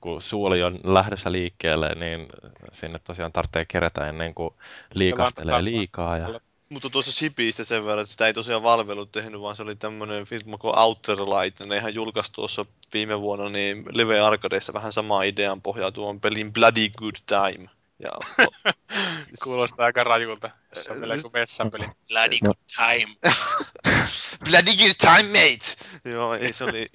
kun 0.00 0.22
suoli 0.22 0.62
on 0.62 0.80
lähdössä 0.84 1.32
liikkeelle, 1.32 1.94
niin 1.94 2.26
sinne 2.72 2.98
tosiaan 3.04 3.32
tarvitsee 3.32 3.64
kerätä 3.64 4.08
ennen 4.08 4.34
kuin 4.34 4.54
liikahtelee 4.94 5.64
liikaa. 5.64 6.18
Ja... 6.18 6.40
Mutta 6.68 6.90
tuossa 6.90 7.12
Sipistä 7.12 7.64
sen 7.64 7.84
verran, 7.84 8.02
että 8.02 8.12
sitä 8.12 8.26
ei 8.26 8.34
tosiaan 8.34 8.62
Valve 8.62 8.92
tehnyt, 9.12 9.40
vaan 9.40 9.56
se 9.56 9.62
oli 9.62 9.76
tämmöinen 9.76 10.24
firma 10.24 10.58
kuin 10.58 10.78
Outer 10.78 11.18
Light. 11.18 11.60
Ne 11.60 11.76
ihan 11.76 11.94
julkaisi 11.94 12.32
tuossa 12.32 12.66
viime 12.92 13.20
vuonna 13.20 13.48
niin 13.48 13.84
Live 13.92 14.20
Arcadeissa 14.20 14.72
vähän 14.72 14.92
sama 14.92 15.22
idean 15.22 15.62
pohjautuvan 15.62 16.20
pelin 16.20 16.52
Bloody 16.52 16.88
Good 16.88 17.14
Time. 17.26 17.68
Ja, 17.98 18.10
Kuulostaa 19.44 19.86
aika 19.86 20.04
rajulta. 20.04 20.50
Se 20.84 20.92
on 20.92 21.00
vielä 21.00 21.18
kuin 21.18 21.32
vessapeli. 21.32 21.86
Bloody 22.08 22.38
No. 22.42 22.54
good 22.54 22.56
time. 22.76 23.16
Bloody 24.50 24.76
Good 24.76 24.94
Time, 24.98 25.28
mate! 25.32 25.76
Joo, 26.04 26.34
ei, 26.34 26.52
se 26.52 26.64
oli, 26.64 26.90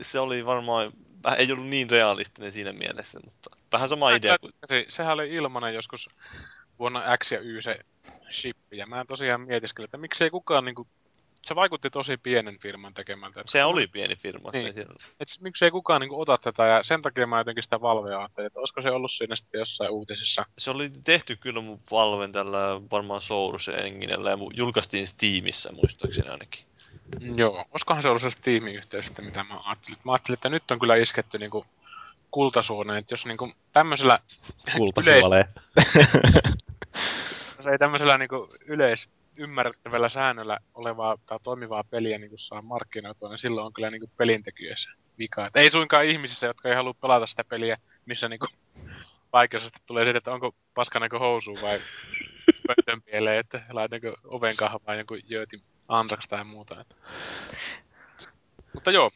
se 0.00 0.20
oli 0.20 0.46
varmaan, 0.46 0.92
vähän, 1.24 1.38
ei 1.38 1.52
ollut 1.52 1.66
niin 1.66 1.90
realistinen 1.90 2.52
siinä 2.52 2.72
mielessä, 2.72 3.20
mutta 3.24 3.50
vähän 3.72 3.88
sama 3.88 4.10
idea 4.10 4.38
kuin 4.38 4.52
Se, 4.66 4.86
sehän 4.88 5.14
oli 5.14 5.30
ilmanen 5.30 5.74
joskus 5.74 6.08
vuonna 6.78 7.16
X 7.18 7.32
ja 7.32 7.40
Y 7.40 7.62
se 7.62 7.78
shippi. 8.30 8.76
Ja 8.76 8.86
mä 8.86 9.04
tosiaan 9.04 9.40
mietiskelin, 9.40 9.84
että 9.84 9.98
miksei 9.98 10.30
kukaan 10.30 10.64
niinku... 10.64 10.86
Se 11.42 11.54
vaikutti 11.54 11.90
tosi 11.90 12.16
pienen 12.16 12.58
firman 12.58 12.94
tekemältä. 12.94 13.42
se 13.46 13.64
oli 13.64 13.86
pieni 13.86 14.16
firma. 14.16 14.50
Niin. 14.50 14.64
Niin. 14.64 14.74
Siellä, 14.74 14.94
Et 15.20 15.28
miksei 15.40 15.70
kukaan 15.70 16.00
niinku 16.00 16.20
ota 16.20 16.38
tätä, 16.38 16.66
ja 16.66 16.82
sen 16.82 17.02
takia 17.02 17.26
mä 17.26 17.38
jotenkin 17.38 17.62
sitä 17.62 17.80
Valvea 17.80 18.18
ajattelin, 18.18 18.46
että 18.46 18.60
olisiko 18.60 18.82
se 18.82 18.90
ollut 18.90 19.12
siinä 19.12 19.36
sitten 19.36 19.58
jossain 19.58 19.90
uutisissa. 19.90 20.46
se 20.58 20.70
oli 20.70 20.90
tehty 21.04 21.36
kyllä 21.36 21.60
mun 21.60 21.78
Valven 21.90 22.32
tällä 22.32 22.80
varmaan 22.90 23.22
Source 23.22 23.72
Enginellä 23.72 24.30
ja 24.30 24.36
julkaistiin 24.54 25.06
Steamissa 25.06 25.72
muistaakseni 25.72 26.28
ainakin. 26.28 26.64
Joo, 27.36 27.64
olisikohan 27.70 28.02
se 28.02 28.08
ollut 28.08 28.22
se 28.22 28.30
sitten, 28.30 29.24
mitä 29.24 29.44
mä 29.44 29.60
ajattelin. 29.64 29.98
Mä 30.04 30.12
ajattelin, 30.12 30.34
että 30.34 30.48
nyt 30.48 30.70
on 30.70 30.78
kyllä 30.78 30.96
isketty 30.96 31.38
niinku 31.38 31.66
kultasuoneen, 32.30 32.98
että 32.98 33.12
jos 33.12 33.26
niinku 33.26 33.52
tämmöisellä 33.72 34.18
Kultasuoleen. 34.76 35.48
jos 37.58 37.66
ei 37.66 37.78
tämmöisellä 37.78 38.18
niinku 38.18 38.48
yleis 38.66 39.08
ymmärrettävällä 39.38 40.08
säännöllä 40.08 40.58
olevaa 40.74 41.16
tai 41.26 41.38
toimivaa 41.42 41.84
peliä 41.84 42.18
niinku 42.18 42.38
saa 42.38 42.62
markkinoitua, 42.62 43.28
niin 43.28 43.38
silloin 43.38 43.66
on 43.66 43.72
kyllä 43.72 43.88
niinku 43.88 44.10
pelintekijöissä 44.16 44.90
vika. 45.18 45.46
Et 45.46 45.56
ei 45.56 45.70
suinkaan 45.70 46.04
ihmisissä, 46.04 46.46
jotka 46.46 46.68
ei 46.68 46.74
halua 46.74 46.94
pelata 46.94 47.26
sitä 47.26 47.44
peliä, 47.44 47.76
missä 48.06 48.28
niinku 48.28 48.46
vaikeusaste 49.32 49.78
tulee 49.86 50.04
siitä, 50.04 50.18
että 50.18 50.32
onko 50.32 50.54
paskanako 50.74 51.18
housuun 51.18 51.58
vai 51.62 51.80
pöntön 52.66 53.02
pieleen, 53.02 53.38
että 53.38 53.62
laitanko 53.70 54.16
oven 54.24 54.56
kahvaan 54.56 54.98
joku 54.98 55.14
jöötin 55.28 55.62
antraksi 55.88 56.28
tai 56.28 56.44
muuta. 56.44 56.80
Et. 56.80 56.96
Mutta 58.74 58.90
joo, 58.90 59.10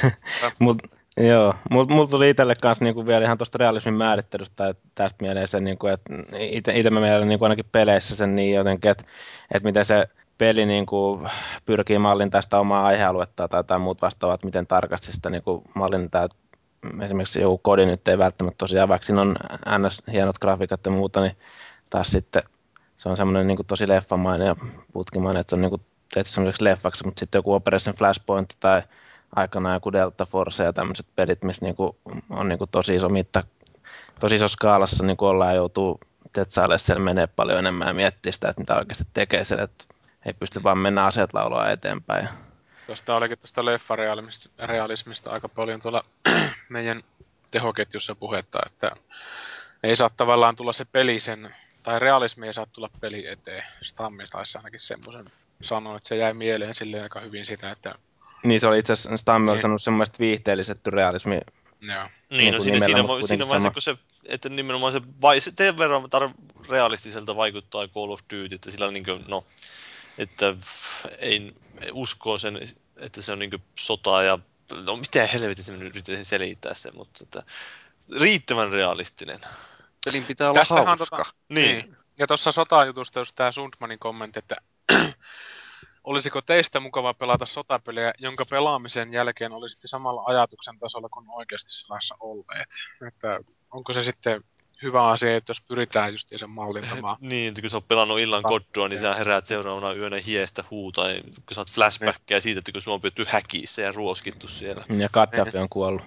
Mut, 0.58 0.78
joo, 1.16 1.54
mulla 1.70 2.06
tuli 2.06 2.30
itselle 2.30 2.54
kanssa 2.62 2.84
niinku 2.84 3.06
vielä 3.06 3.24
ihan 3.24 3.38
tuosta 3.38 3.58
realismin 3.58 3.94
määrittelystä 3.94 4.56
tai 4.56 4.74
tästä 4.94 5.24
mieleen 5.24 5.48
se, 5.48 5.60
niinku, 5.60 5.86
että 5.86 6.72
itse 6.72 6.90
mä 6.90 7.00
mielen 7.00 7.28
niinku 7.28 7.44
ainakin 7.44 7.66
peleissä 7.72 8.16
sen 8.16 8.36
niin 8.36 8.54
jotenkin, 8.54 8.90
että, 8.90 9.04
että 9.54 9.68
miten 9.68 9.84
se 9.84 10.08
peli 10.38 10.66
niinku 10.66 11.26
pyrkii 11.66 11.98
mallintaa 11.98 12.42
sitä 12.42 12.58
omaa 12.58 12.86
aihealuetta 12.86 13.48
tai 13.48 13.58
jotain 13.58 13.80
muut 13.80 14.02
vastaavat, 14.02 14.44
miten 14.44 14.66
tarkasti 14.66 15.12
sitä 15.12 15.30
niinku 15.30 15.62
mallintaa. 15.74 16.24
Et 16.24 16.32
Esimerkiksi 17.00 17.40
joku 17.40 17.58
kodi 17.58 17.86
nyt 17.86 18.08
ei 18.08 18.18
välttämättä 18.18 18.58
tosiaan, 18.58 18.88
vaikka 18.88 19.06
siinä 19.06 19.20
on 19.20 19.36
ns. 19.78 20.02
hienot 20.12 20.38
grafiikat 20.38 20.86
ja 20.86 20.92
muuta, 20.92 21.20
niin 21.20 21.36
taas 21.90 22.08
sitten 22.10 22.42
se 22.96 23.08
on 23.08 23.16
semmoinen 23.16 23.46
niin 23.46 23.66
tosi 23.66 23.88
leffamainen 23.88 24.46
ja 24.46 24.56
putkimainen, 24.92 25.40
että 25.40 25.50
se 25.50 25.56
on 25.56 25.60
niin 25.60 25.70
kuin 25.70 25.82
tehty 26.14 26.30
semmoiseksi 26.30 26.64
leffaksi, 26.64 27.04
mutta 27.04 27.20
sitten 27.20 27.38
joku 27.38 27.54
Operation 27.54 27.96
Flashpoint 27.96 28.56
tai 28.60 28.82
aikanaan 29.36 29.74
joku 29.74 29.92
Delta 29.92 30.26
Force 30.26 30.64
ja 30.64 30.72
tämmöiset 30.72 31.06
pelit, 31.16 31.42
missä 31.42 31.64
niinku 31.64 31.96
on 32.30 32.48
niinku 32.48 32.66
tosi 32.66 32.94
iso 32.94 33.08
mitta, 33.08 33.44
tosi 34.20 34.34
iso 34.34 34.48
skaalassa 34.48 35.04
niinku 35.04 35.26
ollaan 35.26 35.50
ja 35.50 35.56
joutuu 35.56 36.00
tetsailemaan 36.32 36.78
siellä 36.78 37.04
menee 37.04 37.26
paljon 37.26 37.58
enemmän 37.58 37.88
ja 37.88 37.94
miettiä 37.94 38.32
sitä, 38.32 38.48
että 38.48 38.60
mitä 38.60 38.76
oikeasti 38.76 39.04
tekee 39.12 39.44
siellä, 39.44 39.64
että 39.64 39.84
ei 40.26 40.32
pysty 40.32 40.62
vaan 40.62 40.78
mennä 40.78 41.04
aseet 41.04 41.34
laulaa 41.34 41.70
eteenpäin. 41.70 42.28
Tuosta 42.86 43.16
olikin 43.16 43.38
tuosta 43.38 43.64
leffarealismista 43.64 44.66
realismista 44.66 45.30
aika 45.30 45.48
paljon 45.48 45.80
tuolla 45.80 46.04
meidän 46.68 47.02
tehoketjussa 47.50 48.14
puhetta, 48.14 48.58
että 48.66 48.90
ei 49.82 49.96
saa 49.96 50.10
tavallaan 50.16 50.56
tulla 50.56 50.72
se 50.72 50.84
peli 50.84 51.20
sen, 51.20 51.54
tai 51.82 51.98
realismi 51.98 52.46
ei 52.46 52.54
saa 52.54 52.66
tulla 52.72 52.90
peli 53.00 53.26
eteen. 53.26 53.62
Stammi 53.82 54.26
taisi 54.26 54.58
ainakin 54.58 54.80
semmoisen 54.80 55.26
sanoa, 55.62 55.96
että 55.96 56.08
se 56.08 56.16
jäi 56.16 56.34
mieleen 56.34 56.74
silleen 56.74 57.02
aika 57.02 57.20
hyvin 57.20 57.46
sitä, 57.46 57.70
että 57.70 57.94
Niin 58.46 58.60
se 58.60 58.66
oli 58.66 58.78
itse 58.78 58.92
asiassa, 58.92 59.16
Stammi 59.16 59.50
oli 59.50 59.56
Niin. 59.56 59.62
sanonut 59.62 59.82
semmoista 59.82 60.18
viihteellisetty 60.18 60.90
realismi. 60.90 61.34
joo, 61.34 61.42
Niin, 61.80 62.08
Niin 62.38 62.54
no 62.54 62.60
siinä, 62.60 62.84
siinä, 62.86 63.02
siinä 63.26 63.48
vaiheessa, 63.48 63.70
kun 63.70 63.82
se, 63.82 63.96
että 64.26 64.48
nimenomaan 64.48 64.92
se, 64.92 65.00
vai, 65.20 65.40
se 65.40 65.52
sen 65.58 65.78
verran 65.78 66.02
tar- 66.02 66.68
realistiselta 66.70 67.36
vaikuttaa 67.36 67.88
Call 67.88 68.10
of 68.12 68.20
Duty, 68.20 68.54
että 68.54 68.70
sillä 68.70 68.90
niin 68.90 69.04
kuin, 69.04 69.24
no, 69.28 69.44
että 70.18 70.54
ei, 71.18 71.52
uskoo 71.92 72.38
sen, 72.38 72.58
että 72.96 73.22
se 73.22 73.32
on 73.32 73.38
niin 73.38 73.62
sota 73.78 74.22
ja, 74.22 74.38
no 74.86 74.96
mitä 74.96 75.26
helvetin 75.26 75.64
se 75.64 75.72
nyt 75.72 75.80
yrittäisin 75.90 76.24
selittää 76.24 76.74
sen, 76.74 76.96
mutta 76.96 77.18
että, 77.24 77.42
riittävän 78.20 78.72
realistinen. 78.72 79.40
Pelin 80.04 80.24
pitää 80.24 80.50
olla 80.50 80.58
Tässähän 80.60 80.82
on 80.88 80.98
hauska. 80.98 81.16
tota- 81.16 81.32
Niin, 81.48 81.76
Niin. 81.78 81.96
Ja 82.18 82.26
tuossa 82.26 82.52
sotajutusta 82.52 83.18
just 83.20 83.34
tämä 83.36 83.52
Sundmanin 83.52 83.98
kommentti, 83.98 84.38
että 84.38 84.56
olisiko 86.06 86.42
teistä 86.42 86.80
mukava 86.80 87.14
pelata 87.14 87.46
sotapeliä, 87.46 88.12
jonka 88.18 88.44
pelaamisen 88.44 89.12
jälkeen 89.12 89.52
olisitte 89.52 89.88
samalla 89.88 90.22
ajatuksen 90.26 90.78
tasolla 90.78 91.08
kuin 91.08 91.26
oikeasti 91.28 91.70
sellaisessa 91.70 92.14
olleet. 92.20 92.68
Että 93.08 93.40
onko 93.70 93.92
se 93.92 94.02
sitten 94.02 94.44
hyvä 94.82 95.06
asia, 95.06 95.36
että 95.36 95.50
jos 95.50 95.60
pyritään 95.68 96.12
just 96.12 96.28
sen 96.36 96.50
mallintamaan. 96.50 97.16
niin, 97.30 97.48
että 97.48 97.60
kun 97.60 97.70
sä 97.70 97.76
oot 97.76 97.88
pelannut 97.88 98.18
illan 98.18 98.42
koddoa, 98.42 98.88
niin 98.88 99.00
sä 99.00 99.14
heräät 99.14 99.46
seuraavana 99.46 99.92
yönä 99.92 100.16
hiestä 100.16 100.64
huutaa, 100.70 101.06
kun 101.24 101.54
sä 101.54 101.60
oot 101.60 101.70
flashbackkejä 101.70 102.40
siitä, 102.40 102.58
että 102.58 102.72
kun 102.72 102.82
sua 102.82 102.94
on 102.94 103.00
pidetty 103.00 103.26
häkissä 103.28 103.82
ja 103.82 103.92
ruoskittu 103.92 104.48
siellä. 104.48 104.84
Ja 104.98 105.08
Gaddafi 105.08 105.58
on 105.58 105.68
kuollut. 105.68 106.02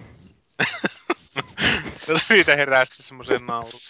Siitä 2.28 2.56
herää 2.56 2.84
sitten 2.84 3.06
semmoisen 3.06 3.46
naurun. 3.46 3.80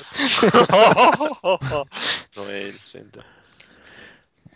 no 2.37 2.45
ei 2.49 2.73
nyt 2.73 2.81
sentään. 2.85 3.40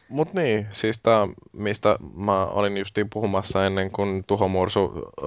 Mut 0.08 0.34
niin, 0.34 0.66
siis 0.72 1.00
tää, 1.02 1.28
mistä 1.52 1.96
mä 2.14 2.46
olin 2.46 2.76
justiin 2.76 3.10
puhumassa 3.10 3.66
ennen 3.66 3.90
kuin 3.90 4.24
Tuho 4.24 4.48
Mursu 4.48 5.12
ö, 5.22 5.26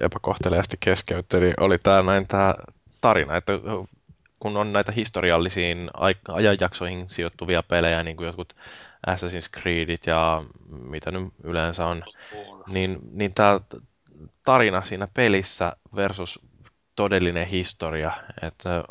epäkohteliaasti 0.00 0.76
keskeytteli, 0.80 1.52
oli 1.60 1.78
tää 1.78 2.02
näin 2.02 2.26
tää 2.26 2.54
tarina, 3.00 3.36
että 3.36 3.52
kun 4.40 4.56
on 4.56 4.72
näitä 4.72 4.92
historiallisiin 4.92 5.90
ajanjaksoihin 6.28 7.08
sijoittuvia 7.08 7.62
pelejä, 7.62 8.02
niin 8.02 8.16
kuin 8.16 8.26
jotkut 8.26 8.56
Assassin's 9.06 9.60
Creedit 9.60 10.06
ja 10.06 10.44
mitä 10.68 11.10
nyt 11.10 11.28
yleensä 11.44 11.86
on, 11.86 12.02
niin, 12.68 12.98
niin 13.12 13.34
tämä 13.34 13.60
tarina 14.44 14.84
siinä 14.84 15.08
pelissä 15.14 15.76
versus 15.96 16.40
todellinen 16.96 17.46
historia, 17.46 18.12
että 18.42 18.84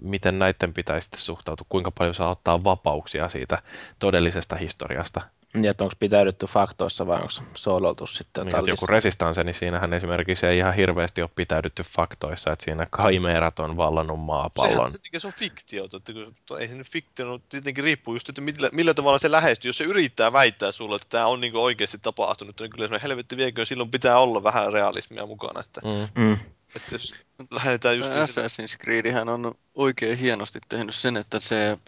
miten 0.00 0.38
näiden 0.38 0.74
pitäisi 0.74 1.10
suhtautua, 1.14 1.66
kuinka 1.68 1.90
paljon 1.90 2.14
saa 2.14 2.30
ottaa 2.30 2.64
vapauksia 2.64 3.28
siitä 3.28 3.62
todellisesta 3.98 4.56
historiasta. 4.56 5.20
Ja 5.62 5.70
että 5.70 5.84
onko 5.84 5.96
pitäydytty 5.98 6.46
faktoissa 6.46 7.06
vai 7.06 7.16
onko 7.16 7.32
soololtu 7.54 8.06
sitten 8.06 8.40
Niin, 8.40 8.48
jotain 8.48 8.60
että 8.62 8.70
joku 8.70 8.84
lisää? 8.84 8.94
resistance, 8.94 9.44
niin 9.44 9.54
siinähän 9.54 9.92
esimerkiksi 9.92 10.46
ei 10.46 10.58
ihan 10.58 10.74
hirveästi 10.74 11.22
ole 11.22 11.30
pitäydytty 11.36 11.82
faktoissa, 11.82 12.52
että 12.52 12.64
siinä 12.64 12.86
kaimeerat 12.90 13.58
on 13.58 13.76
vallannut 13.76 14.20
maapallon. 14.20 14.74
Sehän 14.74 14.90
se, 14.90 14.98
tekee, 14.98 15.20
se 15.20 15.26
on 15.26 15.32
fiktiota, 15.32 15.96
että 15.96 16.12
kun, 16.12 16.34
to- 16.46 16.58
ei 16.58 16.68
se 16.68 16.74
nyt 16.74 16.86
fiktio, 16.90 17.26
no, 17.26 17.38
tietenkin 17.48 17.84
riippuu 17.84 18.14
just, 18.14 18.28
että 18.28 18.40
millä, 18.40 18.68
millä 18.72 18.94
tavalla 18.94 19.18
se 19.18 19.30
lähestyy. 19.30 19.68
Jos 19.68 19.78
se 19.78 19.84
yrittää 19.84 20.32
väittää 20.32 20.72
sulle, 20.72 20.96
että 20.96 21.08
tämä 21.08 21.26
on 21.26 21.40
niin 21.40 21.56
oikeasti 21.56 21.98
tapahtunut, 21.98 22.60
niin 22.60 22.70
kyllä 22.70 22.88
se 22.88 23.00
helvetti 23.02 23.36
viekö, 23.36 23.64
silloin 23.64 23.90
pitää 23.90 24.18
olla 24.18 24.42
vähän 24.42 24.72
realismia 24.72 25.26
mukana. 25.26 25.60
Että, 25.60 25.80
Mm. 25.84 26.24
Mm. 26.24 26.38
Että 26.76 26.94
jos 26.94 27.14
lähdetään 27.50 27.98
just... 27.98 28.12
Tämä 28.12 28.26
sitä- 28.26 28.42
Assassin's 28.46 28.78
Creedihän 28.78 29.28
on 29.28 29.54
oikein 29.74 30.18
hienosti 30.18 30.58
tehnyt 30.68 30.94
sen, 30.94 31.16
että 31.16 31.40
se, 31.40 31.78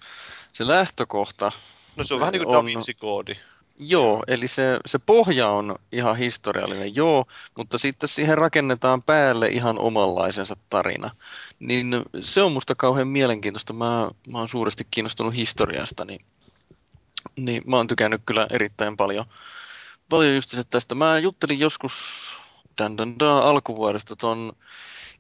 se 0.53 0.67
lähtökohta 0.69 1.53
No 1.97 2.05
se 2.05 2.15
on 2.15 2.21
vähän 2.21 2.33
niin 2.33 2.45
kuin 2.45 2.57
on- 2.57 2.65
Da 2.65 2.67
Vinci-koodi. 2.67 3.37
Joo, 3.79 4.23
eli 4.27 4.49
se, 4.49 4.81
se 4.87 4.99
pohja 4.99 5.49
on 5.49 5.77
ihan 5.93 6.17
historiallinen, 6.17 6.95
joo, 6.95 7.27
mutta 7.57 7.79
sitten 7.79 8.09
siihen 8.09 8.39
rakennetaan 8.39 9.03
päälle 9.03 9.49
ihan 9.49 9.79
omanlaisensa 9.79 10.57
tarina. 10.71 11.11
Niin 11.59 12.03
se 12.23 12.43
on 12.43 12.53
musta 12.53 12.75
kauhean 12.75 13.09
mielenkiintoista. 13.09 13.73
Mä, 13.73 14.11
mä 14.29 14.39
oon 14.39 14.49
suuresti 14.49 14.87
kiinnostunut 14.91 15.35
historiasta, 15.35 16.05
niin, 16.05 16.25
niin 17.37 17.63
mä 17.67 17.77
oon 17.77 17.87
tykännyt 17.87 18.23
kyllä 18.27 18.47
erittäin 18.51 18.97
paljon, 18.97 19.25
paljon 20.09 20.35
just 20.35 20.55
tästä. 20.71 20.95
Mä 20.95 21.19
juttelin 21.19 21.61
joskus 21.61 21.95
dan, 22.79 22.99
dan, 22.99 23.19
dan, 23.19 23.43
alkuvuodesta 23.43 24.17
ton 24.17 24.53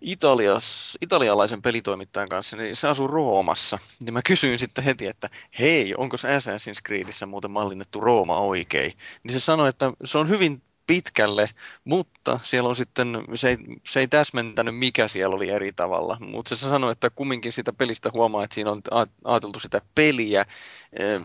Italias, 0.00 0.98
italialaisen 1.00 1.62
pelitoimittajan 1.62 2.28
kanssa, 2.28 2.56
niin 2.56 2.76
se 2.76 2.88
asuu 2.88 3.06
Roomassa. 3.06 3.78
Niin 4.04 4.14
mä 4.14 4.20
kysyin 4.26 4.58
sitten 4.58 4.84
heti, 4.84 5.06
että 5.06 5.30
hei, 5.58 5.94
onko 5.96 6.16
Assassin's 6.16 6.82
Creedissä 6.86 7.26
muuten 7.26 7.50
mallinnettu 7.50 8.00
Rooma 8.00 8.38
oikein? 8.38 8.92
Niin 9.22 9.32
se 9.32 9.40
sanoi, 9.40 9.68
että 9.68 9.92
se 10.04 10.18
on 10.18 10.28
hyvin 10.28 10.62
pitkälle, 10.86 11.50
mutta 11.84 12.40
siellä 12.42 12.68
on 12.68 12.76
sitten, 12.76 13.24
se 13.34 13.48
ei, 13.48 13.56
se 13.86 14.00
ei 14.00 14.08
täsmentänyt 14.08 14.76
mikä 14.76 15.08
siellä 15.08 15.36
oli 15.36 15.50
eri 15.50 15.72
tavalla, 15.72 16.16
mutta 16.20 16.56
se 16.56 16.60
sanoi, 16.60 16.92
että 16.92 17.10
kumminkin 17.10 17.52
sitä 17.52 17.72
pelistä 17.72 18.10
huomaa, 18.12 18.44
että 18.44 18.54
siinä 18.54 18.70
on 18.70 18.82
ajateltu 19.24 19.60
sitä 19.60 19.80
peliä 19.94 20.44
eh, 20.92 21.22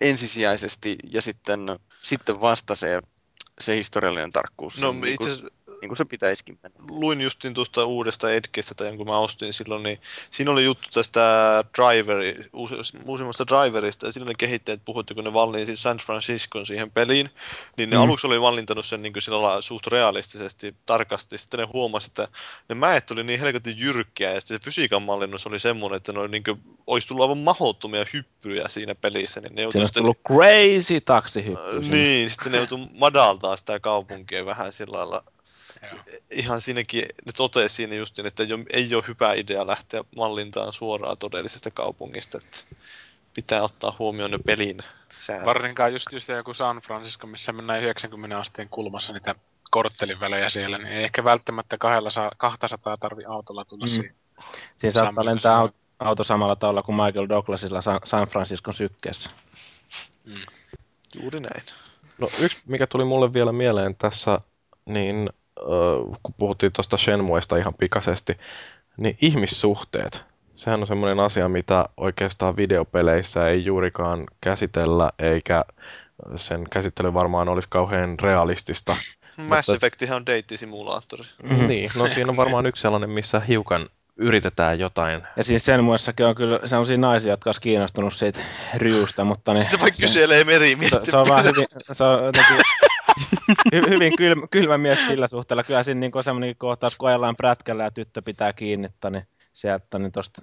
ensisijaisesti 0.00 0.96
ja 1.12 1.22
sitten, 1.22 1.60
sitten 2.02 2.40
vasta 2.40 2.74
se, 2.74 3.00
se 3.60 3.76
historiallinen 3.76 4.32
tarkkuus. 4.32 4.78
No 4.78 4.92
niin 4.92 5.06
itse 5.06 5.30
asiassa 5.30 5.48
niin 5.80 5.88
kuin 5.88 5.96
se 5.98 6.04
pitäisikin 6.04 6.58
mennä. 6.62 6.78
luin 6.88 7.20
justin 7.20 7.54
tuosta 7.54 7.84
uudesta 7.84 8.30
Edgestä, 8.32 8.74
tai 8.74 8.86
jonka 8.86 9.04
mä 9.04 9.18
ostin 9.18 9.52
silloin, 9.52 9.82
niin 9.82 10.00
siinä 10.30 10.50
oli 10.50 10.64
juttu 10.64 10.88
tästä 10.94 11.20
driveri, 11.78 12.36
uusi- 12.52 12.74
uusimmasta 13.04 13.46
driverista, 13.46 14.06
ja 14.06 14.12
siinä 14.12 14.26
ne 14.28 14.34
kehittäjät 14.38 14.80
puhuivat, 14.84 15.10
kun 15.14 15.24
ne 15.24 15.32
valliin 15.32 15.66
siis 15.66 15.82
San 15.82 15.98
Franciscon 15.98 16.66
siihen 16.66 16.90
peliin, 16.90 17.30
niin 17.76 17.90
ne 17.90 17.96
Mm. 17.96 18.02
aluksi 18.02 18.26
oli 18.26 18.40
vallintanut 18.40 18.86
sen 18.86 19.02
niin 19.02 19.12
kuin 19.12 19.22
sillä 19.22 19.42
lailla 19.42 19.60
suht 19.60 19.86
realistisesti, 19.86 20.74
tarkasti, 20.86 21.38
sitten 21.38 21.60
ne 21.60 21.66
huomasi, 21.72 22.06
että 22.06 22.28
ne 22.68 22.74
mäet 22.74 23.10
oli 23.10 23.24
niin 23.24 23.40
helvetin 23.40 23.78
jyrkkiä, 23.78 24.32
ja 24.32 24.40
sitten 24.40 24.58
se 24.60 24.64
fysiikan 24.64 25.02
mallinnus 25.02 25.46
oli 25.46 25.60
semmoinen, 25.60 25.96
että 25.96 26.12
ne 26.12 26.20
oli 26.20 26.28
niin 26.28 26.44
kuin, 26.44 26.60
olisi 26.86 27.08
tullut 27.08 27.22
aivan 27.22 27.38
mahdottomia 27.38 28.04
hyppyjä 28.12 28.68
siinä 28.68 28.94
pelissä, 28.94 29.40
niin 29.40 29.54
ne 29.54 29.56
Siinä 29.56 29.62
joutui 29.62 29.78
olisi 29.80 29.88
sitten 29.88 30.02
tullut 30.02 30.18
crazy 30.26 31.00
taksihyppy. 31.00 31.82
sinne. 31.82 31.96
niin, 31.96 32.30
sitten 32.30 32.52
ne 32.52 32.58
joutuu 32.58 32.88
madaltaa 32.98 33.56
sitä 33.56 33.80
kaupunkia 33.80 34.46
vähän 34.46 34.72
sillä 34.72 34.98
lailla. 34.98 35.22
Joo. 35.92 36.00
Ihan 36.30 36.60
siinäkin, 36.60 37.02
ne 37.26 37.32
totesi 37.36 37.74
siinä 37.74 37.94
justin, 37.94 38.26
että 38.26 38.42
ei 38.42 38.52
ole, 38.52 38.64
ei 38.72 38.94
ole 38.94 39.04
hyvä 39.08 39.32
idea 39.32 39.66
lähteä 39.66 40.04
mallintaan 40.16 40.72
suoraan 40.72 41.18
todellisesta 41.18 41.70
kaupungista. 41.70 42.38
Että 42.38 42.76
pitää 43.34 43.62
ottaa 43.62 43.96
huomioon 43.98 44.30
ne 44.30 44.38
pelin 44.38 44.78
säännöt. 45.20 45.46
Varsinkaan 45.46 45.92
just, 45.92 46.06
just 46.12 46.28
joku 46.28 46.54
San 46.54 46.76
Francisco, 46.76 47.26
missä 47.26 47.52
mennään 47.52 47.82
90 47.82 48.38
asteen 48.38 48.68
kulmassa 48.68 49.12
niitä 49.12 49.34
korttelin 49.70 50.20
välejä 50.20 50.48
siellä, 50.48 50.78
niin 50.78 50.88
ei 50.88 51.04
ehkä 51.04 51.24
välttämättä 51.24 51.78
kahdella 51.78 52.10
saa, 52.10 52.30
200 52.36 52.96
tarvi 52.96 53.24
autolla 53.24 53.64
tulla 53.64 53.84
Mm. 53.84 53.90
siihen. 53.90 54.14
Siinä 54.76 54.92
saattaa 54.92 55.24
lentää 55.24 55.56
auto, 55.56 55.76
auto 55.98 56.24
samalla 56.24 56.56
tavalla 56.56 56.82
kuin 56.82 56.96
Michael 56.96 57.28
Douglasilla 57.28 57.82
San, 57.82 58.00
San 58.04 58.28
Franciscon 58.28 58.74
sykkeessä. 58.74 59.30
Mm. 60.24 60.34
Juuri 61.22 61.38
näin. 61.38 61.62
No 62.18 62.28
yksi, 62.40 62.62
mikä 62.66 62.86
tuli 62.86 63.04
mulle 63.04 63.32
vielä 63.32 63.52
mieleen 63.52 63.96
tässä, 63.96 64.40
niin 64.86 65.30
kun 66.22 66.34
puhuttiin 66.38 66.72
tuosta 66.72 66.96
Shenmuesta 66.96 67.56
ihan 67.56 67.74
pikaisesti, 67.74 68.36
niin 68.96 69.18
ihmissuhteet. 69.20 70.22
Sehän 70.54 70.80
on 70.80 70.86
semmoinen 70.86 71.20
asia, 71.20 71.48
mitä 71.48 71.84
oikeastaan 71.96 72.56
videopeleissä 72.56 73.48
ei 73.48 73.64
juurikaan 73.64 74.24
käsitellä, 74.40 75.10
eikä 75.18 75.64
sen 76.36 76.64
käsittely 76.70 77.14
varmaan 77.14 77.48
olisi 77.48 77.68
kauhean 77.70 78.18
realistista. 78.22 78.96
Mass 79.36 79.68
Mutta- 79.68 79.74
Effectihän 79.74 80.16
on 80.16 80.26
deittisimulaattori. 80.26 81.24
Mm-hmm. 81.42 81.66
Niin, 81.66 81.90
no 81.96 82.08
siinä 82.08 82.30
on 82.30 82.36
varmaan 82.36 82.66
yksi 82.66 82.80
sellainen, 82.82 83.10
missä 83.10 83.40
hiukan 83.40 83.88
yritetään 84.16 84.78
jotain. 84.78 85.22
Ja 85.36 85.44
siis 85.44 85.64
sen 85.64 85.84
muissakin 85.84 86.26
on 86.26 86.34
kyllä 86.34 86.60
sellaisia 86.64 86.98
naisia, 86.98 87.30
jotka 87.32 87.48
olisi 87.48 87.60
kiinnostunut 87.60 88.14
siitä 88.14 88.40
ryustä, 88.76 89.24
mutta 89.24 89.52
niin, 89.52 89.62
Sitten 89.62 89.80
vaikka 89.80 90.00
kyselee 90.00 90.38
se, 90.38 90.44
merimiestä. 90.44 91.00
se, 91.04 91.16
on 91.16 91.24
vaan 91.28 91.44
hyvin, 91.44 91.66
se 91.92 92.04
on 92.04 92.24
jotenkin 92.24 92.56
hy, 93.74 93.82
hyvin 93.88 94.16
kylmä, 94.18 94.46
kylmä 94.50 94.78
mies 94.78 95.06
sillä 95.06 95.28
suhteella. 95.28 95.62
Kyllä 95.62 95.82
siinä 95.82 96.00
niin 96.00 96.10
on 96.14 96.24
sellainen 96.24 96.56
kohtaus, 96.58 96.96
kun 96.96 97.08
ajellaan 97.08 97.36
prätkällä 97.36 97.84
ja 97.84 97.90
tyttö 97.90 98.22
pitää 98.24 98.52
kiinni, 98.52 98.88
niin 99.10 99.26
sieltä 99.52 99.98
niin 99.98 100.12
tosta, 100.12 100.42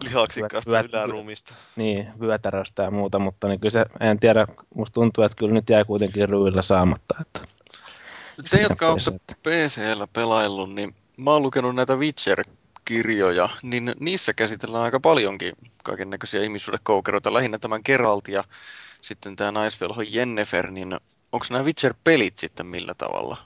lihaksikkaasta 0.00 0.70
Hyvät- 0.70 0.86
yläruumista. 0.88 1.54
niin, 1.76 2.08
vyötäröstä 2.20 2.82
ja 2.82 2.90
muuta, 2.90 3.18
mutta 3.18 3.48
niin 3.48 3.60
kyllä 3.60 3.72
se, 3.72 3.84
en 4.00 4.18
tiedä, 4.20 4.46
musta 4.74 4.94
tuntuu, 4.94 5.24
että 5.24 5.36
kyllä 5.36 5.52
nyt 5.54 5.70
jäi 5.70 5.84
kuitenkin 5.84 6.28
ryillä 6.28 6.62
saamatta. 6.62 7.14
Että 7.20 7.40
Te, 8.50 8.60
jotka 8.62 8.96
että- 9.08 9.34
PCllä 9.42 10.06
pelaillut, 10.12 10.74
niin 10.74 10.94
mä 11.16 11.30
oon 11.30 11.42
lukenut 11.42 11.74
näitä 11.74 11.94
Witcher-kirjoja, 11.94 13.48
niin 13.62 13.92
niissä 14.00 14.32
käsitellään 14.34 14.84
aika 14.84 15.00
paljonkin 15.00 15.52
kaiken 15.84 16.10
näköisiä 16.10 16.42
ihmissuhdekoukeroita, 16.42 17.34
lähinnä 17.34 17.58
tämän 17.58 17.80
Geralt 17.84 18.28
ja 18.28 18.44
sitten 19.00 19.36
tämä 19.36 19.52
naisvelho 19.52 20.02
Jennefer, 20.02 20.70
niin 20.70 20.96
onko 21.32 21.46
nämä 21.50 21.64
Witcher-pelit 21.64 22.36
sitten 22.36 22.66
millä 22.66 22.94
tavalla? 22.94 23.36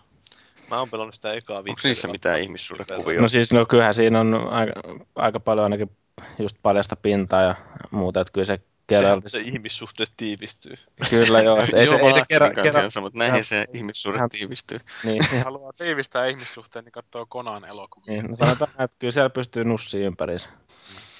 Mä 0.70 0.78
oon 0.78 0.90
pelannut 0.90 1.14
sitä 1.14 1.32
ekaa 1.32 1.58
Onko 1.58 1.68
Witcheria. 1.70 1.90
niissä 1.90 2.08
mitään 2.08 2.40
ihmissuhdekuvia? 2.40 3.20
No 3.20 3.28
siis, 3.28 3.52
no 3.52 3.66
kyllähän 3.66 3.94
siinä 3.94 4.20
on 4.20 4.48
aika, 4.50 4.72
aika 5.16 5.40
paljon 5.40 5.64
ainakin 5.64 5.90
just 6.38 6.56
paljasta 6.62 6.96
pintaa 6.96 7.42
ja 7.42 7.54
muuta, 7.90 8.20
että 8.20 8.32
kyllä 8.32 8.44
se 8.44 8.60
Geralt, 8.88 9.24
Se, 9.24 9.28
se 9.28 9.40
ihmissuhteet 9.40 10.12
tiivistyy. 10.16 10.74
kyllä 11.10 11.40
joo, 11.40 11.58
että 11.62 11.76
ei 11.76 11.88
se, 11.88 11.94
ei 11.96 12.12
se 12.14 12.22
Geralt, 12.28 12.54
Geralt, 12.54 12.92
sanoo, 12.92 13.06
että 13.08 13.18
näihin 13.18 13.44
se 13.44 13.66
ihmissuhde 13.74 14.16
Ihan- 14.16 14.28
tiivistyy. 14.30 14.80
niin, 15.04 15.16
Jos 15.32 15.44
haluaa 15.44 15.72
tiivistää 15.72 16.26
ihmissuhteen, 16.26 16.84
niin 16.84 16.92
katsoo 16.92 17.26
Konan 17.28 17.64
elokuvia. 17.64 18.12
niin, 18.12 18.24
no 18.30 18.36
sanotaan, 18.36 18.70
että 18.78 18.96
kyllä 18.98 19.12
siellä 19.12 19.30
pystyy 19.30 19.64
nussiin 19.64 20.04
ympäriinsä. 20.04 20.48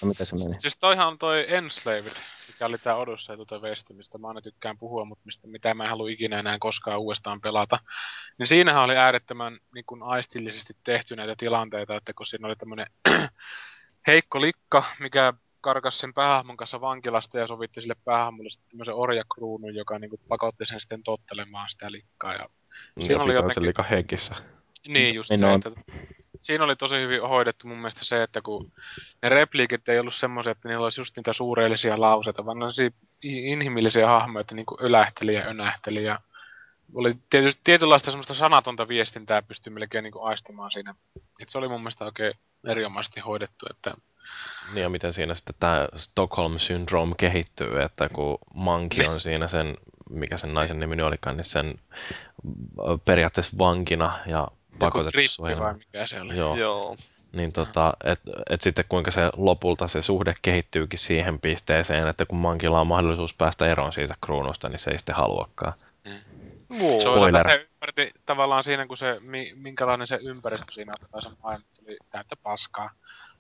No, 0.03 0.09
mitä 0.09 0.25
se 0.25 0.37
meni? 0.37 0.57
Siis 0.61 0.77
toihan 0.79 1.09
on 1.09 1.19
toi 1.19 1.45
Enslaved, 1.49 2.13
mikä 2.49 2.67
oli 2.67 2.79
tää 2.79 2.97
Odyssey 2.97 3.37
the 3.49 3.59
West, 3.61 3.91
mistä 3.91 4.19
mä 4.19 4.29
aina 4.29 4.41
tykkään 4.41 4.79
puhua, 4.79 5.05
mutta 5.05 5.23
mistä, 5.25 5.49
mitä 5.49 5.75
mä 5.75 5.85
en 5.85 5.91
halua 5.91 6.11
ikinä 6.11 6.39
enää 6.39 6.57
koskaan 6.61 7.01
uudestaan 7.01 7.41
pelata. 7.41 7.79
Niin 8.39 8.47
siinähän 8.47 8.83
oli 8.83 8.97
äärettömän 8.97 9.59
niin 9.75 9.85
kuin 9.87 10.03
aistillisesti 10.03 10.77
tehty 10.85 11.17
näitä 11.17 11.35
tilanteita, 11.39 11.97
että 11.97 12.13
kun 12.13 12.27
siinä 12.27 12.47
oli 12.49 12.57
tämmönen 12.57 12.87
heikko 14.07 14.41
likka, 14.41 14.83
mikä 15.01 15.33
karkas 15.61 15.99
sen 15.99 16.15
päähahmon 16.15 16.57
kanssa 16.57 16.81
vankilasta 16.81 17.39
ja 17.39 17.47
sovitti 17.47 17.81
sille 17.81 17.97
päähahmolle 18.05 18.51
sitten 18.51 18.71
tämmöisen 18.71 18.95
orjakruunun, 18.95 19.75
joka 19.75 19.99
niin 19.99 20.11
kuin 20.11 20.21
pakotti 20.29 20.65
sen 20.67 20.81
sitten 20.81 21.03
tottelemaan 21.03 21.71
sitä 21.71 21.93
likkaa. 21.93 22.33
Ja 22.35 22.49
Siinä 22.99 23.15
ja 23.15 23.17
oli 23.21 23.25
pitää 23.25 23.35
jotenkin- 23.35 23.55
sen 23.55 23.63
liika 23.63 23.83
henkissä. 23.83 24.35
niin 24.89 25.15
just 25.15 25.31
Niin 25.31 25.41
se, 25.41 25.47
on. 25.47 25.55
että 25.55 25.71
siinä 26.43 26.65
oli 26.65 26.77
tosi 26.77 26.97
hyvin 26.97 27.23
hoidettu 27.23 27.69
mun 27.69 27.79
mielestä 27.79 28.05
se, 28.05 28.23
että 28.23 28.41
kun 28.43 28.73
ne 29.23 29.29
repliikit 29.29 29.89
ei 29.89 29.99
ollut 29.99 30.15
semmoisia, 30.15 30.51
että 30.51 30.69
niillä 30.69 30.85
olisi 30.85 31.01
just 31.01 31.17
niitä 31.17 31.33
suureellisia 31.33 32.01
lauseita, 32.01 32.47
vaan 32.47 32.59
ne 32.59 32.93
inhimillisiä 33.23 34.07
hahmoja, 34.09 34.41
että 34.41 34.55
niinku 34.55 34.79
ölähteli 34.83 35.35
ja 35.35 35.45
önähteli 35.45 36.05
ja 36.05 36.19
oli 36.95 37.15
tietysti 37.31 37.61
tietynlaista 37.65 38.11
semmoista 38.11 38.35
sanatonta 38.35 38.89
viestintää 38.89 39.43
pystyi 39.43 39.73
melkein 39.73 40.03
niinku 40.03 40.23
aistimaan 40.23 40.71
siinä. 40.71 40.95
Et 41.43 41.49
se 41.49 41.59
oli 41.59 41.69
mun 41.69 41.81
mielestä 41.81 42.05
oikein 42.05 42.35
erinomaisesti 42.67 43.21
hoidettu, 43.21 43.67
että 43.71 43.95
Niin 44.73 44.83
ja 44.83 44.89
miten 44.89 45.13
siinä 45.13 45.35
sitten 45.35 45.55
tämä 45.61 45.89
Stockholm 45.97 46.59
Syndrome 46.59 47.15
kehittyy, 47.19 47.83
että 47.83 48.09
kun 48.09 48.39
Manki 48.55 49.07
on 49.07 49.21
siinä 49.27 49.49
sen, 49.49 49.77
mikä 50.11 50.37
sen 50.37 50.55
naisen 50.55 50.81
nimi 50.81 51.03
olikaan, 51.03 51.37
niin 51.37 51.45
sen 51.45 51.75
periaatteessa 53.07 53.59
vankina 53.59 54.19
ja 54.27 54.49
pakotettu 54.79 55.11
trippi 55.11 55.27
vai 55.27 55.29
suojelemaan. 55.29 55.79
mikä 55.79 56.07
se 56.07 56.21
oli. 56.21 56.37
Joo, 56.37 56.57
Joo. 56.57 56.97
niin 57.33 57.53
tota, 57.53 57.93
et, 58.05 58.21
et 58.51 58.61
sitten 58.61 58.85
kuinka 58.89 59.11
se 59.11 59.31
lopulta 59.37 59.89
se 59.89 60.03
suhde 60.03 60.35
kehittyykin 60.43 60.99
siihen 60.99 61.41
pisteeseen, 61.41 62.09
että 62.09 62.27
kun 62.27 62.39
Mankilla 62.39 62.81
on 62.81 62.87
mahdollisuus 62.87 63.35
päästä 63.35 63.67
eroon 63.67 63.93
siitä 63.93 64.15
kruunusta, 64.21 64.69
niin 64.69 64.79
se 64.79 64.91
ei 64.91 64.99
sitten 64.99 65.15
haluakaan. 65.15 65.73
Wow. 66.81 67.03
Toisaalta 67.05 67.49
se 67.49 67.69
ymmärti 67.75 68.13
tavallaan 68.27 68.65
siinä, 68.65 68.87
kun 68.87 68.97
se, 68.97 69.21
mi- 69.21 69.53
minkälainen 69.57 70.07
se 70.07 70.19
ympäristö 70.23 70.73
siinä 70.73 70.93
ottaa 71.03 71.21
sen 71.21 71.33
maailman, 71.43 71.67
se 71.71 71.83
oli 71.87 71.97
täyttä 72.11 72.37
paskaa. 72.43 72.91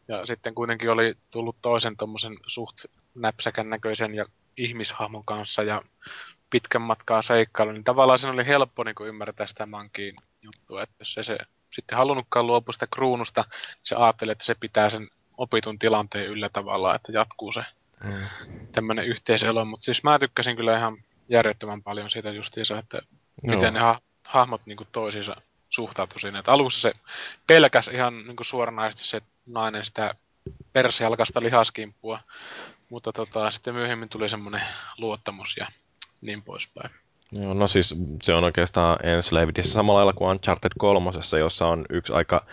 Ja 0.08 0.26
sitten 0.26 0.54
kuitenkin 0.54 0.90
oli 0.90 1.14
tullut 1.30 1.56
toisen 1.62 1.96
tommosen 1.96 2.36
suht 2.46 2.76
näpsäkän 3.14 3.70
näköisen 3.70 4.14
ja 4.14 4.26
ihmishahmon 4.56 5.24
kanssa 5.24 5.62
ja 5.62 5.82
pitkän 6.50 6.82
matkaa 6.82 7.22
seikkailu, 7.22 7.72
niin 7.72 7.84
tavallaan 7.84 8.18
sen 8.18 8.30
oli 8.30 8.46
helppo 8.46 8.84
niin 8.84 8.94
ymmärtää 9.00 9.46
sitä 9.46 9.66
mankiin 9.66 10.16
juttua, 10.42 10.82
että 10.82 10.94
jos 10.98 11.18
ei 11.18 11.24
se 11.24 11.38
sitten 11.70 11.98
halunnutkaan 11.98 12.46
luopua 12.46 12.72
sitä 12.72 12.86
kruunusta, 12.86 13.40
niin 13.50 13.80
se 13.82 13.94
ajatteli, 13.94 14.32
että 14.32 14.44
se 14.44 14.54
pitää 14.54 14.90
sen 14.90 15.08
opitun 15.38 15.78
tilanteen 15.78 16.26
yllä 16.26 16.48
tavallaan, 16.48 16.96
että 16.96 17.12
jatkuu 17.12 17.52
se 17.52 17.62
Mm. 18.04 18.26
tämmöinen 18.72 19.04
yhteiselo, 19.04 19.64
mutta 19.64 19.84
siis 19.84 20.04
mä 20.04 20.18
tykkäsin 20.18 20.56
kyllä 20.56 20.78
ihan 20.78 20.96
järjettömän 21.28 21.82
paljon 21.82 22.10
siitä 22.10 22.30
justiinsa, 22.30 22.78
että 22.78 22.98
Joo. 23.42 23.54
miten 23.54 23.74
ne 23.74 23.80
ha- 23.80 24.00
hahmot 24.24 24.62
niinku 24.66 24.86
toisiinsa 24.92 25.36
suhtautu 25.68 26.18
siinä. 26.18 26.38
Et 26.38 26.48
alussa 26.48 26.80
se 26.80 26.92
pelkäs 27.46 27.88
ihan 27.88 28.26
niinku 28.26 28.44
suoranaisesti 28.44 29.04
se 29.04 29.20
nainen 29.46 29.84
sitä 29.84 30.14
persialkasta 30.72 31.42
lihaskimppua. 31.42 32.20
Mutta 32.90 33.12
tota, 33.12 33.50
sitten 33.50 33.74
myöhemmin 33.74 34.08
tuli 34.08 34.28
semmoinen 34.28 34.62
luottamus 34.98 35.56
ja 35.56 35.66
niin 36.20 36.42
poispäin. 36.42 36.90
Joo, 37.32 37.54
no 37.54 37.68
siis 37.68 37.94
se 38.22 38.34
on 38.34 38.44
oikeastaan 38.44 39.06
Enslavedissä 39.06 39.72
samalla 39.72 39.98
lailla 39.98 40.12
kuin 40.12 40.30
Uncharted 40.30 40.70
3, 40.78 41.10
jossa 41.40 41.66
on 41.66 41.84
yksi 41.90 42.12
aika 42.12 42.46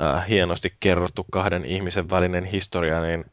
äh, 0.00 0.28
hienosti 0.28 0.74
kerrottu 0.80 1.26
kahden 1.30 1.64
ihmisen 1.64 2.10
välinen 2.10 2.44
historia, 2.44 3.02
niin 3.02 3.24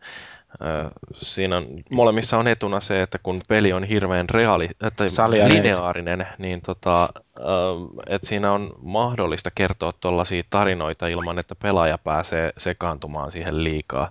äh, 0.61 0.91
siinä 1.13 1.57
on, 1.57 1.67
molemmissa 1.91 2.37
on 2.37 2.47
etuna 2.47 2.79
se, 2.79 3.01
että 3.01 3.17
kun 3.23 3.41
peli 3.47 3.73
on 3.73 3.83
hirveän 3.83 4.29
reaali, 4.29 4.69
että 4.81 5.09
Saliainen. 5.09 5.57
lineaarinen, 5.57 6.27
niin 6.37 6.61
tota, 6.61 7.03
äh, 7.03 8.05
että 8.07 8.27
siinä 8.27 8.51
on 8.51 8.73
mahdollista 8.81 9.51
kertoa 9.55 9.93
tuollaisia 9.93 10.43
tarinoita 10.49 11.07
ilman, 11.07 11.39
että 11.39 11.55
pelaaja 11.55 11.97
pääsee 11.97 12.53
sekaantumaan 12.57 13.31
siihen 13.31 13.63
liikaa. 13.63 14.09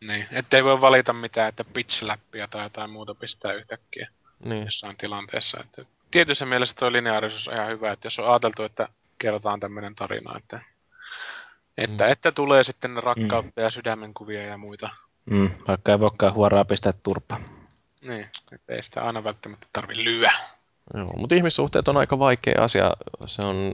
Niin, 0.00 0.26
ettei 0.32 0.64
voi 0.64 0.80
valita 0.80 1.12
mitään, 1.12 1.48
että 1.48 1.64
pitch 1.64 2.04
tai 2.50 2.62
jotain 2.62 2.90
muuta 2.90 3.14
pistää 3.14 3.52
yhtäkkiä 3.52 4.08
Niin. 4.44 4.64
jossain 4.64 4.96
tilanteessa. 4.96 5.60
Että 5.60 5.84
tietyssä 6.10 6.46
mielessä 6.46 6.76
tuo 6.78 6.92
lineaarisuus 6.92 7.48
on 7.48 7.54
ihan 7.54 7.68
hyvä, 7.70 7.92
että 7.92 8.06
jos 8.06 8.18
on 8.18 8.28
ajateltu, 8.28 8.62
että 8.62 8.88
kerrotaan 9.18 9.60
tämmöinen 9.60 9.94
tarina, 9.94 10.38
että, 10.38 10.60
että, 11.78 12.04
Mm. 12.04 12.12
että 12.12 12.32
tulee 12.32 12.64
sitten 12.64 13.02
rakkautta 13.02 13.60
ja 13.60 13.70
sydämenkuvia 13.70 14.42
ja 14.42 14.58
muita. 14.58 14.90
Mm, 15.30 15.50
vaikka 15.68 15.92
ei 15.92 16.00
voikaan 16.00 16.34
huoraa 16.34 16.64
pistää 16.64 16.92
turpa. 17.02 17.40
Niin, 18.06 18.28
että 18.52 18.74
ei 18.74 18.82
sitä 18.82 19.02
aina 19.02 19.24
välttämättä 19.24 19.66
tarvi 19.72 20.04
lyöä. 20.04 20.32
Joo, 20.94 21.12
mutta 21.16 21.34
ihmissuhteet 21.34 21.88
on 21.88 21.96
aika 21.96 22.18
vaikea 22.18 22.62
asia. 22.62 22.90
Se 23.26 23.42
on 23.42 23.72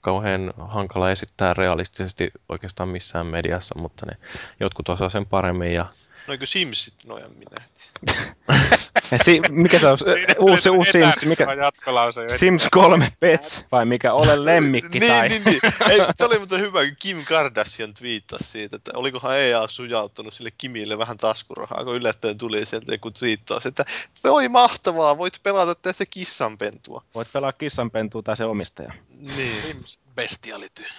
kauhean 0.00 0.52
hankala 0.58 1.10
esittää 1.10 1.54
realistisesti 1.54 2.30
oikeastaan 2.48 2.88
missään 2.88 3.26
mediassa, 3.26 3.78
mutta 3.78 4.06
ne 4.06 4.16
jotkut 4.60 4.88
osaa 4.88 5.08
sen 5.10 5.26
paremmin. 5.26 5.74
Ja... 5.74 5.86
No 6.26 6.32
eikö 6.32 6.46
Simsit 6.46 6.94
noja 7.04 7.28
minä? 7.28 7.56
Ja 9.10 9.18
si- 9.24 9.40
mikä 9.50 9.78
se 9.78 9.86
on? 9.86 9.98
uusi, 10.38 10.62
se 10.62 10.70
uusi 10.70 10.92
Sims, 10.92 11.24
mikä? 11.24 11.46
Sims 12.36 12.66
3 12.70 13.12
Pets, 13.20 13.64
vai 13.72 13.84
mikä 13.84 14.12
ole 14.12 14.44
lemmikki 14.44 15.00
niin, 15.00 15.12
tai... 15.12 15.28
niin, 15.28 15.42
niin. 15.44 15.60
Ei, 15.90 15.98
se 16.14 16.24
oli 16.24 16.38
muuten 16.38 16.60
hyvä, 16.60 16.84
kun 16.86 16.96
Kim 16.98 17.24
Kardashian 17.24 17.94
twiittasi 17.94 18.44
siitä, 18.44 18.76
että 18.76 18.90
olikohan 18.94 19.40
EA 19.40 19.66
sujauttanut 19.68 20.34
sille 20.34 20.50
Kimille 20.50 20.98
vähän 20.98 21.18
taskurahaa, 21.18 21.84
kun 21.84 21.94
yllättäen 21.94 22.38
tuli 22.38 22.66
sieltä 22.66 22.94
joku 22.94 23.10
twiittaus, 23.10 23.66
että 23.66 23.84
voi 24.24 24.48
mahtavaa, 24.48 25.18
voit 25.18 25.40
pelata 25.42 25.74
tässä 25.74 26.06
kissanpentua. 26.06 27.04
Voit 27.14 27.28
pelaa 27.32 27.52
kissanpentua 27.52 28.22
tai 28.22 28.36
se 28.36 28.44
omistaja. 28.44 28.92
Niin. 29.36 29.62
Sims 29.62 29.98
Bestiality. 30.14 30.84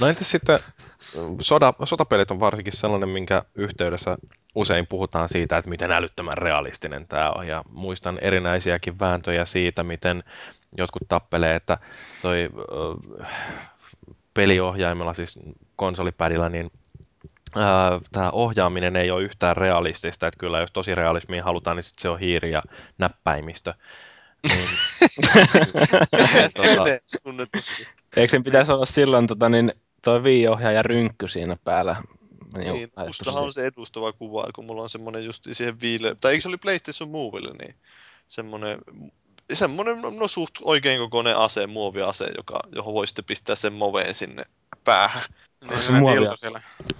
No 0.00 0.06
entäs 0.06 0.30
sitten 0.30 0.60
soda, 1.40 1.74
sotapelit 1.84 2.30
on 2.30 2.40
varsinkin 2.40 2.76
sellainen, 2.76 3.08
minkä 3.08 3.42
yhteydessä 3.54 4.18
usein 4.54 4.86
puhutaan 4.86 5.28
siitä, 5.28 5.58
että 5.58 5.70
miten 5.70 5.92
älyttömän 5.92 6.38
realistinen 6.38 7.06
tämä 7.08 7.30
on. 7.30 7.46
Ja 7.46 7.64
muistan 7.68 8.18
erinäisiäkin 8.20 8.98
vääntöjä 9.00 9.44
siitä, 9.44 9.82
miten 9.82 10.24
jotkut 10.76 11.02
tappelee, 11.08 11.56
että 11.56 11.78
toi 12.22 12.48
ö, 12.58 13.18
peliohjaimella, 14.34 15.14
siis 15.14 15.38
konsolipädillä, 15.76 16.48
niin 16.48 16.70
tämä 18.12 18.30
ohjaaminen 18.32 18.96
ei 18.96 19.10
ole 19.10 19.22
yhtään 19.22 19.56
realistista, 19.56 20.26
että 20.26 20.38
kyllä 20.38 20.60
jos 20.60 20.72
tosi 20.72 20.94
realismia 20.94 21.44
halutaan, 21.44 21.76
niin 21.76 21.84
sit 21.84 21.98
se 21.98 22.08
on 22.08 22.20
hiiri 22.20 22.50
ja 22.50 22.62
näppäimistö. 22.98 23.74
Niin, 24.48 24.68
tota. 26.56 26.84
Eikö 28.16 28.30
sen 28.30 28.44
pitäisi 28.44 28.72
olla 28.72 28.86
silloin 28.86 29.26
tota, 29.26 29.48
niin, 29.48 29.72
toi 30.02 30.22
Wii-ohjaaja 30.22 30.82
rynkky 30.82 31.28
siinä 31.28 31.56
päällä? 31.64 31.96
Niin, 32.56 32.66
laitettu 32.66 33.06
mustahan 33.06 33.42
on 33.42 33.52
se 33.52 33.66
edustava 33.66 34.12
kuva, 34.12 34.46
kun 34.54 34.66
mulla 34.66 34.82
on 34.82 34.90
semmonen 34.90 35.24
just 35.24 35.44
siihen 35.52 35.80
viile, 35.80 36.16
tai 36.20 36.32
eikö 36.32 36.42
se 36.42 36.48
oli 36.48 36.56
PlayStation 36.56 37.10
Movelle, 37.10 37.52
niin 37.58 37.74
semmonen, 38.28 38.78
semmonen 39.52 40.02
no 40.02 40.28
suht 40.28 40.54
oikein 40.62 40.98
kokoinen 40.98 41.36
ase, 41.36 41.66
muoviase, 41.66 42.32
joka, 42.36 42.60
johon 42.72 42.94
voi 42.94 43.06
sitten 43.06 43.24
pistää 43.24 43.56
sen 43.56 43.72
moveen 43.72 44.14
sinne 44.14 44.44
päähän. 44.84 45.24
Niin, 45.68 45.78
se 45.78 45.84
se 45.84 45.92
muovia? 45.92 46.34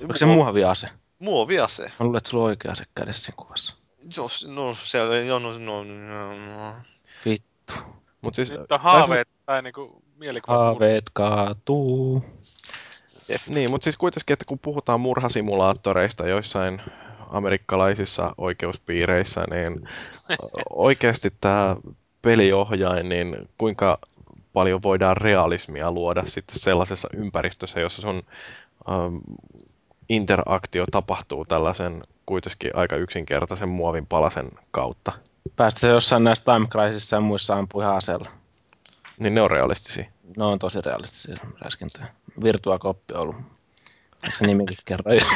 Onko 0.02 0.16
se 0.16 0.26
muoviase? 0.26 0.88
Muoviase. 1.18 1.82
Mä 1.82 2.04
luulen, 2.04 2.18
että 2.18 2.30
sulla 2.30 2.44
on 2.44 2.50
oikea 2.50 2.72
ase 2.72 2.84
kädessä 2.94 3.22
siinä 3.22 3.36
kuvassa. 3.36 3.76
Jos, 4.16 4.46
no 4.48 4.76
siellä, 4.84 5.16
joo, 5.16 5.38
no, 5.38 5.58
no, 5.58 5.84
no, 5.84 6.46
no. 6.46 6.74
Vittu. 7.24 7.74
mut 8.20 8.34
siis, 8.34 8.50
Nyt 8.50 8.72
on 8.72 8.80
haaveet 8.80 9.28
tai 9.46 9.62
niinku 9.62 10.02
mielikuvat. 10.16 10.58
Haaveet 10.58 11.04
kaatuu. 11.12 12.24
Niin, 13.48 13.70
mutta 13.70 13.84
siis 13.84 13.96
kuitenkin, 13.96 14.32
että 14.32 14.44
kun 14.44 14.58
puhutaan 14.58 15.00
murhasimulaattoreista 15.00 16.28
joissain 16.28 16.82
amerikkalaisissa 17.30 18.34
oikeuspiireissä, 18.38 19.44
niin 19.50 19.88
oikeasti 20.70 21.32
tämä 21.40 21.76
peliohjain, 22.22 23.08
niin 23.08 23.36
kuinka 23.58 23.98
paljon 24.52 24.82
voidaan 24.82 25.16
realismia 25.16 25.92
luoda 25.92 26.22
sitten 26.26 26.58
sellaisessa 26.58 27.08
ympäristössä, 27.16 27.80
jossa 27.80 28.02
sun 28.02 28.22
ähm, 28.90 29.16
interaktio 30.08 30.84
tapahtuu 30.90 31.44
tällaisen 31.44 32.02
kuitenkin 32.26 32.70
aika 32.76 32.96
yksinkertaisen 32.96 33.68
muovin 33.68 34.06
palasen 34.06 34.50
kautta. 34.70 35.12
Päästä 35.56 35.80
se 35.80 35.86
jossain 35.88 36.24
näissä 36.24 36.44
Time 36.44 36.66
Crisisissa 36.66 37.16
ja 37.16 37.20
muissa 37.20 37.56
ampuu 37.56 37.80
ihan 37.80 37.96
aseella. 37.96 38.28
Niin 39.18 39.34
ne 39.34 39.42
on 39.42 39.50
realistisia. 39.50 40.04
Ne 40.36 40.44
on 40.44 40.58
tosi 40.58 40.80
realistisia 40.80 41.36
räiskintöjä. 41.60 42.06
Virtua 42.44 42.78
Cop 42.78 42.98
on 43.12 43.20
ollut. 43.20 43.36
Eikö 44.24 44.36
se 44.36 44.46
nimikin 44.46 44.78
kerran 44.84 45.16
jo? 45.16 45.22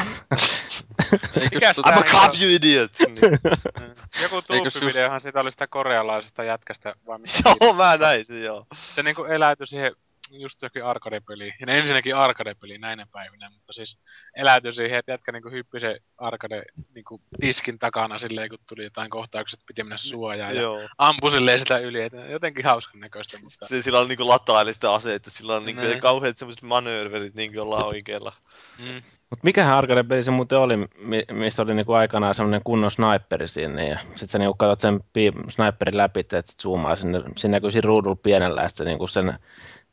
Mikäs 1.51 1.77
I'm 1.77 1.99
a 1.99 2.03
cop, 2.03 2.33
you 2.41 2.51
idiot! 2.51 2.91
Niin. 2.99 4.21
Joku 4.21 4.41
tuuppivideohan 4.41 5.21
siitä 5.21 5.39
oli 5.39 5.51
sitä 5.51 5.67
korealaisesta 5.67 6.43
jätkästä, 6.43 6.95
vai 7.07 7.19
joo, 7.61 7.73
mä 7.73 7.97
näin 7.97 8.25
sen, 8.25 8.43
joo. 8.43 8.65
se 8.95 9.03
niinku 9.03 9.23
eläytyi 9.23 9.67
siihen 9.67 9.95
just 10.31 10.61
jokin 10.61 10.85
arcade-peliin. 10.85 11.53
Ja 11.59 11.65
ne 11.65 11.77
ensinnäkin 11.79 12.15
arcade-peli 12.15 12.77
näinä 12.77 13.07
päivinä, 13.11 13.49
mutta 13.49 13.73
siis 13.73 13.95
eläytyi 14.35 14.73
siihen, 14.73 14.99
että 14.99 15.11
jätkä 15.11 15.31
niinku 15.31 15.49
hyppi 15.49 15.79
se 15.79 15.99
arcade 16.17 16.63
niinku 16.95 17.21
tiskin 17.39 17.79
takana 17.79 18.17
silleen, 18.17 18.49
kun 18.49 18.59
tuli 18.69 18.83
jotain 18.83 19.09
kohtaukset, 19.09 19.59
piti 19.67 19.83
mennä 19.83 19.97
suojaan 19.97 20.55
ja 20.55 20.61
joo. 20.61 20.79
ampui 20.97 21.31
silleen 21.31 21.59
sitä 21.59 21.77
yli, 21.77 22.01
että 22.01 22.17
jotenkin 22.17 22.65
hauskan 22.65 22.99
näköistä, 22.99 23.37
mutta 23.39 23.65
Se, 23.67 23.81
sillä 23.81 23.99
on 23.99 24.07
niinku 24.07 24.27
lataili 24.27 24.73
sitä 24.73 24.93
aseita, 24.93 25.29
sillä 25.31 25.55
on 25.55 25.65
niinku 25.65 25.81
Näin. 25.81 25.99
kauheat 25.99 26.37
semmoiset 26.37 26.63
manööverit 26.63 27.35
niinku 27.35 27.55
jollain 27.57 27.85
oikealla. 27.85 28.33
mm, 28.79 29.01
Mut 29.29 29.43
mikähän 29.43 29.77
arcade-peli 29.77 30.23
se 30.23 30.31
muuten 30.31 30.57
oli, 30.57 30.77
mi- 30.97 31.25
mistä 31.31 31.61
oli 31.61 31.73
niinku 31.73 31.93
aikanaan 31.93 32.35
semmoinen 32.35 32.61
kunnon 32.63 32.91
sniperi 32.91 33.47
sinne. 33.47 33.87
Ja 33.89 33.99
sit 34.15 34.29
sä 34.29 34.37
niinku 34.39 34.53
katsot 34.53 34.79
sen 34.79 34.99
pi- 35.13 35.31
sniperin 35.49 35.97
läpi, 35.97 36.19
että 36.19 36.43
zoomaa 36.61 36.95
sinne. 36.95 37.21
Siinä 37.37 37.55
näkyy 37.55 37.71
siinä 37.71 37.87
ruudulla 37.87 38.15
pienellä, 38.15 38.61
ja 38.61 38.69
sit 38.69 38.77
se 38.77 38.85
niinku 38.85 39.07
sen, 39.07 39.39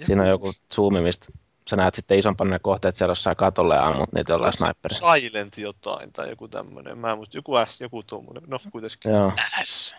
siinä 0.03 0.23
on 0.23 0.29
joku 0.29 0.53
zoomi, 0.75 1.01
mistä 1.01 1.27
sä 1.71 1.77
näet 1.77 1.95
sitten 1.95 2.19
isompana 2.19 2.51
ne 2.51 2.59
kohteet 2.59 2.97
siellä 2.97 3.11
jossain 3.11 3.37
katolla 3.37 3.75
ja 3.75 3.87
ammut 3.87 4.13
niitä 4.13 4.33
jollain 4.33 4.53
sniperilla. 4.53 5.15
Silent 5.15 5.59
jotain 5.59 6.13
tai 6.13 6.31
joku 6.31 6.49
tämmönen. 6.49 6.99
Mä 6.99 7.11
en 7.11 7.17
muista, 7.17 7.39
joku 7.39 7.53
S, 7.67 7.81
joku 7.81 8.03
tuommoinen. 8.03 8.43
No 8.47 8.59
kuitenkin. 8.73 9.13
Joo. 9.13 9.33
S. 9.65 9.95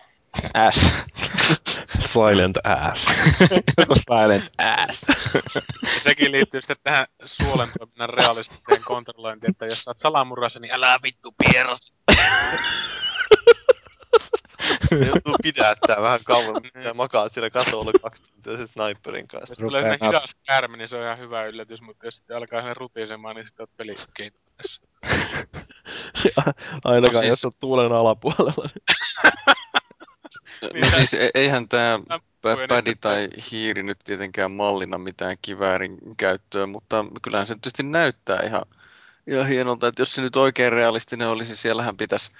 S. 0.70 0.92
Silent 2.12 2.56
ass. 2.64 3.06
Silent 4.08 4.50
ass. 4.58 5.06
Ja 5.82 6.00
sekin 6.02 6.32
liittyy 6.32 6.60
sitten 6.60 6.76
tähän 6.82 7.06
suolen 7.24 7.68
toiminnan 7.78 8.08
realistiseen 8.08 8.82
kontrollointiin, 8.84 9.50
että 9.50 9.64
jos 9.64 9.84
sä 9.84 9.90
oot 9.90 9.96
salamurrassa, 9.98 10.60
niin 10.60 10.74
älä 10.74 10.98
vittu 11.02 11.34
pieras. 11.38 11.92
Joutuu 14.90 15.36
pidättää 15.42 16.02
vähän 16.02 16.20
kauan, 16.24 16.62
mutta 16.62 16.80
sä 16.80 16.94
makaat 16.94 17.32
siellä 17.32 17.50
katolla 17.50 17.92
kaksi 18.02 18.22
tuntia 18.32 18.56
sen 18.56 18.68
sniperin 18.68 19.28
kanssa. 19.28 19.52
Jos 19.52 19.58
tulee 19.58 19.82
sellainen 19.82 20.08
hidas 20.08 20.36
kärmi, 20.46 20.76
niin 20.76 20.88
se 20.88 20.96
on 20.96 21.02
ihan 21.04 21.18
hyvä 21.18 21.44
yllätys, 21.44 21.80
mutta 21.80 22.06
jos 22.06 22.16
sitten 22.16 22.36
alkaa 22.36 22.60
sinne 22.60 22.74
rutisemaan, 22.74 23.36
niin 23.36 23.46
sitten 23.46 23.62
oot 23.64 23.76
pelikeittiössä. 23.76 24.88
Ainakaan 26.84 27.14
No 27.14 27.20
siis- 27.20 27.30
jos 27.30 27.44
on 27.44 27.52
tuulen 27.60 27.92
alapuolella. 27.92 28.68
Niin, 30.72 30.84
No 30.84 30.90
tää- 30.90 30.98
siis 30.98 31.14
e- 31.14 31.30
eihän 31.34 31.68
tämä 31.68 31.98
pädi 32.68 32.94
tai 32.94 33.28
hiiri 33.50 33.82
nyt 33.82 33.98
tietenkään 34.04 34.50
mallina 34.50 34.98
mitään 34.98 35.36
kiväärin 35.42 35.98
käyttöä, 36.16 36.66
mutta 36.66 37.04
kyllähän 37.22 37.46
se 37.46 37.54
tietysti 37.54 37.82
näyttää 37.82 38.40
ihan, 38.46 38.62
ihan 39.26 39.46
hienolta, 39.48 39.88
että 39.88 40.02
jos 40.02 40.14
se 40.14 40.20
nyt 40.22 40.36
oikein 40.36 40.72
realistinen 40.72 41.28
olisi, 41.28 41.56
siellähän 41.56 41.96
pitäisi 41.96 42.30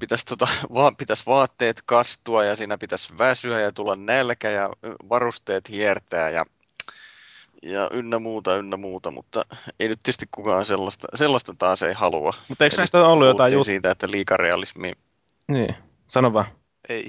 pitäisi, 0.00 0.26
tota, 0.26 0.48
va, 0.74 0.92
pitäisi 0.92 1.22
vaatteet 1.26 1.82
kastua 1.86 2.44
ja 2.44 2.56
siinä 2.56 2.78
pitäisi 2.78 3.18
väsyä 3.18 3.60
ja 3.60 3.72
tulla 3.72 3.96
nälkä 3.96 4.50
ja 4.50 4.70
varusteet 5.08 5.70
hiertää 5.70 6.30
ja, 6.30 6.46
ja 7.62 7.90
ynnä 7.92 8.18
muuta, 8.18 8.56
ynnä 8.56 8.76
muuta, 8.76 9.10
mutta 9.10 9.44
ei 9.80 9.88
nyt 9.88 10.00
tietysti 10.02 10.26
kukaan 10.30 10.64
sellaista, 10.64 11.08
sellaista 11.14 11.54
taas 11.58 11.82
ei 11.82 11.94
halua. 11.94 12.34
Mutta 12.48 12.64
eikö 12.64 12.74
Eli 12.74 12.80
näistä 12.80 13.06
ollut 13.06 13.28
jotain 13.28 13.52
juttuja? 13.52 13.64
siitä, 13.64 13.90
että 13.90 14.08
liikarealismi 14.10 14.92
Niin, 15.48 15.74
sano 16.08 16.32
vaan. 16.32 16.46
Ei. 16.88 17.08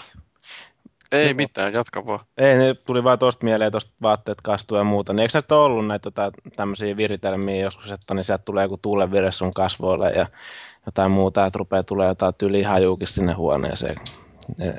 Ei 1.12 1.34
mitään, 1.34 1.74
jatka 1.74 2.06
vaan. 2.06 2.20
Ei, 2.38 2.58
ne 2.58 2.74
tuli 2.74 3.04
vaan 3.04 3.20
tuosta 3.20 3.46
mieleen, 3.46 3.72
tuosta 3.72 3.92
vaatteet 4.02 4.42
kastuu 4.42 4.78
ja 4.78 4.84
muuta. 4.84 5.14
Niin 5.14 5.20
eikö 5.20 5.32
näitä 5.34 5.56
ole 5.56 5.66
ollut 5.66 5.88
näitä 5.88 6.04
tota, 6.04 6.32
tämmöisiä 6.56 6.98
viritelmiä 6.98 7.64
joskus, 7.64 7.92
että 7.92 8.14
niin 8.14 8.24
sieltä 8.24 8.44
tulee 8.46 8.64
joku 8.64 8.78
tuulevire 8.78 9.32
sun 9.32 9.54
kasvoille 9.54 10.10
ja 10.10 10.28
jotain 10.86 11.12
muuta, 11.12 11.46
että 11.46 11.60
rupeaa 11.60 11.84
tulee 11.84 12.08
jotain 12.08 12.34
tylihajuukin 12.38 13.08
sinne 13.08 13.34
huoneeseen. 13.34 13.96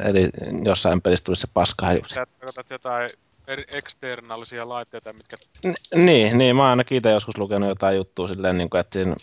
Eli 0.05 0.29
jossain 0.65 1.03
pelissä 1.03 1.25
tulisi 1.25 1.41
se 1.41 1.49
paskahaju. 1.55 2.01
Sä 2.07 2.15
tarkoitat 2.15 2.71
jotain 2.71 3.09
eri 3.47 3.65
eksternaalisia 3.69 4.69
laitteita, 4.69 5.13
mitkä... 5.13 5.37
N- 5.67 6.05
niin, 6.05 6.39
niin, 6.39 6.57
mä 6.57 6.63
oon 6.63 6.71
ainakin 6.71 6.99
itse 6.99 7.11
joskus 7.11 7.39
lukenut 7.39 7.69
jotain 7.69 7.97
juttua 7.97 8.29
silleen, 8.29 8.59
niin 8.59 8.71
kuin, 8.71 8.81
että 8.81 8.93
siinä 8.93 9.17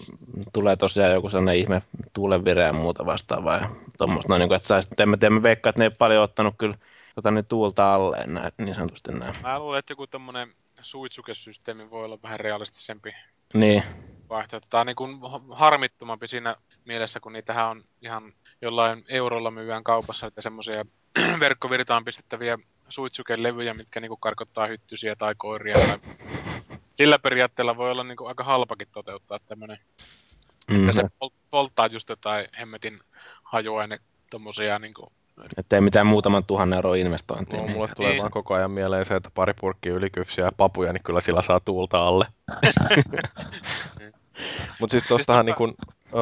tulee 0.53 0.75
tosiaan 0.75 1.13
joku 1.13 1.29
sellainen 1.29 1.55
ihme 1.55 1.81
tuulevire 2.13 2.63
ja 2.63 2.73
muuta 2.73 3.05
vastaavaa. 3.05 3.57
Ja 3.57 3.69
tommoista, 3.97 4.33
no, 4.33 4.37
niin 4.37 4.49
kuin, 4.49 4.55
että 4.55 4.67
sä, 4.67 4.81
en 4.97 5.09
mä 5.09 5.17
tiedä, 5.17 5.35
mä 5.35 5.43
veikkaan, 5.43 5.69
että 5.69 5.79
ne 5.79 5.85
ei 5.85 5.91
paljon 5.99 6.23
ottanut 6.23 6.55
kyllä 6.57 6.75
tota, 7.17 7.31
niin 7.31 7.45
tuulta 7.47 7.93
alleen, 7.93 8.33
näin, 8.33 8.51
niin 8.57 8.75
sanotusti 8.75 9.11
näin. 9.11 9.35
Mä 9.43 9.59
luulen, 9.59 9.79
että 9.79 9.91
joku 9.91 10.07
tommonen 10.07 10.53
suitsukesysteemi 10.81 11.89
voi 11.89 12.05
olla 12.05 12.19
vähän 12.23 12.39
realistisempi 12.39 13.11
Niin, 13.53 13.83
vaihtoehto. 14.29 14.67
Tää 14.69 14.81
on 14.81 14.87
niin 14.87 14.95
kuin 14.95 15.17
harmittomampi 15.51 16.27
siinä 16.27 16.55
mielessä, 16.85 17.19
kun 17.19 17.33
niitähän 17.33 17.67
on 17.67 17.83
ihan 18.01 18.33
jollain 18.61 19.05
eurolla 19.09 19.51
myyään 19.51 19.83
kaupassa 19.83 20.27
että 20.27 20.41
semmoisia 20.41 20.85
verkkovirtaan 21.39 22.05
pistettäviä 22.05 22.57
suitsukelevyjä, 22.89 23.73
mitkä 23.73 23.99
niinku 23.99 24.17
karkottaa 24.17 24.67
hyttysiä 24.67 25.15
tai 25.15 25.35
koiria. 25.37 25.77
Tai... 25.77 25.97
Sillä 26.93 27.19
periaatteella 27.19 27.77
voi 27.77 27.91
olla 27.91 28.03
niinku 28.03 28.25
aika 28.25 28.43
halpakin 28.43 28.87
toteuttaa 28.91 29.39
tämmönen. 29.45 29.79
mm, 30.71 30.77
Mm. 30.77 30.91
Se 30.93 31.01
pol- 31.19 31.29
polttaa 31.49 31.87
just 31.87 32.09
jotain 32.09 32.47
hemmetin 32.59 32.99
hajuaine 33.43 33.99
tommosia 34.29 34.79
niinku... 34.79 35.11
että 35.57 35.75
ei 35.75 35.81
mitään 35.81 36.07
muutaman 36.07 36.43
tuhannen 36.45 36.77
euroa 36.77 36.95
investointia. 36.95 37.61
No, 37.61 37.67
mulle 37.67 37.89
tulee 37.95 38.11
Niin. 38.11 38.21
vaan 38.21 38.31
koko 38.31 38.53
ajan 38.53 38.71
mieleen 38.71 39.05
se, 39.05 39.15
että 39.15 39.31
pari 39.33 39.53
purkkia 39.61 39.93
ylikypsiä 39.93 40.45
ja 40.45 40.51
papuja, 40.57 40.93
niin 40.93 41.03
kyllä 41.03 41.21
sillä 41.21 41.41
saa 41.41 41.59
tuulta 41.59 42.07
alle. 42.07 42.25
Mutta 44.79 44.91
siis 44.91 45.03
tuostahan 45.03 45.45
niin 45.45 45.55
kun, 45.55 45.75
ö, 46.13 46.17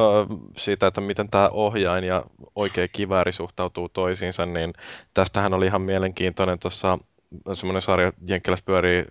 siitä, 0.56 0.86
että 0.86 1.00
miten 1.00 1.28
tämä 1.30 1.48
ohjain 1.48 2.04
ja 2.04 2.24
oikea 2.54 2.88
kivääri 2.88 3.32
suhtautuu 3.32 3.88
toisiinsa, 3.88 4.46
niin 4.46 4.72
tästähän 5.14 5.54
oli 5.54 5.66
ihan 5.66 5.82
mielenkiintoinen 5.82 6.58
tuossa 6.58 6.98
semmoinen 7.52 7.82
sarja 7.82 8.12
Jenkkilässä 8.26 8.64
pyörii 8.66 9.04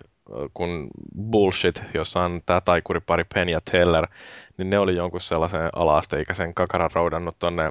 kun 0.54 0.88
Bullshit, 1.30 1.82
jossa 1.94 2.22
on 2.22 2.40
tämä 2.46 2.60
taikuripari 2.60 3.24
Penn 3.34 3.48
ja 3.48 3.60
Teller, 3.70 4.06
niin 4.58 4.70
ne 4.70 4.78
oli 4.78 4.96
jonkun 4.96 5.20
sellaisen 5.20 5.68
ala-asteikäisen 5.72 6.54
kakaran 6.54 6.90
roudannut 6.94 7.38
tonne 7.38 7.64
äh, 7.64 7.70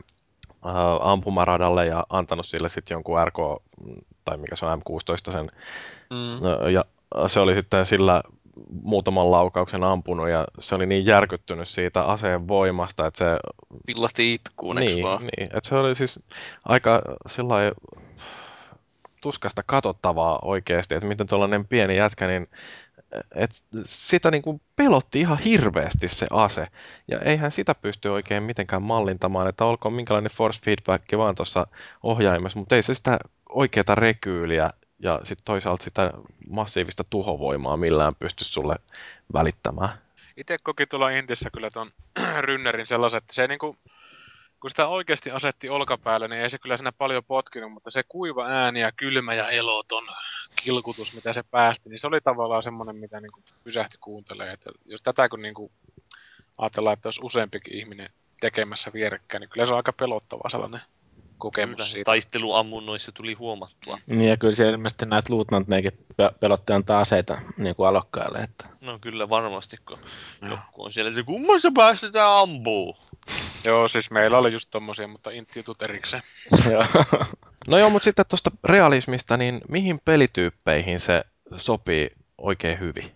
ampumaradalle 1.02 1.86
ja 1.86 2.06
antanut 2.10 2.46
sille 2.46 2.70
sitten 2.70 2.96
jonkun 2.96 3.26
RK, 3.26 3.38
tai 4.26 4.38
mikä 4.38 4.56
se 4.56 4.66
on 4.66 4.82
M16 4.82 5.32
sen 5.32 5.50
Mm. 6.10 6.46
No, 6.48 6.68
ja 6.68 6.86
se 7.28 7.40
oli 7.40 7.56
sitten 7.56 7.86
sillä 7.86 8.24
muutaman 8.82 9.32
laukauksen 9.32 9.84
ampunut 9.84 10.30
ja 10.30 10.46
se 10.60 10.76
oli 10.76 10.86
niin 10.86 11.06
järkyttynyt 11.06 11.68
siitä 11.68 12.04
aseen 12.04 12.48
voimasta, 12.48 13.08
että 13.08 13.18
se, 13.18 13.26
Pillahti 13.86 14.34
itkuun, 14.34 14.76
niin, 14.76 15.04
vaan? 15.04 15.22
niin, 15.22 15.50
että 15.58 15.70
se 15.70 15.76
oli 15.76 15.96
siis 15.96 16.20
aika 16.66 17.02
sillä 17.30 17.56
tuskasta 19.22 19.64
katsottavaa 19.66 20.40
oikeasti, 20.42 20.96
että 20.96 21.08
miten 21.08 21.28
tuollainen 21.28 21.68
pieni 21.68 21.98
jätkä, 21.98 22.28
niin 22.28 22.48
et 23.36 23.52
sitä 23.86 24.32
niin 24.32 24.42
kuin 24.42 24.62
pelotti 24.76 25.20
ihan 25.20 25.38
hirveästi 25.38 26.08
se 26.08 26.28
ase. 26.30 26.68
Ja 27.08 27.20
eihän 27.20 27.52
sitä 27.52 27.76
pysty 27.76 28.10
oikein 28.10 28.44
mitenkään 28.44 28.82
mallintamaan, 28.82 29.48
että 29.48 29.66
olkoon 29.66 29.94
minkälainen 29.94 30.32
force 30.32 30.62
feedback 30.66 31.04
vaan 31.18 31.36
tuossa 31.36 31.68
ohjaimessa, 32.04 32.60
mutta 32.60 32.76
ei 32.76 32.84
se 32.84 32.94
sitä 32.94 33.20
oikeaa 33.50 33.96
rekyyliä 33.96 34.70
ja 35.00 35.20
sitten 35.24 35.46
toisaalta 35.46 35.84
sitä 35.84 36.14
massiivista 36.50 37.04
tuhovoimaa 37.10 37.78
millään 37.78 38.16
pysty 38.16 38.46
sulle 38.46 38.76
välittämään. 39.34 39.90
Itse 40.38 40.58
koki 40.64 40.88
tuolla 40.88 41.10
Intissä 41.10 41.50
kyllä 41.50 41.70
ton 41.70 41.92
rynnerin 42.48 42.88
sellaisen, 42.88 43.18
että 43.18 43.34
se 43.34 43.48
niinku... 43.48 43.78
Kun 44.60 44.70
sitä 44.70 44.88
oikeasti 44.88 45.32
asetti 45.32 45.70
olkapäälle, 45.70 46.28
niin 46.28 46.42
ei 46.42 46.50
se 46.50 46.58
kyllä 46.58 46.78
siinä 46.78 46.92
paljon 46.92 47.24
potkinut, 47.24 47.72
mutta 47.72 47.92
se 47.92 48.04
kuiva 48.04 48.46
ääni 48.46 48.80
ja 48.80 48.92
kylmä 48.92 49.34
ja 49.34 49.50
eloton 49.50 50.08
kilkutus, 50.64 51.16
mitä 51.16 51.34
se 51.34 51.44
päästi, 51.44 51.90
niin 51.90 52.00
se 52.00 52.08
oli 52.08 52.22
tavallaan 52.22 52.64
semmoinen, 52.64 52.96
mitä 52.96 53.22
niinku 53.22 53.40
pysähti 53.64 53.98
kuuntelemaan. 54.02 54.54
Että 54.54 54.70
jos 54.86 55.02
tätä 55.02 55.30
kun 55.30 55.42
niinku 55.42 55.72
ajatellaan, 56.58 56.94
että 56.94 57.08
olisi 57.08 57.22
useampikin 57.24 57.78
ihminen 57.78 58.10
tekemässä 58.42 58.94
vierekkäin, 58.94 59.42
niin 59.42 59.50
kyllä 59.50 59.66
se 59.66 59.72
on 59.72 59.78
aika 59.78 59.94
pelottava 59.94 60.50
sellainen 60.50 60.82
kokemus 61.38 61.76
Kyllä, 61.76 61.88
siitä. 61.88 62.04
taisteluammunnoissa 62.06 63.12
tuli 63.12 63.34
huomattua. 63.34 63.98
Niin, 64.06 64.30
ja 64.30 64.38
kyllä 64.38 64.56
siellä 64.56 64.72
ilmeisesti 64.72 65.06
näitä 65.06 65.34
luutnantneikin 65.34 66.06
pelotti 66.40 66.74
antaa 66.74 67.00
aseita 67.00 67.42
niin 67.58 67.76
kuin 67.76 67.88
alokkaille. 67.88 68.38
Että. 68.38 68.66
No 68.82 69.00
kyllä 69.00 69.30
varmasti, 69.30 69.78
kun 69.88 70.00
Joo. 70.42 70.52
joku 70.52 70.84
on 70.84 70.94
siellä, 70.94 71.10
että 71.10 71.24
kummassa 71.24 71.72
päästä 71.76 72.12
tää 72.12 72.40
ampuu. 72.40 72.98
Joo, 73.66 73.88
siis 73.88 74.12
meillä 74.12 74.38
oli 74.38 74.54
just 74.54 74.70
tommosia, 74.72 75.08
mutta 75.08 75.30
intti-jutut 75.30 75.82
erikseen. 75.82 76.24
No 77.68 77.78
joo, 77.78 77.90
mutta 77.90 78.04
sitten 78.04 78.26
tuosta 78.30 78.52
realismista, 78.64 79.38
niin 79.38 79.62
mihin 79.70 80.00
pelityyppeihin 80.06 81.00
se 81.00 81.24
sopii 81.56 82.10
oikein 82.38 82.80
hyvin? 82.80 83.12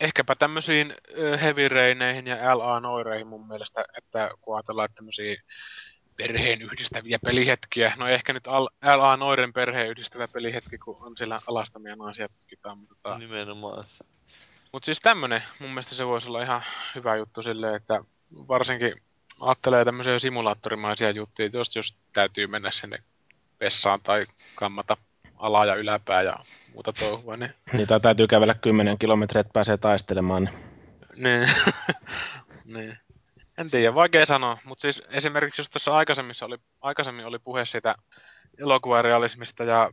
Ehkäpä 0.00 0.34
tämmöisiin 0.34 0.94
heavy 1.40 1.68
raineihin 1.68 2.26
ja 2.26 2.58
LA-noireihin 2.58 3.26
mun 3.26 3.48
mielestä, 3.48 3.84
että 3.98 4.30
kun 4.40 4.56
ajatellaan 4.56 4.84
että 4.84 4.94
tämmöisiä 4.94 5.36
perheen 6.16 6.62
yhdistäviä 6.62 7.18
pelihetkiä, 7.24 7.92
no 7.96 8.08
ehkä 8.08 8.32
nyt 8.32 8.46
Al- 8.46 8.68
LA-noiden 8.96 9.52
perheen 9.52 9.90
yhdistävä 9.90 10.28
pelihetki, 10.28 10.78
kun 10.78 10.96
on 11.00 11.16
siellä 11.16 11.40
alastamia 11.46 11.96
naisia 11.96 12.28
tutkitaan, 12.28 12.78
mutta, 12.78 12.94
tota, 13.02 13.18
Nimenomaan. 13.18 13.84
mutta 14.72 14.84
siis 14.86 15.00
tämmönen, 15.00 15.42
mun 15.58 15.70
mielestä 15.70 15.94
se 15.94 16.06
voisi 16.06 16.28
olla 16.28 16.42
ihan 16.42 16.62
hyvä 16.94 17.16
juttu 17.16 17.42
silleen, 17.42 17.74
että 17.74 18.00
varsinkin 18.34 18.94
ajattelee 19.40 19.84
tämmöisiä 19.84 20.18
simulaattorimaisia 20.18 21.10
juttuja, 21.10 21.50
jos, 21.52 21.76
jos 21.76 21.96
täytyy 22.12 22.46
mennä 22.46 22.70
sinne 22.70 22.98
vessaan 23.60 24.00
tai 24.02 24.26
kammata 24.54 24.96
ala- 25.36 25.66
ja 25.66 25.74
yläpää 25.74 26.22
ja 26.22 26.36
muuta 26.72 26.92
touhua, 26.92 27.36
niin 27.36 27.54
Niitä 27.72 28.00
täytyy 28.00 28.26
kävellä 28.26 28.54
10 28.54 28.98
kilometriä, 28.98 29.40
että 29.40 29.52
pääsee 29.52 29.76
taistelemaan. 29.76 30.48
Niin. 31.16 31.50
Niin. 32.64 32.98
En 33.62 33.70
tiedä, 33.70 33.94
vaikea 33.94 34.26
sanoa, 34.26 34.58
mutta 34.64 34.82
siis 34.82 35.02
esimerkiksi 35.10 35.60
just 35.60 35.72
tuossa 35.72 35.96
aikaisemmin 35.96 36.34
oli, 36.42 36.56
aikaisemmin 36.80 37.26
oli 37.26 37.38
puhe 37.38 37.64
siitä 37.64 37.94
elokuvarealismista 38.58 39.64
ja 39.64 39.90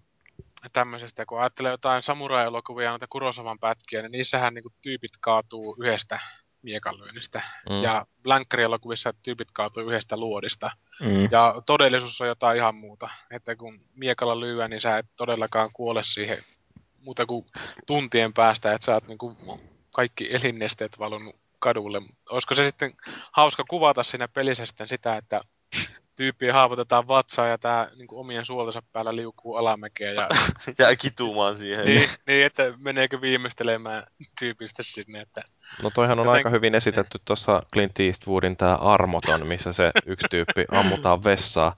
tämmöisestä, 0.73 1.25
kun 1.25 1.39
ajattelee 1.39 1.71
jotain 1.71 2.03
samurai-elokuvia 2.03 2.85
ja 2.85 2.89
noita 2.89 3.07
Kurosavan 3.09 3.59
pätkiä, 3.59 4.01
niin 4.01 4.11
niissähän 4.11 4.53
niinku 4.53 4.69
tyypit 4.81 5.11
kaatuu 5.21 5.75
yhdestä 5.79 6.19
miekanlyönnistä. 6.61 7.41
Mm. 7.69 7.83
Ja 7.83 8.05
Blankkari-elokuvissa 8.23 9.13
tyypit 9.23 9.47
kaatuu 9.53 9.83
yhdestä 9.83 10.17
luodista. 10.17 10.71
Mm. 11.01 11.27
Ja 11.31 11.61
todellisuus 11.65 12.21
on 12.21 12.27
jotain 12.27 12.57
ihan 12.57 12.75
muuta. 12.75 13.09
Että 13.31 13.55
kun 13.55 13.81
miekalla 13.95 14.39
lyö, 14.39 14.67
niin 14.67 14.81
sä 14.81 14.97
et 14.97 15.05
todellakaan 15.15 15.69
kuole 15.73 16.03
siihen 16.03 16.37
muuta 17.01 17.25
kuin 17.25 17.45
tuntien 17.87 18.33
päästä, 18.33 18.73
että 18.73 18.85
sä 18.85 18.93
oot 18.93 19.07
niinku 19.07 19.37
kaikki 19.93 20.33
elinnesteet 20.35 20.99
valunut 20.99 21.35
kadulle. 21.60 22.02
Olisiko 22.30 22.53
se 22.56 22.65
sitten 22.65 22.94
hauska 23.31 23.64
kuvata 23.69 24.03
siinä 24.03 24.27
pelissä 24.27 24.65
sitten 24.65 24.88
sitä, 24.88 25.18
että 25.18 25.41
tyyppiä 26.18 26.53
haavoitetaan 26.53 27.07
vatsaa 27.07 27.48
ja 27.48 27.57
tää 27.57 27.88
niinku 27.98 28.19
omien 28.19 28.45
suoltensa 28.45 28.81
päällä 28.91 29.15
liukuu 29.15 29.56
alamäkeä 29.56 30.11
ja 30.11 30.27
Jää 30.80 30.95
kitumaan 30.95 31.56
siihen. 31.57 31.86
niin, 31.86 32.10
niin, 32.27 32.45
että 32.45 32.73
meneekö 32.77 33.22
viimeistelemään 33.22 34.03
tyypistä 34.40 34.84
sinne, 34.84 35.19
että 35.22 35.41
No 35.84 35.90
toihan 35.90 36.19
on 36.19 36.26
Joten- 36.26 36.38
aika 36.38 36.49
hyvin 36.49 36.76
esitetty 36.76 37.19
tuossa 37.26 37.64
Clint 37.73 37.99
Eastwoodin 37.99 38.57
tämä 38.57 38.76
Armoton, 38.76 39.48
missä 39.48 39.73
se 39.73 39.91
yksi 40.06 40.27
tyyppi 40.30 40.65
ammutaan 40.72 41.23
vessaa. 41.23 41.76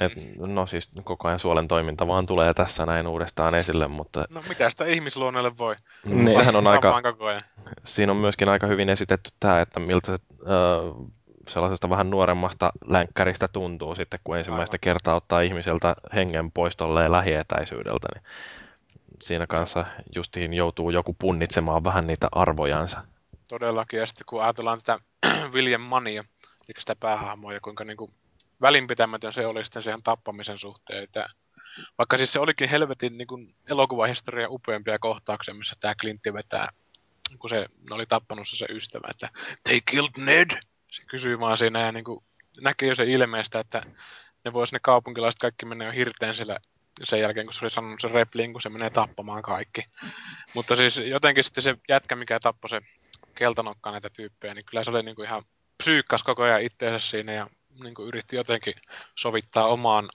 Et, 0.00 0.12
no 0.38 0.66
siis 0.66 0.90
koko 1.04 1.28
ajan 1.28 1.38
suolen 1.38 1.68
toiminta 1.68 2.06
vaan 2.06 2.26
tulee 2.26 2.54
tässä 2.54 2.86
näin 2.86 3.06
uudestaan 3.06 3.54
esille, 3.54 3.88
mutta 3.88 4.24
no 4.30 4.42
mitä 4.48 4.70
sitä 4.70 4.84
ihmisluonnolle 4.84 5.58
voi? 5.58 5.76
niin. 6.04 6.36
sehän 6.36 6.56
on 6.56 6.66
aika, 6.66 7.00
siinä 7.84 8.12
on 8.12 8.18
myöskin 8.18 8.48
aika 8.48 8.66
hyvin 8.66 8.88
esitetty 8.88 9.30
tämä, 9.40 9.60
että 9.60 9.80
miltä 9.80 10.06
se 10.06 10.24
ö, 10.40 10.46
sellaisesta 11.48 11.90
vähän 11.90 12.10
nuoremmasta 12.10 12.72
länkkäristä 12.86 13.48
tuntuu 13.48 13.94
sitten, 13.94 14.20
kun 14.24 14.38
ensimmäistä 14.38 14.78
kertaa 14.78 15.14
ottaa 15.14 15.40
ihmiseltä 15.40 15.96
hengen 16.14 16.52
pois 16.52 16.76
tolleen 16.76 17.12
lähietäisyydeltä. 17.12 18.08
Niin 18.14 18.24
siinä 19.22 19.46
kanssa 19.46 19.84
justiin 20.14 20.54
joutuu 20.54 20.90
joku 20.90 21.16
punnitsemaan 21.18 21.84
vähän 21.84 22.06
niitä 22.06 22.28
arvojansa. 22.32 23.00
Todellakin, 23.48 24.00
ja 24.00 24.06
sitten 24.06 24.24
kun 24.26 24.42
ajatellaan 24.42 24.78
tätä 24.82 24.98
William 25.54 25.80
Mania, 25.80 26.24
eli 26.68 26.74
sitä 26.80 26.96
päähahmoa, 26.96 27.52
ja 27.52 27.60
kuinka 27.60 27.84
niin 27.84 27.96
kuin 27.96 28.12
välinpitämätön 28.64 29.32
se 29.32 29.46
oli 29.46 29.64
sitten 29.64 29.82
sen 29.82 30.02
tappamisen 30.02 30.58
suhteen, 30.58 31.04
että 31.04 31.26
vaikka 31.98 32.16
siis 32.16 32.32
se 32.32 32.40
olikin 32.40 32.68
helvetin 32.68 33.12
niin 33.12 33.26
kuin 33.26 33.54
elokuvahistorian 33.68 34.50
upeampia 34.50 34.98
kohtauksia, 34.98 35.54
missä 35.54 35.76
tämä 35.80 35.94
Clintti 36.00 36.32
vetää, 36.32 36.68
kun 37.38 37.50
se 37.50 37.66
oli 37.90 38.06
tappanut 38.06 38.48
se, 38.48 38.56
se 38.56 38.66
ystävä, 38.70 39.08
että 39.10 39.28
they 39.68 39.80
killed 39.90 40.24
Ned! 40.24 40.50
Se 40.92 41.02
kysyy 41.10 41.40
vaan 41.40 41.56
siinä 41.56 41.82
ja 41.82 41.92
niin 41.92 42.04
kuin 42.04 42.24
näkee 42.60 42.88
jo 42.88 42.94
se 42.94 43.04
ilmeestä, 43.04 43.60
että 43.60 43.82
ne 44.44 44.52
vois 44.52 44.72
ne 44.72 44.78
kaupunkilaiset 44.82 45.38
kaikki 45.40 45.66
mennä 45.66 45.84
jo 45.84 45.92
hirteen 45.92 46.34
siellä 46.34 46.58
sen 47.04 47.20
jälkeen, 47.20 47.46
kun 47.46 47.54
se 47.54 47.64
oli 47.64 47.70
sanonut 47.70 48.00
sen 48.00 48.10
repliin, 48.10 48.52
kun 48.52 48.62
se 48.62 48.68
menee 48.68 48.90
tappamaan 48.90 49.42
kaikki. 49.42 49.82
Mutta 50.54 50.76
siis 50.76 50.96
jotenkin 50.96 51.44
sitten 51.44 51.62
se 51.62 51.76
jätkä, 51.88 52.16
mikä 52.16 52.40
tappoi 52.40 52.70
se 52.70 52.80
keltanokka 53.34 53.90
näitä 53.90 54.10
tyyppejä, 54.10 54.54
niin 54.54 54.64
kyllä 54.64 54.84
se 54.84 54.90
oli 54.90 55.02
niinku 55.02 55.22
ihan 55.22 55.42
psyykkas 55.82 56.22
koko 56.22 56.42
ajan 56.42 56.62
itteensä 56.62 57.08
siinä 57.08 57.32
ja 57.32 57.46
niinku 57.82 58.02
yritti 58.02 58.36
jotenkin 58.36 58.74
sovittaa 59.14 59.66
omaan 59.66 60.08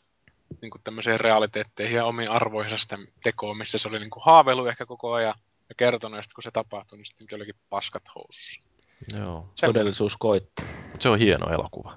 niinku 0.62 0.78
tämmöiseen 0.84 1.20
realiteetteihin 1.20 1.96
ja 1.98 2.06
omiin 2.06 2.32
arvoihinsa 2.32 2.78
sitä 2.78 2.98
tekoa, 3.24 3.54
missä 3.54 3.78
se 3.78 3.88
oli 3.88 4.00
niinku 4.00 4.20
haaveilu 4.20 4.66
ehkä 4.66 4.86
koko 4.86 5.14
ajan 5.14 5.34
ja 5.70 5.76
kertonut, 5.76 6.18
ja 6.18 6.24
sitten 6.24 6.36
kun 6.36 6.44
se 6.44 6.52
tapahtui, 6.52 6.98
niin 6.98 7.06
sitten 7.06 7.36
olikin 7.36 7.56
paskat 7.70 8.04
housussa. 8.16 8.62
Joo. 9.08 9.20
Semmoinen. 9.20 9.50
Todellisuus 9.60 10.18
koitti. 10.18 10.64
Mut 10.92 11.02
Se 11.02 11.10
on 11.10 11.20
hieno 11.20 11.50
elokuva. 11.50 11.96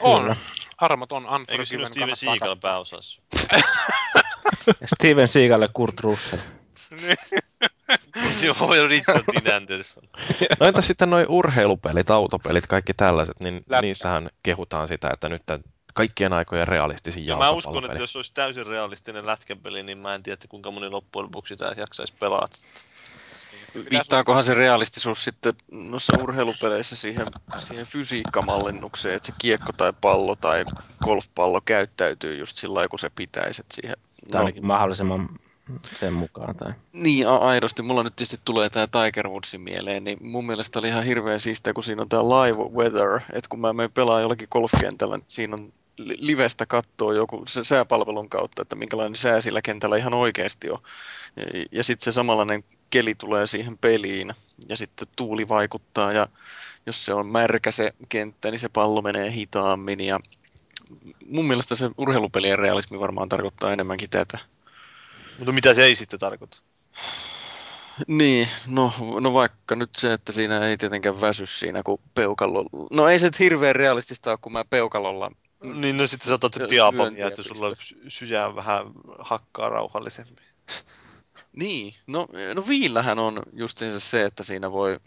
On. 0.00 0.20
Kyllä. 0.20 0.36
Armoton 0.78 1.22
Eikö 1.22 1.34
Unforgiven 1.34 1.80
ole 1.80 1.86
Steven 1.86 2.08
kannattaa 2.08 2.16
Seagal 2.16 2.56
pääosassa? 2.56 3.22
Ja 3.52 3.58
Steven 4.96 5.28
Seagalle 5.28 5.68
Kurt 5.72 6.00
Russell. 6.00 6.42
Se 8.30 8.50
on 8.50 8.90
Richard 8.90 9.52
Anderson. 9.56 10.02
No 10.60 10.66
entä 10.66 10.82
sitten 10.82 11.10
noi 11.10 11.26
urheilupelit, 11.28 12.10
autopelit, 12.10 12.66
kaikki 12.66 12.94
tällaiset, 12.94 13.40
niin 13.40 13.54
Lätkä. 13.54 13.82
niissähän 13.82 14.30
kehutaan 14.42 14.88
sitä, 14.88 15.10
että 15.12 15.28
nyt 15.28 15.42
tän 15.46 15.62
kaikkien 15.94 16.32
aikojen 16.32 16.68
realistisin 16.68 17.26
Ja 17.26 17.36
mä 17.36 17.50
uskon, 17.50 17.84
että 17.84 18.02
jos 18.02 18.16
olisi 18.16 18.34
täysin 18.34 18.66
realistinen 18.66 19.26
lätkäpeli, 19.26 19.82
niin 19.82 19.98
mä 19.98 20.14
en 20.14 20.22
tiedä, 20.22 20.34
että 20.34 20.48
kuinka 20.48 20.70
moni 20.70 20.88
loppujen 20.88 21.24
lopuksi 21.24 21.54
sitä 21.54 21.74
jaksaisi 21.76 22.14
pelata. 22.20 22.56
Viittaakohan 23.90 24.44
se 24.44 24.54
realistisuus 24.54 25.24
sitten 25.24 25.54
noissa 25.70 26.18
urheilupeleissä 26.22 26.96
siihen, 26.96 27.26
siihen 27.58 27.86
fysiikkamallinnukseen, 27.86 29.14
että 29.14 29.26
se 29.26 29.32
kiekko 29.38 29.72
tai 29.72 29.92
pallo 30.00 30.36
tai 30.36 30.64
golfpallo 31.04 31.60
käyttäytyy 31.60 32.36
just 32.36 32.56
sillä 32.56 32.74
lailla, 32.74 32.88
kun 32.88 32.98
se 32.98 33.10
pitäisi. 33.10 33.62
Että 33.62 33.74
siihen, 33.74 33.96
ainakin 34.34 34.66
mahdollisimman 34.66 35.28
sen 35.98 36.12
mukaan. 36.12 36.56
Tai... 36.56 36.72
Niin, 36.92 37.28
aidosti. 37.28 37.82
Mulla 37.82 38.02
nyt 38.02 38.16
tietysti 38.16 38.40
tulee 38.44 38.70
tämä 38.70 38.86
Tiger 38.86 39.28
Woodsin 39.28 39.60
mieleen, 39.60 40.04
niin 40.04 40.18
mun 40.20 40.46
mielestä 40.46 40.78
oli 40.78 40.88
ihan 40.88 41.04
hirveän 41.04 41.40
siistiä, 41.40 41.72
kun 41.72 41.84
siinä 41.84 42.02
on 42.02 42.08
tämä 42.08 42.22
live 42.22 42.58
weather, 42.58 43.20
että 43.32 43.48
kun 43.48 43.60
mä 43.60 43.72
menen 43.72 43.92
pelaa 43.92 44.20
jollakin 44.20 44.48
golfkentällä, 44.50 45.16
niin 45.16 45.24
siinä 45.28 45.54
on 45.54 45.72
li- 45.96 46.16
livestä 46.18 46.66
kattoo 46.66 47.12
joku 47.12 47.44
sääpalvelun 47.62 48.28
kautta, 48.28 48.62
että 48.62 48.76
minkälainen 48.76 49.16
sää 49.16 49.40
sillä 49.40 49.62
kentällä 49.62 49.96
ihan 49.96 50.14
oikeasti 50.14 50.70
on. 50.70 50.78
Ja, 51.36 51.64
ja 51.72 51.84
sitten 51.84 52.04
se 52.04 52.12
samanlainen 52.12 52.64
keli 52.90 53.14
tulee 53.14 53.46
siihen 53.46 53.78
peliin 53.78 54.32
ja 54.68 54.76
sitten 54.76 55.08
tuuli 55.16 55.48
vaikuttaa 55.48 56.12
ja 56.12 56.28
jos 56.86 57.04
se 57.04 57.14
on 57.14 57.26
märkä 57.26 57.70
se 57.70 57.92
kenttä, 58.08 58.50
niin 58.50 58.58
se 58.58 58.68
pallo 58.68 59.02
menee 59.02 59.30
hitaammin 59.32 60.00
ja 60.00 60.20
mun 61.26 61.44
mielestä 61.44 61.74
se 61.76 61.90
urheilupelien 61.98 62.58
realismi 62.58 63.00
varmaan 63.00 63.28
tarkoittaa 63.28 63.72
enemmänkin 63.72 64.10
tätä. 64.10 64.38
Mutta 65.42 65.52
mitä 65.52 65.74
se 65.74 65.84
ei 65.84 65.94
sitten 65.94 66.20
tarkoita? 66.20 66.62
Niin, 68.06 68.48
no, 68.66 68.92
no 69.20 69.32
vaikka 69.32 69.76
nyt 69.76 69.90
se, 69.96 70.12
että 70.12 70.32
siinä 70.32 70.68
ei 70.68 70.76
tietenkään 70.76 71.20
väsy 71.20 71.46
siinä, 71.46 71.82
kun 71.82 72.00
peukalolla... 72.14 72.88
No 72.90 73.08
ei 73.08 73.18
se 73.18 73.26
nyt 73.26 73.38
hirveän 73.38 73.76
realistista 73.76 74.30
ole, 74.30 74.38
kun 74.42 74.52
mä 74.52 74.64
peukalolla... 74.64 75.30
Niin 75.62 75.96
no 75.96 76.06
sitten 76.06 76.28
sä 76.28 76.34
otat 76.34 76.54
syöntiä 76.54 77.26
että 77.26 77.42
sulla 77.42 77.76
sy- 77.78 78.00
sydän 78.08 78.56
vähän 78.56 78.86
hakkaa 79.18 79.68
rauhallisemmin. 79.68 80.36
Niin, 81.52 81.94
no, 82.06 82.28
no 82.54 82.68
viillähän 82.68 83.18
on 83.18 83.42
justiinsa 83.52 84.00
se, 84.00 84.22
että 84.22 84.42
siinä 84.42 84.72
voi 84.72 85.00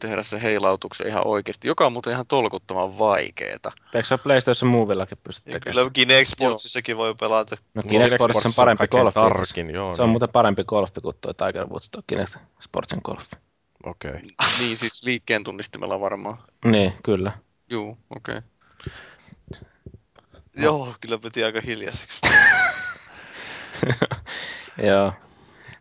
tehdä 0.00 0.22
se 0.22 0.42
heilautuksen 0.42 1.06
ihan 1.06 1.26
oikeasti, 1.26 1.68
joka 1.68 1.86
on 1.86 1.92
muuten 1.92 2.12
ihan 2.12 2.26
tolkuttoman 2.26 2.98
vaikeeta. 2.98 3.72
Eikö 3.94 4.08
se 4.08 4.14
ole 4.14 4.20
PlayStation 4.22 4.70
Movillakin 4.70 5.18
pysty 5.24 5.50
tekemään? 5.50 5.74
kyllä 5.74 5.90
Kinect 5.90 6.28
Sportsissakin 6.28 6.96
voi 6.96 7.14
pelata. 7.14 7.56
No 7.74 7.82
Kinect 7.82 8.14
Sportsissa 8.14 8.48
on 8.48 8.54
parempi 8.56 8.88
golfi. 8.88 9.14
Tarkin, 9.14 9.70
joo. 9.70 9.96
Se 9.96 10.02
on 10.02 10.06
niin. 10.06 10.12
muuten 10.12 10.28
parempi 10.28 10.64
golfi 10.64 11.00
kuin 11.00 11.16
tuo 11.20 11.32
Tiger 11.32 11.66
Woods, 11.66 11.90
tuo 11.90 12.02
Kinect 12.06 12.36
Sportsin 12.60 13.00
golfi. 13.04 13.36
Okei. 13.84 14.10
Okay. 14.10 14.22
Niin 14.58 14.76
siis 14.76 15.02
liikkeen 15.04 15.44
tunnistimella 15.44 16.00
varmaan. 16.00 16.38
Niin, 16.64 16.92
kyllä. 17.02 17.32
Juu, 17.70 17.98
okei. 18.16 18.38
Okay. 18.38 18.50
Joo, 20.56 20.94
kyllä 21.00 21.18
piti 21.18 21.44
aika 21.44 21.60
hiljaiseksi. 21.60 22.20
Joo. 24.88 25.12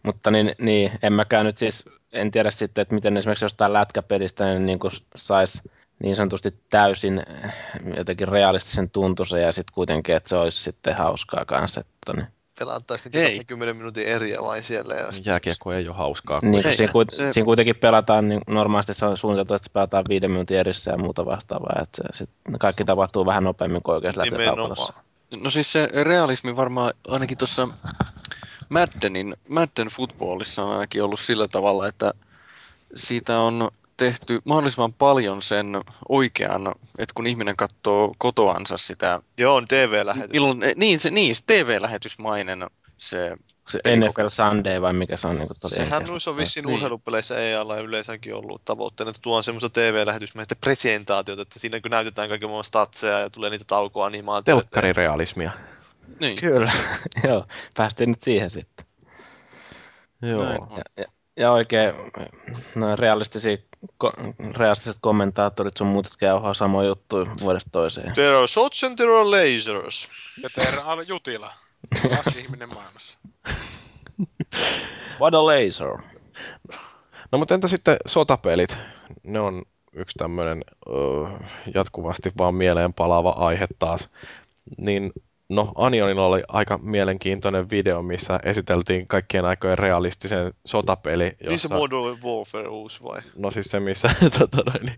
Mutta 0.04 0.32
niin, 0.32 0.52
niin, 0.60 0.92
en 1.04 1.14
mäkään 1.14 1.46
nyt 1.46 1.58
siis, 1.58 1.86
en 2.12 2.32
tiedä 2.32 2.52
sitten, 2.52 2.82
että 2.82 2.96
miten 2.96 3.18
esimerkiksi 3.18 3.46
jostain 3.46 3.74
lätkäpelistä 3.74 4.46
niin, 4.46 4.66
niin 4.66 4.80
saisi 5.16 5.62
niin 6.04 6.16
sanotusti 6.16 6.54
täysin 6.70 7.24
eh, 7.44 7.54
jotenkin 7.98 8.28
realistisen 8.28 8.90
tuntuisen 8.90 9.42
ja 9.42 9.52
sitten 9.52 9.74
kuitenkin, 9.74 10.16
että 10.16 10.30
se 10.30 10.36
olisi 10.36 10.64
sitten 10.64 10.96
hauskaa 10.98 11.46
kanssa. 11.46 11.82
Että, 11.82 12.14
niin. 12.14 12.28
Pelattaisiin 12.60 13.18
Ei. 13.18 13.38
20 13.38 13.74
minuutin 13.74 14.08
eriä 14.08 14.38
vain 14.44 14.64
siellä. 14.64 14.94
Ja 14.94 15.12
sitten- 15.12 15.32
Jääkiekko 15.32 15.74
ei 15.74 15.88
ole 15.88 15.96
hauskaa. 15.96 16.40
Niin, 16.42 16.64
kun 16.64 16.72
Ei, 16.72 16.78
siinä, 16.78 16.92
kuit- 16.94 17.10
se- 17.16 17.34
siinä, 17.34 17.46
kuitenkin 17.46 17.76
pelataan, 17.76 18.30
niin 18.30 18.42
normaalisti 18.48 18.94
se 18.94 19.06
on 19.06 19.18
suunniteltu, 19.18 19.54
että 19.54 19.68
se 19.68 19.74
pelataan 19.74 20.06
viiden 20.10 20.32
minuutin 20.32 20.58
erissä 20.58 20.92
ja 20.92 20.98
muuta 20.98 21.26
vastaavaa. 21.26 21.82
Että 21.84 22.02
se, 22.14 22.18
sit 22.18 22.30
kaikki 22.60 22.86
tapahtuu 22.86 23.26
vähän 23.26 23.44
nopeammin 23.44 23.84
kuin 23.84 23.96
oikeassa. 23.96 24.24
Nimenomaan. 24.24 24.94
No 25.42 25.50
siis 25.50 25.72
se 25.72 25.90
realismi 25.94 26.56
varmaan 26.56 26.94
ainakin 27.08 27.38
tuossa 27.38 27.68
Maddenin, 28.70 29.36
Madden 29.48 29.88
footballissa 29.88 30.64
on 30.64 30.72
ainakin 30.72 31.04
ollut 31.04 31.20
sillä 31.20 31.48
tavalla, 31.48 31.88
että 31.88 32.14
siitä 32.96 33.40
on 33.40 33.72
tehty 33.98 34.40
mahdollisimman 34.44 34.94
paljon 34.94 35.42
sen 35.42 35.82
oikean, 36.10 36.76
että 36.98 37.14
kun 37.16 37.28
ihminen 37.28 37.56
katsoo 37.56 38.16
kotoansa 38.18 38.78
sitä, 38.78 39.20
Joo, 39.38 39.56
on 39.56 39.68
TV-lähetys. 39.68 40.42
eh, 40.64 40.74
niin, 40.76 41.00
se, 41.00 41.10
niin, 41.10 41.36
se 41.36 41.42
TV-lähetysmainen 41.46 42.68
se, 42.98 43.38
Se. 43.70 43.80
NFL 43.96 44.28
Sunday 44.28 44.82
vai 44.82 44.94
mikä 44.94 45.18
se 45.18 45.28
on? 45.28 45.36
Niin 45.38 45.48
kuin 45.48 45.72
Sehän 45.72 46.04
noissa 46.04 46.32
on 46.32 46.38
vissiin 46.38 46.66
Niin. 46.66 46.76
urheilupeleissä 46.76 47.38
EAlla 47.38 47.78
yleensäkin 47.78 48.36
ollut 48.36 48.66
tavoitteena, 48.66 49.10
että 49.10 49.22
tuon 49.22 49.44
semmoista 49.44 49.70
TV-lähetysmäistä 49.70 50.56
presentaatiota, 50.56 51.42
että 51.42 51.60
siinä 51.60 51.82
kun 51.82 51.92
näytetään 51.92 52.30
kaiken 52.30 52.50
maailman 52.50 52.64
statseja 52.64 53.20
ja 53.20 53.30
tulee 53.30 53.50
niitä 53.50 53.66
taukoanimaatioita. 53.68 54.62
Telkkarirealismia. 54.62 55.52
Niin, 56.20 56.36
Kyllä, 56.36 56.72
joo. 57.28 57.46
Päästiin 57.78 58.10
nyt 58.10 58.22
siihen 58.22 58.50
sitten. 58.50 58.86
Joo. 60.22 60.44
Näin 60.44 60.62
on. 60.62 60.78
Ja, 60.78 60.84
ja, 60.98 61.06
ja 61.38 61.52
oikein 61.52 61.94
no, 62.76 62.96
realistisia, 62.96 63.58
ko, 63.98 64.14
realistiset 64.58 64.98
kommentaattorit 65.02 65.78
sun 65.78 65.88
muut 65.88 66.08
käyhää 66.20 66.54
samoja 66.54 66.88
juttuja 66.88 67.26
vuodesta 67.42 67.70
toiseen. 67.70 68.14
There 68.14 68.38
are 68.38 68.48
shots 68.48 68.84
and 68.84 68.96
there 68.96 69.12
are 69.12 69.24
lasers. 69.24 70.10
Ja 70.44 70.50
Teera 70.50 70.84
Al 70.84 71.04
Jutila. 71.08 71.54
Paras 72.04 72.36
ihminen 72.44 72.74
maailmassa. 72.74 73.18
What 75.20 75.34
a 75.34 75.46
laser. 75.46 75.98
No 77.32 77.38
mutta 77.38 77.54
entä 77.54 77.68
sitten 77.68 77.98
sotapelit? 78.08 78.78
Ne 79.24 79.40
on 79.40 79.64
yksi 79.94 80.18
tämmöinen 80.18 80.62
jatkuvasti 81.74 82.32
vaan 82.38 82.56
mieleen 82.56 82.94
palaava 82.94 83.30
aihe 83.30 83.68
taas. 83.80 84.10
Niin 84.78 85.12
no 85.50 85.72
Anionilla 85.76 86.26
oli 86.26 86.44
aika 86.48 86.78
mielenkiintoinen 86.78 87.70
video, 87.70 88.02
missä 88.02 88.40
esiteltiin 88.44 89.08
kaikkien 89.08 89.46
aikojen 89.46 89.78
realistisen 89.78 90.54
sotapeli, 90.66 91.24
Niin 91.24 91.36
se 91.40 91.52
jossa, 91.52 91.76
Modern 91.76 92.18
Warfare 92.26 92.68
uusi 92.68 93.04
vai? 93.04 93.22
no 93.36 93.52
siis 93.52 93.66
se 93.66 93.80
missä, 93.80 94.10
tota, 94.40 94.58
noin, 94.66 94.86
niin, 94.86 94.98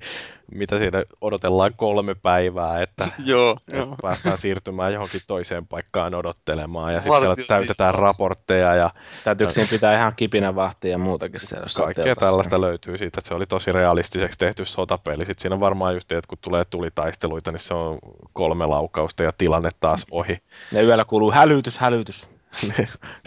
mitä 0.56 0.80
siinä 0.80 1.03
odotellaan 1.22 1.73
kolme 1.76 2.15
päivää, 2.15 2.82
että 2.82 3.07
joo, 3.26 3.57
että 3.68 3.78
joo. 3.78 3.95
päästään 4.02 4.38
siirtymään 4.38 4.94
johonkin 4.94 5.22
toiseen 5.28 5.68
paikkaan 5.68 6.15
odottelemaan 6.15 6.94
ja 6.94 7.02
sitten 7.02 7.18
siellä 7.18 7.36
täytetään 7.48 7.95
raportteja 7.95 8.76
ja 8.76 8.90
Täytyykö 9.23 9.53
siinä 9.53 9.69
pitää 9.69 9.95
ihan 9.95 10.14
kipinä 10.15 10.56
vahtia 10.56 10.91
ja 10.91 10.98
muutakin 10.98 11.40
siellä? 11.40 11.65
kaikkea 11.78 12.15
tällaista 12.15 12.61
löytyy 12.61 12.98
siitä, 12.98 13.19
että 13.19 13.28
se 13.28 13.34
oli 13.34 13.45
tosi 13.45 13.72
realistiseksi 13.72 14.40
tehty 14.40 14.65
sotapeli. 14.65 15.26
Sitten 15.26 15.41
siinä 15.41 15.60
varmaan 15.60 15.94
just, 15.94 16.11
että 16.11 16.28
kun 16.28 16.38
tulee 16.41 16.65
tulitaisteluita, 16.65 17.52
niin 17.52 17.60
se 17.60 17.73
on 17.73 17.99
kolme 18.34 18.65
laukausta 18.65 19.23
ja 19.23 19.32
tilanne 19.38 19.69
taas 19.80 20.06
ohi. 20.11 20.40
Ja 20.72 20.84
yöllä 20.84 21.05
kuuluu 21.05 21.31
hälytys, 21.31 21.77
hälytys. 21.77 22.27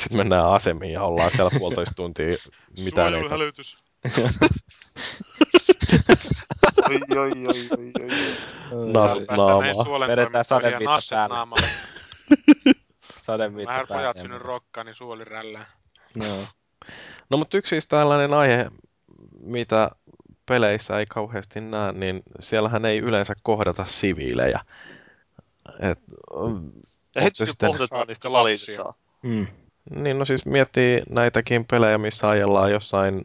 Sitten 0.01 0.17
mennään 0.17 0.53
asemiin 0.53 0.93
ja 0.93 1.03
ollaan 1.03 1.31
siellä 1.31 1.51
puolitoista 1.59 1.95
tuntia 1.95 2.37
mitään 2.85 3.15
ei 3.15 3.23
tapahdu. 3.23 3.29
Suojeluhälytys. 3.29 3.77
Oi, 6.91 7.01
oi, 7.19 7.19
oi, 7.19 7.69
oi, 7.79 7.91
oi. 8.03 8.09
Näihin 8.93 9.27
naamaa. 9.37 10.09
Vedetään 10.09 10.45
nassit 10.85 11.11
päälle. 11.11 11.37
Vähän 13.27 13.55
päälle 13.67 13.87
pojat 13.89 14.17
ja 14.17 14.23
synny 14.23 14.35
muuta. 14.35 14.47
rokkaan, 14.49 14.87
niin 14.87 14.95
suoli 14.95 15.25
rällää. 15.25 15.67
Joo. 16.15 16.45
No 17.31 17.37
mutta 17.37 17.57
yksi 17.57 17.71
siis 17.71 17.87
tällainen 17.87 18.35
aihe, 18.35 18.71
mitä 19.41 19.91
peleissä 20.47 20.99
ei 20.99 21.07
kauheasti 21.07 21.61
näe, 21.61 21.93
niin 21.93 22.23
siellähän 22.41 22.85
ei 22.85 22.99
yleensä 22.99 23.35
kohdata 23.43 23.85
siviilejä. 23.85 24.61
Et, 25.81 25.99
Ja 27.15 27.23
heti 27.23 27.39
kun 27.39 27.47
sitten- 27.47 27.69
kohdataan, 27.71 28.07
niin 28.07 28.17
sitä 28.17 28.31
valitetaan. 28.31 28.95
Mm. 29.23 29.47
Niin, 29.91 30.19
no 30.19 30.25
siis 30.25 30.47
miettii 30.47 31.03
näitäkin 31.11 31.65
pelejä, 31.65 31.99
missä 31.99 32.29
ajellaan 32.29 32.73
jossain 32.73 33.23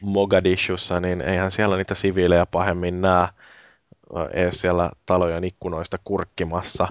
Mogadishussa, 0.00 1.00
niin 1.00 1.20
eihän 1.20 1.50
siellä 1.50 1.76
niitä 1.76 1.94
siviilejä 1.94 2.46
pahemmin 2.46 3.00
näe 3.00 3.28
ö, 4.16 4.28
edes 4.32 4.60
siellä 4.60 4.90
talojen 5.06 5.44
ikkunoista 5.44 5.98
kurkkimassa. 6.04 6.88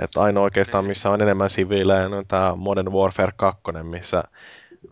Että 0.00 0.20
ainoa 0.22 0.42
oikeastaan, 0.42 0.84
missä 0.84 1.10
on 1.10 1.22
enemmän 1.22 1.50
siviilejä, 1.50 2.06
on 2.06 2.24
tämä 2.28 2.54
Modern 2.56 2.92
Warfare 2.92 3.32
2, 3.36 3.62
missä 3.82 4.22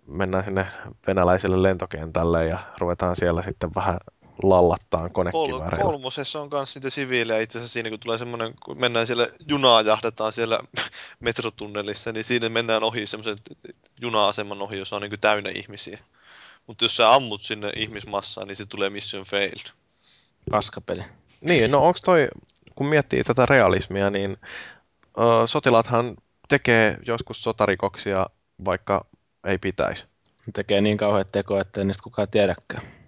mennään 0.07 0.45
sinne 0.45 0.67
venäläiselle 1.07 1.63
lentokentälle 1.63 2.47
ja 2.47 2.59
ruvetaan 2.79 3.17
siellä 3.17 3.43
sitten 3.43 3.71
vähän 3.75 3.99
lallattaa 4.43 5.09
Kol- 5.09 5.31
konekivääreillä. 5.33 5.85
kolmosessa 5.85 6.41
on 6.41 6.49
myös 6.53 6.75
niitä 6.75 6.91
siviilejä 6.91 7.41
itse 7.41 7.59
asiassa 7.59 7.73
siinä, 7.73 7.91
kun 7.91 8.01
tulee 8.01 8.19
semmoinen, 8.19 8.55
kun 8.65 8.81
mennään 8.81 9.07
siellä 9.07 9.29
junaa 9.49 9.83
jahdataan 9.83 10.33
siellä 10.33 10.61
metrotunnelissa, 11.21 12.13
niin 12.13 12.25
siinä 12.25 12.49
mennään 12.49 12.83
ohi 12.83 13.07
semmoisen 13.07 13.37
juna-aseman 14.01 14.63
ohi, 14.63 14.79
jossa 14.79 14.97
on 14.97 15.03
niin 15.03 15.21
täynnä 15.21 15.51
ihmisiä. 15.51 15.99
Mutta 16.67 16.85
jos 16.85 16.97
sä 16.97 17.15
ammut 17.15 17.43
sinne 17.43 17.73
ihmismassaan, 17.77 18.49
niin 18.49 18.57
se 18.57 18.67
tulee 18.67 18.91
mission 18.91 19.25
failed. 19.25 19.71
Paskapeli. 20.51 21.03
Niin, 21.41 21.71
no 21.71 21.87
onko 21.87 21.99
toi, 22.05 22.29
kun 22.75 22.87
miettii 22.87 23.25
tätä 23.25 23.47
realismia, 23.47 24.11
niin 24.11 24.37
ö, 25.19 25.47
sotilaathan 25.47 26.17
tekee 26.49 26.99
joskus 27.07 27.43
sotarikoksia, 27.43 28.27
vaikka 28.65 29.07
ei 29.45 29.59
pitäisi. 29.59 30.05
Ne 30.47 30.53
tekee 30.53 30.81
niin 30.81 30.97
kauheat 30.97 31.33
tekoja, 31.33 31.61
ettei 31.61 31.85
niistä 31.85 32.03
kukaan 32.03 32.29
tiedäkään. 32.31 33.00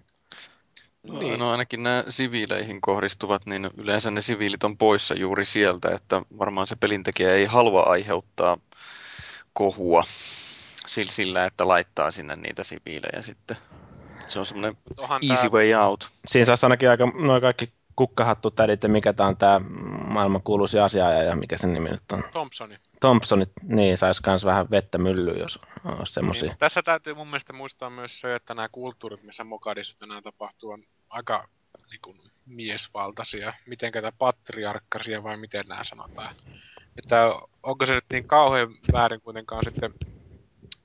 No, 1.08 1.18
Niin. 1.18 1.38
no 1.38 1.50
ainakin 1.50 1.82
nämä 1.82 2.04
siviileihin 2.08 2.80
kohdistuvat, 2.80 3.46
niin 3.46 3.70
yleensä 3.76 4.10
ne 4.10 4.20
siviilit 4.20 4.64
on 4.64 4.78
poissa 4.78 5.14
juuri 5.14 5.44
sieltä, 5.44 5.90
että 5.94 6.22
varmaan 6.38 6.66
se 6.66 6.76
pelintekijä 6.76 7.34
ei 7.34 7.44
halua 7.44 7.82
aiheuttaa 7.82 8.58
kohua 9.52 10.04
sillä, 10.86 11.44
että 11.44 11.68
laittaa 11.68 12.10
sinne 12.10 12.36
niitä 12.36 12.64
siviilejä 12.64 13.22
sitten. 13.22 13.56
Se 14.26 14.38
on 14.38 14.46
semmoinen 14.46 14.76
easy 15.30 15.42
tää, 15.42 15.50
way 15.50 15.74
out. 15.74 16.10
Siinä 16.26 16.44
saisi 16.44 16.66
ainakin 16.66 16.90
aika, 16.90 17.12
noin 17.14 17.42
kaikki 17.42 17.72
kukkahattutädit 17.96 18.82
ja 18.82 18.88
mikä 18.88 19.12
tämä 19.12 19.28
on 19.28 19.36
tämä 19.36 19.60
maailman 20.06 20.42
kuuluisi 20.42 20.78
asiaaja 20.78 21.22
ja 21.22 21.36
mikä 21.36 21.58
sen 21.58 21.72
nimi 21.72 21.88
nyt 21.88 22.12
on. 22.12 22.24
Thompsoni. 22.32 22.76
Thompsonit, 23.00 23.50
niin 23.62 23.98
saisi 23.98 24.22
myös 24.26 24.44
vähän 24.44 24.70
vettä 24.70 24.98
myllyyn, 24.98 25.38
jos 25.38 25.58
olisi 25.84 26.12
semmoisia. 26.12 26.48
Niin, 26.48 26.58
tässä 26.58 26.82
täytyy 26.82 27.14
mun 27.14 27.26
mielestä 27.26 27.52
muistaa 27.52 27.90
myös 27.90 28.20
se, 28.20 28.34
että 28.34 28.54
nämä 28.54 28.68
kulttuurit, 28.68 29.22
missä 29.22 29.44
Mogadisut 29.44 30.00
nämä 30.00 30.22
tapahtuu, 30.22 30.70
on 30.70 30.82
aika 31.08 31.48
niin 31.90 32.00
kuin, 32.02 32.16
miesvaltaisia. 32.46 33.54
Miten 33.66 33.92
tämä 33.92 34.12
patriarkkasia 34.18 35.22
vai 35.22 35.36
miten 35.36 35.64
nämä 35.68 35.84
sanotaan. 35.84 36.34
Että 36.98 37.16
onko 37.62 37.86
se 37.86 37.94
nyt 37.94 38.04
niin 38.12 38.28
kauhean 38.28 38.74
väärin 38.92 39.20
kuitenkaan 39.20 39.64
sitten 39.64 39.94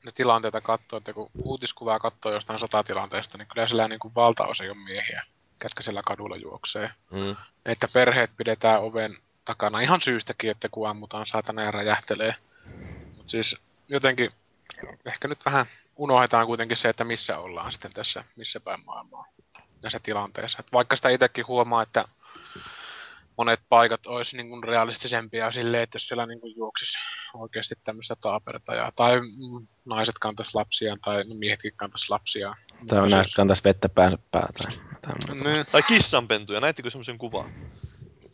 ne 0.06 0.12
tilanteita 0.16 0.62
katsoa, 0.62 0.98
että 0.98 1.14
kun 1.14 1.30
uutiskuvaa 1.44 2.00
katsoo 2.00 2.32
jostain 2.32 2.60
sotatilanteesta, 2.60 3.38
niin 3.38 3.48
kyllä 3.54 3.68
siellä 3.68 3.88
niin 3.88 4.00
kuin 4.00 4.16
valtaosa 4.16 4.64
on 4.64 4.78
miehiä, 4.78 5.24
ketkä 5.60 5.82
siellä 5.84 6.02
kadulla 6.08 6.36
juoksee. 6.36 6.92
Mm. 7.12 7.36
Että 7.66 7.88
perheet 7.94 8.32
pidetään 8.38 8.82
oven 8.82 9.18
takana 9.46 9.80
ihan 9.80 10.02
syystäkin, 10.02 10.52
että 10.52 10.70
kun 10.72 10.90
ammutaan 10.90 11.26
saatana 11.26 11.64
ja 11.64 11.72
räjähtelee. 11.72 12.36
Mutta 13.18 13.32
siis 13.32 13.56
jotenkin 13.88 14.32
ehkä 15.06 15.28
nyt 15.28 15.46
vähän 15.46 15.66
unohdetaan 15.96 16.46
kuitenkin 16.46 16.78
se, 16.78 16.90
että 16.90 17.04
missä 17.04 17.38
ollaan 17.38 17.72
sitten 17.72 17.92
tässä, 17.92 18.24
missä 18.36 18.60
päin 18.60 18.86
maailmaa 18.86 19.26
näissä 19.84 20.00
tilanteissa. 20.04 20.58
Et 20.60 20.74
vaikka 20.74 20.96
sitä 20.96 21.10
itsekin 21.10 21.48
huomaa, 21.48 21.84
että 21.84 22.06
monet 23.38 23.60
paikat 23.70 24.08
olisi 24.08 24.38
niin 24.38 24.50
kuin 24.50 24.64
realistisempia 24.64 25.52
silleen, 25.52 25.84
että 25.84 25.96
jos 25.96 26.08
siellä 26.08 26.26
niin 26.26 26.42
kuin 26.42 26.56
juoksisi 26.56 26.98
oikeasti 27.34 27.76
tämmöistä 27.84 28.16
taapertajaa, 28.22 28.92
tai 28.96 29.20
naiset 29.86 30.16
kantaisi 30.22 30.52
lapsiaan, 30.54 31.00
tai 31.04 31.24
no, 31.24 31.36
miehetkin 31.36 31.74
kantaisi 31.76 32.10
lapsiaan. 32.10 32.58
Tai 32.88 33.00
Mutta 33.00 33.16
näistä 33.16 33.36
kantaisi 33.36 33.64
vettä 33.64 33.90
päänsä 33.90 34.18
päältä. 34.32 34.64
Tai 35.02 35.14
muuta. 35.28 35.50
Niin, 35.50 35.66
Tai 35.72 35.82
kissanpentuja, 35.84 36.60
näittekö 36.60 36.90
semmoisen 36.90 37.18
kuvan? 37.18 37.50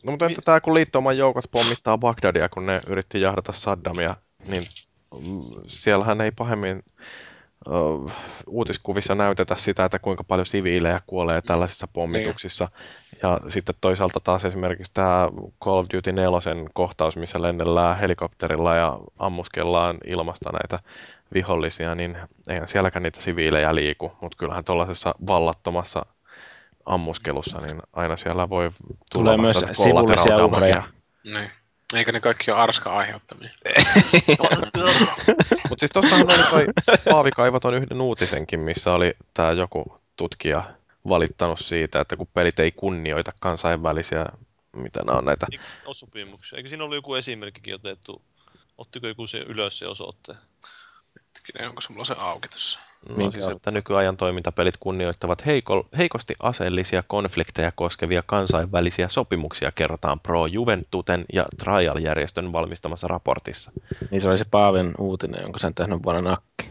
No 0.04 0.10
mutta 0.10 0.26
entä 0.26 0.42
tämä, 0.42 0.60
kun 0.60 0.74
liittouman 0.74 1.18
joukot 1.18 1.44
pommittaa 1.50 1.98
Bagdadia, 1.98 2.48
kun 2.48 2.66
ne 2.66 2.80
yritti 2.86 3.20
jahdata 3.20 3.52
Saddamia, 3.52 4.16
niin 4.46 4.64
mm, 5.20 5.40
siellähän 5.66 6.20
ei 6.20 6.30
pahemmin 6.30 6.82
uutiskuvissa 8.46 9.14
näytetä 9.14 9.56
sitä, 9.56 9.84
että 9.84 9.98
kuinka 9.98 10.24
paljon 10.24 10.46
siviilejä 10.46 11.00
kuolee 11.06 11.42
tällaisissa 11.42 11.88
pommituksissa. 11.92 12.68
Ja 13.22 13.40
sitten 13.48 13.74
toisaalta 13.80 14.20
taas 14.20 14.44
esimerkiksi 14.44 14.92
tämä 14.94 15.28
Call 15.64 15.78
of 15.78 15.86
Duty 15.94 16.12
4 16.12 16.30
kohtaus, 16.72 17.16
missä 17.16 17.42
lennellään 17.42 17.98
helikopterilla 17.98 18.74
ja 18.74 18.98
ammuskellaan 19.18 19.98
ilmasta 20.06 20.50
näitä 20.52 20.78
vihollisia, 21.34 21.94
niin 21.94 22.16
eihän 22.48 22.68
sielläkään 22.68 23.02
niitä 23.02 23.20
siviilejä 23.20 23.74
liiku, 23.74 24.12
mutta 24.20 24.38
kyllähän 24.38 24.64
tuollaisessa 24.64 25.14
vallattomassa 25.26 26.06
ammuskelussa, 26.86 27.60
niin 27.60 27.82
aina 27.92 28.16
siellä 28.16 28.48
voi 28.48 28.70
tulla 29.12 29.30
Tulee 29.30 29.36
myös 29.36 29.64
sivullisia 29.72 30.44
uhreja. 30.44 30.82
niin. 31.24 31.50
Eikä 31.94 32.12
ne 32.12 32.20
kaikki 32.20 32.50
ole 32.50 32.60
arska 32.60 32.96
aiheuttamia. 32.96 33.50
Mutta 35.68 35.80
siis 35.80 35.90
tuostahan 35.92 36.26
oli 36.30 36.50
toi 36.50 36.66
Paavikaivoton 37.10 37.74
yhden 37.74 38.00
uutisenkin, 38.00 38.60
missä 38.60 38.92
oli 38.92 39.14
tämä 39.34 39.52
joku 39.52 40.00
tutkija 40.16 40.64
valittanut 41.08 41.58
siitä, 41.58 42.00
että 42.00 42.16
kun 42.16 42.26
pelit 42.26 42.58
ei 42.58 42.72
kunnioita 42.72 43.32
kansainvälisiä, 43.40 44.26
mitä 44.76 45.00
nämä 45.06 45.18
on 45.18 45.24
näitä, 45.24 45.46
sopimuksia. 45.92 46.56
Eikö 46.56 46.68
siinä 46.68 46.84
ollut 46.84 46.96
joku 46.96 47.14
esimerkkikin 47.14 47.74
otettu? 47.74 48.22
Ottiko 48.78 49.06
joku 49.06 49.26
se 49.26 49.38
ylös 49.38 49.78
se 49.78 49.86
osoitteen? 49.86 50.38
Hetkinen, 51.34 51.68
onko 51.68 51.80
sulla 51.80 52.04
se 52.04 52.14
auki 52.18 52.48
tuossa? 52.48 52.78
No 53.08 53.16
Minkä 53.16 53.32
siis, 53.32 53.46
on? 53.46 53.56
että 53.56 53.70
nykyajan 53.70 54.16
toimintapelit 54.16 54.76
kunnioittavat 54.80 55.46
heiko, 55.46 55.86
heikosti 55.98 56.34
aseellisia 56.40 57.02
konflikteja 57.06 57.72
koskevia 57.72 58.22
kansainvälisiä 58.26 59.08
sopimuksia, 59.08 59.72
kerrotaan 59.72 60.20
Pro 60.20 60.46
Juventuten 60.46 61.24
ja 61.32 61.44
Trial-järjestön 61.58 62.52
valmistamassa 62.52 63.08
raportissa. 63.08 63.72
Niin 64.10 64.20
se 64.20 64.28
oli 64.28 64.38
se 64.38 64.44
Paavin 64.44 64.94
uutinen, 64.98 65.42
jonka 65.42 65.58
sen 65.58 65.74
tehnyt 65.74 66.02
vuonna 66.04 66.22
nakki. 66.22 66.70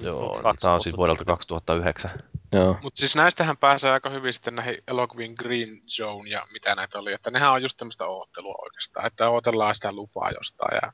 Joo, 0.00 0.40
kaksi 0.42 0.62
tämä 0.62 0.74
on 0.74 0.80
siis 0.80 0.96
vuodelta 0.96 1.18
sitten. 1.18 1.32
2009. 1.32 2.10
Joo. 2.52 2.78
Mutta 2.82 2.98
siis 2.98 3.16
näistähän 3.16 3.56
pääsee 3.56 3.90
aika 3.90 4.10
hyvin 4.10 4.32
sitten 4.32 4.54
näihin 4.54 4.82
elokuviin 4.88 5.34
Green 5.38 5.82
Zone 5.86 6.30
ja 6.30 6.46
mitä 6.52 6.74
näitä 6.74 6.98
oli. 6.98 7.12
Että 7.12 7.30
nehän 7.30 7.52
on 7.52 7.62
just 7.62 7.76
tämmöistä 7.76 8.06
oottelua 8.06 8.54
oikeastaan. 8.62 9.06
Että 9.06 9.30
ootellaan 9.30 9.74
sitä 9.74 9.92
lupaa 9.92 10.30
jostain 10.30 10.78
ja 10.82 10.92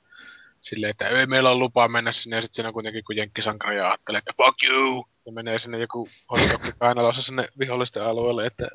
silleen, 0.65 0.91
että 0.91 1.09
ei 1.09 1.27
meillä 1.27 1.51
ole 1.51 1.59
lupaa 1.59 1.89
mennä 1.89 2.12
sinne 2.12 2.36
ja 2.36 2.43
sitten 2.43 2.57
siinä 2.57 2.73
kuitenkin 2.73 3.05
kun 3.05 3.16
jenkkisankari 3.16 3.81
ajattelee, 3.81 4.19
että 4.19 4.32
fuck 4.36 4.65
you! 4.65 5.07
Ja 5.27 5.32
menee 5.32 5.59
sinne 5.59 5.78
joku 5.78 6.09
hotdogki 6.31 6.69
kainalossa 6.78 7.23
sinne 7.23 7.49
vihollisten 7.59 8.05
alueelle, 8.05 8.47
että 8.47 8.69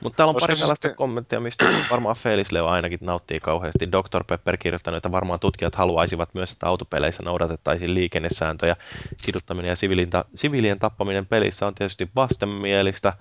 Mutta 0.00 0.16
täällä 0.16 0.30
on 0.30 0.36
pari 0.40 0.54
se 0.54 0.58
sellaista 0.58 0.88
sitten- 0.88 0.96
kommenttia, 0.96 1.40
mistä 1.40 1.64
varmaan 1.90 2.16
Felis 2.16 2.52
Leo 2.52 2.66
ainakin 2.66 2.98
nauttii 3.02 3.40
kauheasti. 3.40 3.92
Dr. 3.92 4.24
Pepper 4.24 4.56
kirjoittanut, 4.56 4.96
että 4.96 5.12
varmaan 5.12 5.40
tutkijat 5.40 5.74
haluaisivat 5.74 6.34
myös, 6.34 6.52
että 6.52 6.66
autopeleissä 6.66 7.22
noudatettaisiin 7.22 7.94
liikennesääntöjä. 7.94 8.76
Kiduttaminen 9.24 9.68
ja 9.68 9.76
siviilien, 9.76 10.10
ta- 10.10 10.24
siviilien 10.34 10.78
tappaminen 10.78 11.26
pelissä 11.26 11.66
on 11.66 11.74
tietysti 11.74 12.10
vastenmielistä. 12.16 13.12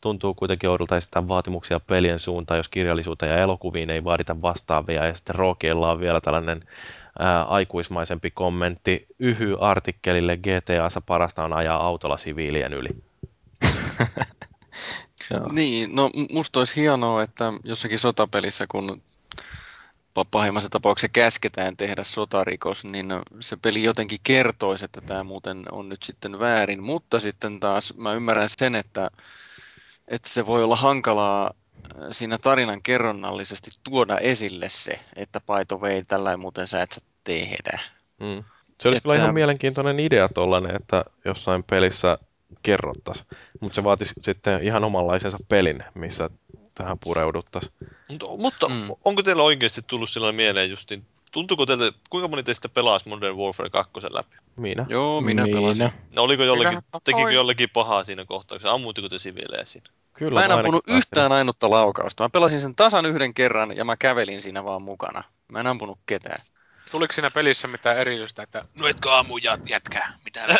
Tuntuu 0.00 0.34
kuitenkin 0.34 0.70
oudolta 0.70 0.96
esittää 0.96 1.28
vaatimuksia 1.28 1.80
pelien 1.80 2.18
suuntaan, 2.18 2.58
jos 2.58 2.68
kirjallisuuteen 2.68 3.32
ja 3.32 3.38
elokuviin 3.38 3.90
ei 3.90 4.04
vaadita 4.04 4.42
vastaavia. 4.42 5.06
Ja 5.06 5.14
sitten 5.14 5.34
Rookiella 5.34 5.90
on 5.92 6.00
vielä 6.00 6.20
tällainen 6.20 6.60
ää, 7.18 7.44
aikuismaisempi 7.44 8.30
kommentti. 8.30 9.06
Yhy-artikkelille 9.18 10.36
GTAssa 10.36 11.00
parasta 11.00 11.44
on 11.44 11.52
ajaa 11.52 11.86
autolla 11.86 12.16
siviilien 12.16 12.72
yli. 12.72 12.88
Joo. 15.30 15.52
Niin, 15.52 15.96
no 15.96 16.10
musta 16.32 16.58
olisi 16.58 16.76
hienoa, 16.76 17.22
että 17.22 17.52
jossakin 17.64 17.98
sotapelissä, 17.98 18.66
kun 18.68 19.02
pa- 20.18 20.28
pahimmassa 20.30 20.68
tapauksessa 20.68 21.08
käsketään 21.08 21.76
tehdä 21.76 22.04
sotarikos, 22.04 22.84
niin 22.84 23.06
se 23.40 23.56
peli 23.56 23.82
jotenkin 23.82 24.20
kertoisi, 24.22 24.84
että 24.84 25.00
tämä 25.00 25.24
muuten 25.24 25.64
on 25.72 25.88
nyt 25.88 26.02
sitten 26.02 26.38
väärin. 26.38 26.82
Mutta 26.82 27.20
sitten 27.20 27.60
taas 27.60 27.94
mä 27.96 28.12
ymmärrän 28.12 28.48
sen, 28.58 28.74
että, 28.74 29.10
että 30.08 30.28
se 30.28 30.46
voi 30.46 30.64
olla 30.64 30.76
hankalaa 30.76 31.54
siinä 32.10 32.38
tarinan 32.38 32.82
kerronnallisesti 32.82 33.70
tuoda 33.84 34.18
esille 34.18 34.68
se, 34.68 35.00
että 35.16 35.40
paito 35.40 35.80
vei 35.80 36.04
tällä 36.04 36.36
muuten 36.36 36.68
sä 36.68 36.82
et 36.82 36.92
saa 36.92 37.07
tehdä. 37.28 37.78
Mm. 38.20 38.44
Se 38.80 38.88
olisi 38.88 38.96
Että- 38.96 39.02
kyllä 39.02 39.16
ihan 39.16 39.34
mielenkiintoinen 39.34 40.00
idea 40.00 40.28
tollanen, 40.28 40.76
että 40.76 41.04
jossain 41.24 41.64
pelissä 41.64 42.18
kerrottaisiin. 42.62 43.26
Mutta 43.60 43.74
se 43.76 43.84
vaatisi 43.84 44.14
sitten 44.20 44.62
ihan 44.62 44.84
omanlaisensa 44.84 45.38
pelin, 45.48 45.84
missä 45.94 46.30
tähän 46.74 46.98
pureuduttaisiin. 47.04 47.72
Mutta, 48.10 48.26
mutta 48.38 48.68
Mm. 48.68 48.88
onko 49.04 49.22
teillä 49.22 49.42
oikeasti 49.42 49.80
tullut 49.86 50.10
sellainen 50.10 50.34
mieleen 50.36 50.70
justiin, 50.70 51.06
tuntuuko 51.32 51.66
teille, 51.66 51.92
kuinka 52.10 52.28
moni 52.28 52.42
teistä 52.42 52.68
pelasi 52.68 53.08
Modern 53.08 53.36
Warfare 53.36 53.70
2 53.70 53.92
läpi? 54.10 54.36
Minä. 54.56 54.86
Joo, 54.88 55.20
minä 55.20 55.44
Niin, 55.44 55.56
pelasin. 55.56 55.90
No, 56.16 56.22
oliko 56.22 56.42
jollekin, 56.42 56.78
tekikö 57.04 57.30
jollekin 57.30 57.68
pahaa 57.72 58.04
siinä 58.04 58.24
kohtauksessa? 58.24 58.72
Ammuitteko 58.74 59.08
te 59.08 59.18
siviilejä 59.18 59.64
siinä? 59.64 59.90
Kyllä, 60.12 60.40
Mä 60.40 60.44
en 60.44 60.52
ampunut 60.52 60.84
päästin. 60.86 60.98
yhtään 60.98 61.32
ainutta 61.32 61.70
laukausta. 61.70 62.24
Mä 62.24 62.28
pelasin 62.28 62.60
sen 62.60 62.74
tasan 62.74 63.06
yhden 63.06 63.34
kerran 63.34 63.76
ja 63.76 63.84
mä 63.84 63.96
kävelin 63.96 64.42
siinä 64.42 64.64
vaan 64.64 64.82
mukana. 64.82 65.24
Mä 65.48 65.60
en 65.60 65.66
ampunut 65.66 65.98
ketään. 66.06 66.42
Tuliko 66.90 67.12
siinä 67.12 67.30
pelissä 67.30 67.68
mitään 67.68 67.96
erityistä, 67.98 68.42
että 68.42 68.64
no 68.74 68.86
etkö 68.88 69.12
ammu 69.12 69.38
jät- 69.38 69.68
jätkää, 69.70 70.12
mitä 70.24 70.44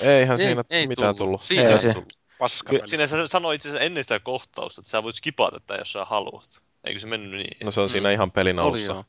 Eihän 0.00 0.40
Ei- 0.40 0.46
siinä 0.46 0.64
ei 0.70 0.86
mitään 0.86 1.16
tullut. 1.16 1.40
tullut. 1.40 1.42
Siitä 1.42 1.72
Ei 1.72 1.78
se. 1.80 1.92
tullut. 1.92 2.12
paska 2.38 2.70
Kyllä, 2.70 2.86
Siinä 2.86 3.06
sä 3.06 3.26
sanoit 3.26 3.54
itse 3.54 3.68
asiassa 3.68 3.84
ennen 3.86 4.04
sitä 4.04 4.20
kohtausta, 4.20 4.80
että 4.80 4.90
sä 4.90 5.02
voit 5.02 5.16
skipata 5.16 5.60
tätä, 5.60 5.74
jos 5.80 5.92
sä 5.92 6.04
haluat. 6.04 6.62
Eikö 6.84 7.00
se 7.00 7.06
mennyt 7.06 7.30
niin? 7.30 7.56
No 7.64 7.70
se 7.70 7.80
on 7.80 7.90
siinä 7.90 8.10
ihan 8.10 8.30
pelin 8.30 8.58
alussa. 8.58 9.04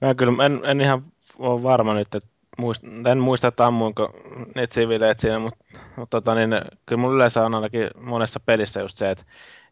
Mä 0.00 0.14
kyllä 0.14 0.44
en, 0.46 0.60
en 0.64 0.80
ihan 0.80 1.02
ole 1.38 1.62
varma 1.62 1.94
nyt, 1.94 2.14
että 2.14 2.28
muist, 2.58 2.84
en 3.10 3.18
muista, 3.18 3.48
että 3.48 3.66
ammuinko 3.66 4.12
niitä 4.54 4.74
siviileitä 4.74 5.20
siinä, 5.20 5.38
mutta, 5.38 5.64
mutta 5.96 6.20
tota, 6.20 6.34
niin, 6.34 6.50
kyllä 6.86 7.00
mun 7.00 7.14
yleensä 7.14 7.44
on 7.46 7.54
ainakin 7.54 7.90
monessa 8.00 8.40
pelissä 8.40 8.80
just 8.80 8.98
se, 8.98 9.10
että 9.10 9.24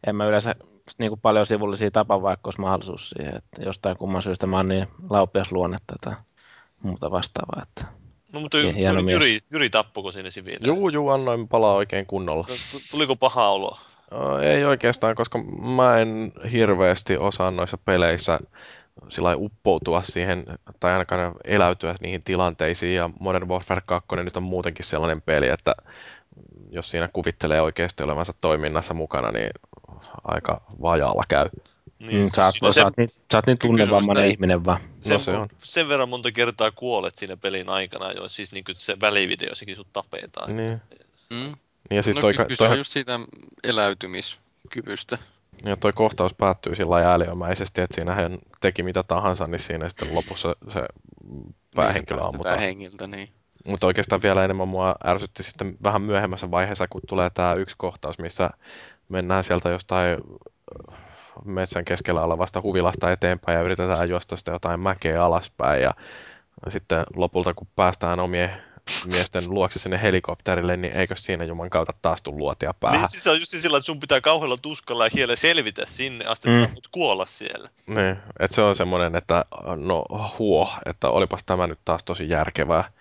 en 0.07 0.15
mä 0.15 0.25
yleensä 0.25 0.55
niin 0.97 1.09
kuin 1.11 1.21
paljon 1.21 1.47
sivullisia 1.47 1.91
tapa, 1.91 2.21
vaikka 2.21 2.47
olisi 2.47 2.61
mahdollisuus 2.61 3.09
siihen, 3.09 3.35
että 3.35 3.63
jostain 3.63 3.97
kumman 3.97 4.21
syystä 4.21 4.47
mä 4.47 4.57
oon 4.57 4.67
niin 4.67 4.87
laupias 5.09 5.51
luonnetta 5.51 5.95
tai 6.01 6.13
muuta 6.83 7.11
vastaavaa. 7.11 7.63
Että. 7.63 7.85
No 8.33 8.39
mutta 8.39 8.57
hieno 8.57 8.93
Jyri, 8.93 9.03
mies. 9.03 9.13
Jyri, 9.19 9.39
Jyri 9.51 9.69
tappuko 9.69 10.11
sinne 10.11 10.31
siviilejä? 10.31 10.67
Juu, 10.73 10.89
juu, 10.89 11.09
annoin 11.09 11.47
palaa 11.47 11.73
oikein 11.73 12.05
kunnolla. 12.05 12.45
No, 12.49 12.55
tu- 12.71 12.81
Tuliko 12.91 13.15
paha 13.15 13.49
olo? 13.49 13.77
Ö, 14.11 14.41
Ei 14.41 14.65
oikeastaan, 14.65 15.15
koska 15.15 15.39
mä 15.75 15.99
en 15.99 16.31
hirveästi 16.51 17.17
osaa 17.17 17.51
noissa 17.51 17.77
peleissä 17.77 18.39
sillä 19.09 19.35
uppoutua 19.35 20.01
siihen, 20.01 20.45
tai 20.79 20.91
ainakaan 20.93 21.35
eläytyä 21.43 21.95
niihin 22.01 22.23
tilanteisiin, 22.23 22.95
ja 22.95 23.09
Modern 23.19 23.47
Warfare 23.47 23.81
2 23.85 24.15
nyt 24.15 24.37
on 24.37 24.43
muutenkin 24.43 24.85
sellainen 24.85 25.21
peli, 25.21 25.49
että 25.49 25.75
jos 26.69 26.91
siinä 26.91 27.09
kuvittelee 27.13 27.61
oikeasti 27.61 28.03
olevansa 28.03 28.33
toiminnassa 28.41 28.93
mukana, 28.93 29.31
niin 29.31 29.49
aika 30.23 30.61
vajaalla 30.81 31.23
käy. 31.29 31.45
Mm, 31.99 32.29
sä, 32.35 32.45
oot, 32.45 32.53
siinä 32.53 32.71
sä, 32.71 32.83
oot 32.83 32.97
niin, 32.97 33.09
sä 33.31 33.37
oot 33.37 33.45
niin 33.47 33.57
tunnevammainen 33.57 34.25
ihminen 34.25 34.65
vaan. 34.65 34.79
sen, 35.01 35.13
No 35.13 35.19
se 35.19 35.31
on. 35.31 35.47
sen 35.57 35.87
verran 35.89 36.09
monta 36.09 36.31
kertaa 36.31 36.71
kuolet 36.71 37.15
siinä 37.15 37.37
pelin 37.37 37.69
aikana, 37.69 38.11
jo 38.11 38.29
siis 38.29 38.51
niin 38.51 38.63
kuin 38.63 38.75
se 38.77 38.97
välivideossakin 39.01 39.75
sut 39.75 39.87
tapetaan. 39.93 40.57
Niin. 40.57 40.81
Mm. 41.29 41.55
Ja 41.91 42.03
siis 42.03 42.15
no, 42.15 42.21
toi, 42.21 42.33
kyse 42.33 42.57
toi, 42.57 42.69
on 42.69 42.77
just 42.77 42.91
siitä 42.91 43.19
eläytymiskyvystä. 43.63 45.17
ja 45.65 45.77
toi 45.77 45.93
kohtaus 45.93 46.33
päättyy 46.33 46.75
sillä 46.75 46.89
lailla 46.91 47.09
ääliömäisesti, 47.11 47.81
että 47.81 47.95
siinä 47.95 48.13
hän 48.15 48.37
teki 48.61 48.83
mitä 48.83 49.03
tahansa, 49.03 49.47
niin 49.47 49.59
siinä 49.59 49.89
sitten 49.89 50.15
lopussa 50.15 50.55
se 50.69 50.81
päähenkilö 51.75 52.19
Niin, 52.19 52.27
ammutaan. 52.27 52.59
hengiltä, 52.59 53.07
niin. 53.07 53.29
Mutta 53.65 53.87
oikeastaan 53.87 54.21
vielä 54.21 54.43
enemmän 54.43 54.67
mua 54.67 54.95
ärsytti 55.05 55.43
sitten 55.43 55.77
vähän 55.83 56.01
myöhemmässä 56.01 56.51
vaiheessa, 56.51 56.87
kun 56.87 57.01
tulee 57.07 57.29
tämä 57.29 57.53
yksi 57.53 57.75
kohtaus, 57.77 58.19
missä 58.19 58.49
mennään 59.09 59.43
sieltä 59.43 59.69
jostain 59.69 60.17
äh, 60.91 60.97
metsän 61.45 61.85
keskellä 61.85 62.21
olevasta 62.21 62.61
huvilasta 62.61 63.11
eteenpäin 63.11 63.55
ja 63.55 63.63
yritetään 63.63 64.09
juosta 64.09 64.35
sitä 64.35 64.51
jotain 64.51 64.79
mäkeä 64.79 65.23
alaspäin. 65.23 65.81
Ja 65.81 65.93
sitten 66.69 67.03
lopulta, 67.15 67.53
kun 67.53 67.67
päästään 67.75 68.19
omien 68.19 68.49
miesten 69.05 69.43
luokse 69.49 69.79
sinne 69.79 70.01
helikopterille, 70.01 70.77
niin 70.77 70.93
eikö 70.93 71.15
siinä 71.15 71.43
juman 71.43 71.69
kautta 71.69 71.93
taas 72.01 72.21
tullut 72.21 72.39
luotia 72.39 72.73
päähän? 72.79 72.99
Niin 73.01 73.09
siis 73.09 73.23
se 73.23 73.29
on 73.29 73.39
just 73.39 73.51
sillä, 73.51 73.77
että 73.77 73.85
sun 73.85 73.99
pitää 73.99 74.21
kauhealla 74.21 74.57
tuskalla 74.61 75.05
ja 75.05 75.09
hiellä 75.13 75.35
selvitä 75.35 75.85
sinne 75.85 76.25
asti, 76.25 76.49
että 76.51 76.67
Mm. 76.67 76.81
kuolla 76.91 77.25
siellä. 77.25 77.69
Niin, 77.87 78.17
että 78.39 78.55
se 78.55 78.61
on 78.61 78.75
semmoinen, 78.75 79.15
että 79.15 79.45
no 79.75 80.05
huo, 80.39 80.69
että 80.85 81.09
olipas 81.09 81.43
tämä 81.43 81.67
nyt 81.67 81.79
taas 81.85 82.03
tosi 82.03 82.29
järkevää. 82.29 82.91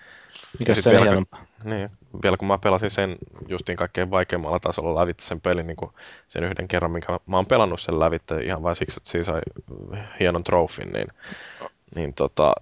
Mikä 0.59 0.75
sit 0.75 0.85
se 0.85 0.91
vielä- 0.91 1.05
hienompaa? 1.05 1.41
Niin, 1.65 1.91
vielä 2.23 2.37
kun 2.37 2.49
mä 2.49 2.59
pelasin 2.59 2.91
sen 2.91 3.17
justiin 3.49 3.77
kaikkein 3.77 4.11
vaikeimmalla 4.11 4.61
tasolla 4.61 5.01
lävitse 5.01 5.27
sen 5.27 5.41
pelin 5.41 5.67
niin 5.67 5.77
sen 6.29 6.45
yhden 6.45 6.69
kerran, 6.69 6.91
minkä 6.91 7.19
mä 7.27 7.37
oon 7.37 7.47
pelannut 7.47 7.81
sen 7.81 8.01
lävitse 8.01 8.41
ihan 8.41 8.63
vain 8.63 8.77
siksi, 8.77 9.01
että 9.01 9.11
siinä 9.11 9.25
sai 9.25 9.41
hienon 10.21 10.45
trofin, 10.45 10.93
niin, 10.93 11.09
niin 11.95 12.15
tota, 12.15 12.53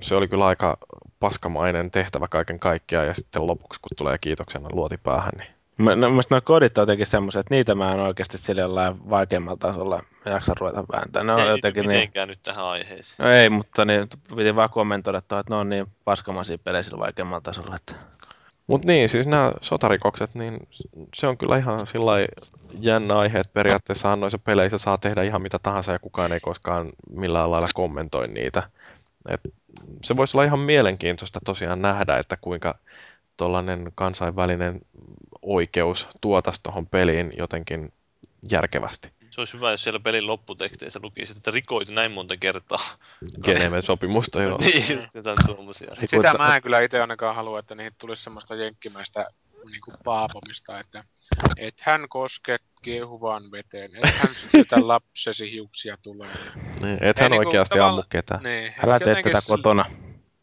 se 0.00 0.14
oli 0.14 0.28
kyllä 0.28 0.46
aika 0.46 0.78
paskamainen 1.20 1.90
tehtävä 1.90 2.28
kaiken 2.28 2.58
kaikkiaan 2.58 3.06
ja 3.06 3.14
sitten 3.14 3.46
lopuksi 3.46 3.80
kun 3.80 3.96
tulee 3.96 4.18
kiitoksena 4.18 4.68
luoti 4.72 4.96
päähän, 4.96 5.32
niin 5.38 5.48
Mä, 5.78 5.96
no, 5.96 6.08
mielestäni 6.08 6.36
nuo 6.36 6.40
kodit 6.44 6.78
on 6.78 6.82
jotenkin 6.82 7.06
semmoiset, 7.06 7.40
että 7.40 7.54
niitä 7.54 7.74
mä 7.74 7.92
en 7.92 8.00
oikeasti 8.00 8.38
sillä 8.38 8.62
jollain 8.62 9.10
vaikeimmalla 9.10 9.56
tasolla 9.56 10.02
jaksa 10.24 10.54
ruveta 10.60 10.84
vääntämään. 10.92 11.26
Ne 11.26 11.32
se 11.32 11.40
on 11.40 11.46
ei 11.46 11.56
jotenkin 11.56 11.88
niin... 11.88 12.10
nyt 12.26 12.42
tähän 12.42 12.64
aiheeseen. 12.64 13.28
No 13.28 13.34
ei, 13.34 13.50
mutta 13.50 13.84
niin, 13.84 14.08
piti 14.36 14.56
vaan 14.56 14.70
kommentoida, 14.70 15.20
tuohon, 15.20 15.40
että 15.40 15.54
ne 15.54 15.56
on 15.56 15.68
niin 15.68 15.86
paskamaisia 16.04 16.58
pelejä 16.58 16.82
sillä 16.82 16.98
vaikeimmalla 16.98 17.40
tasolla. 17.40 17.76
Että... 17.76 17.94
Mutta 18.66 18.86
niin, 18.86 19.08
siis 19.08 19.26
nämä 19.26 19.52
sotarikokset, 19.60 20.34
niin 20.34 20.68
se 21.14 21.26
on 21.26 21.38
kyllä 21.38 21.56
ihan 21.56 21.86
sillä 21.86 22.06
lailla 22.06 22.46
jännä 22.78 23.18
aihe, 23.18 23.38
että 23.38 23.54
periaatteessa 23.54 24.16
noissa 24.16 24.38
peleissä 24.38 24.78
saa 24.78 24.98
tehdä 24.98 25.22
ihan 25.22 25.42
mitä 25.42 25.58
tahansa 25.58 25.92
ja 25.92 25.98
kukaan 25.98 26.32
ei 26.32 26.40
koskaan 26.40 26.90
millään 27.16 27.50
lailla 27.50 27.68
kommentoi 27.74 28.28
niitä. 28.28 28.62
Et 29.28 29.40
se 30.02 30.16
voisi 30.16 30.36
olla 30.36 30.44
ihan 30.44 30.60
mielenkiintoista 30.60 31.40
tosiaan 31.44 31.82
nähdä, 31.82 32.18
että 32.18 32.36
kuinka 32.40 32.78
tuollainen 33.36 33.92
kansainvälinen 33.94 34.80
oikeus 35.42 36.08
tuotaisi 36.20 36.60
tuohon 36.62 36.86
peliin 36.86 37.32
jotenkin 37.38 37.92
järkevästi. 38.50 39.08
Se 39.30 39.40
olisi 39.40 39.54
hyvä, 39.54 39.70
jos 39.70 39.82
siellä 39.82 40.00
pelin 40.00 40.26
lopputeksteissä 40.26 41.00
lukisi, 41.02 41.32
että 41.36 41.50
rikoit 41.50 41.88
näin 41.88 42.12
monta 42.12 42.36
kertaa. 42.36 42.80
Geneven 43.42 43.82
sopimusta, 43.82 44.42
joo. 44.42 44.58
niin, 44.60 44.94
just 44.94 45.14
jotain 45.14 45.36
tuommoisia. 45.46 45.94
Sitä 46.06 46.34
mä 46.38 46.56
en 46.56 46.62
kyllä 46.62 46.80
itse 46.80 47.00
ainakaan 47.00 47.34
halua, 47.36 47.58
että 47.58 47.74
niihin 47.74 47.92
tulisi 47.98 48.22
semmoista 48.22 48.54
jenkkimäistä 48.54 49.26
niin 49.70 49.80
kuin 49.84 49.96
paapomista, 50.04 50.78
että 50.80 51.04
et 51.56 51.74
hän 51.80 52.08
koske 52.08 52.56
kiehuvaan 52.82 53.50
veteen, 53.52 53.90
et 53.96 54.14
hän 54.14 54.34
sytytä 54.34 54.76
lapsesi 54.88 55.52
hiuksia 55.52 55.96
tulee. 56.02 56.30
Niin, 56.80 56.98
et 57.00 57.18
Ei 57.18 57.22
hän 57.22 57.30
niinku 57.30 57.48
oikeasti 57.48 57.74
tavalla- 57.74 57.88
ammu 57.90 58.02
ketään. 58.08 58.42
Niin, 58.42 58.72
Älä 58.84 58.98
tee 58.98 59.08
jotenkin 59.08 59.32
tätä 59.32 59.46
kotona. 59.48 59.84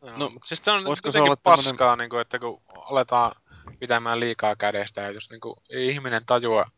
No, 0.02 0.30
mutta 0.30 0.48
siis 0.48 0.62
se 0.64 0.72
on 0.72 0.86
voisiko 0.86 1.12
se 1.12 1.20
jotenkin 1.20 1.30
olla 1.32 1.36
tämmönen- 1.44 1.66
paskaa, 1.66 1.96
niin 1.96 2.10
kuin, 2.10 2.22
että 2.22 2.40
kun 2.40 2.62
aletaan 2.76 3.36
pitämään 3.80 4.20
liikaa 4.20 4.56
kädestä, 4.56 5.02
ja 5.02 5.12
jos 5.12 5.30
niin 5.30 5.42
kuin, 5.42 5.56
ei 5.70 5.90
ihminen 5.90 6.26
tajua 6.26 6.72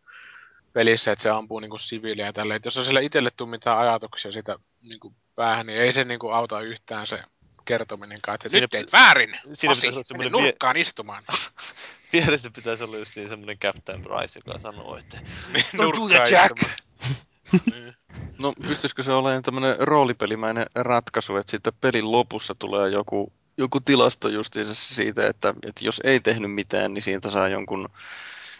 pelissä, 0.74 1.12
että 1.12 1.24
se 1.24 1.30
ampuu 1.30 1.60
niin 1.60 1.70
kuin 1.70 1.80
siviiliä 1.80 2.26
ja 2.26 2.34
tälleen, 2.34 2.56
että 2.56 2.68
jos 2.68 2.78
on 2.78 2.86
sille 2.86 3.04
itselle 3.04 3.32
tule 3.38 3.50
mitään 3.50 3.78
ajatuksia 3.78 4.32
siitä 4.32 4.56
niin 4.82 5.00
kuin 5.00 5.16
päähän, 5.36 5.66
niin 5.66 5.80
ei 5.80 5.94
se 5.94 6.04
niin 6.04 6.20
kuin 6.20 6.34
auta 6.34 6.62
yhtään 6.62 7.08
se 7.08 7.24
kertominenkaan, 7.66 8.36
että 8.36 8.50
Siinä 8.50 8.64
nyt 8.64 8.72
teit 8.72 8.94
väärin, 8.94 9.40
siinä 9.54 9.72
Pasi, 9.72 9.82
pitäisi 9.82 9.88
olla 9.88 9.96
mene 9.96 10.04
semmoinen 10.04 10.34
vie- 10.34 10.42
nurkkaan 10.42 10.78
istumaan. 10.78 11.24
Vieressä 12.14 12.52
pitäisi 12.56 12.84
olla 12.84 12.98
just 12.98 13.16
niin 13.16 13.30
semmoinen 13.30 13.60
Captain 13.60 14.02
Price, 14.02 14.40
joka 14.46 14.60
sanoo, 14.60 14.98
että 14.98 15.18
Don't 15.54 16.00
do 16.00 16.16
that, 16.16 16.32
Jack! 16.32 16.58
Niin. 17.72 17.94
No 18.42 18.54
pystyisikö 18.68 19.04
se 19.04 19.12
olemaan 19.12 19.44
tämmöinen 19.44 19.76
roolipelimäinen 19.80 20.66
ratkaisu, 20.76 21.36
että 21.36 21.52
sitten 21.52 21.74
pelin 21.82 22.12
lopussa 22.12 22.56
tulee 22.60 22.90
joku, 22.90 23.34
joku 23.58 23.80
tilasto 23.80 24.30
justiinsa 24.30 24.74
siitä, 24.74 25.28
että, 25.28 25.54
että 25.68 25.86
jos 25.86 26.02
ei 26.04 26.20
tehnyt 26.20 26.52
mitään, 26.54 26.94
niin 26.94 27.02
siitä 27.02 27.30
saa 27.30 27.48
jonkun 27.48 27.90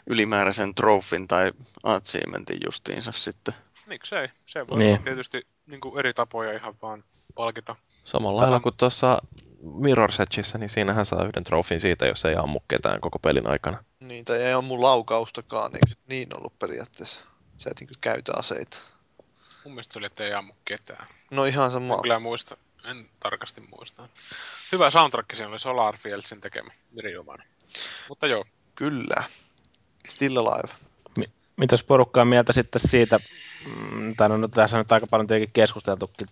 ylimääräisen 0.08 0.76
trofin 0.76 1.28
tai 1.28 1.52
achievementin 1.84 2.58
justiinsa 2.66 3.12
sitten. 3.12 3.54
Miksei? 3.88 4.28
Se 4.46 4.68
voi 4.68 4.78
Niin. 4.78 4.86
niin. 4.86 4.96
olla 4.96 5.04
tietysti 5.04 5.48
niin 5.68 5.82
kuin 5.82 6.00
eri 6.00 6.14
tapoja 6.14 6.54
ihan 6.54 6.76
vaan 6.82 7.04
palkita. 7.36 7.76
Samalla 8.04 8.42
lailla 8.42 8.60
kuin 8.60 8.76
tuossa 8.78 9.22
Mirror's 9.64 10.22
Edgeissä, 10.22 10.58
niin 10.58 10.70
siinähän 10.70 11.06
saa 11.06 11.26
yhden 11.26 11.44
trofin 11.44 11.80
siitä, 11.80 12.06
jos 12.06 12.26
ei 12.26 12.36
ammu 12.36 12.60
ketään 12.68 13.02
koko 13.02 13.20
pelin 13.20 13.48
aikana. 13.48 13.84
Niin, 14.00 14.26
tai 14.26 14.42
ei 14.42 14.54
ammu 14.54 14.82
laukaustakaan, 14.82 15.76
eikö 15.76 15.90
se 15.90 15.96
niin 16.08 16.28
ollut 16.38 16.60
periaatteessa? 16.60 17.22
Sä 17.58 17.70
et 17.70 17.80
niin 17.80 17.90
käytä 18.02 18.32
aseita. 18.36 18.78
Mun 19.66 19.74
mielestä 19.74 19.94
se 19.94 20.00
oli, 20.00 20.06
että 20.06 20.24
ei 20.24 20.34
ammu 20.34 20.54
ketään. 20.66 21.08
No 21.32 21.46
ihan 21.46 21.66
En 21.66 21.72
sama. 21.72 22.02
kyllä 22.02 22.20
muista, 22.20 22.58
en 22.86 23.10
tarkasti 23.20 23.62
muista. 23.78 24.10
Hyvä 24.72 24.90
soundtrack 24.90 25.36
siinä 25.36 25.50
oli 25.50 25.60
Solar 25.60 25.98
Fieldsin 25.98 26.42
tekemä, 26.42 26.72
Mirioman. 26.92 27.40
Mutta 28.10 28.28
joo, 28.28 28.46
Kyllä. 28.76 29.24
Still 30.08 30.38
alive. 30.38 30.74
Mitäs 31.58 31.84
porukkaa 31.84 32.26
mieltä 32.26 32.54
sitten 32.54 32.82
siitä, 32.86 33.20
mm, 33.66 34.16
tai 34.16 34.30
no 34.30 34.38
nyt 34.38 34.52
tässä 34.52 34.76
on 34.78 34.80
nyt 34.80 34.92
aika 34.92 35.08
paljon 35.08 35.28
tietenkin 35.28 35.54
keskusteltukin 35.54 36.28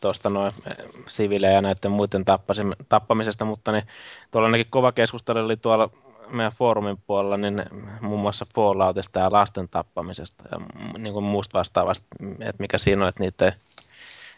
tuosta 0.00 0.30
noin 0.30 0.52
eh, 0.66 0.76
siviilejä 1.08 1.52
ja 1.52 1.62
näiden 1.62 1.90
muiden 1.90 2.24
tappasim- 2.24 2.84
tappamisesta, 2.88 3.44
mutta 3.44 3.72
niin 3.72 3.84
tuolla 4.30 4.46
ainakin 4.46 4.66
kova 4.70 4.92
keskustelu 4.92 5.38
oli 5.38 5.56
tuolla 5.56 5.90
meidän 6.28 6.52
foorumin 6.52 6.98
puolella, 7.06 7.36
niin 7.36 7.62
muun 8.00 8.20
muassa 8.20 8.46
Falloutista 8.54 9.20
ja 9.20 9.32
lasten 9.32 9.68
tappamisesta 9.68 10.44
ja 10.52 10.58
niin 10.98 11.12
kuin 11.12 11.24
muusta 11.24 11.58
vastaavasta, 11.58 12.06
että 12.40 12.62
mikä 12.62 12.78
siinä 12.78 13.02
on, 13.02 13.08
että 13.08 13.22
niitä 13.22 13.44
ei, 13.44 13.52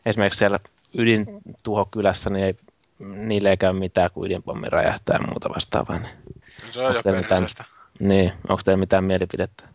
esimerkiksi 0.07 0.39
siellä 0.39 0.59
ydintuhokylässä, 0.95 2.31
niin 2.31 2.45
ei, 2.45 2.55
niille 2.99 3.51
ei 3.51 3.57
käy 3.57 3.73
mitään, 3.73 4.11
kun 4.11 4.27
ydinpommi 4.27 4.69
räjähtää 4.69 5.17
ja 5.17 5.27
muuta 5.27 5.49
vastaavaa. 5.55 5.99
Niin, 5.99 6.13
se 6.71 6.81
on 6.81 6.87
Onko 6.87 7.01
jo 7.05 7.17
mitään- 7.17 7.47
niin 8.01 8.33
onko 8.49 8.63
teillä 8.65 8.81
mitään 8.81 9.05
mielipidettä 9.05 9.69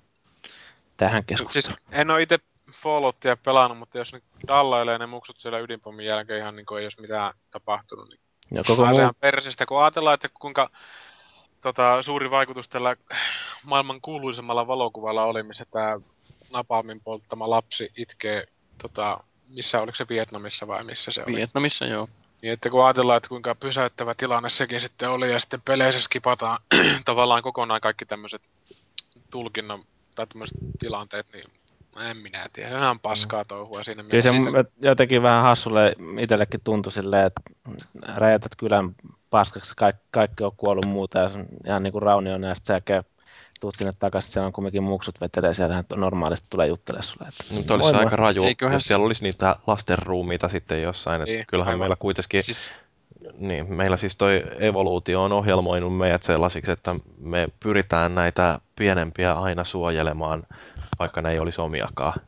tähän 0.97 1.23
keskusteluun? 1.25 1.79
Siis 1.79 1.99
en 1.99 2.11
ole 2.11 2.21
itse 2.21 2.39
Falloutia 2.73 3.37
pelannut, 3.37 3.77
mutta 3.77 3.97
jos 3.97 4.13
ne 4.13 4.21
dallailee 4.47 4.97
ne 4.97 5.05
muksut 5.05 5.39
siellä 5.39 5.59
ydinpommin 5.59 6.05
jälkeen 6.05 6.39
ihan 6.39 6.55
niin 6.55 6.65
kuin 6.65 6.79
ei 6.79 6.85
olisi 6.85 7.01
mitään 7.01 7.33
tapahtunut, 7.51 8.09
niin 8.09 8.19
Ja 8.51 8.63
koko 8.67 8.85
muu, 8.85 9.11
persistä, 9.19 9.65
kun 9.65 9.81
ajatellaan, 9.81 10.13
että 10.13 10.29
kuinka 10.33 10.69
tota, 11.63 12.01
suuri 12.01 12.31
vaikutus 12.31 12.69
tällä 12.69 12.95
maailman 13.63 14.01
kuuluisemmalla 14.01 14.67
valokuvalla 14.67 15.23
oli, 15.23 15.43
missä 15.43 15.65
tämä 15.71 15.99
napalmin 16.51 17.01
polttama 17.01 17.49
lapsi 17.49 17.91
itkee, 17.97 18.47
tota, 18.81 19.23
missä 19.49 19.81
oliko 19.81 19.95
se 19.95 20.05
Vietnamissa 20.09 20.67
vai 20.67 20.83
missä 20.83 21.11
se 21.11 21.23
oli? 21.27 21.35
Vietnamissa 21.35 21.85
joo. 21.85 22.09
Niin, 22.41 22.53
että 22.53 22.69
kun 22.69 22.85
ajatellaan, 22.85 23.17
että 23.17 23.29
kuinka 23.29 23.55
pysäyttävä 23.55 24.13
tilanne 24.17 24.49
sekin 24.49 24.81
sitten 24.81 25.09
oli, 25.09 25.31
ja 25.31 25.39
sitten 25.39 25.61
peleissä 25.61 26.01
skipataan 26.01 26.59
tavallaan 27.05 27.43
kokonaan 27.43 27.81
kaikki 27.81 28.05
tämmöiset 28.05 28.41
tulkinnan 29.29 29.83
tai 30.15 30.27
tämmöiset 30.27 30.57
tilanteet, 30.79 31.27
niin 31.33 31.45
en 32.01 32.17
minä 32.17 32.49
tiedä, 32.53 32.77
ihan 32.79 32.99
paskaa 32.99 33.45
touhua 33.45 33.83
siinä 33.83 34.03
Kyllä 34.03 34.21
se 34.21 34.29
siis... 34.29 34.49
jotenkin 34.81 35.23
vähän 35.23 35.43
hassulle 35.43 35.95
itsellekin 36.19 36.61
tuntui 36.63 36.91
silleen, 36.91 37.25
että 37.25 37.41
räjätät 38.15 38.55
kylän 38.57 38.95
paskaksi, 39.29 39.73
kaikki, 39.77 40.03
kaikki 40.11 40.43
on 40.43 40.51
kuollut 40.57 40.85
muuta 40.85 41.19
ja 41.19 41.29
ihan 41.65 41.83
niin 41.83 41.91
kuin 41.91 42.01
raunio 42.01 42.37
ja 42.37 42.55
sitten 42.55 42.75
sä 42.75 42.81
käy, 42.81 43.03
tuut 43.63 43.75
sinne 43.75 43.91
takaisin, 43.99 44.31
siellä 44.31 44.47
on 44.47 44.53
kumminkin 44.53 44.83
muksut 44.83 45.21
vetelee 45.21 45.53
siellä, 45.53 45.79
että 45.79 45.95
normaalisti 45.95 46.47
tulee 46.49 46.67
juttelemaan 46.67 47.03
sulle. 47.03 47.27
Että, 47.27 47.53
Nyt 47.53 47.71
olisi 47.71 47.95
aika 47.95 48.15
raju, 48.15 48.43
Eiköhän 48.43 48.73
jos 48.73 48.83
siellä 48.83 49.05
olisi 49.05 49.23
niitä 49.23 49.55
lastenruumiita 49.67 50.49
sitten 50.49 50.81
jossain. 50.81 51.21
Että 51.21 51.31
Niin, 51.31 51.45
kyllähän 51.47 51.71
aivan. 51.71 51.79
meillä 51.79 51.95
kuitenkin, 51.95 52.43
Siis, 52.43 52.69
niin, 53.37 53.73
meillä 53.73 53.97
siis 53.97 54.17
toi 54.17 54.43
evoluutio 54.59 55.23
on 55.23 55.33
ohjelmoinut 55.33 55.97
meidät 55.97 56.23
sellaisiksi, 56.23 56.71
että 56.71 56.95
me 57.19 57.47
pyritään 57.59 58.15
näitä 58.15 58.59
pienempiä 58.75 59.33
aina 59.33 59.63
suojelemaan, 59.63 60.43
vaikka 61.03 61.21
ne 61.21 61.31
ei 61.31 61.39
olisi 61.39 61.61
omiakaan. 61.61 62.19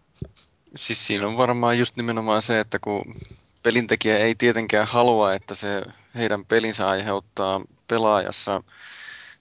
siis 0.76 1.07
siinä 1.07 1.27
on 1.27 1.38
varmaan 1.38 1.80
just 1.80 1.95
nimenomaan 1.95 2.41
se, 2.41 2.60
että 2.60 2.80
kun 2.80 3.15
pelintekijä 3.64 4.18
ei 4.18 4.35
tietenkään 4.35 4.88
halua, 4.88 5.34
että 5.34 5.56
se 5.56 5.84
heidän 6.15 6.45
pelinsä 6.45 6.89
aiheuttaa 6.89 7.61
pelaajassa 7.88 8.64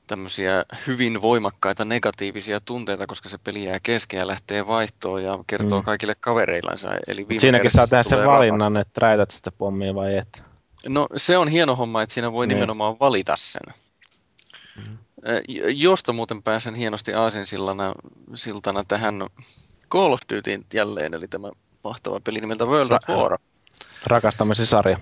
tämmöisiä 0.06 0.64
hyvin 0.86 1.22
voimakkaita 1.22 1.84
negatiivisia 1.84 2.60
tunteita, 2.60 3.06
koska 3.06 3.28
se 3.28 3.38
peli 3.44 3.64
jää 3.64 3.78
kesken 3.82 4.18
ja 4.18 4.26
lähtee 4.26 4.66
vaihtoon 4.66 5.22
ja 5.22 5.38
kertoo 5.46 5.78
Mm. 5.78 5.84
kaikille 5.84 6.14
kavereillansa. 6.20 6.88
Eli 7.06 7.28
viime 7.28 7.40
Siinäkin 7.40 7.70
saa 7.70 7.86
tehdä 7.86 8.02
sen 8.02 8.26
valinnan, 8.26 8.60
rahasta. 8.60 8.80
että 8.80 9.00
räjätät 9.00 9.30
sitä 9.30 9.50
pommia 9.52 9.94
vai 9.94 10.16
et. 10.16 10.42
No 10.88 11.06
se 11.16 11.38
on 11.38 11.48
hieno 11.48 11.76
homma, 11.76 12.02
että 12.02 12.14
siinä 12.14 12.32
voi 12.32 12.46
Niin. 12.46 12.54
nimenomaan 12.54 12.96
valita 13.00 13.34
sen. 13.38 13.74
Josta 15.74 16.12
muuten 16.12 16.42
pääsen 16.42 16.74
hienosti 16.74 17.14
aasinsiltana 17.14 17.92
siltana 18.34 18.84
tähän 18.84 19.26
Call 19.90 20.12
of 20.12 20.20
Dutyin 20.32 20.66
jälleen, 20.74 21.14
eli 21.14 21.28
tämä 21.28 21.50
mahtava 21.84 22.20
peli 22.20 22.40
nimeltä 22.40 22.64
World 22.64 22.90
of 22.90 23.02
Ra- 23.02 23.16
War. 23.16 23.38
Rakastamasi 24.06 24.66
sarja. 24.66 24.98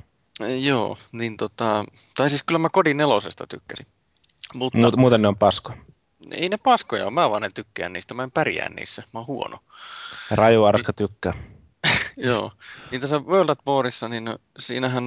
Joo, 0.61 0.99
niin 1.13 1.37
tota, 1.37 1.85
tai 2.17 2.31
siis 2.31 2.43
kyllä 2.43 2.59
mä 2.59 2.69
Kodin 2.69 2.97
nelosesta 2.97 3.47
tykkäsin. 3.47 3.87
Mutta 4.55 4.79
Muut, 4.79 4.97
muuten 4.97 5.23
ne 5.23 5.29
on 5.29 5.37
pasko. 5.37 5.73
ei 6.31 6.49
ne 6.49 6.57
paskoja 6.57 7.05
ole, 7.05 7.11
mä 7.13 7.31
vaan 7.31 7.45
en 7.45 7.55
tykkää 7.55 7.89
niistä, 7.89 8.15
mä 8.15 8.23
en 8.23 8.31
pärjää 8.31 8.69
niissä, 8.69 9.03
mä 9.13 9.21
oon 9.21 9.27
huono. 9.27 9.59
Raju 10.31 10.65
Arska 10.65 10.93
tykkää. 10.93 11.33
Joo, 12.17 12.53
niin 12.91 13.01
tässä 13.01 13.19
World 13.19 13.49
at 13.49 13.59
Warissa, 13.67 14.09
niin 14.09 14.25
siinähän, 14.59 15.05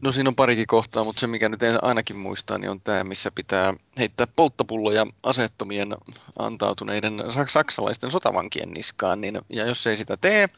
no 0.00 0.12
siinä 0.12 0.28
on 0.28 0.36
parikin 0.36 0.66
kohtaa, 0.66 1.04
mutta 1.04 1.20
se 1.20 1.26
mikä 1.26 1.48
nyt 1.48 1.60
ainakin 1.82 2.16
muistaa, 2.16 2.58
niin 2.58 2.70
on 2.70 2.80
tämä, 2.80 3.04
missä 3.04 3.30
pitää 3.30 3.74
heittää 3.98 4.26
polttopulloja 4.36 5.06
asettomien 5.22 5.96
antautuneiden 6.38 7.20
sak- 7.20 7.50
saksalaisten 7.50 8.10
sotavankien 8.10 8.70
niskaan, 8.70 9.20
niin, 9.20 9.40
ja 9.48 9.66
jos 9.66 9.86
ei 9.86 9.96
sitä 9.96 10.16
tee, 10.16 10.48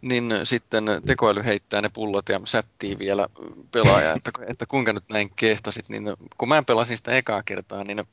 niin 0.00 0.32
sitten 0.44 0.84
tekoäly 1.06 1.44
heittää 1.44 1.82
ne 1.82 1.88
pullot 1.88 2.28
ja 2.28 2.38
sättii 2.44 2.98
vielä 2.98 3.28
pelaaja, 3.70 4.12
että, 4.12 4.30
että 4.46 4.66
kuinka 4.66 4.92
nyt 4.92 5.04
näin 5.08 5.30
kehtasit, 5.36 5.88
niin 5.88 6.04
kun 6.38 6.48
mä 6.48 6.62
pelasin 6.62 6.96
sitä 6.96 7.12
ekaa 7.12 7.42
kertaa, 7.42 7.84
niin 7.84 8.04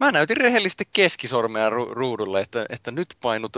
Mä 0.00 0.12
näytin 0.12 0.36
rehellisesti 0.36 0.88
keskisormea 0.92 1.70
ru- 1.70 1.92
ruudulle, 1.92 2.40
että, 2.40 2.66
että 2.68 2.90
nyt 2.90 3.16
painut 3.20 3.56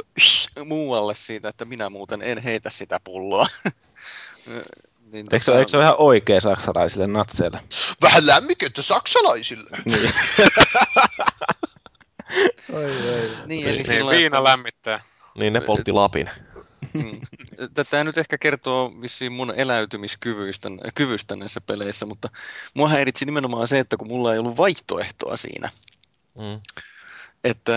muualle 0.64 1.14
siitä, 1.14 1.48
että 1.48 1.64
minä 1.64 1.90
muuten 1.90 2.22
en 2.22 2.38
heitä 2.38 2.70
sitä 2.70 3.00
pulloa. 3.04 3.46
niin 5.12 5.26
Eikö 5.32 5.44
se, 5.44 5.52
eikö 5.52 5.70
se 5.70 5.76
ole 5.76 5.84
ihan 5.84 5.94
oikea 5.98 6.40
saksalaisille 6.40 7.06
natseille? 7.06 7.60
Vähän 8.02 8.26
lämmikettä 8.26 8.82
saksalaisille. 8.82 9.70
Niin. 9.84 10.00
oi, 12.72 12.84
oi. 12.84 13.30
Niin, 13.46 13.68
eli 13.68 13.76
Niin, 13.76 13.86
sillä, 13.86 14.10
viina 14.10 14.26
että, 14.38 14.44
lämmittää. 14.44 15.02
Niin 15.34 15.52
ne 15.52 15.60
poltti 15.60 15.92
Lapin. 15.92 16.30
mm, 16.92 17.20
Tätä 17.74 18.04
nyt 18.04 18.18
ehkä 18.18 18.38
kertoo 18.38 18.92
vissiin 19.00 19.32
mun 19.32 19.54
eläytymiskyvyistä 19.56 20.68
kyvystä 20.94 21.36
näissä 21.36 21.60
peleissä, 21.60 22.06
mutta 22.06 22.28
mua 22.74 22.88
häiritsi 22.88 23.24
nimenomaan 23.24 23.68
se, 23.68 23.78
että 23.78 23.96
kun 23.96 24.08
mulla 24.08 24.32
ei 24.32 24.38
ollut 24.38 24.56
vaihtoehtoa 24.56 25.36
siinä. 25.36 25.70
Mm. 26.34 26.60
Että 27.44 27.72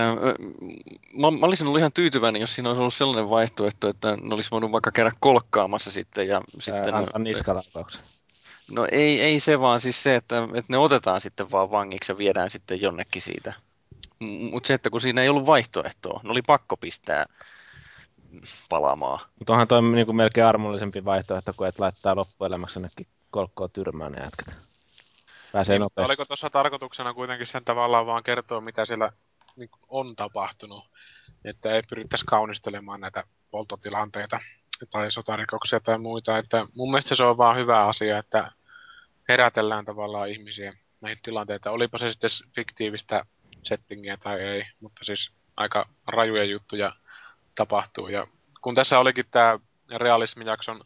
mä, 1.12 1.30
mä 1.30 1.46
olisin 1.46 1.66
ollut 1.66 1.78
ihan 1.78 1.92
tyytyväinen, 1.92 2.40
jos 2.40 2.54
siinä 2.54 2.68
olisi 2.68 2.80
ollut 2.80 2.94
sellainen 2.94 3.30
vaihtoehto, 3.30 3.88
että 3.88 4.16
ne 4.16 4.34
olisi 4.34 4.50
voinut 4.50 4.72
vaikka 4.72 4.90
käydä 4.90 5.10
kolkkaamassa 5.20 5.90
sitten. 5.90 6.28
Ja 6.28 6.40
sitten 6.58 6.94
Antaa 6.94 7.18
niskalaukauksen. 7.18 8.00
No 8.70 8.86
ei, 8.92 9.20
ei 9.20 9.40
se 9.40 9.60
vaan 9.60 9.80
siis 9.80 10.02
se, 10.02 10.14
että, 10.14 10.48
että 10.54 10.72
ne 10.72 10.78
otetaan 10.78 11.20
sitten 11.20 11.50
vaan 11.50 11.70
vangiksi 11.70 12.12
ja 12.12 12.18
viedään 12.18 12.50
sitten 12.50 12.82
jonnekin 12.82 13.22
siitä. 13.22 13.52
Mutta 14.20 14.66
se, 14.66 14.74
että 14.74 14.90
kun 14.90 15.00
siinä 15.00 15.22
ei 15.22 15.28
ollut 15.28 15.46
vaihtoehtoa, 15.46 16.20
ne 16.22 16.30
oli 16.30 16.42
pakko 16.42 16.76
pistää 16.76 17.26
palamaan. 18.68 19.20
Mutta 19.38 19.52
onhan 19.52 19.68
toi 19.68 19.82
niinku 19.82 20.12
melkein 20.12 20.46
armollisempi 20.46 21.04
vaihtoehto, 21.04 21.52
kuin 21.56 21.68
että 21.68 21.82
laittaa 21.82 22.16
loppuelämäksi 22.16 22.78
jonnekin 22.78 23.06
kolkkoon 23.30 23.70
tyrmään 23.70 24.12
ne 24.12 24.22
jätkät. 24.22 24.58
Pääsee 25.52 25.74
Niin, 25.74 25.80
nopeasti. 25.80 26.10
oliko 26.10 26.24
tuossa 26.24 26.50
tarkoituksena 26.50 27.14
kuitenkin 27.14 27.46
sen 27.46 27.64
tavallaan 27.64 28.06
vaan 28.06 28.22
kertoa, 28.22 28.60
mitä 28.60 28.84
siellä 28.84 29.12
niin 29.56 29.68
on 29.88 30.16
tapahtunut, 30.16 30.84
että 31.44 31.74
ei 31.74 31.82
pyrittäisi 31.82 32.24
kaunistelemaan 32.24 33.00
näitä 33.00 33.24
polttotilanteita 33.50 34.40
tai 34.90 35.12
sotarikoksia 35.12 35.80
tai 35.80 35.98
muita. 35.98 36.38
Että 36.38 36.66
mun 36.74 36.90
mielestä 36.90 37.14
se 37.14 37.24
on 37.24 37.38
vaan 37.38 37.56
hyvä 37.56 37.86
asia, 37.86 38.18
että 38.18 38.52
herätellään 39.28 39.84
tavallaan 39.84 40.28
ihmisiä 40.28 40.72
näihin 41.00 41.18
tilanteita. 41.22 41.70
Olipa 41.70 41.98
se 41.98 42.10
sitten 42.10 42.30
fiktiivistä 42.54 43.24
settingiä 43.62 44.16
tai 44.16 44.40
ei, 44.40 44.64
mutta 44.80 45.04
siis 45.04 45.32
aika 45.56 45.88
rajuja 46.06 46.44
juttuja 46.44 46.92
tapahtuu. 47.54 48.08
Ja 48.08 48.26
kun 48.62 48.74
tässä 48.74 48.98
olikin 48.98 49.24
tämä 49.30 49.58
realismijakson 49.96 50.84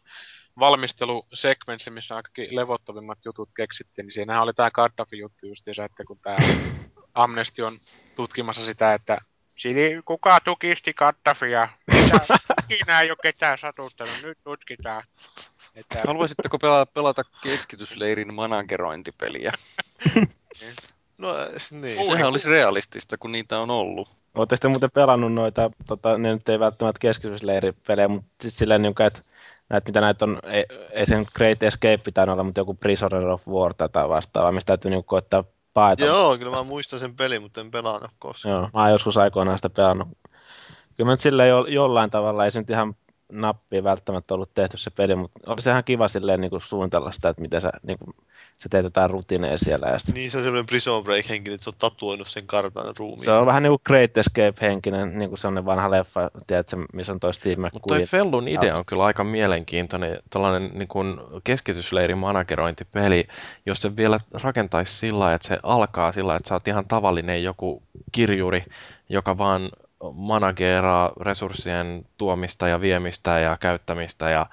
valmistelusekvenssi, 0.59 1.91
missä 1.91 2.15
aika 2.15 2.29
levottomimmat 2.51 3.19
jutut 3.25 3.49
keksittiin, 3.55 4.05
niin 4.05 4.13
siinähän 4.13 4.43
oli 4.43 4.53
tämä 4.53 4.71
Gaddafi-juttu 4.71 5.47
justiinsa, 5.47 5.85
että 5.85 6.03
kun 6.07 6.19
tämä 6.19 6.35
Amnesty 7.13 7.61
on 7.61 7.73
tutkimassa 8.19 8.65
sitä, 8.65 8.93
että 8.93 9.17
Sili, 9.57 10.01
kuka 10.05 10.39
tukisti? 10.39 10.93
Ketä- 10.93 11.73
Ikinä 12.69 13.01
ei 13.01 13.11
ole 13.11 13.17
ketään 13.23 13.57
satuttanut, 13.57 14.13
nyt 14.23 14.37
tutkitaan. 14.43 15.03
Että, 15.75 16.01
Haluaisitteko 16.07 16.59
pelata, 16.59 16.91
pelata 16.91 17.23
keskitysleirin 17.43 18.33
managerointipeliä? 18.33 19.51
No 21.17 21.27
niin. 21.71 22.07
Sehän 22.07 22.27
olisi 22.27 22.49
realistista, 22.49 23.17
kun 23.17 23.31
niitä 23.31 23.59
on 23.59 23.71
ollut. 23.71 24.09
Oletteko 24.35 24.59
te 24.61 24.67
muuten 24.67 24.91
pelannut 24.91 25.33
noita, 25.33 25.71
tota, 25.87 26.17
ne 26.17 26.33
nyt 26.33 26.49
ei 26.49 26.59
välttämättä 26.59 26.99
keskitysleiripelejä, 26.99 28.07
mutta 28.07 28.29
sitten 28.41 28.59
silleen, 28.59 28.81
niin 28.81 29.01
että 29.07 29.21
näitä, 29.69 29.89
mitä 29.89 30.01
näitä 30.01 30.25
on, 30.25 30.39
ei, 30.43 30.65
ei 30.91 31.05
sen 31.05 31.25
Great 31.35 31.63
Escape 31.63 31.97
pitänyt 31.97 32.33
olla, 32.33 32.43
mutta 32.43 32.61
joku 32.61 32.73
Prisoner 32.73 33.27
of 33.27 33.47
War 33.47 33.73
tai 33.73 34.09
vastaavaa, 34.09 34.51
mistä 34.51 34.67
täytyy 34.67 34.91
niin 34.91 35.03
koettaa 35.03 35.43
paeta. 35.79 36.05
Joo, 36.05 36.37
kyllä 36.37 36.51
mä 36.51 36.63
muistan 36.63 36.99
sen 36.99 37.15
pelin, 37.15 37.41
mutta 37.41 37.61
en 37.61 37.71
pelannut 37.71 38.11
koskaan. 38.19 38.55
Joo, 38.55 38.69
mä 38.73 38.81
oon 38.81 38.91
joskus 38.91 39.17
aikoinaan 39.17 39.57
sitä 39.57 39.69
pelannut. 39.69 40.07
Kyllä 40.95 41.07
mä 41.07 41.11
nyt 41.11 41.19
silleen 41.19 41.49
jo, 41.49 41.65
jollain 41.65 42.09
tavalla, 42.09 42.45
ei 42.45 42.51
se 42.51 42.59
nyt 42.59 42.69
ihan 42.69 42.95
nappia 43.31 43.83
välttämättä 43.83 44.33
ollut 44.33 44.53
tehty 44.53 44.77
se 44.77 44.89
peli, 44.89 45.15
mutta 45.15 45.39
oli 45.51 45.61
se 45.61 45.69
ihan 45.69 45.83
kiva 45.83 46.07
silleen 46.07 46.41
niin 46.41 46.49
kuin 46.49 46.61
suunnitella 46.61 47.11
sitä, 47.11 47.29
että 47.29 47.41
miten 47.41 47.61
sä, 47.61 47.71
niin 47.83 47.97
kuin, 47.97 48.15
sä 48.57 48.69
teet 48.69 48.83
jotain 48.83 49.09
rutiineja 49.09 49.57
siellä. 49.57 49.87
Ja 49.87 49.99
sit, 49.99 50.15
Niin 50.15 50.31
se 50.31 50.37
on 50.37 50.43
semmoinen 50.43 50.65
Prison 50.65 51.03
Break 51.03 51.29
henki, 51.29 51.51
että 51.51 51.63
se 51.63 51.69
on 51.69 51.75
tatuoinut 51.79 52.27
sen 52.27 52.47
kartan 52.47 52.93
ruumiin. 52.99 53.25
se 53.25 53.31
on 53.31 53.45
vähän 53.45 53.63
niin 53.63 53.71
kuin 53.71 53.81
Great 53.85 54.17
Escape-henkinen, 54.17 55.19
niin 55.19 55.29
kuin 55.29 55.39
sellainen 55.39 55.65
vanha 55.65 55.91
leffa, 55.91 56.31
tiedätkö, 56.47 56.77
missä 56.93 57.13
on 57.13 57.19
toi 57.19 57.33
Steve 57.33 57.55
Mutta 57.55 57.79
toi 57.87 57.97
McQueen. 57.97 58.07
Fellun 58.07 58.47
idea 58.47 58.77
on 58.77 58.83
kyllä 58.87 59.05
aika 59.05 59.23
mielenkiintoinen, 59.23 60.19
tällainen 60.29 60.71
niin 60.73 60.87
kuin 60.87 61.17
keskitysleirin 61.43 62.17
managerointipeli, 62.17 63.27
jos 63.65 63.81
se 63.81 63.95
vielä 63.95 64.19
rakentaisi 64.43 64.97
sillä 64.97 65.33
että 65.33 65.47
se 65.47 65.59
alkaa 65.63 66.11
sillä 66.11 66.35
että 66.35 66.49
sä 66.49 66.55
oot 66.55 66.67
ihan 66.67 66.87
tavallinen 66.87 67.43
joku 67.43 67.83
kirjuri, 68.11 68.63
joka 69.09 69.37
vaan 69.37 69.69
manageeraa 70.13 71.11
resurssien 71.21 72.05
tuomista 72.17 72.67
ja 72.67 72.81
viemistä 72.81 73.39
ja 73.39 73.57
käyttämistä 73.57 74.29
ja 74.29 74.45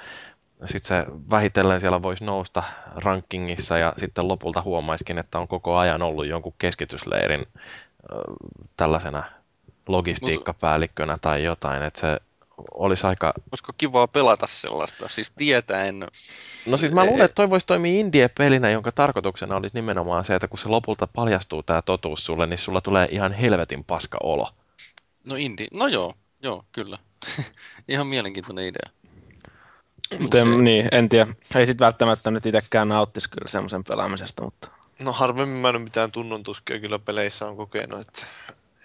sitten 0.64 0.89
se 0.89 1.05
vähitellen 1.31 1.81
siellä 1.81 2.02
voisi 2.02 2.24
nousta 2.24 2.62
rankingissa 2.94 3.78
ja 3.78 3.93
sitten 3.97 4.28
lopulta 4.28 4.62
huomaiskin, 4.62 5.18
että 5.18 5.39
on 5.39 5.48
koko 5.48 5.77
ajan 5.77 6.02
ollut 6.02 6.27
jonkun 6.27 6.55
keskitysleirin 6.59 7.47
tällaisena 8.77 9.23
logistiikkapäällikkönä 9.89 11.18
tai 11.20 11.44
jotain, 11.44 11.82
että 11.82 12.01
se 12.01 12.20
olisi 12.74 13.06
aika... 13.06 13.32
Olisiko 13.52 13.73
kivaa 13.78 14.09
pelata 14.09 14.47
sellaista, 14.47 15.09
siis 15.09 15.31
tietäen... 15.31 16.06
No 16.66 16.77
siis 16.77 16.93
mä 16.93 17.05
luulen, 17.05 17.24
että 17.24 17.35
toi 17.35 17.51
voisi 17.51 17.66
toimia 17.66 18.01
indie-pelinä, 18.01 18.70
jonka 18.70 18.93
tarkoituksena 18.93 19.56
olisi 19.56 19.77
nimenomaan 19.77 20.24
se, 20.24 20.35
että 20.35 20.48
kun 20.48 20.59
se 20.59 20.68
lopulta 20.68 21.06
paljastuu 21.06 21.62
tämä 21.62 21.82
totuus 21.82 22.27
sulle, 22.27 22.47
niin 22.47 22.59
sulla 22.59 22.81
tulee 22.81 23.09
ihan 23.10 23.32
helvetin 23.32 23.85
paska 23.85 24.18
olo. 24.23 24.48
No 25.26 25.36
indi, 25.36 25.66
no 25.72 25.86
joo, 25.86 26.14
joo, 26.42 26.64
kyllä. 26.72 26.98
Ihan 27.88 28.06
mielenkiintoinen 28.06 28.64
idea. 28.66 28.90
Mutta 30.18 30.38
en, 30.38 30.64
niin, 30.64 30.88
en 30.92 31.08
tiedä. 31.08 31.32
Ei 31.54 31.66
sit 31.66 31.80
välttämättä 31.80 32.30
nyt 32.30 32.46
itsekään 32.46 32.88
nauttisi 32.88 33.30
kyllä 33.30 33.48
semmoisen 33.48 33.84
pelaamisesta, 33.84 34.44
mutta 34.44 34.68
No 34.98 35.12
harvemmin 35.12 35.56
mä 35.58 35.68
en 35.68 35.80
mitään 35.80 36.12
tunnontuskia 36.12 36.80
kyllä 36.80 36.98
peleissä 36.98 37.46
on 37.46 37.56
kokenut, 37.56 38.00
että 38.00 38.26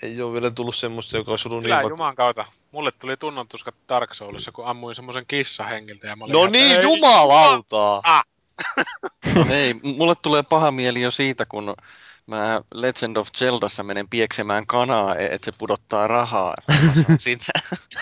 Ei 0.03 0.22
ole 0.22 0.34
vielä 0.34 0.51
tullut 0.51 0.76
semmoista, 0.76 1.18
joka 1.18 1.31
olisi 1.31 1.47
ollut 1.47 1.63
Kyllä 1.63 1.81
niin... 1.81 1.89
Juman 1.89 2.15
kautta. 2.15 2.45
Mulle 2.72 2.91
tuli 2.91 3.18
tunnontuska 3.18 3.72
Dark 3.89 4.13
Soulissa, 4.13 4.51
kun 4.51 4.65
ammuin 4.65 4.95
semmoisen 4.95 5.26
kissan 5.27 5.68
hengiltä 5.69 6.07
ja 6.07 6.15
mä 6.15 6.23
olin 6.23 6.34
No 6.34 6.39
ihan, 6.39 6.51
niin, 6.51 6.76
"Ei, 6.76 6.84
jumalautaa! 6.84 8.01
Ei, 9.49 9.73
mulle 9.73 10.15
tulee 10.22 10.43
paha 10.43 10.72
mieli 10.72 11.01
jo 11.01 11.11
siitä, 11.11 11.45
kun 11.45 11.76
mä 12.27 12.61
Legend 12.73 13.18
of 13.18 13.27
Zeldassa 13.38 13.84
menen 13.84 14.10
pieksemään 14.10 14.68
kanaa, 14.68 15.15
e- 15.15 15.26
että 15.26 15.45
se 15.45 15.57
pudottaa 15.57 16.07
rahaa. 16.07 16.53
Sitä. 17.19 17.52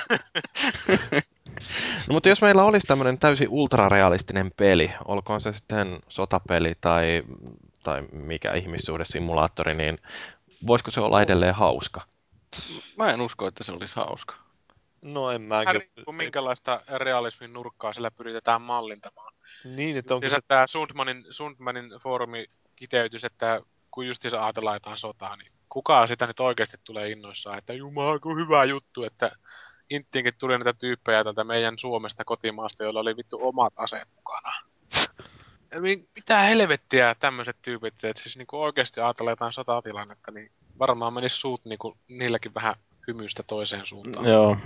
No, 2.07 2.13
mutta 2.13 2.29
jos 2.29 2.41
meillä 2.41 2.63
olisi 2.63 2.87
tämmöinen 2.87 3.17
täysin 3.17 3.49
ultrarealistinen 3.49 4.51
peli, 4.57 4.91
olkoon 5.05 5.41
se 5.41 5.53
sitten 5.53 5.99
sotapeli 6.07 6.73
tai, 6.81 7.23
tai 7.83 8.01
mikä 8.11 8.53
ihmissuhdesimulaattori, 8.53 9.73
niin 9.73 9.97
voisiko 10.67 10.91
se 10.91 11.01
olla 11.01 11.21
edelleen 11.21 11.55
hauska? 11.55 12.01
Mä 12.97 13.13
en 13.13 13.21
usko, 13.21 13.47
että 13.47 13.63
se 13.63 13.71
olisi 13.71 13.95
hauska. 13.95 14.35
No 15.01 15.31
en 15.31 15.41
mäkin. 15.41 15.75
riippuu 15.75 16.13
minkälaista 16.13 16.81
realismin 16.97 17.53
nurkkaa 17.53 17.93
sillä 17.93 18.11
pyritetään 18.11 18.61
mallintamaan. 18.61 19.33
Niin, 19.63 19.97
että 19.97 20.15
onko 20.15 20.29
se... 20.29 20.39
tämä 20.47 20.67
Sundmanin, 20.67 21.25
Sundmanin 21.29 21.91
foorumi 22.03 22.45
kiteytys, 22.75 23.23
että 23.23 23.61
kun 23.91 24.07
justiinsa 24.07 24.45
ajatellaan 24.45 24.75
jotain 24.75 24.97
sotaa, 24.97 25.35
niin 25.35 25.51
kukaan 25.69 26.07
sitä 26.07 26.27
nyt 26.27 26.39
oikeasti 26.39 26.77
tulee 26.83 27.11
innoissaan, 27.11 27.57
että 27.57 27.73
jumala, 27.73 28.19
kun 28.19 28.37
hyvä 28.37 28.65
juttu, 28.65 29.03
että 29.03 29.31
Inttiinkin 29.89 30.33
tuli 30.39 30.57
näitä 30.57 30.73
tyyppejä 30.73 31.23
tältä 31.23 31.43
meidän 31.43 31.79
Suomesta 31.79 32.25
kotimaasta, 32.25 32.83
joilla 32.83 32.99
oli 32.99 33.17
vittu 33.17 33.39
omat 33.41 33.73
aseet 33.75 34.07
mukana. 34.15 34.53
Mitä 36.15 36.39
helvettiä 36.39 37.15
tämmöiset 37.19 37.57
tyypit, 37.61 38.03
että 38.03 38.21
siis 38.21 38.37
niinku 38.37 38.61
oikeasti 38.61 39.01
ajatellaan 39.01 39.31
jotain 39.31 39.53
sotatilannetta, 39.53 40.31
niin 40.31 40.51
varmaan 40.79 41.13
menisi 41.13 41.37
suut 41.37 41.65
niinku 41.65 41.97
niilläkin 42.07 42.53
vähän 42.53 42.75
hymystä 43.07 43.43
toiseen 43.43 43.85
suuntaan. 43.85 44.25
Joo. 44.25 44.57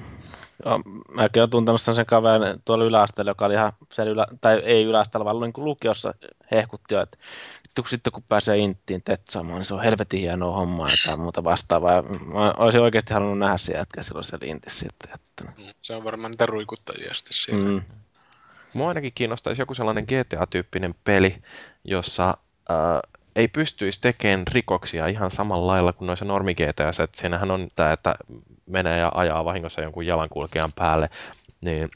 Joo, 0.66 0.82
mäkin 1.16 1.42
olen 1.42 1.50
tuntenut 1.50 1.82
sen 1.82 2.06
kaverin 2.06 2.62
tuolla 2.66 2.86
yläasteella, 2.86 3.32
joka 3.32 3.46
oli 3.46 3.54
ihan 3.54 3.74
siellä 3.94 4.12
ylä, 4.12 4.28
tai 4.42 4.62
ei 4.66 4.84
yläasteella, 4.84 5.26
vaan 5.26 5.40
niin 5.40 5.54
kuin 5.54 5.66
lukiossa 5.66 6.14
hehkutti 6.52 6.94
jo, 6.94 7.02
että 7.02 7.18
vittu 7.74 7.82
kun 7.84 7.90
sitten 7.90 8.14
kun 8.14 8.24
pääsee 8.24 8.58
inttiin 8.58 9.02
tetsaamaan, 9.04 9.58
niin 9.60 9.66
se 9.66 9.74
on 9.74 9.84
helvetin 9.84 10.20
hienoa 10.20 10.56
hommaa 10.58 10.88
ja 10.90 10.96
jotain 11.04 11.22
muuta 11.22 11.44
vastaavaa. 11.44 12.02
Mä 12.02 12.54
olisin 12.58 12.82
oikeasti 12.82 13.14
halunnut 13.14 13.40
nähdä 13.40 13.58
se 13.58 13.74
jätkä 13.74 14.04
silloin 14.04 14.26
siellä 14.26 14.48
intissä. 14.48 14.86
Että, 14.90 15.16
että, 15.16 15.54
Mm, 15.58 15.74
Se 15.82 15.96
on 15.96 16.04
varmaan 16.04 16.32
niitä 16.32 16.46
ruikuttajia 16.46 17.14
sitten 17.14 17.34
siellä. 17.34 17.70
mm. 17.70 17.82
Mua 18.74 18.88
ainakin 18.88 19.12
kiinnostaisi 19.16 19.62
joku 19.62 19.74
sellainen 19.74 20.04
GTA-tyyppinen 20.04 20.96
peli, 21.04 21.36
jossa 21.84 22.38
ää, 22.70 23.02
ei 23.36 23.48
pystyisi 23.48 24.02
tekemään 24.02 24.48
rikoksia 24.52 25.08
ihan 25.08 25.32
samalla 25.32 25.68
lailla 25.68 25.94
kuin 25.94 26.06
noissa 26.08 26.26
normi 26.26 26.56
että 26.60 26.92
Siinähän 27.16 27.52
on 27.52 27.68
tämä, 27.76 27.92
että 27.94 28.16
menee 28.66 29.00
ja 29.00 29.12
ajaa 29.16 29.46
vahingossa 29.46 29.82
jonkun 29.82 30.06
jalankulkijan 30.06 30.72
päälle, 30.76 31.10
niin 31.62 31.90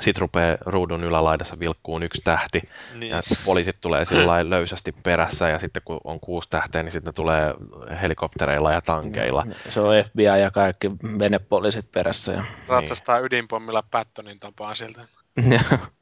sitten 0.00 0.20
rupeaa 0.20 0.56
ruudun 0.66 1.04
ylälaidassa 1.04 1.58
vilkkuun 1.58 2.02
yksi 2.02 2.22
tähti, 2.24 2.62
Niin. 2.94 3.10
ja 3.10 3.20
poliisit 3.44 3.76
tulee 3.80 4.04
sillä 4.04 4.50
löysästi 4.50 4.92
perässä, 4.92 5.48
ja 5.48 5.58
sitten 5.58 5.82
kun 5.84 6.00
on 6.04 6.20
kuusi 6.20 6.50
tähteä, 6.50 6.82
niin 6.82 6.92
sitten 6.92 7.08
ne 7.10 7.12
tulee 7.12 7.54
helikoptereilla 8.02 8.72
ja 8.72 8.80
tankeilla. 8.80 9.46
Se 9.68 9.80
on 9.80 10.04
FBI 10.04 10.22
ja 10.22 10.50
kaikki 10.50 10.90
venepoliisit 11.18 11.92
perässä. 11.92 12.32
Ja, 12.32 12.44
Ratsastaa 12.68 13.18
ydinpommilla 13.18 13.82
Pattonin 13.90 14.38
tapaan 14.38 14.76
sieltä. 14.76 15.00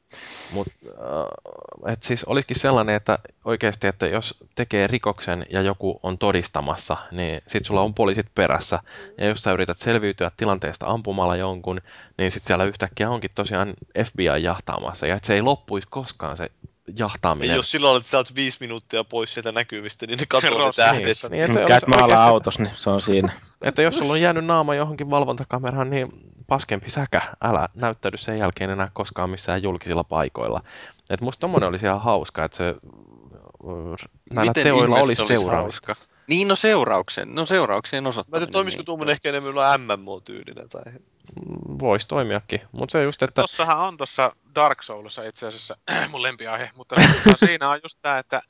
Mutta 0.53 0.73
äh, 0.85 1.93
et 1.93 2.03
siis 2.03 2.23
olisikin 2.23 2.59
sellainen, 2.59 2.95
että 2.95 3.19
oikeasti, 3.45 3.87
että 3.87 4.07
jos 4.07 4.43
tekee 4.55 4.87
rikoksen 4.87 5.45
ja 5.49 5.61
joku 5.61 5.99
on 6.03 6.17
todistamassa, 6.17 6.97
niin 7.11 7.41
sit 7.47 7.65
sulla 7.65 7.81
on 7.81 7.93
poliisit 7.93 8.27
perässä. 8.35 8.79
Ja 9.17 9.25
jos 9.25 9.43
sä 9.43 9.51
yrität 9.51 9.79
selviytyä 9.79 10.31
tilanteesta 10.37 10.87
ampumalla 10.87 11.35
jonkun, 11.35 11.81
niin 12.17 12.31
sit 12.31 12.43
siellä 12.43 12.63
yhtäkkiä 12.63 13.09
onkin 13.09 13.31
tosiaan 13.35 13.73
FBI 14.05 14.43
jahtaamassa. 14.43 15.07
Ja 15.07 15.15
et 15.15 15.23
se 15.23 15.33
ei 15.33 15.41
loppuisi 15.41 15.87
koskaan 15.91 16.37
se 16.37 16.51
jahtaaminen. 16.95 17.55
Jos 17.55 17.71
silloin, 17.71 17.97
että 17.97 18.09
sä 18.09 18.17
oot 18.17 18.35
viisi 18.35 18.57
minuuttia 18.59 19.03
pois 19.03 19.33
sieltä 19.33 19.51
näkyvistä, 19.51 20.07
niin 20.07 20.19
ne 20.19 20.25
katsoo 20.25 20.49
ne 20.51 20.57
Ross 20.57 20.75
tähdet. 20.75 21.03
niissä. 21.05 21.29
Niin, 21.29 21.43
että, 21.43 21.59
se 21.59 21.65
Käyt 21.65 21.87
maalla 21.87 22.03
oikeasti, 22.05 22.23
autossa, 22.29 22.63
niin 22.63 22.73
se 22.75 22.89
on 22.89 23.01
siinä. 23.01 23.33
että 23.61 23.81
jos 23.81 23.97
sulla 23.97 24.13
on 24.13 24.21
jäänyt 24.21 24.45
naama 24.45 24.75
johonkin 24.75 25.09
valvontakameraan, 25.09 25.89
niin 25.89 26.09
paskempi 26.47 26.89
säkä. 26.89 27.21
Älä 27.41 27.69
näyttäydy 27.75 28.17
sen 28.17 28.39
jälkeen 28.39 28.69
enää 28.69 28.91
koskaan 28.93 29.29
missään 29.29 29.63
julkisilla 29.63 30.03
paikoilla. 30.03 30.63
Et 31.09 31.21
musta 31.21 31.41
tommonen 31.41 31.69
olisi 31.69 31.85
ihan 31.85 32.01
hauska, 32.01 32.45
että 32.45 32.57
se 32.57 32.75
näillä 34.33 34.49
Miten 34.49 34.63
teoilla 34.63 34.95
olisi 34.99 35.25
seuraamista. 35.25 35.87
hauska? 35.87 35.95
Niin, 36.27 36.47
no 36.47 36.55
seurauksen. 36.55 37.35
No 37.35 37.45
seurauksien 37.45 38.03
Mä 38.03 38.09
osoittaminen. 38.09 38.43
en 38.43 38.47
tiedä, 38.47 38.53
toimisiko 38.53 38.79
niin. 38.81 38.85
tuommoinen 38.85 39.13
ehkä 39.13 39.29
enemmän 39.29 39.51
olla 39.51 39.77
MMO-tyylinen 39.77 40.69
tai... 40.69 40.83
Voisi 41.79 42.07
toimiakin, 42.07 42.61
mutta 42.71 42.91
se 42.91 43.03
just, 43.03 43.23
että 43.23 43.41
Tossahan 43.41 43.77
on 43.77 43.97
tossa 43.97 44.35
Dark 44.55 44.83
Soulissa 44.83 45.23
itse 45.23 45.47
asiassa 45.47 45.77
mun 46.11 46.23
lempiaihe, 46.23 46.71
mutta 46.75 46.95
siinä 47.45 47.69
on 47.69 47.79
just 47.83 47.99
tää, 48.01 48.19
että 48.19 48.41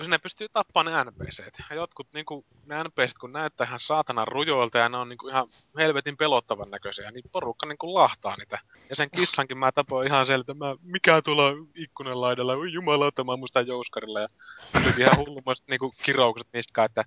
kun 0.00 0.04
sinne 0.04 0.18
pystyy 0.18 0.48
tappamaan 0.48 1.06
ne 1.06 1.10
NPCt. 1.10 1.58
Ja 1.70 1.76
jotkut 1.76 2.08
niinku, 2.12 2.44
ne 2.66 2.84
NPCt 2.84 3.18
kun 3.20 3.32
näyttää 3.32 3.66
ihan 3.66 3.80
saatanan 3.80 4.28
rujoilta 4.28 4.78
ja 4.78 4.88
ne 4.88 4.96
on 4.96 5.08
niinku 5.08 5.28
ihan 5.28 5.46
helvetin 5.78 6.16
pelottavan 6.16 6.70
näköisiä, 6.70 7.10
niin 7.10 7.24
porukka 7.32 7.66
niinku 7.66 7.94
lahtaa 7.94 8.36
niitä. 8.36 8.58
Ja 8.90 8.96
sen 8.96 9.10
kissankin 9.16 9.58
mä 9.58 9.72
tapoin 9.72 10.08
ihan 10.08 10.26
sieltä, 10.26 10.54
mä, 10.54 10.76
mikä 10.82 11.22
tuolla 11.22 11.52
ikkunan 11.74 12.20
laidalla, 12.20 12.52
oi 12.52 12.72
jumalauta, 12.72 13.24
mä 13.24 13.36
muistan 13.36 13.66
jouskarilla. 13.66 14.20
Ja 14.20 14.28
tuli 14.72 15.00
ihan 15.00 15.16
hullumaiset 15.16 15.68
niinku 15.68 15.92
kiroukset 16.04 16.48
niistä, 16.52 16.84
että 16.84 17.04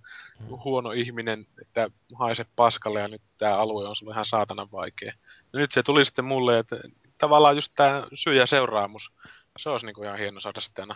huono 0.66 0.92
ihminen, 0.92 1.48
että 1.62 1.90
haise 2.16 2.46
paskalle 2.56 3.00
ja 3.00 3.08
nyt 3.08 3.22
tää 3.38 3.58
alue 3.58 3.88
on 3.88 3.96
sulle 3.96 4.14
ihan 4.14 4.26
saatanan 4.26 4.72
vaikea. 4.72 5.14
Ja 5.54 5.60
nyt 5.60 5.72
se 5.72 5.84
tuli 5.84 6.06
sitten 6.06 6.26
mulle, 6.26 6.60
että 6.60 6.76
tavallaan 7.18 7.56
just 7.56 7.74
tämä 7.76 8.08
syy 8.16 8.36
ja 8.36 8.46
seuraamus, 8.46 9.12
se 9.58 9.70
olisi 9.70 9.86
niinku 9.86 10.04
ihan 10.04 10.20
hieno 10.20 10.40
saada 10.40 10.62
sitten 10.62 10.84
aina 10.84 10.96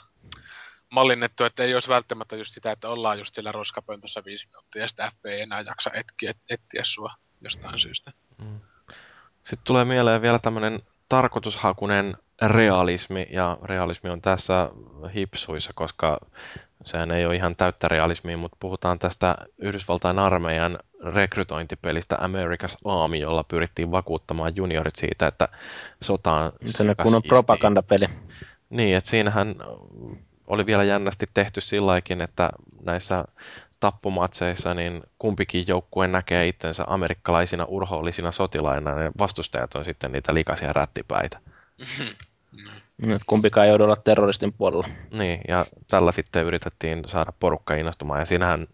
mallinnettu, 0.89 1.43
että 1.43 1.63
ei 1.63 1.73
olisi 1.73 1.89
välttämättä 1.89 2.35
just 2.35 2.53
sitä, 2.53 2.71
että 2.71 2.89
ollaan 2.89 3.19
just 3.19 3.35
siellä 3.35 3.51
roskapöntössä 3.51 4.25
viisi 4.25 4.47
minuuttia 4.47 4.81
ja 4.81 4.87
sitten 4.87 5.11
FP 5.11 5.25
ei 5.25 5.41
enää 5.41 5.63
jaksa 5.67 5.91
etkiä, 5.93 6.33
etsiä 6.49 6.81
sua 6.83 7.11
jostain 7.41 7.79
syystä. 7.79 8.11
sitten 9.43 9.63
tulee 9.63 9.85
mieleen 9.85 10.21
vielä 10.21 10.39
tämmöinen 10.39 10.79
tarkoitushakunen 11.09 12.17
realismi, 12.41 13.27
ja 13.31 13.57
realismi 13.63 14.09
on 14.09 14.21
tässä 14.21 14.69
hipsuissa, 15.15 15.71
koska 15.75 16.19
sehän 16.83 17.11
ei 17.11 17.25
ole 17.25 17.35
ihan 17.35 17.55
täyttä 17.55 17.87
realismia, 17.87 18.37
mutta 18.37 18.57
puhutaan 18.59 18.99
tästä 18.99 19.35
Yhdysvaltain 19.57 20.19
armeijan 20.19 20.79
rekrytointipelistä 21.03 22.15
America's 22.15 22.77
Army, 22.85 23.15
jolla 23.15 23.43
pyrittiin 23.43 23.91
vakuuttamaan 23.91 24.55
juniorit 24.55 24.95
siitä, 24.95 25.27
että 25.27 25.47
sotaan 26.03 26.51
Se 26.65 26.89
on 26.89 26.95
kunnon 27.03 27.23
propagandapeli. 27.23 28.05
Niin, 28.69 28.97
että 28.97 29.09
siinähän 29.09 29.55
oli 30.47 30.65
vielä 30.65 30.83
jännästi 30.83 31.25
tehty 31.33 31.61
silläkin, 31.61 32.21
että 32.21 32.49
näissä 32.83 33.25
tappomatseissa 33.79 34.73
niin 34.73 35.03
kumpikin 35.19 35.67
joukkue 35.67 36.07
näkee 36.07 36.47
itsensä 36.47 36.83
amerikkalaisina 36.87 37.65
urhoollisina 37.65 38.31
sotilaina, 38.31 39.03
ja 39.03 39.11
vastustajat 39.19 39.75
on 39.75 39.85
sitten 39.85 40.11
niitä 40.11 40.33
likaisia 40.33 40.73
rättipäitä. 40.73 41.39
Nyt 43.01 43.21
kumpikaan 43.27 43.65
ei 43.65 43.69
joudu 43.69 43.83
olla 43.83 43.95
terroristin 43.95 44.53
puolella. 44.53 44.87
Niin, 45.11 45.41
ja 45.47 45.65
tällä 45.87 46.11
sitten 46.11 46.45
yritettiin 46.45 47.03
saada 47.07 47.33
porukka 47.39 47.75
innostumaan, 47.75 48.19
ja 48.19 48.25
siinähän 48.25 48.67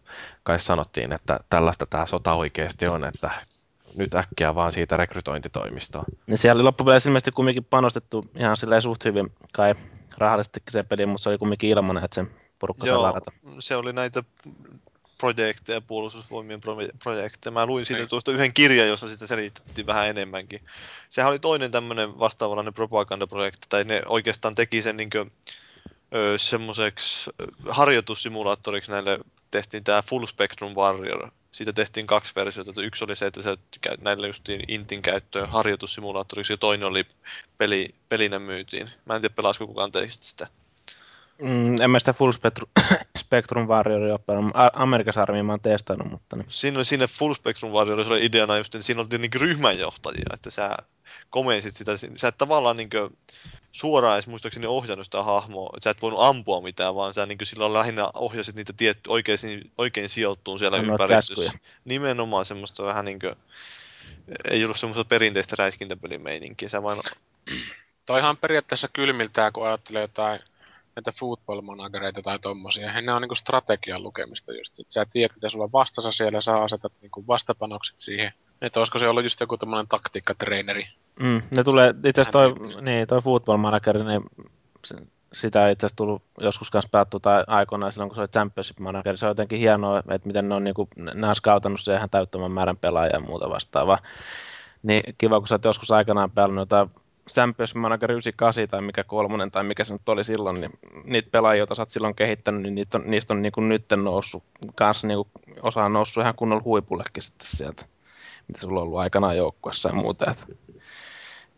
kai 0.43 0.59
sanottiin, 0.59 1.11
että 1.11 1.39
tällaista 1.49 1.85
tämä 1.85 2.05
sota 2.05 2.33
oikeasti 2.33 2.87
on, 2.87 3.05
että 3.05 3.31
nyt 3.95 4.15
äkkiä 4.15 4.55
vaan 4.55 4.71
siitä 4.71 4.97
rekrytointitoimistoa. 4.97 6.03
Niin 6.27 6.37
siellä 6.37 6.59
oli 6.59 6.63
loppupeleissä 6.63 7.09
ilmeisesti 7.09 7.31
kumminkin 7.31 7.65
panostettu 7.65 8.23
ihan 8.35 8.57
silleen 8.57 8.81
suht 8.81 9.05
hyvin, 9.05 9.31
kai 9.53 9.75
rahallisestikin 10.17 10.71
se 10.71 10.83
peli, 10.83 11.05
mutta 11.05 11.23
se 11.23 11.29
oli 11.29 11.37
kumminkin 11.37 11.69
ilmanen, 11.69 12.03
että 12.03 12.15
se 12.15 12.25
porukka 12.59 12.85
saa 12.85 12.93
Joo, 12.95 13.03
ladata. 13.03 13.31
se 13.59 13.75
oli 13.75 13.93
näitä 13.93 14.23
projekteja, 15.17 15.81
puolustusvoimien 15.81 16.59
proje- 16.59 16.97
projekteja. 17.03 17.51
Mä 17.51 17.65
luin 17.65 17.85
siitä 17.85 18.07
tuosta 18.07 18.31
yhden 18.31 18.53
kirjan, 18.53 18.87
jossa 18.87 19.07
sitä 19.07 19.27
selitettiin 19.27 19.87
vähän 19.87 20.09
enemmänkin. 20.09 20.61
Sehän 21.09 21.29
oli 21.29 21.39
toinen 21.39 21.71
tämmöinen 21.71 22.19
vastaavanlainen 22.19 22.73
propagandaprojekti, 22.73 23.67
tai 23.69 23.83
ne 23.83 24.01
oikeastaan 24.05 24.55
teki 24.55 24.81
sen 24.81 24.97
niin 24.97 25.09
semmoiseksi 26.37 27.31
harjoitussimulaattoriksi 27.69 28.91
näille 28.91 29.19
tehtiin 29.51 29.83
tämä 29.83 30.01
Full 30.01 30.25
Spectrum 30.25 30.73
Warrior. 30.73 31.31
Siitä 31.53 31.73
tehtiin 31.73 32.07
kaksi 32.07 32.33
versiota. 32.35 32.81
Yksi 32.81 33.03
oli 33.03 33.15
se, 33.15 33.25
että 33.25 33.41
se 33.41 33.57
näille 34.01 34.27
justiin 34.27 34.63
Intin 34.67 35.01
käyttöön 35.01 35.49
harjoitussimulaattoriksi, 35.49 36.53
ja 36.53 36.57
toinen 36.57 36.87
oli 36.87 37.05
peli, 37.57 37.95
pelinä 38.09 38.39
myytiin. 38.39 38.89
Mä 39.05 39.15
en 39.15 39.21
tiedä, 39.21 39.35
pelaasiko 39.35 39.67
kukaan 39.67 39.91
teistä 39.91 40.25
sitä. 40.25 40.47
Mm, 41.43 41.75
en 41.81 41.91
mä 41.91 41.99
sitä 41.99 42.13
Full 42.13 42.31
Spectrum, 42.31 42.69
Spectrum 43.23 43.67
Warrioria 43.67 44.13
ole 44.13 44.19
pelannut. 44.25 44.55
A- 44.55 44.71
Amerikan 44.73 45.13
Army 45.17 45.43
mä 45.43 45.51
oon 45.51 45.59
testannut, 45.59 46.11
mutta 46.11 46.35
niin. 46.35 46.45
Siinä 46.47 46.77
oli 46.77 46.85
sinne 46.85 47.07
Full 47.07 47.33
Spectrum 47.33 47.71
Warriorissa 47.71 48.13
oli 48.13 48.25
ideana 48.25 48.57
just, 48.57 48.75
että 48.75 48.85
siinä 48.85 49.01
oltiin 49.01 49.21
niin 49.21 49.41
ryhmänjohtajia, 49.41 50.25
että 50.33 50.49
sä 50.49 50.77
komensit 51.29 51.75
sitä, 51.75 51.91
sä 52.15 52.27
et 52.27 52.37
tavallaan 52.37 52.77
niin 52.77 52.89
suoraan 53.71 54.15
edes 54.15 54.27
muistaakseni 54.27 54.67
ohjannut 54.67 55.07
sitä 55.07 55.23
hahmoa. 55.23 55.77
Sä 55.83 55.89
et 55.89 56.01
voinut 56.01 56.21
ampua 56.21 56.61
mitään, 56.61 56.95
vaan 56.95 57.13
sä 57.13 57.25
niin 57.25 57.37
silloin 57.43 57.73
lähinnä 57.73 58.09
ohjasit 58.13 58.55
niitä 58.55 58.73
tietty, 58.73 59.09
oikein, 59.09 59.71
oikein 59.77 60.09
sijoittuun 60.09 60.59
siellä 60.59 60.77
Annoit 60.77 61.01
ympäristössä. 61.01 61.43
käskyjä. 61.43 61.73
Nimenomaan 61.85 62.45
semmoista 62.45 62.83
vähän 62.83 63.05
niin 63.05 63.19
kuin, 63.19 63.35
ei 64.49 64.63
ollut 64.63 64.79
semmoista 64.79 65.05
perinteistä 65.05 65.55
räiskintäpelimeininkiä. 65.59 66.69
Sä 66.69 66.83
vain 66.83 66.99
Toihan 68.05 68.37
periaatteessa 68.37 68.87
kylmiltään, 68.93 69.53
kun 69.53 69.67
ajattelee 69.67 70.01
jotain 70.01 70.39
näitä 70.95 71.11
football 71.19 71.61
managereita 71.61 72.21
tai 72.21 72.39
tommosia. 72.39 72.91
He 72.91 73.01
ne 73.01 73.13
on 73.13 73.21
niinku 73.21 73.35
strategian 73.35 74.03
lukemista 74.03 74.53
just. 74.53 74.79
Et 74.79 74.89
sä 74.89 75.05
tiedät, 75.05 75.35
mitä 75.35 75.49
sulla 75.49 75.63
on 75.63 75.71
vastassa 75.71 76.11
siellä, 76.11 76.41
sä 76.41 76.61
asetat 76.61 76.93
niinku 77.01 77.27
vastapanokset 77.27 77.99
siihen. 77.99 78.33
Että 78.61 78.79
olisiko 78.79 78.99
se 78.99 79.07
ollut 79.07 79.23
just 79.23 79.39
joku 79.39 79.57
tämmönen 79.57 79.87
taktiikkatreeneri. 79.87 80.83
Mm, 81.19 81.41
ne 81.51 81.63
tulee, 81.63 81.89
itse 82.05 82.21
asiassa 82.21 82.31
toi, 82.31 82.55
niin, 82.81 83.07
toi 83.07 83.21
Football 83.21 83.57
Manager, 83.57 84.03
niin 84.03 84.21
sitä 85.33 85.67
ei 85.67 85.71
itse 85.71 85.85
asiassa 85.85 85.97
tullut 85.97 86.23
joskus 86.39 86.71
kanssa 86.71 86.89
pelattu 86.89 87.19
tai 87.19 87.43
aikoinaan 87.47 87.91
silloin, 87.91 88.09
kun 88.09 88.15
se 88.15 88.21
oli 88.21 88.27
Championship 88.27 88.79
Manager. 88.79 89.17
Se 89.17 89.25
on 89.25 89.29
jotenkin 89.29 89.59
hienoa, 89.59 89.99
että 89.99 90.27
miten 90.27 90.49
ne 90.49 90.55
on, 90.55 90.63
niin 90.63 90.73
kuin, 90.73 90.89
ne 90.95 91.27
on 91.27 91.35
scoutannut 91.35 91.81
siihen 91.81 91.97
ihan 91.97 92.09
täyttömän 92.09 92.51
määrän 92.51 92.77
pelaajia 92.77 93.15
ja 93.15 93.19
muuta 93.19 93.49
vastaavaa. 93.49 93.99
Niin 94.83 95.15
kiva, 95.17 95.39
kun 95.39 95.47
sä 95.47 95.55
oot 95.55 95.65
joskus 95.65 95.91
aikanaan 95.91 96.31
pelannut 96.31 96.61
jotain 96.61 96.89
Championship 97.29 97.77
Manager 97.77 98.11
98 98.11 98.67
tai 98.67 98.81
mikä 98.81 99.03
kolmonen 99.03 99.51
tai 99.51 99.63
mikä 99.63 99.83
se 99.83 99.93
nyt 99.93 100.09
oli 100.09 100.23
silloin, 100.23 100.61
niin 100.61 100.71
niitä 101.03 101.29
pelaajia, 101.31 101.57
joita 101.57 101.75
sä 101.75 101.81
oot 101.81 101.89
silloin 101.89 102.15
kehittänyt, 102.15 102.61
niin 102.61 102.75
niitä 102.75 102.97
on, 102.97 103.03
niistä 103.05 103.33
on 103.33 103.41
niin 103.41 103.51
kuin 103.51 103.69
nyt 103.69 103.85
noussut, 103.95 104.43
kanssa 104.75 105.07
niin 105.07 105.17
kuin, 105.17 105.29
osa 105.61 105.83
on 105.85 105.93
noussut 105.93 106.21
ihan 106.21 106.35
kunnolla 106.35 106.63
huipullekin 106.63 107.23
sitten 107.23 107.47
sieltä, 107.47 107.85
mitä 108.47 108.59
sulla 108.61 108.79
on 108.79 108.83
ollut 108.83 108.99
aikanaan 108.99 109.37
joukkuessa 109.37 109.89
ja 109.89 109.95
muuta. 109.95 110.31
Että 110.31 110.45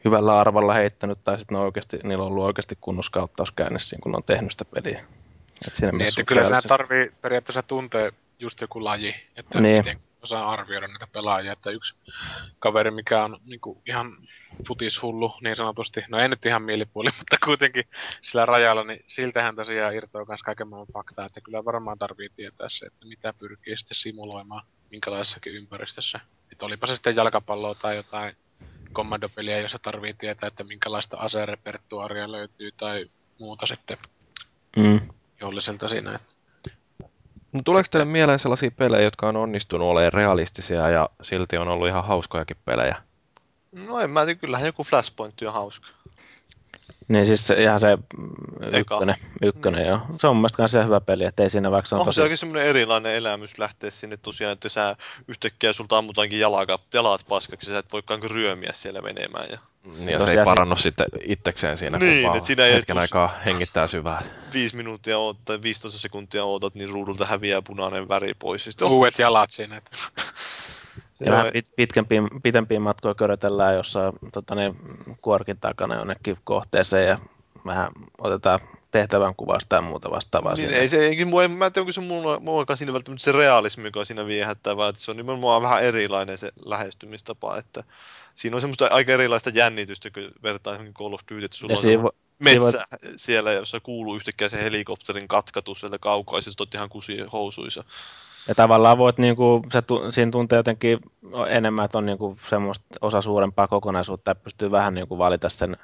hyvällä 0.06 0.40
arvalla 0.40 0.74
heittänyt, 0.74 1.24
tai 1.24 1.40
sitten 1.40 1.58
oikeasti, 1.58 2.00
niillä 2.04 2.24
on 2.24 2.32
ollut 2.32 2.44
oikeasti 2.44 2.78
kunnossa 2.82 3.12
kauttaus 3.12 3.52
käynnissä, 3.52 3.98
kun 4.04 4.12
ne 4.12 4.16
on 4.16 4.24
tehnyt 4.24 4.52
sitä 4.52 4.66
peliä. 4.66 5.06
Et 5.68 5.76
siinä 5.76 5.92
Niin, 5.92 6.10
että 6.10 6.24
kyllä 6.24 6.44
sinä 6.44 6.62
tarvii 6.68 7.12
periaatteessa 7.22 7.64
tuntea 7.64 8.12
just 8.40 8.62
joku 8.62 8.84
laji, 8.84 9.16
että 9.36 9.62
Niin. 9.62 9.78
miten 9.78 10.00
osaa 10.26 10.52
arvioida 10.52 10.88
näitä 10.88 11.08
pelaajia. 11.08 11.54
Että 11.54 11.70
yksi 11.70 12.00
kaveri, 12.60 12.92
mikä 12.92 13.24
on 13.24 13.40
niin 13.46 13.60
kuin 13.60 13.82
ihan 13.86 14.12
futishullu 14.68 15.34
niin 15.42 15.56
sanotusti, 15.56 16.04
no 16.10 16.20
ei 16.20 16.30
nyt 16.30 16.46
ihan 16.46 16.62
mielipuoli, 16.62 17.10
mutta 17.20 17.38
kuitenkin 17.46 17.86
sillä 18.22 18.46
rajalla, 18.46 18.84
niin 18.84 19.04
siltähän 19.08 19.56
tosiaan 19.56 19.96
irtoaa 19.96 20.26
myös 20.28 20.44
kaiken 20.44 20.68
maailman 20.68 20.94
faktaa, 20.94 21.26
että 21.26 21.42
kyllä 21.42 21.66
varmaan 21.66 22.00
tarvii 22.00 22.30
tietää 22.30 22.70
se, 22.70 22.86
että 22.86 23.06
mitä 23.06 23.34
pyrkii 23.34 23.78
sitten 23.78 23.96
simuloimaan 23.96 24.64
minkälaisessakin 24.92 25.56
ympäristössä. 25.56 26.20
Että 26.52 26.66
olipa 26.66 26.88
se 26.88 26.96
sitten 26.96 27.16
jalkapalloa 27.16 27.76
tai 27.76 27.96
jotain 27.96 28.38
kommandopeliä, 28.94 29.60
jossa 29.60 29.80
tarvii 29.82 30.14
tietää, 30.14 30.48
että 30.48 30.64
minkälaista 30.64 31.18
aserepertuaaria 31.18 32.32
löytyy 32.32 32.72
tai 32.72 33.10
muuta 33.40 33.66
sitten 33.66 33.98
Mm. 34.78 35.00
jolliselta 35.42 35.90
siinä. 35.90 36.16
Että 36.16 36.35
No, 37.56 37.62
tuleeko 37.66 37.88
teille 37.92 38.06
mieleen 38.06 38.40
sellaisia 38.40 38.72
pelejä, 38.72 39.04
jotka 39.04 39.28
on 39.28 39.36
onnistunut 39.36 39.88
olemaan 39.88 40.14
realistisia 40.14 40.90
ja 40.90 41.10
silti 41.22 41.58
on 41.58 41.68
ollut 41.68 41.88
ihan 41.88 42.06
hauskojakin 42.06 42.58
pelejä? 42.66 42.96
No 43.72 44.00
en 44.00 44.10
mä 44.10 44.26
tiedä, 44.26 44.40
kyllähän 44.40 44.66
joku 44.66 44.84
Flashpoint 44.84 45.42
on 45.42 45.54
hauska. 45.54 45.88
Niin 47.08 47.26
siis 47.26 47.48
se, 47.48 47.64
ihan 47.64 47.80
se 47.80 47.96
mm, 47.96 48.30
ykkönen, 48.74 49.16
ykkönen 49.42 49.88
joo. 49.88 50.00
Se 50.22 50.28
on 50.28 50.36
mun 50.36 50.42
mielestä 50.42 50.78
ihan 50.78 50.86
hyvä 50.88 51.02
peli, 51.02 51.26
että 51.26 51.44
ei 51.44 51.50
siinä 51.50 51.72
vaikka 51.72 51.90
se 51.90 51.96
on 51.96 52.02
On 52.02 52.06
tosi... 52.06 52.22
se 52.30 52.36
semmoinen 52.36 52.68
erilainen 52.68 53.16
elämys 53.16 53.58
lähteä 53.58 53.90
sinne 53.92 54.18
tosiaan, 54.18 54.54
että 54.54 54.70
sä 54.70 54.96
yhtäkkiä 55.28 55.74
sulta 55.74 55.98
ammutaankin 55.98 56.40
jalaka, 56.40 56.80
jalat 56.94 57.26
paskaksi 57.30 57.70
ja 57.70 57.74
sä 57.74 57.80
et 57.80 57.94
voikaan 57.94 58.20
kuin 58.20 58.32
ryömiä 58.32 58.72
siellä 58.74 59.02
menemään. 59.02 59.46
Ja 59.52 59.58
Niin, 59.98 60.10
ja 60.10 60.20
se 60.20 60.32
ei 60.32 60.46
parannu 60.46 60.76
sitten 60.76 61.08
itsekseen 61.24 61.78
siinä, 61.78 61.98
kun 61.98 62.08
Niin, 62.08 62.28
vaan 62.28 62.38
et 62.38 62.44
siinä 62.44 62.66
ei 62.66 62.74
hetken 62.74 62.96
tus- 62.96 63.02
aikaa 63.02 63.34
hengittää 63.46 63.88
syvää. 63.88 64.24
viisi 64.54 64.76
minuuttia 64.76 65.18
oot, 65.18 65.38
tai 65.46 65.62
15 65.62 66.00
sekuntia 66.00 66.44
ootat, 66.44 66.76
niin 66.76 66.90
ruudulta 66.90 67.26
häviää 67.26 67.62
punainen 67.62 68.08
väri 68.08 68.34
pois. 68.40 68.66
Ja 68.66 68.72
sitten, 68.72 68.88
uudet 68.88 69.20
jalat 69.20 69.52
siinä. 69.52 69.82
Ja 71.20 71.32
vähän 71.32 71.52
pit, 71.54 71.66
pitkempiin, 71.76 72.28
pitempiin 72.44 72.82
matkoja 72.82 73.16
körötellään 73.16 73.76
jossain 73.76 74.14
tota, 74.32 74.56
niin, 74.56 74.76
kuorkin 75.22 75.58
takana 75.58 75.96
jonnekin 75.96 76.38
kohteeseen 76.44 77.08
ja 77.08 77.20
vähän 77.66 77.92
otetaan 78.18 78.60
tehtävän 78.92 79.36
kuvasta 79.36 79.76
ja 79.76 79.82
muuta 79.82 80.12
vastaavaa. 80.12 80.54
Niin, 80.54 80.68
siinä. 80.68 80.82
ei 80.82 80.90
se, 80.90 80.98
ei, 80.98 81.26
mua, 81.26 81.48
mä 81.48 81.66
en 81.66 81.74
tiedä, 81.74 81.82
onko 81.82 81.92
se 81.92 82.02
mulla, 82.02 82.40
mulla 82.40 82.76
siinä 82.76 82.94
välttämättä 82.94 83.24
se 83.24 83.32
realismi, 83.32 83.84
joka 83.88 84.00
on 84.00 84.06
siinä 84.06 84.28
viehättävää, 84.28 84.90
että 84.90 85.02
se 85.02 85.12
on 85.12 85.18
nimenomaan 85.18 85.62
vähän 85.62 85.84
erilainen 85.84 86.38
se 86.38 86.52
lähestymistapa, 86.66 87.58
että 87.58 87.84
siinä 88.36 88.58
on 88.58 88.62
semmoista 88.62 88.88
aika 88.92 89.12
erilaista 89.12 89.50
jännitystä, 89.50 90.12
kun 90.12 90.32
vertaa 90.44 90.74
johonkin 90.74 90.94
Call 90.94 91.14
of 91.14 91.22
Duty, 91.32 91.46
että 91.46 91.58
sulla 91.58 91.74
ja 91.74 91.78
on 91.78 91.82
siinä, 91.82 92.04
vo- 92.04 92.16
metsä 92.40 92.86
siellä, 93.16 93.52
jossa 93.52 93.80
kuuluu 93.80 94.16
yhtäkkiä 94.16 94.50
se 94.50 94.64
helikopterin 94.64 95.28
katkatus 95.28 95.80
sieltä 95.80 95.98
kaukaa, 96.00 96.38
ja 96.38 96.42
sitten 96.42 96.62
oot 96.64 96.76
ihan 96.76 96.90
kusi 96.90 97.18
housuissa. 97.34 97.84
Ja 98.48 98.56
tavallaan 98.56 98.98
voit, 98.98 99.18
niinku, 99.18 99.62
se, 99.72 99.82
tu, 99.82 100.12
siinä 100.12 100.32
tuntee 100.32 100.58
jotenkin 100.58 101.00
enemmän, 101.48 101.86
että 101.86 101.98
on 101.98 102.06
niinku 102.06 102.38
semmoista 102.50 102.86
osa 103.02 103.22
suurempaa 103.22 103.68
kokonaisuutta 103.68 104.32
ja 104.32 104.36
pystyy 104.36 104.72
vähän 104.72 104.94
niinku 104.94 105.18
valita 105.18 105.50
sen 105.50 105.78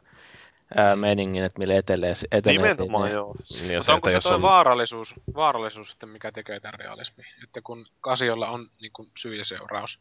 ää, 0.76 0.96
meningin, 0.96 1.44
että 1.44 1.60
millä 1.60 1.76
etelee, 1.76 2.14
etenee 2.32 2.58
Nimenomaan 2.58 3.08
siinä. 3.08 3.20
joo. 3.20 3.36
Niin, 3.62 3.78
Mutta 3.78 3.94
onko 3.94 4.10
se 4.10 4.16
jos 4.16 4.24
toi 4.24 4.36
on- 4.36 4.42
vaarallisuus, 4.42 5.16
vaarallisuus 5.36 5.92
sitten, 5.92 6.10
mikä 6.10 6.32
tekee 6.32 6.60
tämän 6.60 6.80
realismin? 6.80 7.26
Että 7.44 7.62
kun 7.62 7.86
asioilla 8.06 8.50
on 8.50 8.68
niin 8.82 8.92
kuin 8.94 9.08
syy 9.18 9.36
ja 9.36 9.46
seuraus. 9.46 10.00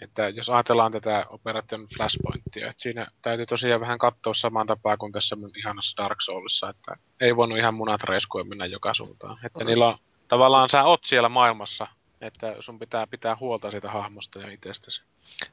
Että 0.00 0.28
jos 0.28 0.50
ajatellaan 0.50 0.92
tätä 0.92 1.26
Operation 1.28 1.86
Flashpointia, 1.96 2.70
että 2.70 2.82
siinä 2.82 3.06
täytyy 3.22 3.46
tosiaan 3.46 3.80
vähän 3.80 3.98
katsoa 3.98 4.34
samaan 4.34 4.66
tapaan 4.66 4.98
kuin 4.98 5.12
tässä 5.12 5.36
mun 5.36 5.50
ihanassa 5.58 6.02
Dark 6.02 6.20
Soulissa, 6.20 6.68
että 6.70 6.96
ei 7.20 7.36
voinut 7.36 7.58
ihan 7.58 7.74
munat 7.74 8.02
reiskua 8.02 8.44
mennä 8.44 8.66
joka 8.66 8.94
suuntaan. 8.94 9.38
Että 9.44 9.64
niillä 9.64 9.88
on, 9.88 9.98
tavallaan 10.28 10.68
sä 10.68 10.84
oot 10.84 11.04
siellä 11.04 11.28
maailmassa, 11.28 11.86
että 12.20 12.56
sun 12.60 12.78
pitää 12.78 13.06
pitää 13.06 13.36
huolta 13.40 13.70
siitä 13.70 13.90
hahmosta 13.90 14.40
ja 14.40 14.50
itsestäsi. 14.50 15.02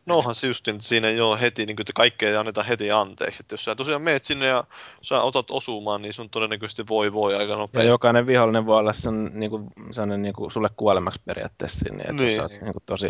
No 0.06 0.18
onhan 0.18 0.36
se 0.36 0.48
just, 0.48 0.68
niin, 0.68 0.76
että 0.76 0.88
siinä 0.88 1.07
ei 1.07 1.22
ole 1.22 1.41
heti, 1.41 1.65
niin 1.65 1.76
kuin, 1.76 1.84
että 1.84 1.94
kaikkea 1.95 2.30
ei 2.30 2.36
anneta 2.36 2.64
heti 2.64 2.91
anteeksi. 2.91 3.44
Että 3.44 3.53
jos 3.53 3.65
sä 3.65 3.76
tosiaan 3.76 4.02
meet 4.02 4.24
sinne 4.24 4.45
ja 4.45 4.64
sä 5.02 5.22
otat 5.22 5.52
osumaan, 5.52 6.02
niin 6.02 6.14
sun 6.14 6.30
todennäköisesti 6.30 6.88
voi 6.90 7.14
voi 7.14 7.36
aika 7.36 7.52
Ja 7.52 7.57
nopeasti. 7.57 7.90
jokainen 7.90 8.28
vihollinen 8.28 8.65
voi 8.65 8.78
olla 8.80 8.94
sen, 8.94 9.32
niinku, 9.34 9.72
sellainen 9.91 10.22
niinku, 10.22 10.49
sulle 10.49 10.70
kuolemaksi 10.78 11.22
periaatteessa 11.26 11.80
sinne, 11.80 12.02
että 12.02 12.14
Niin. 12.14 12.26
niin. 12.28 12.36
sä 12.36 12.41
oot 12.41 12.52
niinku, 12.52 12.80
tosi 12.86 13.07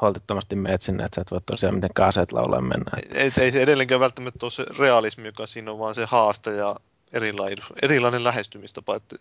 holtittomasti 0.00 0.56
meet 0.56 0.82
sinne, 0.82 1.04
että 1.04 1.14
sä 1.14 1.20
et 1.20 1.30
voi 1.30 1.40
tosiaan 1.46 1.74
mitenkään 1.74 2.08
aseet 2.08 2.32
laulaa 2.32 2.60
mennä. 2.60 2.90
Ei, 3.14 3.32
ei 3.38 3.52
se 3.52 3.62
edelleenkään 3.62 4.00
välttämättä 4.00 4.46
ole 4.46 4.50
se 4.50 4.66
realismi, 4.78 5.26
joka 5.26 5.46
siinä 5.46 5.72
on, 5.72 5.78
vaan 5.78 5.94
se 5.94 6.04
haaste 6.04 6.54
ja 6.54 6.76
erilainen, 7.12 7.58
erilainen 7.82 8.24
lähestymistapa. 8.24 8.96
Että 8.96 9.16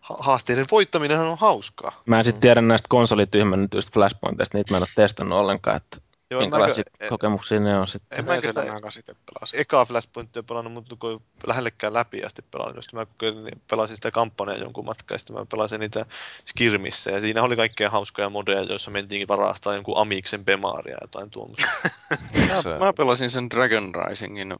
ha- 0.00 0.16
haasteiden 0.20 0.66
voittaminen 0.70 1.20
on 1.20 1.38
hauskaa. 1.38 2.02
Mä 2.06 2.18
en 2.18 2.24
sitten 2.24 2.40
tiedä 2.40 2.60
näistä 2.60 2.86
konsolityhmennetyistä 2.88 3.90
flashpointeista, 3.94 4.58
niitä 4.58 4.70
mä 4.70 4.76
en 4.76 4.82
ole 4.82 4.88
testannut 4.94 5.38
ollenkaan, 5.38 5.76
että 5.76 5.96
Joo, 6.30 6.40
minkälaisia 6.40 6.84
mäkään- 6.92 7.08
kokemuksia 7.08 7.60
ne 7.60 7.78
on 7.78 7.88
sitten. 7.88 8.18
en 8.18 8.38
itse 8.38 8.52
pelasin. 9.32 9.60
ekaa 9.60 9.84
Flashpointia 9.84 10.42
pelannut, 10.42 10.72
mutta 10.72 10.96
kun 10.98 11.22
lähellekään 11.46 11.94
läpi 11.94 12.24
asti 12.24 12.42
pelannut, 12.50 12.76
jos 12.76 12.92
mä 12.92 13.06
kokeilin, 13.06 13.44
niin 13.44 13.62
pelasin 13.70 13.96
sitä 13.96 14.10
kampanjaa 14.10 14.58
jonkun 14.58 14.84
matkaa, 14.84 15.14
ja 15.14 15.18
sitten 15.18 15.36
mä 15.36 15.46
pelasin 15.50 15.80
niitä 15.80 16.06
skirmissä, 16.46 17.10
ja 17.10 17.20
siinä 17.20 17.42
oli 17.42 17.56
kaikkea 17.56 17.90
hauskoja 17.90 18.30
modeja, 18.30 18.62
joissa 18.62 18.90
mentiin 18.90 19.28
varastaa 19.28 19.74
jonkun 19.74 19.98
Amiksen 19.98 20.44
Bemaaria 20.44 20.92
ja 20.94 20.98
jotain 21.02 21.30
tuommoista. 21.30 21.66
Mä, 22.78 22.86
mä 22.86 22.92
pelasin 22.92 23.30
sen 23.30 23.50
Dragon 23.50 23.92
Risingin 23.94 24.56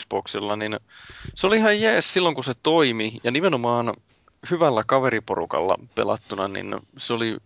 Xboxilla, 0.00 0.56
niin 0.56 0.76
se 1.34 1.46
oli 1.46 1.56
ihan 1.56 1.80
jees 1.80 2.12
silloin, 2.12 2.34
kun 2.34 2.44
se 2.44 2.54
toimi, 2.62 3.20
ja 3.24 3.30
nimenomaan 3.30 3.94
hyvällä 4.50 4.84
kaveriporukalla 4.86 5.74
pelattuna, 5.94 6.48
niin 6.48 6.76
se 6.98 7.12
oli, 7.12 7.36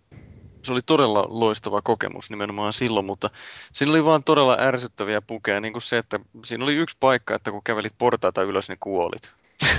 se 0.62 0.72
oli 0.72 0.82
todella 0.82 1.26
loistava 1.28 1.82
kokemus 1.82 2.30
nimenomaan 2.30 2.72
silloin, 2.72 3.06
mutta 3.06 3.30
siinä 3.72 3.92
oli 3.92 4.04
vaan 4.04 4.24
todella 4.24 4.56
ärsyttäviä 4.60 5.22
pukeja, 5.22 5.60
niin 5.60 5.72
kuin 5.72 5.82
se, 5.82 5.98
että 5.98 6.20
siinä 6.44 6.64
oli 6.64 6.74
yksi 6.74 6.96
paikka, 7.00 7.34
että 7.34 7.50
kun 7.50 7.62
kävelit 7.64 7.94
portaita 7.98 8.42
ylös, 8.42 8.68
niin 8.68 8.78
kuolit. 8.80 9.32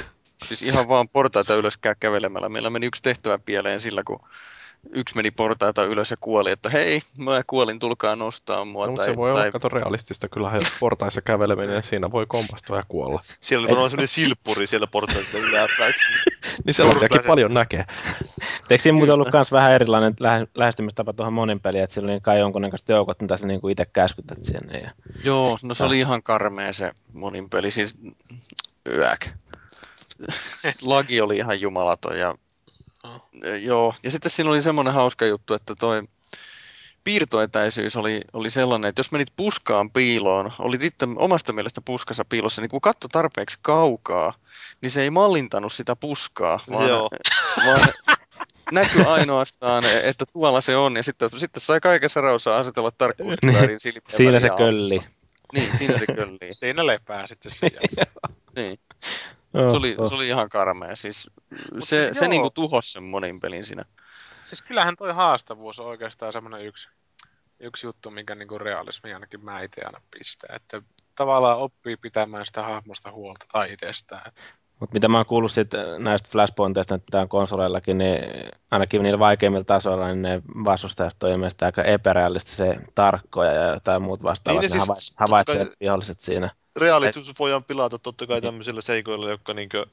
Siis 0.47 0.61
ihan 0.61 0.89
vaan 0.89 1.09
portaita 1.09 1.55
ylös 1.55 1.75
kä- 1.75 1.95
kävelemällä. 1.99 2.49
Meillä 2.49 2.69
meni 2.69 2.85
yksi 2.85 3.01
tehtävä 3.03 3.39
pieleen 3.39 3.81
sillä, 3.81 4.03
kun 4.03 4.19
yksi 4.91 5.15
meni 5.15 5.31
portaita 5.31 5.83
ylös 5.83 6.11
ja 6.11 6.17
kuoli, 6.19 6.51
että 6.51 6.69
hei, 6.69 7.01
mä 7.17 7.43
kuolin, 7.47 7.79
tulkaa 7.79 8.15
nostaa 8.15 8.65
mua. 8.65 8.85
No, 8.85 8.91
mutta 8.91 9.05
tai, 9.05 9.11
se 9.11 9.17
voi 9.17 9.33
tai, 9.33 9.41
olla 9.41 9.51
kato 9.51 9.69
realistista, 9.69 10.29
kyllähän 10.29 10.61
portaissa 10.79 11.21
käveleminen, 11.21 11.83
siinä 11.83 12.11
voi 12.11 12.25
kompastua 12.27 12.77
ja 12.77 12.83
kuolla. 12.87 13.21
Siellä 13.39 13.67
varmaan 13.67 13.89
sellainen 13.89 14.07
silppuri 14.07 14.67
siellä 14.67 14.87
portaista 14.87 15.37
yläpäästä. 15.37 16.07
Niin 16.65 16.73
sellaisiakin 16.73 17.21
paljon 17.27 17.53
näkee. 17.53 17.85
Eikö 18.69 18.81
siinä 18.81 18.97
muuten 18.97 19.13
ollut 19.13 19.33
myös 19.33 19.51
vähän 19.51 19.71
erilainen 19.71 20.13
lähe- 20.19 20.47
lähestymistapa 20.55 21.13
tuohon 21.13 21.33
monin 21.33 21.59
peliin, 21.59 21.83
että 21.83 21.93
sillä 21.93 22.11
oli 22.11 22.19
kai 22.21 22.39
jonkunnäköiset 22.39 22.89
joukot, 22.89 23.21
mitä 23.21 23.37
sä 23.37 23.47
niinku 23.47 23.67
itse 23.67 23.85
käskytät 23.85 24.37
sinne. 24.45 24.79
Ja... 24.79 24.91
Joo, 25.23 25.57
no 25.63 25.73
se 25.73 25.83
oli 25.83 25.99
ihan 25.99 26.23
karmea 26.23 26.73
se 26.73 26.91
monin 27.13 27.49
peli, 27.49 27.71
siis 27.71 27.95
yäk. 28.89 29.27
Lagi 30.81 31.21
oli 31.21 31.37
ihan 31.37 31.61
jumalaton 31.61 32.19
ja 32.19 32.35
Oh. 33.03 33.29
joo, 33.61 33.95
ja 34.03 34.11
sitten 34.11 34.31
siinä 34.31 34.49
oli 34.49 34.61
semmoinen 34.61 34.93
hauska 34.93 35.25
juttu, 35.25 35.53
että 35.53 35.75
toi 35.75 36.03
piirtoetäisyys 37.03 37.97
oli, 37.97 38.21
oli 38.33 38.49
sellainen, 38.49 38.89
että 38.89 38.99
jos 38.99 39.11
menit 39.11 39.27
puskaan 39.35 39.91
piiloon, 39.91 40.53
olit 40.59 40.83
itse 40.83 41.07
omasta 41.15 41.53
mielestä 41.53 41.81
puskassa 41.85 42.25
piilossa, 42.25 42.61
niin 42.61 42.69
kun 42.69 42.81
katto 42.81 43.07
tarpeeksi 43.07 43.59
kaukaa, 43.61 44.33
niin 44.81 44.91
se 44.91 45.01
ei 45.01 45.09
mallintanut 45.09 45.73
sitä 45.73 45.95
puskaa, 45.95 46.59
vaan, 46.71 46.89
Joo. 46.89 47.09
vaan 47.65 47.79
näkyi 48.71 49.05
ainoastaan, 49.05 49.83
että 50.03 50.25
tuolla 50.33 50.61
se 50.61 50.75
on, 50.75 50.95
ja 50.95 51.03
sitten, 51.03 51.29
sitten 51.37 51.61
sai 51.61 51.79
kaikessa 51.79 52.21
rauhassa 52.21 52.57
asetella 52.57 52.91
tarkkuuskiväärin 52.91 53.79
silmiä 53.83 54.01
Siinä 54.07 54.39
se 54.39 54.49
kölli. 54.57 55.01
Niin, 55.53 55.77
siinä 55.77 55.97
se 55.97 56.05
köllii. 56.05 56.53
Siinä 56.59 56.85
lepää 56.85 57.27
sitten 57.27 57.51
sen 57.51 57.69
jälkeen. 57.73 58.31
Niin. 58.55 58.79
Oh, 59.53 59.71
Se 59.71 59.77
oli, 59.77 59.95
oh. 59.97 60.09
se 60.09 60.15
oli 60.15 60.27
ihan 60.27 60.49
karmea. 60.49 60.95
Siis 60.95 61.29
Mut 61.73 61.83
se, 61.83 62.05
siis 62.05 62.17
se 62.17 62.25
joo. 62.25 62.29
niinku 62.29 62.49
tuhosi 62.49 62.91
sen 62.91 63.03
monin 63.03 63.39
pelin 63.39 63.65
siinä. 63.65 63.85
Siis 64.43 64.61
kyllähän 64.61 64.95
toi 64.95 65.13
haastavuus 65.13 65.79
on 65.79 65.85
oikeastaan 65.85 66.33
semmoinen 66.33 66.65
yksi, 66.65 66.89
yksi 67.59 67.87
juttu, 67.87 68.11
minkä 68.11 68.35
niinku 68.35 68.57
realismi 68.57 69.13
ainakin 69.13 69.45
mä 69.45 69.61
itse 69.61 69.81
aina 69.85 70.01
pistää. 70.11 70.55
Että 70.55 70.81
tavallaan 71.15 71.57
oppii 71.57 71.97
pitämään 71.97 72.45
sitä 72.45 72.63
hahmosta 72.63 73.11
huolta 73.11 73.45
tai 73.51 73.73
itsestään. 73.73 74.31
Mutta 74.79 74.93
mitä 74.93 75.07
mä 75.07 75.17
oon 75.17 75.25
kuullut 75.25 75.51
sit 75.51 75.71
näistä 75.99 76.29
flashpointeista 76.31 76.95
nyt 76.95 77.03
täällä 77.11 77.27
konsoleillakin, 77.27 77.97
niin 77.97 78.17
ainakin 78.71 79.03
niillä 79.03 79.19
vaikeimmilla 79.19 79.63
tasoilla, 79.63 80.07
niin 80.07 80.21
ne 80.21 80.41
vastustajat 80.65 81.23
on 81.23 81.29
ilmeisesti 81.29 81.65
aika 81.65 81.83
epärealistisen 81.83 82.87
tarkkoja 82.95 83.51
ja 83.51 83.73
jotain 83.73 84.01
muut 84.01 84.23
vastaavat. 84.23 84.61
Niin 84.61 84.71
ne 84.71 84.77
ne 84.77 84.85
siis- 84.95 85.13
havaitsee 85.17 85.65
kai- 85.65 85.75
viholliset 85.79 86.21
siinä. 86.21 86.49
Realistisuus 86.79 87.39
voidaan 87.39 87.63
pilata 87.63 87.99
totta 87.99 88.27
kai 88.27 88.41
tämmöisillä 88.41 88.81
seikoilla, 88.81 89.29
jotka 89.29 89.53
niinkö, 89.53 89.85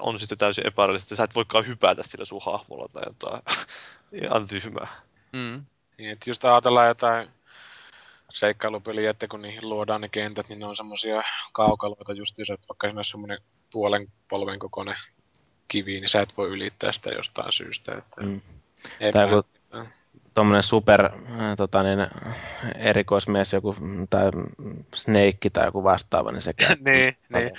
on 0.00 0.18
sitten 0.18 0.38
täysin 0.38 0.66
epärealistista. 0.66 1.16
Sä 1.16 1.24
et 1.24 1.34
voikaan 1.34 1.66
hypätä 1.66 2.02
sillä 2.02 2.24
sun 2.24 2.40
hahmolla 2.44 2.88
tai 2.88 3.02
jotain. 3.06 3.42
Ihan 4.22 4.48
tyhmää. 4.48 4.88
Mm. 5.32 5.64
Niin, 5.98 6.10
että 6.10 6.30
just 6.30 6.44
ajatellaan 6.44 6.88
jotain 6.88 7.28
seikkailupeliä, 8.32 9.10
että 9.10 9.28
kun 9.28 9.42
niihin 9.42 9.68
luodaan 9.68 10.00
ne 10.00 10.08
kentät, 10.08 10.48
niin 10.48 10.58
ne 10.58 10.66
on 10.66 10.76
semmosia 10.76 11.22
kaukaloita 11.52 12.12
just 12.12 12.40
että 12.40 12.68
vaikka 12.68 12.86
siinä 12.86 13.00
on 13.00 13.04
semmoinen 13.04 13.38
puolen 13.70 14.12
polven 14.28 14.58
kokoinen 14.58 14.96
kivi, 15.68 16.00
niin 16.00 16.08
sä 16.08 16.20
et 16.20 16.36
voi 16.36 16.48
ylittää 16.48 16.92
sitä 16.92 17.10
jostain 17.10 17.52
syystä. 17.52 17.94
Että 17.94 18.20
Mm. 18.20 18.40
Tai 19.12 19.28
kun 19.28 19.44
tuommoinen 20.34 20.62
super 20.62 21.04
äh, 21.04 21.56
tota 21.56 21.82
niin, 21.82 22.06
erikoismies, 22.74 23.52
joku 23.52 23.76
tai 24.10 24.30
Snake 24.94 25.50
tai 25.52 25.64
joku 25.66 25.84
vastaava, 25.84 26.32
niin 26.32 26.42
sekään. 26.42 26.78
niin, 26.84 27.16
niin. 27.28 27.50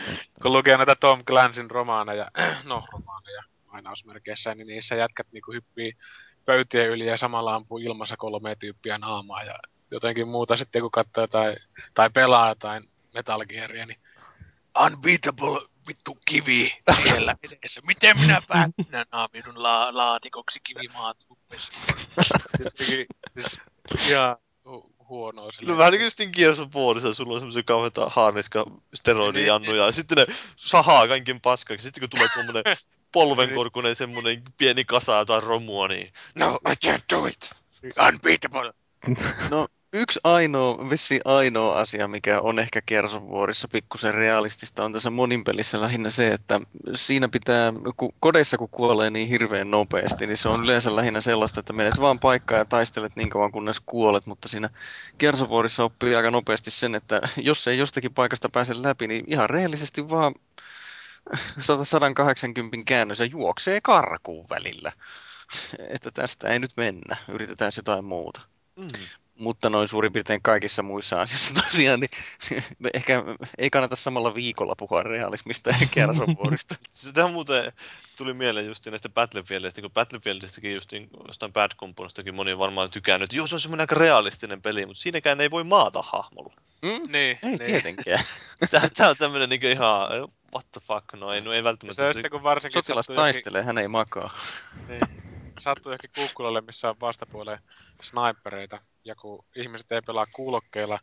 kun 0.41 0.53
lukee 0.53 0.77
näitä 0.77 0.95
Tom 0.95 1.25
Clansin 1.25 1.71
romaaneja, 1.71 2.31
no 2.63 2.83
romaaneja 2.91 3.43
lainausmerkeissä, 3.73 4.55
niin 4.55 4.67
niissä 4.67 4.95
jätkät 4.95 5.27
niinku 5.31 5.51
hyppii 5.51 5.93
pöytien 6.45 6.89
yli 6.89 7.05
ja 7.05 7.17
samalla 7.17 7.55
ampuu 7.55 7.77
ilmassa 7.77 8.17
kolme 8.17 8.55
tyyppiä 8.55 8.97
naamaa 8.97 9.43
ja 9.43 9.55
jotenkin 9.91 10.27
muuta 10.27 10.57
sitten 10.57 10.81
kun 10.81 10.91
katsoo 10.91 11.27
tai, 11.27 11.55
tai 11.93 12.09
pelaa 12.09 12.49
jotain 12.49 12.83
Metal 13.13 13.45
Gearia, 13.45 13.85
niin 13.85 13.99
unbeatable 14.85 15.72
vittu 15.87 16.17
kivi 16.25 16.73
siellä 17.03 17.35
edessä. 17.43 17.81
Miten 17.85 18.19
minä 18.19 18.41
päätän 18.47 19.05
naamidun 19.11 19.63
la- 19.63 19.97
laatikoksi 19.97 20.59
siis 22.77 23.59
ihan 24.07 24.35
hu- 24.67 24.93
huonoa 25.09 25.51
sille. 25.51 25.71
No 25.71 25.77
vähän 25.77 25.91
niin 25.91 25.99
kuin 25.99 26.05
just 26.05 26.35
Gears 26.35 26.59
of 26.59 26.75
Warissa, 26.75 27.13
sulla 27.13 27.33
on 27.33 27.39
semmoisia 27.39 27.63
kauheita 27.63 28.09
haarniska 28.09 28.65
steroidijannuja, 28.93 29.85
ja 29.85 29.91
sitten 29.91 30.17
ne 30.17 30.25
sahaa 30.55 31.07
kaiken 31.07 31.41
paskaksi. 31.41 31.83
Sitten 31.83 32.01
kun 32.01 32.09
tulee 32.09 32.27
tuommoinen 32.33 32.63
polvenkorkunen 33.13 33.95
semmoinen 33.95 34.43
pieni 34.57 34.85
kasa 34.85 35.17
jotain 35.17 35.43
romua, 35.43 35.87
niin 35.87 36.13
no, 36.35 36.59
I 36.71 36.87
can't 36.87 37.03
do 37.15 37.25
it. 37.25 37.51
Unbeatable! 38.07 38.73
No 39.51 39.67
yksi 39.93 40.19
ainoa, 40.23 40.89
vissi 40.89 41.19
ainoa 41.25 41.79
asia, 41.79 42.07
mikä 42.07 42.41
on 42.41 42.59
ehkä 42.59 42.81
Kersovuorissa 42.85 43.67
pikkusen 43.67 44.13
realistista, 44.13 44.85
on 44.85 44.93
tässä 44.93 45.09
monin 45.09 45.43
pelissä 45.43 45.81
lähinnä 45.81 46.09
se, 46.09 46.27
että 46.27 46.61
siinä 46.95 47.27
pitää, 47.27 47.73
kun 47.97 48.13
kodeissa 48.19 48.57
kun 48.57 48.69
kuolee 48.69 49.09
niin 49.09 49.27
hirveän 49.27 49.71
nopeasti, 49.71 50.27
niin 50.27 50.37
se 50.37 50.49
on 50.49 50.63
yleensä 50.63 50.95
lähinnä 50.95 51.21
sellaista, 51.21 51.59
että 51.59 51.73
menet 51.73 51.99
vaan 51.99 52.19
paikkaan 52.19 52.59
ja 52.59 52.65
taistelet 52.65 53.15
niin 53.15 53.29
kauan 53.29 53.51
kunnes 53.51 53.79
kuolet, 53.85 54.25
mutta 54.25 54.47
siinä 54.47 54.69
Kersovuorissa 55.17 55.83
oppii 55.83 56.15
aika 56.15 56.31
nopeasti 56.31 56.71
sen, 56.71 56.95
että 56.95 57.21
jos 57.37 57.67
ei 57.67 57.77
jostakin 57.77 58.13
paikasta 58.13 58.49
pääse 58.49 58.73
läpi, 58.77 59.07
niin 59.07 59.25
ihan 59.27 59.49
rehellisesti 59.49 60.09
vaan 60.09 60.35
180 61.83 62.77
käännös 62.85 63.19
ja 63.19 63.25
juoksee 63.25 63.81
karkuun 63.81 64.45
välillä. 64.49 64.91
Että 65.95 66.11
tästä 66.11 66.47
ei 66.47 66.59
nyt 66.59 66.71
mennä, 66.77 67.17
yritetään 67.27 67.71
jotain 67.77 68.05
muuta. 68.05 68.41
Mm. 68.75 68.87
Mutta 69.43 69.69
noin 69.69 69.87
suurin 69.87 70.13
piirtein 70.13 70.41
kaikissa 70.41 70.83
muissa 70.83 71.21
asioissa 71.21 71.53
tosiaan, 71.63 71.99
niin 71.99 72.09
ehkä 72.93 73.23
ei 73.57 73.69
kannata 73.69 73.95
samalla 73.95 74.35
viikolla 74.35 74.75
puhua 74.77 75.03
realismista 75.03 75.69
ja 75.69 75.87
kersovuorista. 75.91 76.75
Sitä 76.91 77.27
muuten 77.33 77.71
tuli 78.17 78.33
mieleen 78.33 78.65
just 78.65 78.85
näistä 78.87 79.09
Battlefieldistä, 79.09 79.81
kun 79.81 79.91
Battlefieldistäkin 79.91 80.73
just 80.73 80.91
niin 80.91 81.09
jostain 81.27 81.53
Bad 81.53 81.71
Companystakin 81.77 82.35
moni 82.35 82.53
on 82.53 82.59
varmaan 82.59 82.89
tykännyt, 82.89 83.25
että 83.25 83.35
joo 83.35 83.47
se 83.47 83.55
on 83.55 83.59
semmoinen 83.59 83.83
aika 83.83 83.95
realistinen 83.95 84.61
peli, 84.61 84.85
mutta 84.85 85.01
siinäkään 85.01 85.41
ei 85.41 85.51
voi 85.51 85.63
maata 85.63 86.01
hahmolla. 86.01 86.53
Mm? 86.81 87.11
Niin, 87.11 87.39
Ei 87.43 87.49
niin. 87.49 87.59
tietenkään. 87.59 88.23
Tää, 88.71 88.81
tää 88.97 89.09
on 89.09 89.15
tämmönen 89.17 89.49
niinku 89.49 89.67
ihan, 89.67 90.09
what 90.53 90.71
the 90.71 90.81
fuck, 90.87 91.05
no 91.13 91.33
ei, 91.33 91.41
no 91.41 91.53
ei 91.53 91.63
välttämättä. 91.63 92.03
Se 92.03 92.07
on 92.07 92.13
sitten 92.13 92.31
kun 92.31 92.43
varsinkin 92.43 92.83
Sotilas 92.83 93.05
sattuu 93.05 93.15
johonkin- 93.15 93.33
taistelee, 93.33 93.63
hän 93.63 93.77
ei 93.77 93.87
makaa. 93.87 94.37
Niin. 94.87 95.01
Sattuu 95.59 95.91
johonkin 95.91 96.09
kukkulalle, 96.15 96.61
missä 96.61 96.89
on 96.89 96.95
vastapuoleen 97.01 97.59
snipereita, 98.01 98.79
ja 99.05 99.15
kun 99.15 99.45
ihmiset 99.55 99.91
ei 99.91 100.01
pelaa 100.01 100.25
kuulokkeilla, 100.35 100.99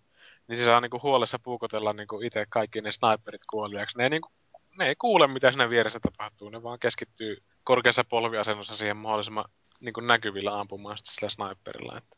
niin 0.49 0.59
se 0.59 0.65
saa 0.65 0.81
niinku 0.81 1.01
huolessa 1.03 1.39
puukotella 1.39 1.93
niinku 1.93 2.21
itse 2.21 2.47
kaikki 2.49 2.81
ne 2.81 2.93
sniperit 2.93 3.43
kuoliaksi. 3.51 3.99
Ne 3.99 4.05
ei, 4.05 4.11
niinku, 4.11 4.29
ne 4.79 4.89
ei 4.89 4.95
kuule, 4.97 5.27
mitä 5.27 5.51
siinä 5.51 5.71
vieressä 5.71 6.01
tapahtuu, 6.01 6.49
ne 6.49 6.63
vaan 6.63 6.79
keskittyy 6.79 7.37
korkeassa 7.65 8.05
polviasennossa 8.05 8.77
siihen 8.77 8.97
mahdollisimman 8.97 9.45
niinku 9.81 10.01
näkyvillä 10.01 10.57
ampumaan 10.57 10.99
sitten 10.99 11.15
sillä 11.15 11.31
sniperilla. 11.31 11.99
Että 11.99 12.17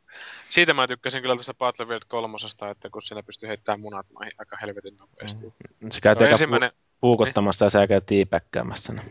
siitä 0.50 0.74
mä 0.74 0.88
tykkäsin 0.88 1.22
kyllä 1.22 1.36
tästä 1.36 1.54
Battlefield 1.54 2.02
3, 2.08 2.36
että 2.70 2.90
kun 2.90 3.02
siinä 3.02 3.22
pystyy 3.22 3.48
heittämään 3.48 3.80
munat 3.80 4.06
maihin 4.10 4.32
aika 4.38 4.56
helvetin 4.62 4.96
nopeasti. 5.00 5.44
Mm. 5.80 5.90
Se 5.90 6.00
käy 6.00 6.14
Se 6.14 6.18
on 6.18 6.26
eka 6.26 6.32
ensimmäinen... 6.34 6.70
pu- 6.70 6.96
puukottamassa 7.00 7.64
ja 7.64 7.70
se 7.70 7.86
käy 7.86 8.00
tiipäkkäämässä. 8.00 8.92
ne. 8.92 9.02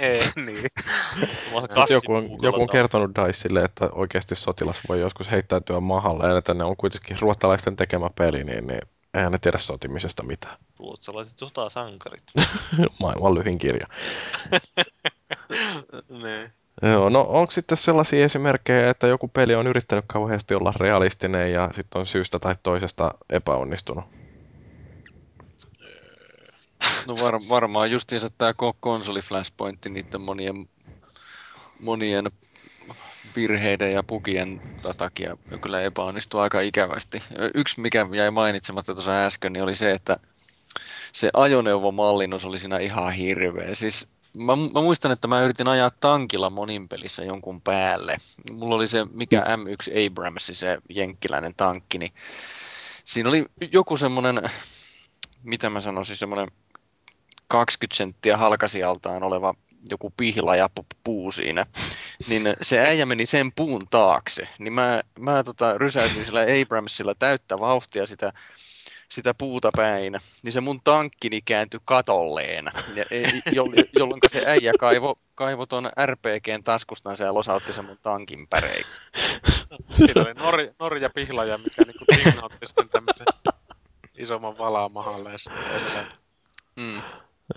Ei, 0.00 0.20
niin. 0.46 0.56
Joku, 1.90 2.14
on, 2.14 2.38
joku 2.42 2.62
on 2.62 2.68
kertonut 2.68 3.10
Dicelle, 3.14 3.62
että 3.62 3.88
oikeasti 3.92 4.34
sotilas 4.34 4.80
voi 4.88 5.00
joskus 5.00 5.30
heittäytyä 5.30 5.80
mahalle, 5.80 6.28
ja 6.28 6.38
että 6.38 6.54
ne 6.54 6.64
on 6.64 6.76
kuitenkin 6.76 7.16
ruottalaisten 7.20 7.76
tekemä 7.76 8.10
peli, 8.18 8.44
niin, 8.44 8.66
niin 8.66 8.80
eihän 9.14 9.32
ne 9.32 9.38
tiedä 9.38 9.58
sotimisesta 9.58 10.22
mitään. 10.22 10.56
Ruotsalaiset 10.80 11.38
sotasankarit. 11.38 12.22
Maailman 13.00 13.34
lyhin 13.34 13.58
kirja. 13.58 13.86
niin. 16.22 16.52
Joo, 16.82 17.08
no 17.08 17.20
onko 17.20 17.50
sitten 17.50 17.78
sellaisia 17.78 18.24
esimerkkejä, 18.24 18.90
että 18.90 19.06
joku 19.06 19.28
peli 19.28 19.54
on 19.54 19.66
yrittänyt 19.66 20.04
kauheasti 20.08 20.54
olla 20.54 20.72
realistinen 20.80 21.52
ja 21.52 21.68
sitten 21.72 21.98
on 21.98 22.06
syystä 22.06 22.38
tai 22.38 22.54
toisesta 22.62 23.14
epäonnistunut? 23.30 24.04
No 27.08 27.16
var, 27.22 27.40
varmaan 27.48 27.90
justiinsa 27.90 28.30
tämä 28.30 28.52
konsoli 28.80 29.22
Flashpoint 29.22 29.78
niiden 29.88 30.20
monien, 30.20 30.68
monien 31.80 32.30
virheiden 33.36 33.92
ja 33.92 34.02
pukien 34.02 34.62
takia 34.96 35.36
kyllä 35.62 35.80
epäonnistui 35.80 36.40
aika 36.40 36.60
ikävästi. 36.60 37.22
Yksi, 37.54 37.80
mikä 37.80 38.06
jäi 38.12 38.30
mainitsematta 38.30 38.94
tuossa 38.94 39.26
äsken, 39.26 39.52
niin 39.52 39.62
oli 39.62 39.76
se, 39.76 39.90
että 39.90 40.16
se 41.12 41.30
ajoneuvomallinnus 41.34 42.44
oli 42.44 42.58
siinä 42.58 42.78
ihan 42.78 43.12
hirveä. 43.12 43.74
Siis 43.74 44.08
mä, 44.36 44.56
mä 44.56 44.80
muistan, 44.80 45.12
että 45.12 45.28
mä 45.28 45.42
yritin 45.42 45.68
ajaa 45.68 45.90
tankilla 45.90 46.50
monin 46.50 46.88
pelissä 46.88 47.24
jonkun 47.24 47.60
päälle. 47.60 48.16
Mulla 48.52 48.74
oli 48.74 48.88
se, 48.88 49.06
mikä 49.12 49.40
M1 49.40 50.06
Abrams, 50.06 50.50
se 50.52 50.78
jenkkiläinen 50.88 51.54
tankki, 51.56 51.98
niin 51.98 52.12
siinä 53.04 53.28
oli 53.28 53.44
joku 53.72 53.96
semmoinen, 53.96 54.50
mitä 55.42 55.70
mä 55.70 55.80
sanoisin, 55.80 56.16
semmoinen 56.16 56.48
20 57.50 57.96
senttiä 57.96 58.36
halkasijaltaan 58.36 59.22
oleva 59.22 59.54
joku 59.90 60.12
pihla 60.16 60.52
puu 61.04 61.32
siinä, 61.32 61.66
niin 62.28 62.42
se 62.62 62.78
äijä 62.78 63.06
meni 63.06 63.26
sen 63.26 63.52
puun 63.52 63.86
taakse. 63.90 64.48
Niin 64.58 64.72
mä, 64.72 65.00
mä 65.18 65.42
tota, 65.44 65.78
rysäytin 65.78 66.24
sillä 66.24 66.40
Abramsilla 66.62 67.14
täyttä 67.14 67.58
vauhtia 67.58 68.06
sitä, 68.06 68.32
sitä 69.08 69.34
puuta 69.34 69.70
päin, 69.76 70.16
niin 70.42 70.52
se 70.52 70.60
mun 70.60 70.80
tankkini 70.84 71.40
kääntyi 71.40 71.80
katolleen, 71.84 72.64
ja, 72.94 73.04
jo, 73.52 73.64
jolloin 73.98 74.20
se 74.28 74.42
äijä 74.46 74.72
kaivo, 74.78 75.18
kaivo 75.34 75.66
ton 75.66 75.90
RPGn 76.06 76.64
taskustansa 76.64 77.24
ja 77.24 77.34
losautti 77.34 77.72
sen 77.72 77.84
mun 77.84 77.98
tankin 78.02 78.46
päreiksi. 78.50 79.00
Siinä 79.96 80.22
oli 80.22 80.32
Nor- 80.32 80.74
Norja 80.78 81.10
pihlaja, 81.10 81.58
mikä 81.58 81.82
niinku 81.82 82.04
tignautti 82.06 82.66
sitten 82.66 82.88
tämmöisen 82.88 83.26
isomman 84.18 84.58
valaa 84.58 84.88
mahalle. 84.88 85.30
Mm. 86.76 87.02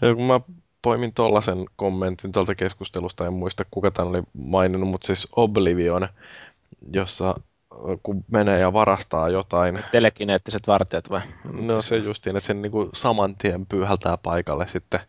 Ja 0.02 0.16
kun 0.16 0.24
mä 0.24 0.40
poimin 0.82 1.14
tollasen 1.14 1.66
kommentin 1.76 2.32
tuolta 2.32 2.56
keskustelusta, 2.56 3.26
en 3.26 3.34
muista 3.34 3.66
kuka 3.72 3.92
tämän 3.92 4.10
oli 4.10 4.24
maininnut, 4.34 4.90
mutta 4.90 5.08
siis 5.08 5.28
Oblivion, 5.36 6.08
jossa 6.94 7.36
kun 8.04 8.26
menee 8.32 8.60
ja 8.60 8.74
varastaa 8.74 9.30
jotain, 9.30 9.80
Telekineettiset 9.92 10.68
vartijat 10.68 11.10
vai? 11.10 11.22
no 11.62 11.82
se 11.82 11.98
justiin, 11.98 12.38
että 12.38 12.48
sen 12.48 12.62
niinku 12.62 12.90
saman 12.94 13.36
tien 13.36 13.66
pyyhältää 13.66 14.18
paikalle 14.18 14.68
sitten 14.68 15.00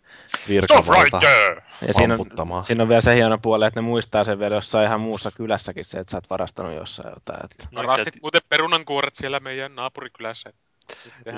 virkavalta 0.48 1.20
right! 1.20 1.64
Ja 1.86 1.94
siinä 1.94 2.16
on, 2.38 2.64
siinä 2.64 2.82
on 2.82 2.88
vielä 2.88 3.00
se 3.00 3.14
hieno 3.14 3.38
puoli, 3.38 3.66
että 3.66 3.80
ne 3.80 3.86
muistaa 3.86 4.24
sen 4.24 4.38
vielä 4.38 4.54
jossain 4.54 4.86
ihan 4.86 5.00
muussa 5.00 5.30
kylässäkin 5.30 5.84
se, 5.84 5.98
että 5.98 6.10
sä 6.10 6.16
oot 6.16 6.30
varastanut 6.30 6.76
jossain 6.76 7.14
jotain. 7.14 7.44
Että... 7.44 7.68
No, 7.70 7.82
Varastit 7.82 8.22
muuten 8.22 8.40
perunankuoret 8.48 9.16
siellä 9.16 9.40
meidän 9.40 9.74
naapurikylässä. 9.74 10.52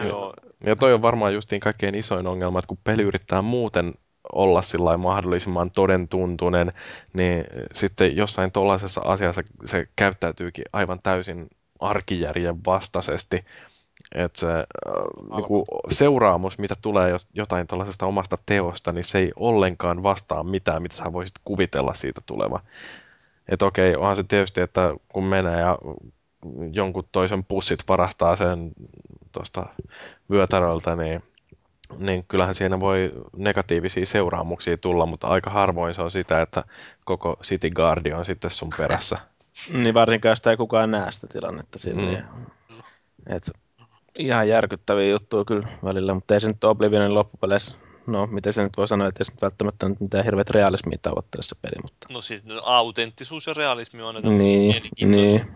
Joo, 0.07 0.35
Ja 0.65 0.77
toi 0.77 0.95
on 0.95 1.03
varmaan 1.03 1.35
justiin 1.35 1.61
kaikkein 1.61 1.95
isoin 1.95 2.27
ongelma, 2.27 2.59
että 2.59 2.69
kun 2.69 2.79
peli 2.85 3.03
yrittää 3.03 3.43
muuten 3.43 3.93
olla 4.33 4.63
sillä 4.63 4.97
mahdollisimman 4.97 5.71
todentuntunen, 5.71 6.73
niin 7.13 7.45
sitten 7.75 8.17
jossain 8.17 8.53
tuollaisessa 8.53 9.01
asiassa 9.05 9.43
se 9.65 9.89
käyttäytyykin 9.97 10.65
aivan 10.73 11.01
täysin 11.03 11.47
arkijärjen 11.81 12.65
vastaisesti. 12.67 13.45
Että 14.15 14.41
se 14.41 14.47
äh, 14.47 14.65
niinku, 15.37 15.65
seuraamus, 15.91 16.59
mitä 16.59 16.75
tulee 16.83 17.11
jos 17.11 17.29
jotain 17.35 17.67
tuollaisesta 17.67 18.07
omasta 18.07 18.39
teosta, 18.47 18.93
niin 18.93 19.05
se 19.05 19.19
ei 19.19 19.33
ollenkaan 19.37 20.03
vastaa 20.03 20.45
mitään, 20.45 20.83
mitä 20.83 20.97
sä 20.97 21.13
voisit 21.13 21.35
kuvitella 21.45 21.95
siitä 21.95 22.21
tuleva. 22.27 22.61
Että 23.49 23.67
okei, 23.67 23.97
onhan 23.97 24.17
se 24.17 24.23
tietysti, 24.23 24.61
että 24.61 24.95
kun 25.09 25.25
menee 25.25 25.61
ja 25.61 25.79
jonkun 26.73 27.09
toisen 27.13 27.45
pussit 27.45 27.79
varastaa 27.89 28.37
sen 28.37 28.73
tuosta 29.37 29.67
vyötäröltä, 30.31 30.97
niin, 30.97 31.23
niin 31.99 32.25
kyllähän 32.29 32.55
siinä 32.55 32.81
voi 32.81 33.13
negatiivisia 33.37 34.07
seuraamuksia 34.07 34.79
tulla, 34.79 35.07
mutta 35.07 35.27
aika 35.27 35.51
harvoin 35.51 35.95
se 35.95 36.03
on 36.03 36.11
sitä, 36.11 36.43
että 36.43 36.65
koko 37.05 37.37
City 37.43 37.71
Guardi 37.71 38.13
on 38.13 38.25
sitten 38.25 38.51
sun 38.51 38.71
perässä. 38.79 39.19
Niin 39.73 39.95
varsinkaan, 39.95 40.31
jos 40.31 40.47
ei 40.47 40.57
kukaan 40.57 40.91
näe 40.91 41.13
sitä 41.13 41.27
tilannetta 41.27 41.79
siinä. 41.79 42.03
Mm. 42.03 42.77
Et, 43.27 43.51
ihan 44.19 44.49
järkyttäviä 44.49 45.11
juttuja 45.11 45.45
kyllä 45.45 45.69
välillä, 45.85 46.15
mutta 46.15 46.35
ei 46.35 46.41
se 46.41 46.49
nyt 46.49 46.65
Oblivionin 46.65 47.15
loppupeleissä, 47.15 47.75
no 48.07 48.27
miten 48.27 48.53
se 48.53 48.63
nyt 48.63 48.77
voi 48.77 48.89
sanoa, 48.89 49.09
että 49.09 49.21
ei 49.21 49.25
se 49.25 49.33
nyt 49.33 49.43
välttämättä 49.43 49.89
nyt 49.89 50.01
mitään 50.01 50.25
hirveät 50.25 50.51
realismia 50.51 50.99
tavoittele 51.03 51.43
se 51.43 51.55
peli, 51.63 51.83
mutta... 51.83 52.07
no 52.13 52.21
siis 52.21 52.45
no, 52.47 52.61
autenttisuus 52.65 53.47
ja 53.47 53.55
realismi 53.55 54.03
on 54.03 54.15
näitä 54.15 54.29
Niin, 54.29 54.83
niin. 55.01 55.47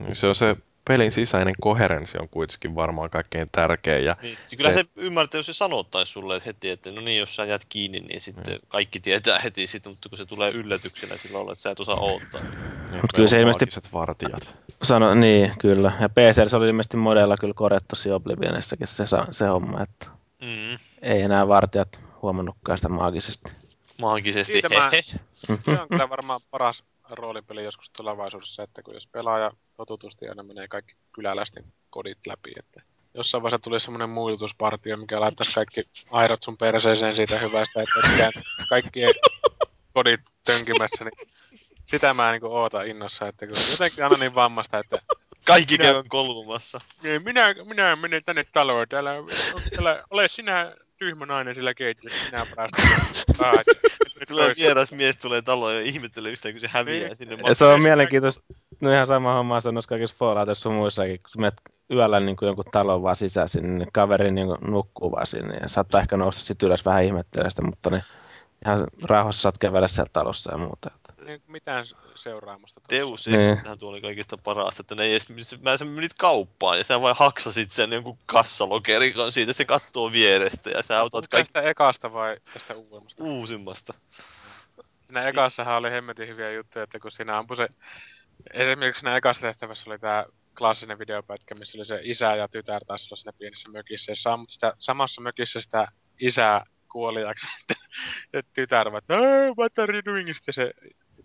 Niin 0.00 0.16
Se 0.16 0.26
on 0.26 0.34
se 0.34 0.56
pelin 0.88 1.12
sisäinen 1.12 1.54
koherenssi 1.60 2.18
on 2.18 2.28
kuitenkin 2.28 2.74
varmaan 2.74 3.10
kaikkein 3.10 3.48
tärkein. 3.52 4.04
Ja 4.04 4.16
Niin, 4.22 4.36
siis 4.36 4.54
kyllä 4.56 4.70
Se- 4.72 4.76
se, 4.78 4.82
se 4.82 4.90
ymmärtää, 4.96 5.38
jos 5.38 5.46
se 5.46 5.52
sanottaisi 5.52 6.12
sulle 6.12 6.36
että 6.36 6.46
heti, 6.48 6.70
että 6.70 6.90
no 6.92 7.00
niin, 7.00 7.18
jos 7.18 7.36
sä 7.36 7.44
jäät 7.44 7.64
kiinni, 7.68 8.00
niin 8.00 8.20
sitten 8.20 8.58
kaikki 8.68 9.00
tietää 9.00 9.38
heti, 9.38 9.66
sitten, 9.66 9.92
mutta 9.92 10.08
kun 10.08 10.18
se 10.18 10.26
tulee 10.26 10.50
yllätyksenä 10.50 11.16
sillä 11.16 11.36
lailla, 11.36 11.52
että 11.52 11.62
sä 11.62 11.70
et 11.70 11.80
osaa 11.80 12.00
odottaa. 12.00 12.40
niin, 12.90 13.02
kyllä 13.14 13.28
se 13.28 13.40
ilmeisesti- 13.40 13.88
vartijat. 13.92 14.56
Sano, 14.82 15.14
niin, 15.14 15.52
kyllä. 15.58 15.92
Ja 16.00 16.08
PC 16.08 16.50
se 16.50 16.56
oli 16.56 16.66
ilmeisesti 16.66 16.96
modella 16.96 17.36
kyllä 17.36 17.54
korjattu 17.54 17.96
siinä 17.96 18.16
Oblivionissakin 18.16 18.86
se, 18.86 19.04
se 19.30 19.46
homma, 19.46 19.82
että 19.82 20.06
Mm, 20.42 20.78
ei 21.02 21.22
enää 21.22 21.48
vartijat 21.48 22.00
huomannutkaan 22.22 22.78
sitä 22.78 22.88
maagisesti. 22.88 23.52
maagisesti. 23.98 24.52
Siitä 24.52 24.68
mä-. 24.68 24.90
Se 25.64 25.80
on 25.80 25.88
kyllä 25.88 26.08
varmaan 26.08 26.40
paras 26.50 26.84
roolipeli 27.14 27.64
joskus 27.64 27.90
tulevaisuudessa, 27.90 28.62
että 28.62 28.82
kun 28.82 28.94
jos 28.94 29.06
pelaaja 29.06 29.50
totutusti 29.76 30.28
aina 30.28 30.42
menee 30.42 30.68
kaikki 30.68 30.94
kyläläisten 31.12 31.64
kodit 31.90 32.26
läpi, 32.26 32.52
että 32.58 32.80
jossain 33.14 33.42
vaiheessa 33.42 33.64
tuli 33.64 33.80
semmoinen 33.80 34.10
muistutuspartio, 34.10 34.96
mikä 34.96 35.20
laittaisi 35.20 35.54
kaikki 35.54 35.82
airot 36.10 36.42
sun 36.42 36.56
perseeseen 36.56 37.16
siitä 37.16 37.38
hyvästä, 37.38 37.82
että 37.82 38.00
et 38.00 38.16
käy 38.18 38.42
kaikkien 38.68 39.14
kodit 39.94 40.20
tönkimässä, 40.44 41.04
niin 41.04 41.28
sitä 41.86 42.14
mä 42.14 42.32
niin 42.32 42.44
ootan 42.44 42.86
innossa, 42.86 43.28
että 43.28 43.46
kun 43.46 43.56
jotenkin 43.70 44.04
aina 44.04 44.16
niin 44.16 44.34
vammasta, 44.34 44.78
että 44.78 44.98
Kaikki 45.44 45.74
Minä- 45.74 45.84
käydään 45.84 46.08
kolmassa. 46.08 46.80
niin 47.02 47.24
minä, 47.24 47.54
minä 47.64 47.96
menen 47.96 48.24
tänne 48.24 48.44
taloon, 48.52 48.88
täällä, 48.88 49.14
täällä 49.70 50.04
ole 50.10 50.28
sinä 50.28 50.74
tyhmä 51.02 51.26
nainen 51.26 51.54
sillä 51.54 51.74
keittiössä. 51.74 52.36
Ah, 52.36 53.52
nyt 54.20 54.28
Tulee 54.28 54.54
vieras 54.58 54.92
mies 54.92 55.16
tulee 55.16 55.42
taloon 55.42 55.74
ja 55.74 55.80
ihmettelee 55.80 56.32
yhtään, 56.32 56.54
kun 56.54 56.60
se 56.60 56.68
häviää 56.70 57.06
Niin. 57.06 57.16
sinne. 57.16 57.36
Ja 57.46 57.54
se 57.54 57.64
on 57.64 57.80
mielenkiintoista, 57.80 58.44
no 58.80 58.92
ihan 58.92 59.06
sama 59.06 59.34
homma 59.34 59.60
se 59.60 59.68
on 59.68 59.74
noissa 59.74 59.88
kaikissa 59.88 60.16
Falloutissa 60.18 60.62
sun 60.62 60.74
muissakin, 60.74 61.18
kun 61.22 61.30
sä 61.30 61.38
menet 61.40 61.60
yöllä 61.92 62.20
niin 62.20 62.36
kuin 62.36 62.46
jonkun 62.46 62.64
talon 62.72 63.02
vaan 63.02 63.16
sisään 63.16 63.48
sinne, 63.48 63.68
niin 63.78 63.88
kaveri 63.92 64.30
niin 64.30 64.46
kuin 64.46 64.58
nukkuu 64.60 65.12
vaan 65.12 65.26
sinne 65.26 65.56
ja 65.56 65.68
saattaa 65.68 66.00
ehkä 66.00 66.16
nousta 66.16 66.42
sit 66.42 66.62
ylös 66.62 66.84
vähän 66.84 67.04
ihmettelee 67.04 67.50
sitä, 67.50 67.62
mutta 67.62 67.90
niin 67.90 68.02
ihan 68.66 68.86
rauhassa 69.02 69.42
saat 69.42 69.58
kävellä 69.58 69.88
siellä 69.88 70.10
talossa 70.12 70.52
ja 70.52 70.58
muuta. 70.58 70.90
Että. 71.22 71.32
Niin, 71.32 71.42
mitään 71.46 71.86
seuraamusta. 72.14 72.80
tuossa. 72.80 72.98
Deus 72.98 73.26
Niin. 73.26 73.40
Exissähän 73.40 73.78
tuo 73.78 73.90
oli 73.90 74.00
kaikista 74.00 74.38
parasta, 74.38 74.80
että 74.80 74.94
ne 74.94 75.02
ei 75.04 75.10
edes, 75.10 75.60
mä 75.60 75.76
sä 75.76 75.84
menit 75.84 76.14
kauppaan 76.14 76.78
ja 76.78 76.84
sä 76.84 77.00
vain 77.00 77.16
haksasit 77.18 77.70
sen 77.70 77.92
jonkun 77.92 78.18
kassalokerikon 78.26 79.32
siitä, 79.32 79.52
se 79.52 79.64
kattoo 79.64 80.12
vierestä 80.12 80.70
ja 80.70 80.82
sä 80.82 80.98
autat 81.00 81.28
kaikki 81.28 81.52
Tästä 81.52 81.70
ekasta 81.70 82.12
vai 82.12 82.36
tästä 82.52 82.74
uudemmasta? 82.74 83.24
uusimmasta. 83.24 83.94
Siinä 85.06 85.20
Si- 85.22 85.28
ekassahan 85.28 85.76
oli 85.76 85.90
hemmetin 85.90 86.28
hyviä 86.28 86.52
juttuja, 86.52 86.82
että 86.82 86.98
kun 86.98 87.12
siinä 87.12 87.38
ampui 87.38 87.56
se... 87.56 87.68
Esimerkiksi 88.54 89.00
siinä 89.00 89.16
ekassa 89.16 89.42
tehtävässä 89.42 89.90
oli 89.90 89.98
tämä 89.98 90.24
klassinen 90.58 90.98
videopätkä, 90.98 91.54
missä 91.54 91.78
oli 91.78 91.84
se 91.86 92.00
isä 92.02 92.36
ja 92.36 92.48
tytär 92.48 92.84
taas 92.86 93.06
olla 93.06 93.16
siinä 93.16 93.32
pienessä 93.38 93.68
mökissä. 93.70 94.12
Ja 94.12 94.32
ammut 94.32 94.50
sitä, 94.50 94.72
samassa 94.78 95.20
mökissä 95.20 95.60
sitä 95.60 95.86
isää 96.20 96.64
kuoliaksi. 96.92 97.46
Ja 98.32 98.42
tytär 98.54 98.92
vaan, 98.92 98.98
että 98.98 99.16
"No, 99.16 99.22
what 99.58 99.78
are 99.78 99.94
you 99.94 100.02
doing? 100.04 100.34
Sitten 100.34 100.54
se 100.54 100.72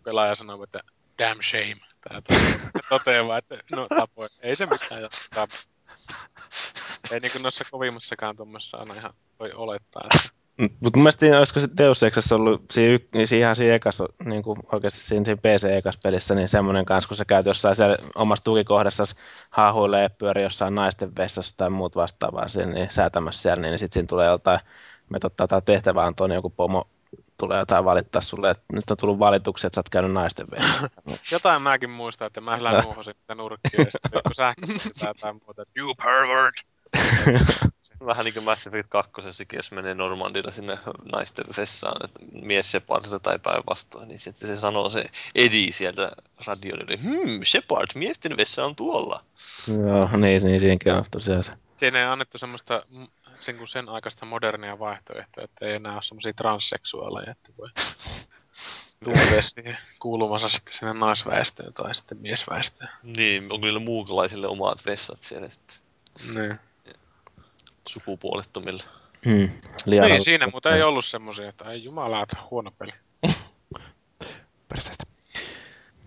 pelaaja 0.08 0.36
sanoo, 0.36 0.64
että 0.64 0.80
damn 1.20 1.44
shame. 1.44 1.76
Vaan, 3.28 3.40
että 3.40 3.76
no 3.76 3.88
tapoin. 3.88 4.30
Ei 4.42 4.56
se 4.56 4.66
mitään 4.66 5.02
jatkaa. 5.02 5.48
Ei 7.12 7.20
niinku 7.20 7.38
noissa 7.44 7.66
kovimmassakaan 7.72 8.36
tuommoissa 8.36 8.78
aina 8.78 8.94
ihan 8.94 9.14
voi 9.40 9.52
olettaa. 9.52 10.04
Että... 10.06 10.30
Mutta 10.80 10.98
mun 10.98 11.04
mielestä 11.04 11.40
olisiko 11.40 11.60
se 11.60 11.68
Deus 11.78 12.04
Exassa 12.04 12.36
ollut 12.36 12.64
siinä, 12.72 13.00
niin 13.14 13.28
siinä 13.28 13.46
ihan 13.46 13.56
siinä 13.56 13.76
ekassa, 13.76 14.06
niin 14.26 14.44
kuin 14.44 14.60
oikeasti 14.72 15.00
siinä, 15.00 15.26
siinä 15.26 15.42
PC-ekas 15.42 15.98
pelissä, 16.04 16.36
niin 16.36 16.50
semmoinen 16.50 16.86
kanssa, 16.86 17.08
kun 17.08 17.18
sä 17.18 17.26
käyt 17.26 17.46
jossain 17.46 17.76
siellä 17.76 17.98
omassa 18.16 18.44
tukikohdassa 18.44 19.04
haahuilee, 19.50 20.10
pyöri 20.10 20.44
jossain 20.44 20.76
naisten 20.76 21.16
vessassa 21.18 21.58
tai 21.58 21.70
muut 21.70 21.96
vastaavaa 21.96 22.48
siinä, 22.48 22.72
niin 22.72 22.92
säätämässä 22.92 23.42
siellä, 23.42 23.62
niin 23.62 23.80
sitten 23.80 23.94
siinä 23.94 24.08
tulee 24.08 24.28
jotain, 24.28 24.60
me 25.10 25.20
jotain 25.40 25.64
tehtävää 25.64 26.06
antoon, 26.06 26.30
niin 26.30 26.36
joku 26.36 26.50
pomo 26.50 26.88
tulee 27.38 27.60
jotain 27.60 27.86
valittaa 27.86 28.22
sulle, 28.22 28.50
että 28.50 28.64
nyt 28.74 28.92
on 28.92 28.98
tullut 28.98 29.20
valituksia, 29.20 29.68
että 29.68 29.76
sä 29.76 29.80
oot 29.80 29.90
käynyt 29.90 30.12
naisten 30.12 30.48
vessassa. 30.52 30.90
Jotain 31.36 31.62
mäkin 31.62 31.90
muistan, 31.90 32.28
että 32.28 32.42
mä 32.42 32.56
sillä 32.56 32.82
nuohosin 32.82 33.16
sitä 33.22 33.36
nurkkia 33.36 33.80
ja 33.80 33.86
sitten 33.86 34.22
kun 34.24 34.36
sähköistä 34.36 35.14
tai 35.20 35.34
muuta, 35.34 35.62
että 35.62 35.74
you 35.80 35.96
pervert! 35.96 36.56
Vähän 38.06 38.26
niin 38.26 38.34
kuin 38.34 38.44
Mass 38.44 38.68
Effect 38.68 38.90
2, 38.90 39.12
jos 39.54 39.72
menee 39.72 39.94
Normandilla 39.94 40.52
sinne 40.52 40.78
naisten 41.12 41.46
vessaan, 41.58 42.06
että 42.06 42.20
mies 42.42 42.72
Shepardilta 42.72 43.20
tai 43.20 43.40
päinvastoin, 43.40 44.08
niin 44.08 44.20
sitten 44.20 44.50
se 44.50 44.56
sanoo 44.56 44.90
se 44.90 45.06
Eddie 45.36 45.72
sieltä 45.72 46.12
radiolle, 46.48 46.98
hmm, 47.04 47.44
Shepard, 47.46 47.88
miesten 47.96 48.38
vessa 48.38 48.66
on 48.66 48.76
tuolla. 48.76 49.24
Joo, 49.68 50.18
niin, 50.18 50.44
niin 50.44 50.60
siinäkin 50.60 50.94
on 50.94 51.06
tosiaan 51.12 51.44
se. 51.44 51.52
Siinä 51.78 52.00
ei 52.00 52.06
annettu 52.06 52.38
semmoista 52.38 52.84
mm, 52.90 53.08
sen, 53.40 53.58
kuin 53.58 53.68
sen 53.68 53.90
aikaista 53.90 54.26
modernia 54.26 54.80
vaihtoehtoa, 54.80 55.44
että 55.44 55.66
ei 55.66 55.76
enää 55.76 55.94
ole 55.94 56.04
semmoisia 56.04 56.34
transseksuaaleja, 56.34 57.32
että 57.32 57.52
voi 57.58 57.70
tuntea 59.04 59.42
siihen 59.42 59.78
kuulumansa 60.00 60.50
sitten 60.50 60.74
sinne 60.74 60.94
naisväestöön 60.94 61.74
tai 61.74 61.96
sitten 61.96 62.18
miesväestöön. 62.18 62.90
Niin, 63.04 63.44
onko 63.44 63.58
niillä 63.58 63.80
muukalaisille 63.80 64.48
omat 64.48 64.86
vessat 64.86 65.24
siellä 65.24 65.50
sitten 65.50 65.78
Niin. 66.34 66.60
sukupuolettomille? 67.88 68.84
Hmm. 69.26 69.50
Liian 69.86 70.08
Niin, 70.10 70.24
siinä 70.24 70.48
mutta 70.48 70.76
ei 70.76 70.84
ollut 70.84 71.06
semmoisia, 71.06 71.50
että 71.50 71.72
ei 71.72 71.84
jumalauta, 71.84 72.38
huono 72.52 72.72
peli. 72.72 72.92
Perseestä. 74.70 75.04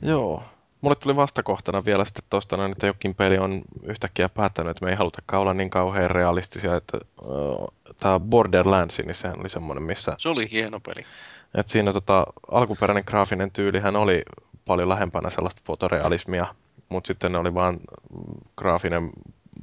Joo. 0.02 0.44
Mulle 0.80 0.96
tuli 0.96 1.16
vastakohtana 1.16 1.84
vielä 1.84 2.04
sitten 2.04 2.40
noin, 2.56 2.72
että 2.72 2.86
jokin 2.86 3.14
peli 3.14 3.38
on 3.38 3.62
yhtäkkiä 3.82 4.28
päättänyt, 4.28 4.70
että 4.70 4.84
me 4.84 4.90
ei 4.90 4.96
halutakaan 4.96 5.42
olla 5.42 5.54
niin 5.54 5.70
kauhean 5.70 6.10
realistisia, 6.10 6.76
että 6.76 6.98
uh, 7.22 7.68
tämä 8.00 8.20
Borderlands, 8.20 8.98
niin 8.98 9.14
sehän 9.14 9.40
oli 9.40 9.48
semmoinen, 9.48 9.82
missä 9.82 10.14
Se 10.18 10.28
oli 10.28 10.50
hieno 10.50 10.80
peli. 10.80 11.06
et 11.54 11.68
siinä 11.68 11.92
tota, 11.92 12.26
alkuperäinen 12.50 13.04
graafinen 13.06 13.50
tyylihän 13.50 13.96
oli 13.96 14.22
paljon 14.64 14.88
lähempänä 14.88 15.30
sellaista 15.30 15.62
fotorealismia, 15.66 16.54
mutta 16.88 17.08
sitten 17.08 17.32
ne 17.32 17.38
oli 17.38 17.54
vaan 17.54 17.80
graafinen 18.56 19.10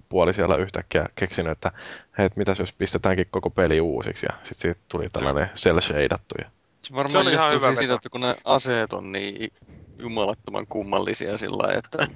puoli 0.10 0.34
siellä 0.34 0.56
yhtäkkiä 0.56 1.06
keksinyt, 1.16 1.52
että 1.52 1.72
hei, 2.18 2.26
et 2.26 2.36
mitäs 2.36 2.60
jos 2.60 2.74
pistetäänkin 2.74 3.28
koko 3.32 3.50
peli 3.50 3.82
uusiksi 3.82 4.26
ja 4.30 4.38
sitten 4.42 4.62
siitä 4.62 4.80
tuli 4.90 5.10
tällainen 5.10 5.50
cel 5.56 5.82
shadattu. 5.82 6.36
Ja... 6.40 6.50
Se 6.82 6.94
varmaan 6.94 7.12
Se 7.12 7.18
oli 7.18 7.34
ihan 7.34 7.52
hyvä 7.52 7.76
siitä, 7.76 7.94
että 7.94 8.10
kun 8.10 8.22
ne 8.22 8.36
aseet 8.44 8.94
on 8.94 9.12
niin 9.12 9.52
jumalattoman 10.00 10.68
kummallisia 10.68 11.38
sillä 11.38 11.58
lailla, 11.58 11.80
että 11.80 12.08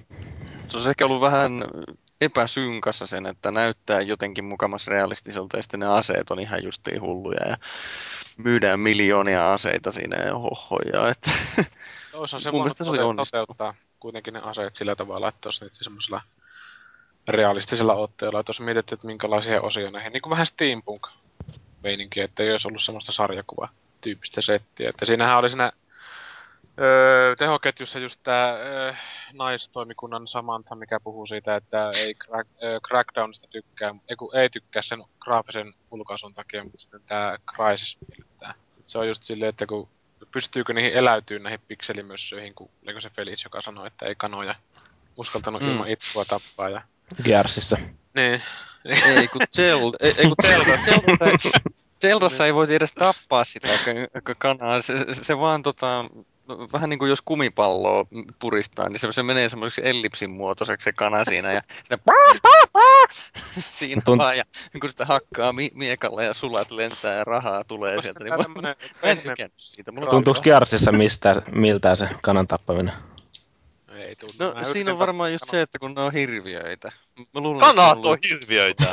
se 0.69 0.77
on 0.77 0.89
ehkä 0.89 1.05
ollut 1.05 1.21
vähän 1.21 1.61
epäsynkassa 2.21 3.07
sen, 3.07 3.25
että 3.25 3.51
näyttää 3.51 4.01
jotenkin 4.01 4.45
mukamas 4.45 4.87
realistiselta 4.87 5.57
ja 5.57 5.63
sitten 5.63 5.79
ne 5.79 5.85
aseet 5.85 6.31
on 6.31 6.39
ihan 6.39 6.63
justiin 6.63 7.01
hulluja 7.01 7.49
ja 7.49 7.57
myydään 8.37 8.79
miljoonia 8.79 9.53
aseita 9.53 9.91
siinä 9.91 10.17
ja 10.17 10.33
hohoja. 10.37 11.09
Että 11.09 11.31
se 11.31 11.61
Mun 12.13 12.43
voinut 12.43 12.53
mielestä 12.53 12.83
se 12.83 12.89
oli 12.89 12.97
tote- 12.97 13.03
onnistunut. 13.03 13.47
toteuttaa 13.47 13.73
kuitenkin 13.99 14.33
ne 14.33 14.39
aseet 14.43 14.75
sillä 14.75 14.95
tavalla, 14.95 15.27
että 15.27 15.47
olisi 15.47 15.63
nyt 15.63 15.73
semmoisella 15.75 16.21
realistisella 17.29 17.93
otteella, 17.93 18.39
että 18.39 18.49
jos 18.49 18.59
mietitty, 18.59 18.95
että 18.95 19.07
minkälaisia 19.07 19.61
osia 19.61 19.91
näihin, 19.91 20.13
niin 20.13 20.21
kuin 20.21 20.31
vähän 20.31 20.45
steampunk 20.45 21.07
meininkiä, 21.83 22.25
että 22.25 22.43
ei 22.43 22.51
olisi 22.51 22.67
ollut 22.67 22.81
semmoista 22.81 23.11
sarjakuva 23.11 23.69
tyyppistä 24.01 24.41
settiä. 24.41 24.89
Että 24.89 25.05
siinähän 25.05 25.37
oli 25.37 25.49
siinä 25.49 25.71
öö, 26.79 27.35
tehoketjussa 27.35 27.99
just 27.99 28.19
tämä 28.23 28.49
öö, 28.51 28.93
naistoimikunnan 29.33 30.27
Samantha, 30.27 30.75
mikä 30.75 30.99
puhuu 30.99 31.25
siitä, 31.25 31.55
että 31.55 31.91
ei 31.95 32.15
crack, 32.15 32.49
öö, 32.63 32.79
Crackdownista 32.79 33.47
tykkää, 33.47 33.95
ei, 34.09 34.15
kun 34.15 34.35
ei 34.35 34.49
tykkää 34.49 34.81
sen 34.81 35.03
graafisen 35.19 35.73
ulkoasun 35.91 36.33
takia, 36.33 36.63
mutta 36.63 36.79
sitten 36.79 37.01
tämä 37.05 37.37
Crysis 37.55 37.97
miellyttää. 38.07 38.53
Se 38.85 38.97
on 38.97 39.07
just 39.07 39.23
silleen, 39.23 39.49
että 39.49 39.65
kun 39.65 39.87
pystyykö 40.31 40.73
niihin 40.73 40.93
eläytyy 40.93 41.39
näihin 41.39 41.59
pikselimössöihin, 41.67 42.55
kun 42.55 42.69
oliko 42.83 43.01
se 43.01 43.09
Felix, 43.09 43.43
joka 43.43 43.61
sanoi, 43.61 43.87
että 43.87 44.05
ei 44.05 44.15
kanoja 44.15 44.55
uskaltanut 45.17 45.61
mm. 45.61 45.69
ilman 45.69 45.89
itkua 45.89 46.25
tappaa. 46.25 46.69
Ja... 46.69 46.81
Gearsissa. 47.23 47.77
Niin. 48.15 48.41
Ei 48.85 49.27
kun 49.27 49.41
Zelda, 49.55 49.97
ei, 50.01 50.13
ei 50.17 50.25
kun 50.25 50.35
Zelda, 50.43 50.77
Zeldassa, 50.85 51.25
ei, 51.25 51.37
Zeldassa 52.01 52.45
ei 52.45 52.53
voisi 52.53 52.75
edes 52.75 52.93
tappaa 52.93 53.43
sitä 53.43 53.67
kanaa. 54.37 54.81
Se, 54.81 54.93
se 55.21 55.37
vaan 55.37 55.63
tota, 55.63 56.05
vähän 56.47 56.89
niin 56.89 56.99
kuin 56.99 57.09
jos 57.09 57.21
kumipalloa 57.21 58.05
puristaa, 58.39 58.89
niin 58.89 58.99
se, 58.99 59.11
se 59.11 59.23
menee 59.23 59.49
semmoiseksi 59.49 59.89
ellipsin 59.89 60.29
muotoiseksi 60.29 60.83
se 60.83 60.91
kana 60.91 61.25
siinä 61.25 61.53
ja 61.53 61.61
sitä 61.83 61.97
siinä 63.59 64.01
Tunt... 64.05 64.19
vaan 64.19 64.37
ja 64.37 64.43
kun 64.81 64.89
sitä 64.89 65.05
hakkaa 65.05 65.53
mi- 65.53 65.71
miekalla 65.73 66.23
ja 66.23 66.33
sulat 66.33 66.71
lentää 66.71 67.15
ja 67.15 67.23
rahaa 67.23 67.63
tulee 67.63 67.95
Koska 67.95 68.01
sieltä, 68.01 68.23
niin 68.23 68.33
mä, 68.61 68.61
mä 68.61 68.75
en 69.11 69.17
tykännyt 69.17 69.53
siitä. 69.57 69.91
Mulla 69.91 70.07
Tuntuuko 70.07 70.41
Gearsissa 70.41 70.91
mistä, 70.91 71.41
miltä 71.51 71.95
se 71.95 72.09
kanan 72.23 72.47
tappaminen? 72.47 72.93
Ei 73.89 74.13
No 74.39 74.53
mä 74.53 74.63
siinä 74.63 74.91
on 74.91 74.99
varmaan 74.99 75.31
just 75.31 75.45
se, 75.51 75.61
että 75.61 75.79
kun 75.79 75.93
ne 75.93 76.01
on 76.01 76.13
hirviöitä. 76.13 76.91
Mä 77.33 77.41
luulen, 77.41 77.59
Kanat 77.59 78.05
on, 78.05 78.11
on 78.11 78.17
hirviöitä! 78.29 78.85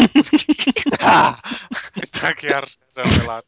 Mitä 1.96 2.34
Gearsissa 2.40 3.02
on? 3.28 3.42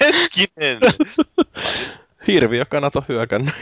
Hetkinen! 0.00 0.78
Hirviökanat 2.26 2.96
on 2.96 3.02
hyökännyt. 3.08 3.54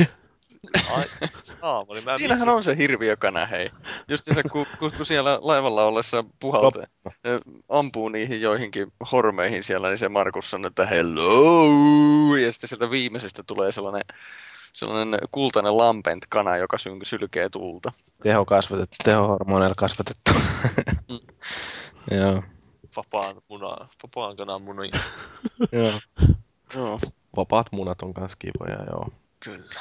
Ai, 0.91 1.05
saamari, 1.41 2.01
mä 2.01 2.19
Siinähän 2.19 2.41
missin. 2.41 2.57
on 2.57 2.65
se 2.65 2.77
hirviökana, 2.77 3.47
hei. 3.47 3.71
Just 4.09 4.25
se, 4.25 4.43
kun, 4.53 4.67
kun, 4.79 4.93
kun 4.97 5.07
siellä 5.07 5.39
laivalla 5.43 5.85
ollessa 5.85 6.25
puhaltaa, 6.41 6.85
ampuu 7.69 8.09
niihin 8.09 8.41
joihinkin 8.41 8.93
hormeihin 9.13 9.63
siellä, 9.63 9.89
niin 9.89 9.99
se 9.99 10.09
Markus 10.09 10.51
sanoo, 10.51 10.67
että 10.67 10.87
hello! 10.87 12.37
Ja 12.37 12.53
sitten 12.53 12.69
sieltä 12.69 12.91
viimeisestä 12.91 13.43
tulee 13.43 13.73
sellainen, 13.73 14.05
sellainen 14.73 15.21
kultainen 15.31 15.77
lampent 15.77 16.27
kana, 16.29 16.57
joka 16.57 16.77
sylkee 17.03 17.49
tulta. 17.49 17.93
Teho 18.23 18.45
kasvatettu, 18.45 18.97
tehohormoneilla 19.05 19.75
kasvatettu. 19.79 20.31
Mm. 21.09 21.19
Joo 22.17 22.43
vapaan, 22.97 23.43
muna, 23.49 23.89
vapaan 24.03 24.37
kanan 24.37 24.63
munia. 24.63 25.01
joo. 25.73 25.93
joo. 26.75 27.01
Vapaat 27.37 27.67
munat 27.73 28.03
on 28.03 28.15
kans 28.15 28.37
kivoja, 28.37 28.85
joo. 28.91 29.09
Kyllä. 29.45 29.81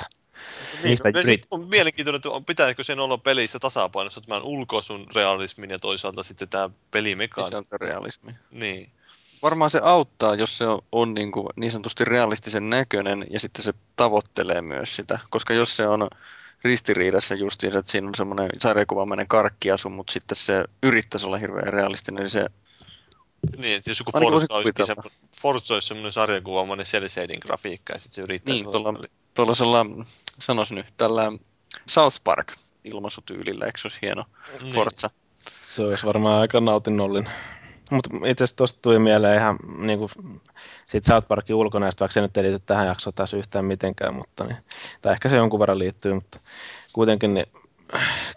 Niin, 0.83 0.91
Mistä 0.91 1.11
no, 1.11 1.21
sit 1.21 1.47
on 1.51 1.67
mielenkiintoinen, 1.67 2.17
että 2.17 2.29
pitääkö 2.47 2.83
sen 2.83 2.99
olla 2.99 3.17
pelissä 3.17 3.59
tasapainossa 3.59 4.21
tämän 4.21 4.43
ulkoisun 4.43 5.07
realismin 5.15 5.69
ja 5.69 5.79
toisaalta 5.79 6.23
sitten 6.23 6.49
tämä 6.49 6.69
pelimekaniikka. 6.91 7.77
realismi. 7.77 8.35
Niin. 8.51 8.91
Varmaan 9.41 9.69
se 9.69 9.79
auttaa, 9.83 10.35
jos 10.35 10.57
se 10.57 10.67
on, 10.67 10.81
on 10.91 11.13
niin, 11.13 11.31
kuin 11.31 11.47
niin 11.55 11.71
sanotusti 11.71 12.05
realistisen 12.05 12.69
näköinen 12.69 13.25
ja 13.29 13.39
sitten 13.39 13.63
se 13.63 13.73
tavoittelee 13.95 14.61
myös 14.61 14.95
sitä. 14.95 15.19
Koska 15.29 15.53
jos 15.53 15.75
se 15.75 15.87
on 15.87 16.07
ristiriidassa 16.63 17.35
justiin, 17.35 17.77
että 17.77 17.91
siinä 17.91 18.07
on 18.07 18.15
semmoinen 18.15 18.49
sarjakuvamainen 18.59 19.27
karkkiasu, 19.27 19.89
mutta 19.89 20.13
sitten 20.13 20.35
se 20.35 20.65
yrittäisi 20.83 21.27
olla 21.27 21.37
hirveän 21.37 21.73
realistinen, 21.73 22.23
niin 22.23 22.29
se 22.29 22.45
niin, 23.57 23.75
että 23.75 23.91
jos 23.91 23.99
joku 23.99 24.11
Forza 24.11 24.55
olisi, 24.55 24.71
semmoinen, 24.85 25.11
Forza 25.41 25.73
olisi 25.73 25.87
semmoinen 25.87 26.11
sarjakuvaamainen 26.11 26.85
cel 26.85 27.37
grafiikka 27.41 27.93
ja 27.93 27.99
sitten 27.99 28.15
se 28.15 28.21
yrittää... 28.21 28.55
Niin, 28.55 28.71
tuolla, 28.71 28.99
tuollaisella, 29.33 29.85
sanois 30.39 30.71
nyt, 30.71 30.85
tällä 30.97 31.31
South 31.87 32.17
Park 32.23 32.53
ilmaisutyylillä, 32.83 33.65
eikö 33.65 33.77
se 33.77 33.87
olisi 33.87 33.99
hieno 34.01 34.25
niin. 34.61 34.73
Forza? 34.73 35.09
Se 35.61 35.81
olisi 35.81 36.05
varmaan 36.05 36.41
aika 36.41 36.61
nautinnollinen. 36.61 37.31
Mutta 37.91 38.09
itse 38.25 38.43
asiassa 38.43 38.57
tuosta 38.57 38.79
tuli 38.81 38.99
mieleen 38.99 39.39
ihan 39.39 39.59
niin 39.77 39.99
kuin, 39.99 40.11
siitä 40.85 41.07
South 41.07 41.27
Parkin 41.27 41.55
ulkonäöstä, 41.55 41.99
vaikka 41.99 42.13
se 42.13 42.21
nyt 42.21 42.37
ei 42.37 42.43
liity 42.43 42.59
tähän 42.65 42.87
jaksoon 42.87 43.13
taas 43.13 43.33
yhtään 43.33 43.65
mitenkään, 43.65 44.13
mutta 44.13 44.43
niin, 44.43 44.57
tai 45.01 45.13
ehkä 45.13 45.29
se 45.29 45.35
jonkun 45.35 45.59
verran 45.59 45.79
liittyy, 45.79 46.13
mutta 46.13 46.39
kuitenkin 46.93 47.33
niin, 47.33 47.45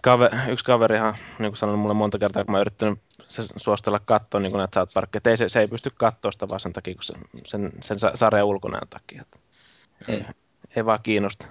kave, 0.01 0.29
yksi 0.47 0.65
kaverihan, 0.65 1.15
niin 1.39 1.51
kuin 1.51 1.57
sanoin 1.57 1.79
mulle 1.79 1.93
monta 1.93 2.19
kertaa, 2.19 2.45
kun 2.45 2.51
mä 2.51 2.61
yrittänyt 2.61 2.99
se 3.33 3.43
suostella 3.57 3.99
katsoa 3.99 4.39
niin 4.39 4.57
näitä 4.57 4.79
South 4.79 4.93
Parkia. 4.93 5.21
Ei, 5.25 5.37
se, 5.37 5.49
se, 5.49 5.59
ei 5.59 5.67
pysty 5.67 5.91
katsoa 5.97 6.31
sitä 6.31 6.49
vaan 6.49 6.59
sen 6.59 6.73
takia, 6.73 6.93
kun 6.93 7.03
se, 7.03 7.13
sen, 7.45 7.71
sen 7.81 7.97
sarjan 8.13 8.45
ulkonäön 8.45 8.87
takia. 8.89 9.21
Että 9.21 9.39
mm. 10.07 10.13
ei, 10.13 10.25
ei, 10.75 10.85
vaan 10.85 10.99
kiinnosta 11.03 11.47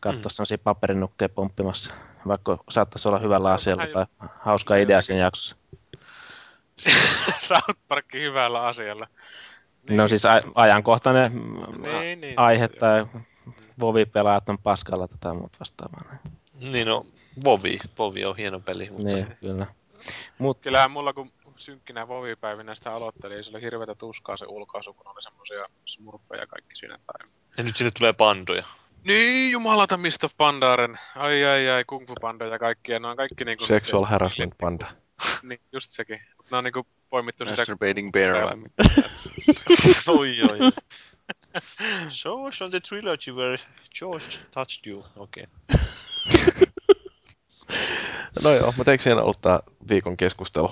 katsoa 0.00 0.22
mm. 0.22 0.30
sellaisia 0.30 0.58
paperinukkeja 0.58 1.28
pomppimassa, 1.28 1.94
vaikka 2.28 2.58
saattaisi 2.70 3.08
olla 3.08 3.18
hyvällä 3.18 3.52
asialla 3.52 3.86
tai 3.86 4.06
hauska 4.40 4.76
idea 4.76 5.02
siinä 5.02 5.20
jaksossa. 5.20 5.56
South 7.48 7.78
Park 7.88 8.06
hyvällä 8.12 8.62
asialla. 8.62 9.06
Niin. 9.88 9.96
No 9.96 10.08
siis 10.08 10.24
a- 10.24 10.40
ajankohtainen 10.54 11.32
niin, 11.82 12.20
niin, 12.20 12.38
aihe 12.38 12.68
tai 12.68 13.06
Vovi-pelaajat 13.80 14.48
on 14.48 14.58
paskalla 14.58 15.08
tätä 15.08 15.34
muut 15.34 15.56
vastaavaa. 15.60 16.16
Niin 16.60 16.86
no, 16.86 17.06
Vovi. 17.44 17.78
Vovi 17.98 18.24
on 18.24 18.36
hieno 18.36 18.60
peli. 18.60 18.90
Mutta... 18.90 19.06
Niin, 19.06 19.36
kyllä. 19.40 19.66
Mut... 20.38 20.60
Kyllähän 20.60 20.90
mulla 20.90 21.12
kun 21.12 21.32
synkkinä 21.56 22.08
vovipäivinä 22.08 22.74
sitä 22.74 22.92
aloitteli, 22.92 23.44
se 23.44 23.50
oli 23.50 23.62
hirveätä 23.62 23.94
tuskaa 23.94 24.36
se 24.36 24.46
ulkoasu, 24.48 24.94
kun 24.94 25.08
oli 25.08 25.22
semmosia 25.22 25.66
smurfeja 25.84 26.46
kaikki 26.46 26.76
siinä 26.76 26.98
päin. 27.06 27.32
Ja 27.58 27.64
nyt 27.64 27.76
sinne 27.76 27.90
tulee 27.98 28.12
pandoja. 28.12 28.64
Niin, 29.04 29.52
jumalata 29.52 29.96
Mist 29.96 30.24
of 30.24 30.32
Pandaren. 30.36 30.98
Ai 31.14 31.44
ai 31.44 31.68
ai, 31.68 31.84
Kung 31.84 32.06
Fu 32.06 32.14
Panda 32.20 32.44
ja 32.46 32.58
kaikkia. 32.58 32.98
Ne 32.98 33.08
on 33.08 33.16
kaikki 33.16 33.44
niinku... 33.44 33.64
Sexual 33.64 34.04
harassment 34.04 34.54
panda. 34.58 34.86
niin, 35.42 35.60
just 35.72 35.92
sekin. 35.92 36.20
Ne 36.50 36.56
on 36.56 36.64
niinku 36.64 36.86
poimittu 37.10 37.44
sitä... 37.44 37.56
Masturbating 37.56 38.12
bear. 38.12 38.36
oi 40.18 40.36
oi. 40.50 40.58
so, 42.08 42.34
on 42.42 42.70
the 42.70 42.80
trilogy 42.88 43.32
where 43.32 43.56
George 43.98 44.38
touched 44.50 44.86
you. 44.86 45.04
Okei. 45.16 45.46
Okay. 45.74 45.80
No 48.42 48.50
joo, 48.50 48.74
mutta 48.76 48.92
eikö 48.92 49.04
siinä 49.04 49.22
ollut 49.22 49.40
tämä 49.40 49.60
viikon 49.88 50.16
keskustelu? 50.16 50.70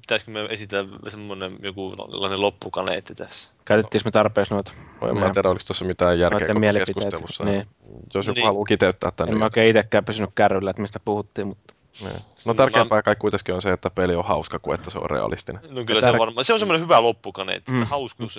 Pitäisikö 0.00 0.30
me 0.30 0.46
esitellä 0.50 0.98
semmoinen 1.08 1.56
joku 1.62 1.94
loppukaneetti 2.36 3.14
tässä? 3.14 3.50
Käytettiinkö 3.64 4.08
me 4.08 4.10
tarpeeksi 4.10 4.54
noita? 4.54 4.72
En 5.08 5.18
mä 5.18 5.30
tiedä, 5.30 5.48
oliko 5.48 5.64
tuossa 5.66 5.84
mitään 5.84 6.18
järkeä 6.18 6.48
koko 6.48 6.60
keskustelussa. 6.60 7.44
Niin. 7.44 7.66
Jos 8.14 8.26
joku 8.26 8.34
niin. 8.34 8.46
haluaa 8.46 8.64
kiteyttää 8.64 9.10
tänne. 9.10 9.32
En 9.32 9.38
mä 9.38 9.44
oikein 9.44 9.68
itsekään 9.68 10.04
pysynyt 10.04 10.30
kärryllä, 10.34 10.70
että 10.70 10.82
mistä 10.82 11.00
puhuttiin, 11.00 11.46
mutta... 11.46 11.74
Niin. 12.00 12.20
No 12.46 12.54
tärkeämpää 12.54 13.02
kai 13.02 13.16
kuitenkin 13.16 13.54
on 13.54 13.62
se, 13.62 13.72
että 13.72 13.90
peli 13.90 14.14
on 14.14 14.24
hauska 14.24 14.58
kuin 14.58 14.74
että 14.74 14.90
se 14.90 14.98
on 14.98 15.10
realistinen. 15.10 15.62
No 15.70 15.84
kyllä 15.84 16.00
se 16.00 16.10
on 16.10 16.18
varmaan. 16.18 16.44
Se 16.44 16.52
on 16.52 16.58
semmoinen 16.58 16.82
hyvä 16.82 17.02
loppukaneetti, 17.02 17.72
että 17.72 17.84
mm. 17.84 17.90
hauskuus 17.90 18.38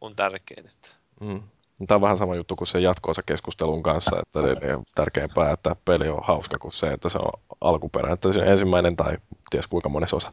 on 0.00 0.16
tärkein. 0.16 0.66
Että... 0.66 0.88
Mm. 1.20 1.42
Tämä 1.86 1.96
on 1.96 2.02
vähän 2.02 2.18
sama 2.18 2.34
juttu 2.34 2.56
kuin 2.56 2.68
se 2.68 2.80
jatkoosa 2.80 3.22
keskustelun 3.26 3.82
kanssa, 3.82 4.16
että 4.22 4.38
on 4.76 4.82
tärkeämpää, 4.94 5.52
että 5.52 5.76
peli 5.84 6.08
on 6.08 6.20
hauska 6.22 6.58
kuin 6.58 6.72
se, 6.72 6.86
että 6.86 7.08
se 7.08 7.18
on 7.18 7.40
alkuperäinen, 7.60 8.14
että 8.14 8.32
se 8.32 8.40
on 8.40 8.48
ensimmäinen 8.48 8.96
tai 8.96 9.16
ties 9.50 9.66
kuinka 9.66 9.88
monessa 9.88 10.16
osa. 10.16 10.32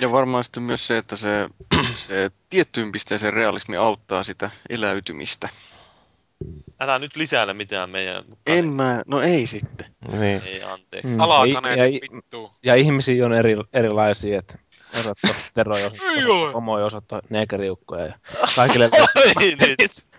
Ja 0.00 0.12
varmaan 0.12 0.44
sitten 0.44 0.62
myös 0.62 0.86
se, 0.86 0.98
että 0.98 1.16
se, 1.16 1.48
se 1.96 2.30
tiettyyn 2.50 2.92
pisteeseen 2.92 3.32
realismi 3.32 3.76
auttaa 3.76 4.24
sitä 4.24 4.50
eläytymistä. 4.70 5.48
Älä 6.80 6.98
nyt 6.98 7.16
lisäällä 7.16 7.54
mitään 7.54 7.90
meidän... 7.90 8.24
En 8.46 8.68
mä, 8.68 9.02
no 9.06 9.20
ei 9.20 9.46
sitten. 9.46 9.86
Niin. 10.12 10.42
Ei, 10.44 10.62
anteeksi. 10.62 11.14
Mm. 11.14 11.20
Alakaneet, 11.20 11.78
ja, 11.78 11.84
vittu. 11.84 12.52
Ja 12.62 12.74
ihmisiä 12.74 13.26
on 13.26 13.32
eri, 13.32 13.56
erilaisia, 13.72 14.38
että 14.38 14.58
osoittaa 15.00 15.30
teroi 15.54 15.84
osoittaa, 15.84 16.52
homo 16.52 16.72
osoittaa 16.72 17.20
negeriukkoja 17.30 18.06
ja 18.06 18.14
kaikille... 18.56 18.90
Oi 19.36 19.54
nyt! 19.60 20.13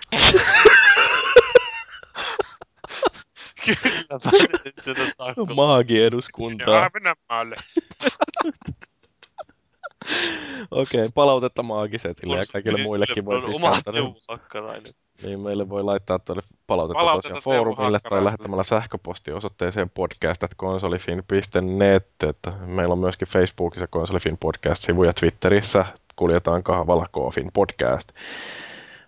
Kyllä 3.65 4.19
sieltä 4.79 5.01
takkoon. 5.17 5.55
Maagieduskuntaa. 5.55 6.75
Jaa, 6.75 6.89
mennä 6.93 7.15
maalle. 7.29 7.55
Okei, 10.71 11.01
okay, 11.01 11.11
palautetta 11.13 11.63
maagisetille 11.63 12.37
ja 12.37 12.43
kaikille 12.53 12.83
muillekin 12.83 13.25
voi 13.25 13.41
pistää. 13.41 13.81
Niin, 15.23 15.39
meille 15.39 15.69
voi 15.69 15.83
laittaa 15.83 16.19
tuolle 16.19 16.41
palautetta, 16.67 16.99
palautetta 16.99 17.33
tosiaan 17.33 17.43
foorumille 17.43 17.99
tai 18.09 18.23
lähettämällä 18.23 18.63
sähköpostiosoitteeseen 18.63 19.89
podcast.konsolifin.net. 19.89 22.07
Että 22.23 22.51
meillä 22.65 22.93
on 22.93 22.99
myöskin 22.99 23.27
Facebookissa 23.27 23.87
Konsolifin 23.87 24.37
podcast-sivu 24.37 25.03
ja 25.03 25.13
Twitterissä 25.13 25.85
kuljetaan 26.15 26.63
kahvalla 26.63 27.05
Koofin 27.11 27.49
podcast. 27.53 28.11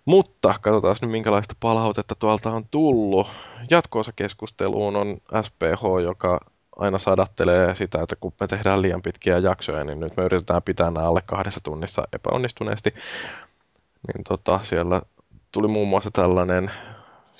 Mutta 0.08 0.54
katsotaan 0.60 0.96
nyt 1.02 1.10
minkälaista 1.10 1.54
palautetta 1.60 2.14
tuolta 2.14 2.50
on 2.50 2.64
tullut. 2.70 3.26
Jatkoosa 3.70 4.12
keskusteluun 4.16 4.96
on 4.96 5.16
SPH, 5.42 5.82
joka 6.02 6.40
aina 6.76 6.98
sadattelee 6.98 7.74
sitä, 7.74 8.02
että 8.02 8.16
kun 8.16 8.32
me 8.40 8.46
tehdään 8.46 8.82
liian 8.82 9.02
pitkiä 9.02 9.38
jaksoja, 9.38 9.84
niin 9.84 10.00
nyt 10.00 10.16
me 10.16 10.24
yritetään 10.24 10.62
pitää 10.62 10.90
nämä 10.90 11.08
alle 11.08 11.22
kahdessa 11.26 11.60
tunnissa 11.64 12.02
epäonnistuneesti. 12.12 12.94
Niin 14.08 14.24
tota, 14.28 14.60
siellä 14.62 15.02
tuli 15.52 15.68
muun 15.68 15.88
muassa 15.88 16.10
tällainen 16.10 16.70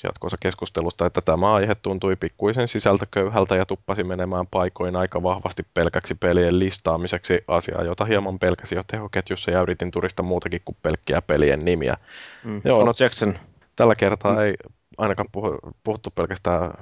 jatkoosa 0.06 0.36
keskustelusta, 0.40 1.06
että 1.06 1.20
tämä 1.20 1.54
aihe 1.54 1.74
tuntui 1.74 2.16
pikkuisen 2.16 2.68
sisältököyhältä 2.68 3.56
ja 3.56 3.66
tuppasi 3.66 4.04
menemään 4.04 4.46
paikoin 4.46 4.96
aika 4.96 5.22
vahvasti 5.22 5.62
pelkäksi 5.74 6.14
pelien 6.14 6.58
listaamiseksi 6.58 7.44
asiaa, 7.48 7.82
jota 7.82 8.04
hieman 8.04 8.38
pelkäsi 8.38 8.74
jo 8.74 8.82
tehoketjussa 8.86 9.50
ja 9.50 9.62
yritin 9.62 9.90
turista 9.90 10.22
muutakin 10.22 10.60
kuin 10.64 10.76
pelkkiä 10.82 11.22
pelien 11.22 11.60
nimiä. 11.60 11.96
Mm. 12.44 12.60
Joo, 12.64 12.84
no- 12.84 12.90
Objection. 12.90 13.38
Tällä 13.76 13.94
kertaa 13.94 14.44
ei 14.44 14.54
ainakaan 14.98 15.28
puhu, 15.32 15.58
puhuttu 15.84 16.10
pelkästään 16.10 16.72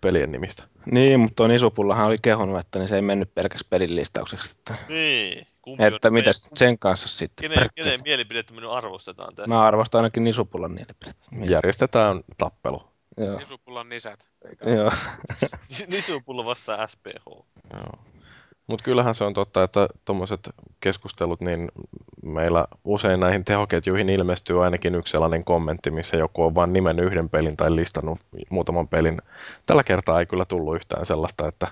pelien 0.00 0.32
nimistä. 0.32 0.64
Niin, 0.90 1.20
mutta 1.20 1.34
tuon 1.36 1.50
Isupullahan 1.50 2.06
oli 2.06 2.16
kehunut, 2.22 2.58
että 2.58 2.78
niin 2.78 2.88
se 2.88 2.96
ei 2.96 3.02
mennyt 3.02 3.34
pelkäksi 3.34 3.66
pelin 3.70 3.96
listaukseksi. 3.96 4.56
Että, 4.58 4.74
Niin. 4.88 5.46
Kumpi 5.64 5.84
että 5.84 6.08
on 6.08 6.14
mitäs 6.14 6.48
sen 6.54 6.78
kanssa 6.78 7.08
sitten? 7.08 7.50
Kenen, 7.50 7.68
kenen 7.74 8.00
mielipidettä 8.04 8.54
me 8.54 8.60
nyt 8.60 8.70
arvostetaan 8.70 9.34
tässä? 9.34 9.48
Mä 9.48 9.60
arvostan 9.60 9.98
ainakin 9.98 10.24
Nisupullan 10.24 10.72
mielipidettä. 10.72 11.24
Järjestetään 11.50 12.20
tappelu. 12.38 12.82
Joo. 13.16 13.38
Isupullan 13.38 13.88
nisät. 13.88 14.28
Joo. 14.66 14.92
Nisupullo 15.88 16.44
vastaa 16.44 16.86
SPH. 16.86 17.44
Mutta 18.66 18.84
kyllähän 18.84 19.14
se 19.14 19.24
on 19.24 19.34
totta, 19.34 19.62
että 19.62 19.88
tuommoiset 20.04 20.50
keskustelut, 20.80 21.40
niin 21.40 21.68
meillä 22.22 22.66
usein 22.84 23.20
näihin 23.20 23.44
tehoketjuihin 23.44 24.08
ilmestyy 24.08 24.64
ainakin 24.64 24.94
yksi 24.94 25.10
sellainen 25.10 25.44
kommentti, 25.44 25.90
missä 25.90 26.16
joku 26.16 26.44
on 26.44 26.54
vain 26.54 26.72
nimen 26.72 27.00
yhden 27.00 27.28
pelin 27.28 27.56
tai 27.56 27.76
listannut 27.76 28.18
muutaman 28.50 28.88
pelin. 28.88 29.18
Tällä 29.66 29.84
kertaa 29.84 30.20
ei 30.20 30.26
kyllä 30.26 30.44
tullut 30.44 30.76
yhtään 30.76 31.06
sellaista, 31.06 31.48
että 31.48 31.66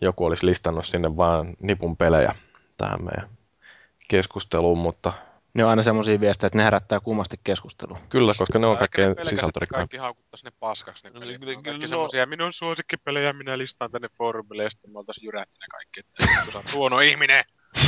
joku 0.00 0.24
olisi 0.24 0.46
listannut 0.46 0.86
sinne 0.86 1.16
vain 1.16 1.56
nipun 1.60 1.96
pelejä 1.96 2.34
tähän 2.80 3.04
meidän 3.04 3.28
keskusteluun, 4.08 4.78
mutta 4.78 5.12
Ne 5.54 5.64
on 5.64 5.70
aina 5.70 5.82
semmoisia 5.82 6.20
viestejä, 6.20 6.46
että 6.46 6.58
ne 6.58 6.64
herättää 6.64 7.00
kummasti 7.00 7.36
keskustelua. 7.44 7.98
kyllä, 8.08 8.32
koska 8.38 8.58
ne 8.58 8.66
on 8.66 8.76
kaikkein 8.78 9.14
sisältörikkain. 9.24 9.80
Kaikki 9.80 9.96
haukuttais 9.96 10.44
ne 10.44 10.50
paskaksi 10.60 11.04
ne 11.04 11.10
No, 11.10 11.20
pelit. 11.20 11.38
kyllä- 11.40 11.52
Ne 11.52 11.56
on 11.56 11.62
kyllä 11.62 11.72
kaikki 11.74 11.86
no- 11.86 11.88
semmosia 11.88 12.26
minun 12.26 12.52
suosikkipelejä, 12.52 13.32
minä 13.32 13.58
listaan 13.58 13.90
tänne 13.90 14.08
foorumille 14.18 14.62
ja 14.62 14.70
sitten 14.70 14.90
me 14.92 14.98
oltais 14.98 15.22
jyrätty 15.22 15.58
ne 15.60 15.66
kaikki, 15.70 16.00
että 16.00 16.24
sä 16.52 16.58
oot 16.58 16.72
huono 16.74 17.00
ihminen. 17.00 17.44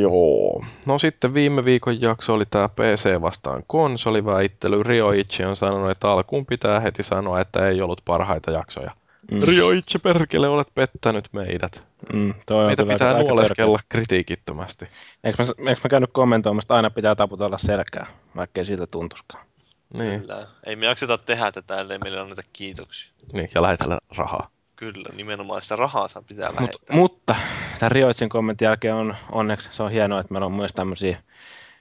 Joo. 0.00 0.64
No 0.86 0.98
sitten 0.98 1.34
viime 1.34 1.64
viikon 1.64 2.00
jakso 2.00 2.34
oli 2.34 2.44
tämä 2.46 2.68
PC 2.68 3.20
vastaan 3.20 3.62
konsoliväittely. 3.66 4.82
Rioichi 4.82 5.44
on 5.44 5.56
sanonut, 5.56 5.90
että 5.90 6.10
alkuun 6.10 6.46
pitää 6.46 6.80
heti 6.80 7.02
sanoa, 7.02 7.40
että 7.40 7.66
ei 7.66 7.82
ollut 7.82 8.00
parhaita 8.04 8.50
jaksoja. 8.50 8.90
Mm. 9.30 9.40
Rioichi, 9.48 9.98
perkele, 9.98 10.48
olet 10.48 10.72
pettänyt 10.74 11.28
meidät. 11.32 11.86
Mm, 12.12 12.34
toi 12.46 12.60
on 12.60 12.66
Meitä 12.66 12.82
pitää 12.82 13.08
aika- 13.08 13.18
aika 13.18 13.28
nuoleskella 13.28 13.78
kritiikittömästi. 13.88 14.86
Eikö 15.24 15.42
mä, 15.42 15.68
eikö 15.70 15.80
mä 15.84 15.88
käynyt 15.88 16.10
kommentoimassa, 16.12 16.64
että 16.64 16.74
aina 16.74 16.90
pitää 16.90 17.14
taputella 17.14 17.58
selkää, 17.58 18.06
vaikkei 18.36 18.64
siltä 18.64 18.86
tuntuskaan. 18.92 19.46
Niin, 19.94 20.20
Kyllä. 20.20 20.46
Ei 20.66 20.76
me 20.76 20.86
jakseta 20.86 21.18
tehdä 21.18 21.52
tätä, 21.52 21.80
ellei 21.80 21.98
meillä 21.98 22.20
anneta 22.22 22.42
kiitoksia. 22.52 23.12
niin 23.32 23.48
ja 23.54 23.62
lähetellä 23.62 23.98
rahaa. 24.16 24.48
Kyllä, 24.76 25.08
nimenomaan 25.16 25.62
sitä 25.62 25.76
rahaa 25.76 26.08
saa 26.08 26.22
pitää 26.22 26.48
Mut, 26.50 26.60
lähettää. 26.60 26.96
mutta 26.96 27.34
tämän 27.78 27.90
Rioitsin 27.92 28.28
kommentin 28.28 28.66
jälkeen 28.66 28.94
on 28.94 29.16
onneksi 29.32 29.68
se 29.72 29.82
on 29.82 29.90
hienoa, 29.90 30.20
että 30.20 30.32
meillä 30.32 30.46
on 30.46 30.52
myös 30.52 30.72
tämmöisiä 30.72 31.22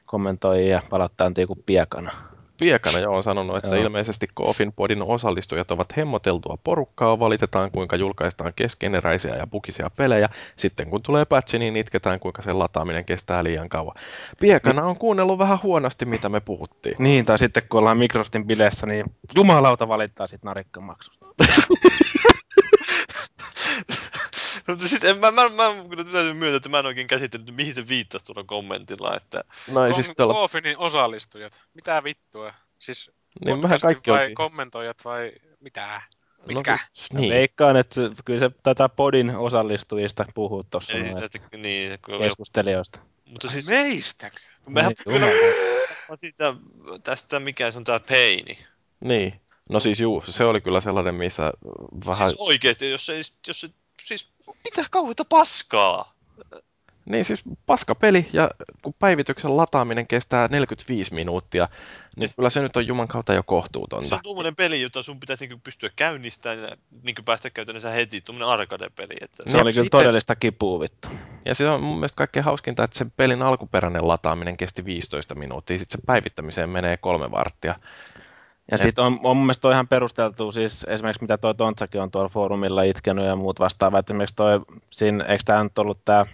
kommentoijia 0.05 0.75
ja 0.75 0.81
palauttaa 0.89 1.31
kuin 1.47 1.63
piekana. 1.65 2.11
Piekana 2.59 2.99
jo 2.99 3.13
on 3.13 3.23
sanonut, 3.23 3.57
että 3.57 3.75
Joo. 3.75 3.83
ilmeisesti 3.83 4.27
Koofin 4.33 4.73
podin 4.73 5.01
osallistujat 5.01 5.71
ovat 5.71 5.97
hemmoteltua 5.97 6.57
porukkaa, 6.63 7.19
valitetaan 7.19 7.71
kuinka 7.71 7.95
julkaistaan 7.95 8.53
keskeneräisiä 8.55 9.35
ja 9.35 9.47
bugisia 9.47 9.89
pelejä. 9.95 10.29
Sitten 10.55 10.89
kun 10.89 11.01
tulee 11.01 11.25
patchi, 11.25 11.59
niin 11.59 11.77
itketään 11.77 12.19
kuinka 12.19 12.41
sen 12.41 12.59
lataaminen 12.59 13.05
kestää 13.05 13.43
liian 13.43 13.69
kauan. 13.69 13.95
Piekana 14.39 14.83
on 14.83 14.97
kuunnellut 14.97 15.39
vähän 15.39 15.59
huonosti, 15.63 16.05
mitä 16.05 16.29
me 16.29 16.39
puhuttiin. 16.39 16.95
Niin, 16.99 17.25
tai 17.25 17.39
sitten 17.39 17.63
kun 17.69 17.79
ollaan 17.79 17.97
Microsoftin 17.97 18.47
bileissä, 18.47 18.87
niin 18.87 19.05
jumalauta 19.35 19.87
valittaa 19.87 20.27
sitten 20.27 20.47
narikkamaksusta. 20.47 21.25
Mutta 24.67 24.87
siis 24.87 25.03
en, 25.03 25.17
mä, 25.17 25.31
mä, 25.31 25.49
mä, 25.49 25.63
kyllä 25.89 26.03
täytyy 26.03 26.33
myöntää, 26.33 26.57
että 26.57 26.69
mä 26.69 26.79
en 26.79 26.85
oikein 26.85 27.07
käsitellyt, 27.07 27.55
mihin 27.55 27.73
se 27.75 27.87
viittasi 27.87 28.25
tuolla 28.25 28.43
kommentilla. 28.43 29.15
Että, 29.15 29.43
No 29.67 29.85
ei 29.85 29.93
siis 29.93 30.11
tällä, 30.15 30.33
Koofinin 30.33 30.77
osallistujat. 30.77 31.61
Mitä 31.73 32.03
vittua? 32.03 32.53
Siis 32.79 33.11
niin 33.45 33.61
vähän 33.61 33.79
kaikki 33.79 34.11
vai 34.11 34.19
oltiin. 34.21 34.35
kommentoijat 34.35 34.97
vai 35.05 35.31
mitä? 35.59 36.01
No 36.37 36.43
Mitkä? 36.47 36.79
siis, 36.87 37.13
Niin. 37.13 37.33
Veikkaan, 37.33 37.77
että 37.77 38.01
kyllä 38.25 38.39
se 38.39 38.51
tätä 38.63 38.89
podin 38.89 39.29
osallistujista 39.37 40.25
puhuu 40.35 40.63
tuossa, 40.63 40.93
eli 40.93 41.03
siis 41.03 41.15
näistä, 41.15 41.39
niin, 41.57 41.99
kun, 42.05 42.19
keskustelijoista. 42.19 42.99
mutta 43.29 43.47
siis 43.47 43.69
Meistäkö? 43.69 44.37
mehän 44.69 44.89
Niin, 44.89 44.97
kyllä 45.03 45.31
jumalauta. 45.31 46.15
siitä, 46.15 46.53
tästä, 47.03 47.39
mikä 47.39 47.71
se 47.71 47.77
on 47.77 47.83
tää 47.83 47.99
peini. 47.99 48.57
niin. 49.03 49.39
No 49.69 49.79
siis 49.79 49.99
juu, 49.99 50.23
se 50.27 50.43
oli 50.43 50.61
kyllä 50.61 50.81
sellainen, 50.81 51.15
missä 51.15 51.51
vähän... 52.05 52.27
Siis 52.27 52.39
oikeesti, 52.39 52.91
jos 52.91 53.09
ei, 53.09 53.21
jos 53.47 53.61
se, 53.61 53.69
siis 54.01 54.27
mitä 54.63 54.85
kauheita 54.91 55.25
paskaa. 55.25 56.13
Niin 57.05 57.25
siis 57.25 57.43
paska 57.65 57.95
peli 57.95 58.29
ja 58.33 58.49
kun 58.81 58.93
päivityksen 58.99 59.57
lataaminen 59.57 60.07
kestää 60.07 60.47
45 60.47 61.13
minuuttia, 61.13 61.69
niin 62.15 62.29
kyllä 62.35 62.49
se 62.49 62.61
nyt 62.61 62.77
on 62.77 62.87
juman 62.87 63.07
kautta 63.07 63.33
jo 63.33 63.39
Se 63.41 63.43
kohtuutonta. 63.47 64.15
on 64.15 64.21
tuommoinen 64.23 64.55
peli, 64.55 64.81
jota 64.81 65.03
sun 65.03 65.19
pitäisi 65.19 65.47
niinku 65.47 65.61
pystyä 65.63 65.89
käynnistämään 65.95 66.59
ja 66.69 66.77
niinku 67.03 67.21
päästä 67.23 67.49
käytännössä 67.49 67.89
heti. 67.89 68.21
Tuommoinen 68.21 68.53
arcade-peli. 68.53 69.13
Että 69.21 69.43
Se 69.47 69.55
oli 69.57 69.71
kyllä 69.73 69.83
sitten- 69.83 69.99
todellista 69.99 70.35
kipua 70.35 70.79
vittu. 70.79 71.07
Ja 71.45 71.55
se 71.55 71.69
on 71.69 71.83
mun 71.83 71.97
mielestä 71.97 72.15
kaikkein 72.15 72.43
hauskinta, 72.45 72.83
että 72.83 72.97
sen 72.97 73.11
pelin 73.11 73.41
alkuperäinen 73.41 74.07
lataaminen 74.07 74.57
kesti 74.57 74.85
15 74.85 75.35
minuuttia, 75.35 75.79
sitten 75.79 75.99
se 76.01 76.05
päivittämiseen 76.05 76.69
menee 76.69 76.97
kolme 76.97 77.31
varttia. 77.31 77.75
Ja 78.71 78.77
sitten 78.77 79.03
on, 79.03 79.19
on 79.23 79.37
mun 79.37 79.45
mielestä 79.45 79.71
ihan 79.71 79.87
perusteltu, 79.87 80.51
siis 80.51 80.85
esimerkiksi 80.89 81.21
mitä 81.21 81.37
toi 81.37 81.55
Tontsakin 81.55 82.01
on 82.01 82.11
tuolla 82.11 82.29
foorumilla 82.29 82.83
itkenyt 82.83 83.25
ja 83.25 83.35
muut 83.35 83.59
vastaavaa, 83.59 83.99
että 83.99 84.13
esimerkiksi 84.13 84.35
toi, 84.35 84.61
siinä, 84.89 85.23
eikö 85.23 85.43
tämä 85.45 85.63
nyt 85.63 85.77
ollut 85.77 86.05
tämä, 86.05 86.25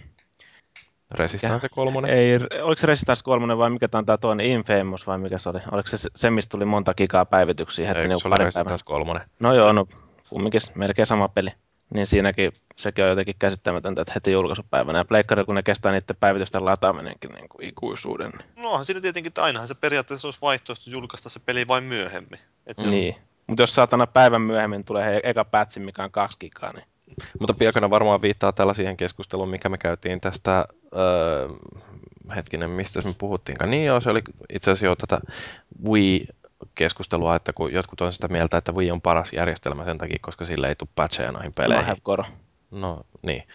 Resistance 1.10 1.68
kolmonen. 1.68 2.10
ei, 2.10 2.34
oliko 2.62 2.80
se 2.80 2.86
Resistance 2.86 3.24
3 3.24 3.58
vai 3.58 3.70
mikä 3.70 3.88
tämä 3.88 3.98
on 3.98 4.06
tämä 4.06 4.18
toinen, 4.18 4.46
Infamous 4.46 5.06
vai 5.06 5.18
mikä 5.18 5.38
se 5.38 5.48
oli, 5.48 5.58
oliko 5.72 5.88
se 5.88 5.96
se, 6.16 6.30
mistä 6.30 6.50
tuli 6.50 6.64
monta 6.64 6.94
gigaa 6.94 7.24
päivityksiä 7.24 7.86
heti 7.86 7.98
Eikö 7.98 8.08
niin 8.08 8.20
se 8.20 8.28
oli 8.28 8.32
päivää? 8.32 8.44
Resistance 8.46 8.84
kolmonen? 8.84 9.22
No 9.40 9.54
joo, 9.54 9.72
no 9.72 9.86
kumminkin 10.28 10.60
melkein 10.74 11.06
sama 11.06 11.28
peli. 11.28 11.50
Niin 11.94 12.06
siinäkin 12.06 12.52
sekin 12.76 13.04
on 13.04 13.10
jotenkin 13.10 13.34
käsittämätöntä, 13.38 14.02
että 14.02 14.12
heti 14.14 14.32
julkaisupäivänä. 14.32 14.98
Ja 14.98 15.04
pleikkari, 15.04 15.44
kun 15.44 15.54
ne 15.54 15.62
kestää 15.62 15.92
niiden 15.92 16.16
päivitysten 16.20 16.64
lataaminenkin 16.64 17.30
niin 17.30 17.48
kuin 17.48 17.68
ikuisuuden. 17.68 18.30
no 18.56 18.70
onhan 18.70 18.84
siinä 18.84 19.00
tietenkin, 19.00 19.30
että 19.30 19.42
ainahan 19.42 19.68
se 19.68 19.74
periaatteessa 19.74 20.28
olisi 20.28 20.40
vaihtoehto 20.42 20.90
julkaista 20.90 21.28
se 21.28 21.40
peli 21.40 21.68
vain 21.68 21.84
myöhemmin. 21.84 22.38
Että 22.66 22.82
Mm. 22.82 22.90
Niin. 22.90 23.16
Mutta 23.46 23.62
jos 23.62 23.74
saatana 23.74 24.06
päivän 24.06 24.42
myöhemmin 24.42 24.84
tulee 24.84 25.14
he, 25.14 25.20
eka 25.24 25.44
patchi, 25.44 25.80
mikä 25.80 26.04
on 26.04 26.10
kaksi 26.10 26.36
gigaa, 26.40 26.72
niin 26.72 26.84
Mutta 27.40 27.54
Piakana 27.54 27.90
varmaan 27.90 28.22
viittaa 28.22 28.52
tällä 28.52 28.74
siihen 28.74 28.96
keskusteluun, 28.96 29.48
mikä 29.48 29.68
me 29.68 29.78
käytiin 29.78 30.20
tästä, 30.20 30.64
öö, 30.96 31.48
hetkinen, 32.36 32.70
mistä 32.70 33.02
me 33.02 33.14
puhuttiinkaan. 33.18 33.70
Niin 33.70 33.86
joo, 33.86 34.00
se 34.00 34.10
oli 34.10 34.22
itse 34.52 34.70
asiassa 34.70 34.86
jo 34.86 34.96
tätä 34.96 35.20
Wii-keskustelua, 36.64 37.36
että 37.36 37.52
kun 37.52 37.72
jotkut 37.72 38.00
on 38.00 38.12
sitä 38.12 38.28
mieltä, 38.28 38.56
että 38.56 38.72
Wii 38.72 38.90
on 38.90 39.00
paras 39.00 39.32
järjestelmä 39.32 39.84
sen 39.84 39.98
takia, 39.98 40.18
koska 40.20 40.44
sille 40.44 40.68
ei 40.68 40.74
tule 40.74 40.88
patcheja 40.94 41.32
noihin 41.32 41.52
peleihin. 41.52 41.84
Mahevkoro. 41.84 42.24
No 42.70 43.00
niin. 43.22 43.48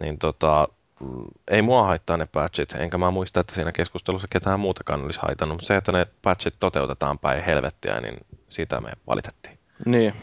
Niin 0.00 0.18
tota, 0.18 0.68
mm, 1.00 1.24
ei 1.48 1.62
mua 1.62 1.86
haittaa 1.86 2.16
ne 2.16 2.26
patchit, 2.26 2.72
enkä 2.72 2.98
mä 2.98 3.10
muista, 3.10 3.40
että 3.40 3.54
siinä 3.54 3.72
keskustelussa 3.72 4.28
ketään 4.30 4.60
muutakaan 4.60 5.04
olisi 5.04 5.20
haitannut, 5.22 5.56
mutta 5.56 5.66
se, 5.66 5.76
että 5.76 5.92
ne 5.92 6.06
patchit 6.22 6.54
toteutetaan 6.60 7.18
päin 7.18 7.44
helvettiä, 7.44 8.00
niin 8.00 8.16
siitä 8.48 8.80
me 8.80 8.90
valitettiin. 9.06 9.58
Niin. 9.86 10.14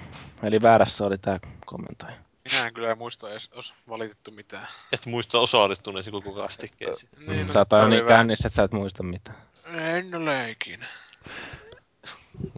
Eli 0.43 0.61
väärässä 0.61 1.03
oli 1.03 1.17
tämä 1.17 1.39
kommentoija. 1.65 2.15
Minä 2.51 2.67
en 2.67 2.73
kyllä 2.73 2.95
muista 2.95 3.31
edes, 3.31 3.49
olisi 3.55 3.73
valitettu 3.89 4.31
mitään. 4.31 4.67
et 4.91 5.05
muista 5.05 5.39
osallistuneesi 5.39 6.11
koko 6.11 6.31
kastikkeesi. 6.33 7.09
Niin, 7.27 7.51
Sä 7.53 7.59
oot 7.59 7.69
niin 7.89 7.89
vähän- 7.89 8.05
kännissä, 8.07 8.47
että 8.47 8.55
sä 8.55 8.63
et 8.63 8.71
muista 8.71 9.03
mitään. 9.03 9.37
En 9.73 10.15
ole 10.15 10.51
ikinä. 10.51 10.85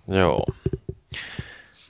Joo. 0.07 0.43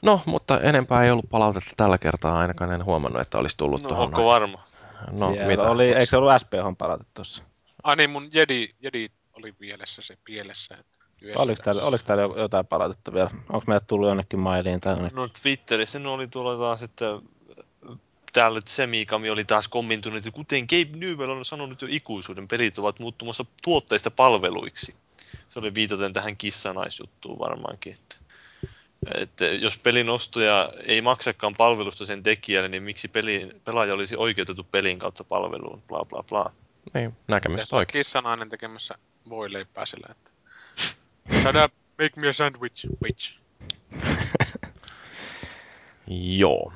No, 0.01 0.21
mutta 0.25 0.59
enempää 0.61 1.03
ei 1.03 1.11
ollut 1.11 1.29
palautetta 1.29 1.71
tällä 1.77 1.97
kertaa, 1.97 2.39
ainakaan 2.39 2.71
en 2.71 2.85
huomannut, 2.85 3.21
että 3.21 3.37
olisi 3.37 3.57
tullut 3.57 3.81
No, 3.83 3.87
tuohon. 3.89 4.05
onko 4.05 4.25
varma? 4.25 4.63
No, 5.11 5.31
Siellä 5.33 5.47
mitä? 5.47 5.69
Oli, 5.69 5.85
eikö 5.87 6.05
se 6.05 6.17
ollut 6.17 6.31
SPH 6.41 6.77
palaute 6.77 7.05
tuossa? 7.13 7.43
Ai 7.83 7.95
niin, 7.95 8.09
mun 8.09 8.29
jedi, 8.33 8.69
jedi 8.79 9.09
oli 9.33 9.53
mielessä 9.59 10.01
se 10.01 10.17
pielessä. 10.23 10.77
Oliko 11.35 11.61
täällä, 11.63 11.83
oliko 11.83 12.03
täällä 12.07 12.21
jo- 12.23 12.35
jotain 12.37 12.67
palautetta 12.67 13.13
vielä? 13.13 13.29
Onko 13.49 13.63
meillä 13.67 13.85
tullut 13.87 14.07
jonnekin 14.07 14.39
mailiin 14.39 14.81
tai 14.81 14.93
jonnekin? 14.93 15.15
No 15.15 15.27
Twitterissä 15.41 15.99
ne 15.99 16.09
oli 16.09 16.27
tuolla 16.27 16.57
taas, 16.57 16.83
että 16.83 17.05
täällä 18.33 18.61
Semikami 18.65 19.29
oli 19.29 19.45
taas 19.45 19.67
kommentoinut, 19.67 20.17
että 20.17 20.31
kuten 20.31 20.61
Gabe 20.69 20.97
Newell 20.97 21.29
on 21.31 21.45
sanonut 21.45 21.81
jo 21.81 21.87
ikuisuuden, 21.91 22.47
pelit 22.47 22.77
ovat 22.77 22.99
muuttumassa 22.99 23.45
tuotteista 23.63 24.11
palveluiksi. 24.11 24.95
Se 25.49 25.59
oli 25.59 25.73
viitaten 25.73 26.13
tähän 26.13 26.37
kissanaisjuttuun 26.37 27.39
varmaankin. 27.39 27.93
Että, 27.93 28.15
että 29.15 29.45
jos 29.45 29.77
pelin 29.77 30.09
ostaja 30.09 30.69
ei 30.85 31.01
maksakaan 31.01 31.55
palvelusta 31.55 32.05
sen 32.05 32.23
tekijälle, 32.23 32.67
niin 32.69 32.83
miksi 32.83 33.07
peli, 33.07 33.61
pelaaja 33.65 33.93
olisi 33.93 34.15
oikeutettu 34.15 34.63
pelin 34.63 34.99
kautta 34.99 35.23
palveluun, 35.23 35.81
bla 35.87 36.05
bla 36.05 36.23
bla. 36.23 36.51
Niin, 36.93 37.17
on 37.29 37.33
oikein. 37.71 37.99
kissanainen 37.99 38.49
tekemässä 38.49 38.95
voi 39.29 39.53
leipää 39.53 39.85
sillä, 39.85 40.07
että... 40.11 40.31
Shut 41.41 41.55
up, 41.65 41.73
make 42.01 42.11
me 42.15 42.29
a 42.29 42.33
sandwich, 42.33 42.87
bitch. 43.03 43.39
Joo. 46.37 46.73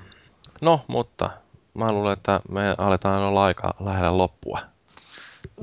No, 0.62 0.86
mutta 0.88 1.30
mä 1.74 1.92
luulen, 1.92 2.14
että 2.14 2.42
me 2.50 2.76
aletaan 2.78 3.22
olla 3.22 3.44
aika 3.44 3.74
lähellä 3.80 4.18
loppua. 4.18 4.60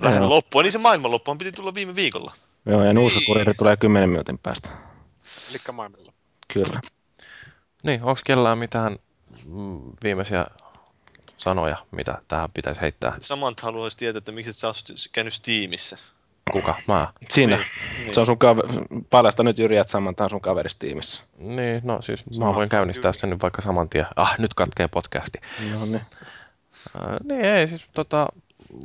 Joo. 0.03 0.29
loppua, 0.29 0.63
niin 0.63 0.73
se 0.73 0.79
maailmanloppuhan 0.79 1.39
piti 1.39 1.53
tulla 1.53 1.75
viime 1.75 1.95
viikolla. 1.95 2.33
Joo, 2.71 2.85
ja 2.85 2.93
nuuskakuriiri 2.93 3.51
Niin. 3.51 3.57
tulee 3.57 3.77
10 3.77 4.09
minuutin 4.09 4.39
päästä. 4.39 4.69
Elikkä 5.51 5.73
maailmalla. 5.73 6.13
Kyllä. 6.53 6.81
Niin, 7.83 8.03
onko 8.03 8.21
kellään 8.25 8.59
mitään 8.59 8.97
viimeisiä 10.03 10.47
sanoja, 11.37 11.77
mitä 11.91 12.23
tähän 12.29 12.51
pitäisi 12.55 12.81
heittää? 12.81 13.17
Samant 13.21 13.61
haluaisi 13.61 13.97
tietää, 13.97 14.19
että 14.19 14.33
miksi 14.33 14.51
et 14.51 14.57
sä 14.57 14.67
oot 14.67 14.77
käynyt 15.13 15.35
Steamissa. 15.35 15.97
Kuka? 16.53 16.75
Mä? 16.89 17.13
Siinä. 17.31 17.57
Niin. 17.99 18.15
Se 18.15 18.21
on 18.21 18.27
sun 18.27 18.39
kaveri, 18.39 18.69
paljasta 19.11 19.43
nyt 19.43 19.59
Jyri, 19.59 19.77
että 19.77 19.91
saman 19.91 20.15
sun 20.31 20.41
kaveristiimissä. 20.41 21.23
Niin, 21.39 21.81
no 21.85 22.03
siis 22.03 22.27
mä 22.27 22.33
Sama. 22.35 22.55
voin 22.55 22.69
käynnistää 22.69 23.13
sen 23.13 23.31
nyt 23.31 23.43
vaikka 23.43 23.63
saman 23.63 23.89
tien. 23.89 24.07
Ah, 24.17 24.39
nyt 24.39 24.55
katkee 24.55 24.89
podcasti. 24.89 25.39
No 25.73 25.85
niin. 25.85 26.01
Äh, 26.97 27.17
niin 27.25 27.41
ei, 27.45 27.69
siis 27.69 27.89
tota, 27.95 28.27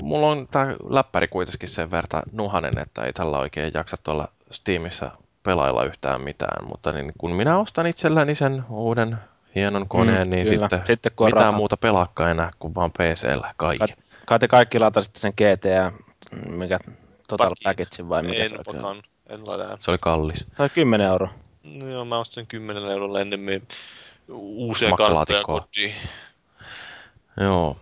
mulla 0.04 0.28
on 0.28 0.48
tää 0.52 0.76
läppäri 0.90 1.28
kuitenkin 1.28 1.70
sen 1.70 1.92
verran 1.92 2.24
nuhanen, 2.32 2.78
että 2.78 3.04
ei 3.04 3.14
tällä 3.14 3.40
oikein 3.40 3.72
jaksa 3.74 3.98
tuolla 4.04 4.28
Steamissa 4.52 5.12
pelailla 5.44 5.84
yhtään 5.84 6.22
mitään, 6.22 6.68
mutta 6.68 6.92
niin 6.92 7.12
kun 7.18 7.32
minä 7.32 7.58
ostan 7.60 7.88
itselläni 7.88 8.36
sen 8.36 8.64
uuden 8.70 9.18
hienon 9.56 9.88
koneen, 9.88 10.28
Mm, 10.28 10.32
niin 10.32 10.48
kyllä. 10.48 10.70
sitten, 10.70 10.88
Sitten 10.88 11.12
kun 11.16 11.28
mitään 11.28 11.40
rahaa. 11.46 11.58
muuta 11.58 11.78
pelaakaan 11.78 12.32
enää 12.32 12.52
kuin 12.60 12.76
vaan 12.76 12.92
PCllä 12.92 13.54
kaikki. 13.58 13.88
Kai, 13.88 13.96
kai 14.26 14.40
te 14.40 14.48
kaikki 14.48 14.80
latasitte 14.80 15.20
sen 15.20 15.34
GTA, 15.38 15.92
mikä 16.50 16.80
Total. 17.28 17.52
Package 17.64 18.10
vai 18.10 18.24
mikä 18.24 18.44
En 18.44 18.50
se 18.50 18.56
pakan, 18.66 19.04
en 19.30 19.48
ladää. 19.48 19.78
Se 19.80 19.92
oli 19.92 19.98
kallis. 20.02 20.40
Se 20.40 20.62
oli 20.64 20.70
10 20.70 21.08
euroa. 21.08 21.34
No 21.64 21.88
joo, 21.90 22.06
mä 22.06 22.18
ostin 22.20 22.48
10 22.48 22.84
eurolla 22.84 23.20
ennemmin 23.22 23.68
uusia 24.30 24.92
karttoja 24.98 25.44
kotiin. 25.44 25.94
Joo. 27.40 27.78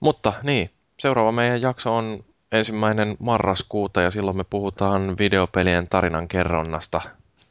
Mutta 0.00 0.32
niin, 0.42 0.70
seuraava 0.98 1.32
meidän 1.32 1.62
jakso 1.62 1.96
on 1.96 2.24
ensimmäinen 2.52 3.16
marraskuuta 3.18 4.02
ja 4.02 4.10
silloin 4.10 4.36
me 4.36 4.44
puhutaan 4.44 5.18
videopelien 5.18 5.88
tarinan 5.88 6.28
kerronnasta. 6.28 7.00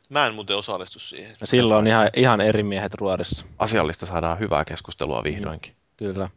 Mä 0.09 0.27
en 0.27 0.35
muuten 0.35 0.58
osallistu 0.58 1.00
siihen. 1.00 1.35
Ja 1.42 1.48
silloin 1.48 1.77
on 1.77 1.88
ihan, 1.88 2.09
ihan 2.16 2.42
eri 2.42 2.64
miehet 2.64 2.93
ruodissa. 2.93 3.45
Asiallista 3.59 4.06
saadaan 4.06 4.40
hyvää 4.40 4.66
keskustelua 4.66 5.24
vihdoinkin. 5.24 5.74
Kyllä. 5.98 6.30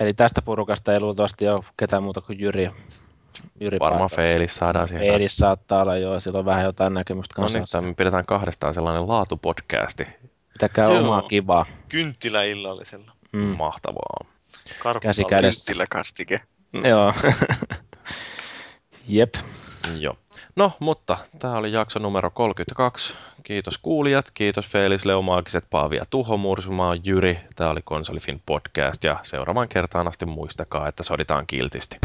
Eli 0.00 0.12
tästä 0.12 0.42
porukasta 0.42 0.92
ei 0.92 1.00
luultavasti 1.00 1.48
ole 1.48 1.64
ketään 1.76 2.02
muuta 2.02 2.20
kuin 2.20 2.40
Jyri. 2.40 2.70
Jyri 3.60 3.78
Varmaan. 3.80 4.10
Feilis 4.10 4.56
saadaan 4.56 4.88
siihen. 4.88 5.06
Feilis 5.06 5.36
saattaa 5.36 5.82
olla 5.82 5.96
joo, 5.96 6.20
sillä 6.20 6.38
on 6.38 6.44
vähän 6.44 6.64
jotain 6.64 6.94
näkemystä 6.94 7.34
No 7.38 7.42
kanssa. 7.42 7.58
niin, 7.58 7.64
että 7.64 7.80
me 7.80 7.94
pidetään 7.94 8.26
kahdestaan 8.26 8.74
sellainen 8.74 9.08
laatupodcasti. 9.08 10.06
Pitäkää 10.52 10.84
Joo. 10.84 10.98
omaa 10.98 11.22
kivaa. 11.22 11.66
Kynttilä 11.88 12.42
illallisella. 12.44 13.12
Mm. 13.32 13.40
Mahtavaa. 13.40 14.26
Käsi 15.00 15.24
kädessä. 15.24 15.64
Sillä 15.64 15.86
kastike. 15.90 16.40
Joo. 16.88 17.12
Jep. 19.08 19.34
Joo. 19.98 20.16
No, 20.56 20.72
mutta 20.78 21.18
tämä 21.38 21.56
oli 21.56 21.72
jakso 21.72 21.98
numero 21.98 22.30
32. 22.30 23.14
Kiitos 23.42 23.78
kuulijat, 23.78 24.30
kiitos 24.30 24.68
Felis 24.68 25.04
Leomaagiset, 25.04 25.64
Paavi 25.70 25.96
ja 25.96 26.04
Tuho 26.10 26.36
Mursumaa, 26.36 26.96
Jyri. 27.04 27.38
Tämä 27.56 27.70
oli 27.70 27.80
Konsolifin 27.84 28.42
podcast 28.46 29.04
ja 29.04 29.18
seuraavan 29.22 29.68
kertaan 29.68 30.08
asti 30.08 30.26
muistakaa, 30.26 30.88
että 30.88 31.02
soditaan 31.02 31.46
kiltisti. 31.46 31.96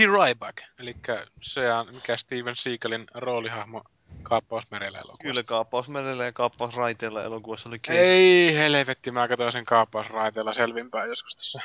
Casey 0.00 0.26
Ryback, 0.26 0.58
eli 0.78 0.96
se 1.42 1.72
on 1.72 1.94
mikä 1.94 2.16
Steven 2.16 2.56
Seagalin 2.56 3.06
roolihahmo 3.14 3.84
Kaappausmerellä 4.22 4.98
elokuvassa. 4.98 5.22
Kyllä 5.22 5.42
kaappaus 5.42 5.88
merellä 5.88 6.24
ja 6.24 6.32
kaappaus 6.32 6.76
raiteella 6.76 7.24
elokuvassa 7.24 7.68
oli 7.68 7.78
Casey. 7.78 8.00
Ei 8.00 8.54
helvetti, 8.54 9.10
mä 9.10 9.28
katsoin 9.28 9.52
sen 9.52 9.64
kaappausraiteella 9.64 10.52
selvinpäin 10.52 11.08
joskus 11.08 11.36
tässä. 11.36 11.60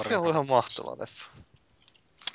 Se 0.00 0.16
on 0.16 0.28
ihan 0.28 0.46
mahtava 0.46 0.96
leffa. 0.98 1.30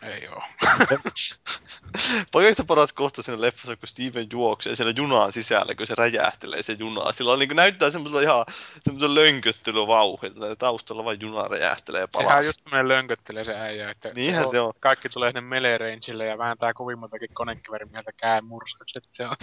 Ei 0.03 0.27
oo. 0.27 0.43
Kaikista 2.33 2.63
paras 2.63 2.93
kohta 2.93 3.21
siinä 3.21 3.41
leffassa, 3.41 3.75
kun 3.75 3.87
Steven 3.87 4.27
juoksee 4.31 4.75
siellä 4.75 4.93
junaan 4.95 5.31
sisällä, 5.31 5.75
kun 5.75 5.87
se 5.87 5.95
räjähtelee 5.95 6.63
se 6.63 6.73
junaa. 6.79 7.11
Sillä 7.11 7.31
on, 7.31 7.39
niin 7.39 7.55
näyttää 7.55 7.91
semmoisella 7.91 8.21
ihan 8.21 8.45
semmoisella 8.83 9.15
lönköttelyvauhdilla. 9.15 10.55
Taustalla 10.55 11.05
vain 11.05 11.21
juna 11.21 11.47
räjähtelee 11.47 12.07
Sehän 12.11 12.27
palas. 12.27 12.45
just 12.45 12.63
tämmönen 12.63 12.87
lönköttelee 12.87 13.43
se 13.43 13.55
äijä, 13.55 13.89
että 13.91 14.11
Niinhän 14.15 14.49
se 14.49 14.59
on. 14.59 14.73
kaikki 14.79 15.09
tulee 15.09 15.29
sinne 15.29 15.41
melee 15.41 15.79
ja 16.29 16.37
vääntää 16.37 16.73
kovin 16.73 16.99
montakin 16.99 17.29
konekivärin 17.33 17.91
mieltä 17.91 18.11
kään 18.21 18.45
murskaukset. 18.45 19.03
Se 19.11 19.25
on 19.27 19.35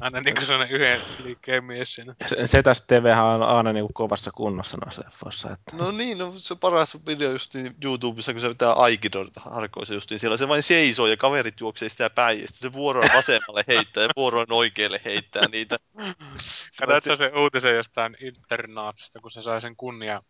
aina 0.00 0.20
niinku 0.20 0.42
sellainen 0.46 0.76
yhden 0.76 1.00
liikkeen 1.24 1.64
mies 1.64 1.94
siinä. 1.94 2.14
Se, 2.26 2.46
se 2.46 2.62
tästä 2.62 3.00
TVhän 3.00 3.24
on 3.24 3.42
aina 3.42 3.72
niin 3.72 3.84
kuin 3.84 3.94
kovassa 3.94 4.30
kunnossa 4.30 4.78
noissa 4.84 5.02
leffoissa. 5.04 5.50
Että... 5.50 5.76
No 5.76 5.90
niin, 5.90 6.18
no 6.18 6.32
se 6.36 6.54
paras 6.54 7.06
video 7.06 7.32
just 7.32 7.54
YouTubessa, 7.84 8.32
kun 8.32 8.40
se 8.40 8.48
pitää 8.48 8.72
Aikidon 8.72 9.30
harkoissa 9.84 9.94
justiin. 9.94 10.18
Siellä 10.18 10.36
se 10.36 10.48
vain 10.48 10.62
seisoo 10.62 11.06
ja 11.06 11.16
kaverit 11.16 11.60
juoksee 11.60 11.88
sitä 11.88 12.10
päin 12.10 12.40
ja 12.40 12.46
sitten 12.46 12.70
se 12.70 12.72
vuoroin 12.72 13.10
vasemmalle 13.14 13.64
heittää 13.68 14.02
ja 14.02 14.08
vuoroin 14.16 14.52
oikealle 14.52 15.00
heittää 15.04 15.48
niitä. 15.52 15.76
Katsoitko 16.80 17.16
se 17.16 17.32
uutisen 17.40 17.76
jostain 17.76 18.16
internaatsista, 18.20 19.20
kun 19.20 19.30
se 19.30 19.42
sai 19.42 19.60
sen 19.60 19.76
kunnia. 19.76 20.22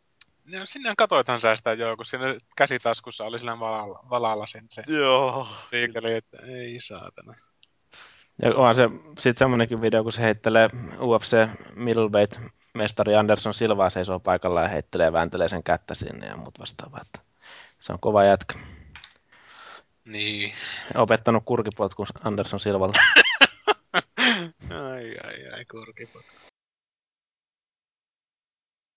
No, 0.47 0.67
sinne 0.67 0.95
katoithan 0.97 1.41
sä 1.41 1.57
sitä 1.57 1.73
joo, 1.73 1.97
kun 1.97 2.07
siinä 2.07 2.37
käsitaskussa 2.57 3.25
oli 3.25 3.39
sillä 3.39 3.61
valalla, 3.61 4.01
valalla 4.11 4.47
sen 4.47 4.67
se 4.71 4.83
Joo. 4.87 5.49
liikeli, 5.73 6.15
että 6.15 6.37
ei 6.47 6.81
saatana. 6.81 7.35
Ja 8.43 8.55
onhan 8.55 8.75
se 8.75 8.89
sitten 9.21 9.39
semmoinenkin 9.39 9.81
video, 9.81 10.03
kun 10.03 10.13
se 10.13 10.23
heittelee 10.23 10.69
UFC 11.01 11.49
middleweight 11.75 12.41
mestari 12.75 13.15
Anderson 13.15 13.55
Silvaa 13.55 13.91
seisoo 13.91 14.21
paikalla 14.21 14.63
ja 14.63 14.69
heittelee 14.69 15.05
ja 15.05 15.13
vääntelee 15.13 15.49
sen 15.49 15.63
kättä 15.63 15.95
sinne 15.95 16.27
ja 16.27 16.37
muut 16.37 16.59
vastaavaa. 16.59 17.01
Että 17.03 17.21
se 17.81 17.93
on 17.93 18.01
kova 18.01 18.25
jätkä. 18.25 18.59
Niin. 20.05 20.53
Opettanut 20.95 21.43
kurkipotku 21.47 22.07
Anderson 22.25 22.61
Silvalle. 22.61 22.95
ai 24.71 25.17
ai 25.25 25.49
ai, 25.53 25.65
korkipot. 25.65 26.25